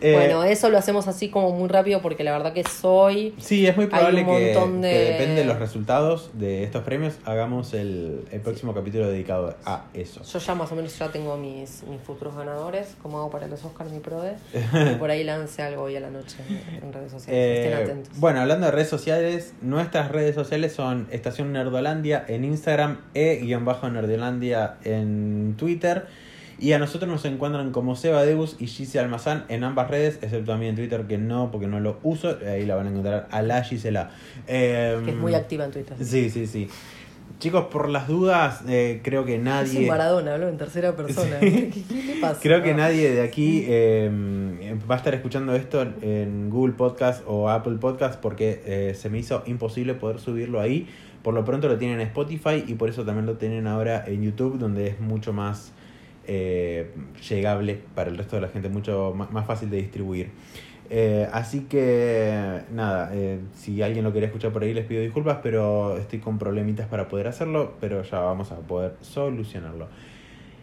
Eh, 0.00 0.12
Bueno, 0.14 0.44
eso 0.44 0.68
lo 0.68 0.76
hacemos 0.78 1.08
así 1.08 1.30
como 1.30 1.52
muy 1.52 1.68
rápido 1.68 2.02
porque 2.02 2.22
la 2.22 2.32
verdad 2.32 2.52
que 2.52 2.64
soy... 2.64 3.34
Sí, 3.38 3.66
es 3.66 3.74
muy 3.76 3.86
probable 3.86 4.26
que, 4.26 4.32
de- 4.32 4.88
depende 5.12 5.34
de 5.40 5.44
los 5.46 5.58
resultados 5.58 6.30
de 6.34 6.64
estos 6.64 6.82
premios, 6.84 7.14
hagamos 7.24 7.72
el, 7.72 8.24
el 8.30 8.40
próximo 8.42 8.74
capítulo 8.74 9.08
dedicado 9.08 9.56
a 9.64 9.84
eso. 9.94 10.22
Yo 10.22 10.38
ya 10.38 10.54
más 10.54 10.70
o 10.70 10.76
menos 10.76 10.98
ya 10.98 11.08
tengo 11.08 11.36
mis, 11.38 11.82
mis 11.84 12.00
futuros 12.02 12.36
ganadores, 12.36 12.94
como 13.02 13.18
hago 13.18 13.30
para 13.30 13.46
los 13.46 13.64
Oscars 13.64 13.90
mi 13.90 14.00
prode. 14.00 14.34
y 14.92 14.94
por 14.96 15.10
ahí 15.10 15.24
lance 15.24 15.62
algo 15.62 15.84
hoy 15.84 15.96
a 15.96 16.00
la 16.00 16.10
noche 16.10 16.36
en 16.82 16.92
redes 16.92 17.12
sociales. 17.12 17.58
Estén 17.58 17.72
Eh, 17.72 17.82
atentos. 17.82 18.20
bueno, 18.20 18.40
hablando 18.42 18.66
de 18.66 18.72
redes 18.72 18.88
sociales, 18.88 19.54
nuestras 19.62 20.10
redes 20.12 20.34
sociales 20.34 20.74
son 20.74 21.08
Estación 21.10 21.52
Nerdolandia 21.52 22.22
en 22.28 22.44
Instagram 22.44 22.98
e-nerdolandia 23.14 24.76
en 24.84 25.54
Twitter. 25.56 25.95
Y 26.58 26.72
a 26.72 26.78
nosotros 26.78 27.10
nos 27.10 27.24
encuentran 27.26 27.70
como 27.70 27.96
Seba 27.96 28.22
Deus 28.22 28.56
y 28.58 28.66
Gise 28.66 28.98
Almazán 28.98 29.44
en 29.48 29.62
ambas 29.62 29.90
redes, 29.90 30.18
excepto 30.22 30.54
a 30.54 30.56
mí 30.56 30.66
en 30.66 30.74
Twitter 30.74 31.06
que 31.06 31.18
no, 31.18 31.50
porque 31.50 31.66
no 31.66 31.80
lo 31.80 31.98
uso. 32.02 32.38
Ahí 32.46 32.64
la 32.64 32.76
van 32.76 32.86
a 32.86 32.90
encontrar 32.90 33.28
a 33.30 33.42
la 33.42 33.62
Gisela. 33.62 34.10
Eh, 34.46 34.98
que 35.04 35.10
es 35.10 35.16
muy 35.16 35.34
activa 35.34 35.66
en 35.66 35.72
Twitter. 35.72 35.96
Sí, 36.00 36.30
sí, 36.30 36.46
sí. 36.46 36.68
Chicos, 37.38 37.66
por 37.66 37.90
las 37.90 38.08
dudas, 38.08 38.62
eh, 38.66 39.00
creo 39.04 39.26
que 39.26 39.34
Es 39.34 39.38
un 39.38 39.44
nadie... 39.44 39.86
Maradona, 39.86 40.34
hablo 40.34 40.48
en 40.48 40.56
tercera 40.56 40.96
persona. 40.96 41.38
Sí. 41.40 41.70
¿Qué, 41.74 41.82
qué 41.82 42.02
le 42.02 42.20
pasa? 42.20 42.40
Creo 42.40 42.62
que 42.62 42.72
nadie 42.72 43.10
de 43.10 43.20
aquí 43.20 43.64
eh, 43.68 44.10
va 44.90 44.94
a 44.94 44.98
estar 44.98 45.14
escuchando 45.14 45.54
esto 45.54 45.82
en 46.00 46.48
Google 46.48 46.72
Podcast 46.72 47.22
o 47.26 47.50
Apple 47.50 47.76
Podcast 47.78 48.18
porque 48.18 48.62
eh, 48.64 48.94
se 48.94 49.10
me 49.10 49.18
hizo 49.18 49.42
imposible 49.44 49.92
poder 49.92 50.18
subirlo 50.18 50.60
ahí. 50.60 50.88
Por 51.22 51.34
lo 51.34 51.44
pronto 51.44 51.68
lo 51.68 51.76
tienen 51.76 52.00
en 52.00 52.06
Spotify 52.06 52.64
y 52.66 52.74
por 52.74 52.88
eso 52.88 53.04
también 53.04 53.26
lo 53.26 53.34
tienen 53.34 53.66
ahora 53.66 54.02
en 54.06 54.22
YouTube, 54.22 54.58
donde 54.58 54.86
es 54.88 55.00
mucho 55.00 55.34
más 55.34 55.72
eh, 56.26 56.90
llegable 57.28 57.78
para 57.94 58.10
el 58.10 58.18
resto 58.18 58.36
de 58.36 58.42
la 58.42 58.48
gente, 58.48 58.68
mucho 58.68 59.14
más 59.14 59.46
fácil 59.46 59.70
de 59.70 59.78
distribuir. 59.78 60.30
Eh, 60.88 61.28
así 61.32 61.62
que 61.62 62.60
nada, 62.72 63.10
eh, 63.12 63.40
si 63.54 63.82
alguien 63.82 64.04
lo 64.04 64.12
quería 64.12 64.28
escuchar 64.28 64.52
por 64.52 64.62
ahí 64.62 64.72
les 64.72 64.86
pido 64.86 65.02
disculpas, 65.02 65.38
pero 65.42 65.98
estoy 65.98 66.20
con 66.20 66.38
problemitas 66.38 66.86
para 66.86 67.08
poder 67.08 67.26
hacerlo, 67.26 67.74
pero 67.80 68.02
ya 68.02 68.20
vamos 68.20 68.52
a 68.52 68.56
poder 68.56 68.94
solucionarlo. 69.00 69.88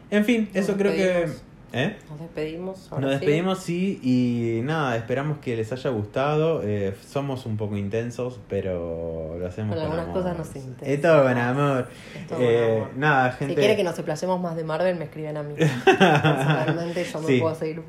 En 0.10 0.24
fin, 0.26 0.50
eso 0.54 0.76
creo 0.78 0.94
que... 0.94 1.53
¿Eh? 1.76 1.96
Nos 2.08 2.20
despedimos. 2.20 2.88
ahora 2.92 3.02
Nos 3.02 3.12
despedimos, 3.20 3.58
sí, 3.60 4.00
y 4.04 4.62
nada, 4.64 4.96
esperamos 4.96 5.40
que 5.40 5.56
les 5.56 5.72
haya 5.74 5.90
gustado. 5.90 6.62
Eh, 6.64 6.94
somos 7.04 7.48
un 7.48 7.58
poco 7.58 7.76
intensos, 7.76 8.40
pero 8.48 9.38
lo 9.40 9.48
hacemos 9.48 9.76
Con 9.76 9.84
con 9.84 9.92
algunas 9.92 10.08
amor. 10.10 10.22
cosas 10.24 10.38
no 10.38 10.46
se 10.46 10.60
intentan. 10.60 10.88
Es 10.90 11.02
todo 11.02 11.24
con 11.24 11.36
amor. 11.38 11.88
Con 12.30 12.38
Eh, 12.42 12.76
amor. 12.78 12.90
Nada, 12.96 13.32
gente. 13.32 13.56
Si 13.56 13.60
quiere 13.60 13.76
que 13.76 13.84
nos 13.84 13.98
explayemos 13.98 14.40
más 14.40 14.56
de 14.56 14.64
Marvel, 14.64 14.96
me 14.98 15.06
escriben 15.06 15.36
a 15.36 15.42
mí. 15.42 15.56
Personalmente 15.58 17.04
yo 17.12 17.20
me 17.22 17.28
Sí. 17.28 17.40
puedo 17.40 17.56
seguir. 17.56 17.82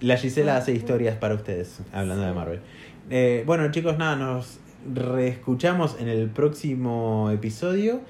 La 0.00 0.16
Gisela 0.18 0.56
hace 0.58 0.72
historias 0.72 1.16
para 1.16 1.34
ustedes, 1.34 1.78
hablando 1.92 2.24
de 2.26 2.32
Marvel. 2.32 2.60
Eh, 3.08 3.44
bueno, 3.46 3.70
chicos, 3.70 3.96
nada, 3.96 4.16
nos 4.16 4.58
reescuchamos 4.94 5.96
en 6.00 6.08
el 6.08 6.28
próximo 6.28 7.30
episodio 7.32 8.00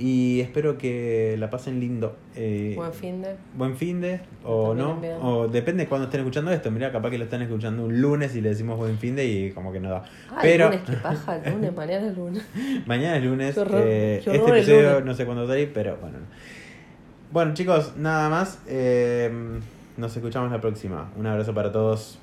y 0.00 0.40
espero 0.40 0.78
que 0.78 1.36
la 1.38 1.50
pasen 1.50 1.78
lindo. 1.78 2.16
Eh, 2.34 2.72
Buen 2.76 2.92
fin 2.92 3.20
de. 3.22 3.36
buen 3.56 3.76
fin 3.76 4.00
de, 4.00 4.20
o 4.44 4.74
no, 4.74 4.96
bien. 5.00 5.16
o 5.20 5.46
depende 5.48 5.82
de 5.84 5.88
cuando 5.88 6.06
estén 6.06 6.20
escuchando 6.20 6.50
esto. 6.50 6.70
Mira, 6.70 6.90
capaz 6.90 7.10
que 7.10 7.18
lo 7.18 7.24
están 7.24 7.42
escuchando 7.42 7.84
un 7.84 8.00
lunes 8.00 8.34
y 8.34 8.40
le 8.40 8.48
decimos 8.48 8.78
buen 8.78 8.96
fin 8.98 9.14
de 9.16 9.26
y 9.26 9.50
como 9.52 9.72
que 9.72 9.80
no 9.80 9.90
da. 9.90 10.02
Ah, 10.30 10.38
Pero 10.40 10.66
el 10.66 10.70
lunes, 10.72 10.86
qué 10.90 10.96
paja, 11.02 11.36
el 11.36 11.52
lunes, 11.52 11.74
mañana 11.76 12.06
es 12.08 12.16
lunes. 12.16 12.42
mañana 12.86 13.16
es 13.18 13.24
lunes. 13.24 13.54
Qué 13.54 13.60
horror, 13.60 13.82
eh, 13.84 14.20
qué 14.24 14.36
este 14.36 14.50
episodio 14.50 14.90
lunes. 14.90 15.04
no 15.04 15.14
sé 15.14 15.24
cuándo 15.26 15.46
salir, 15.46 15.70
pero 15.74 15.96
bueno. 16.00 16.18
Bueno, 17.32 17.54
chicos, 17.54 17.92
nada 17.96 18.28
más. 18.28 18.58
eh, 18.66 19.30
nos 19.96 20.16
escuchamos 20.16 20.50
la 20.50 20.60
próxima. 20.60 21.10
Un 21.16 21.26
abrazo 21.26 21.52
para 21.54 21.70
todos. 21.70 22.18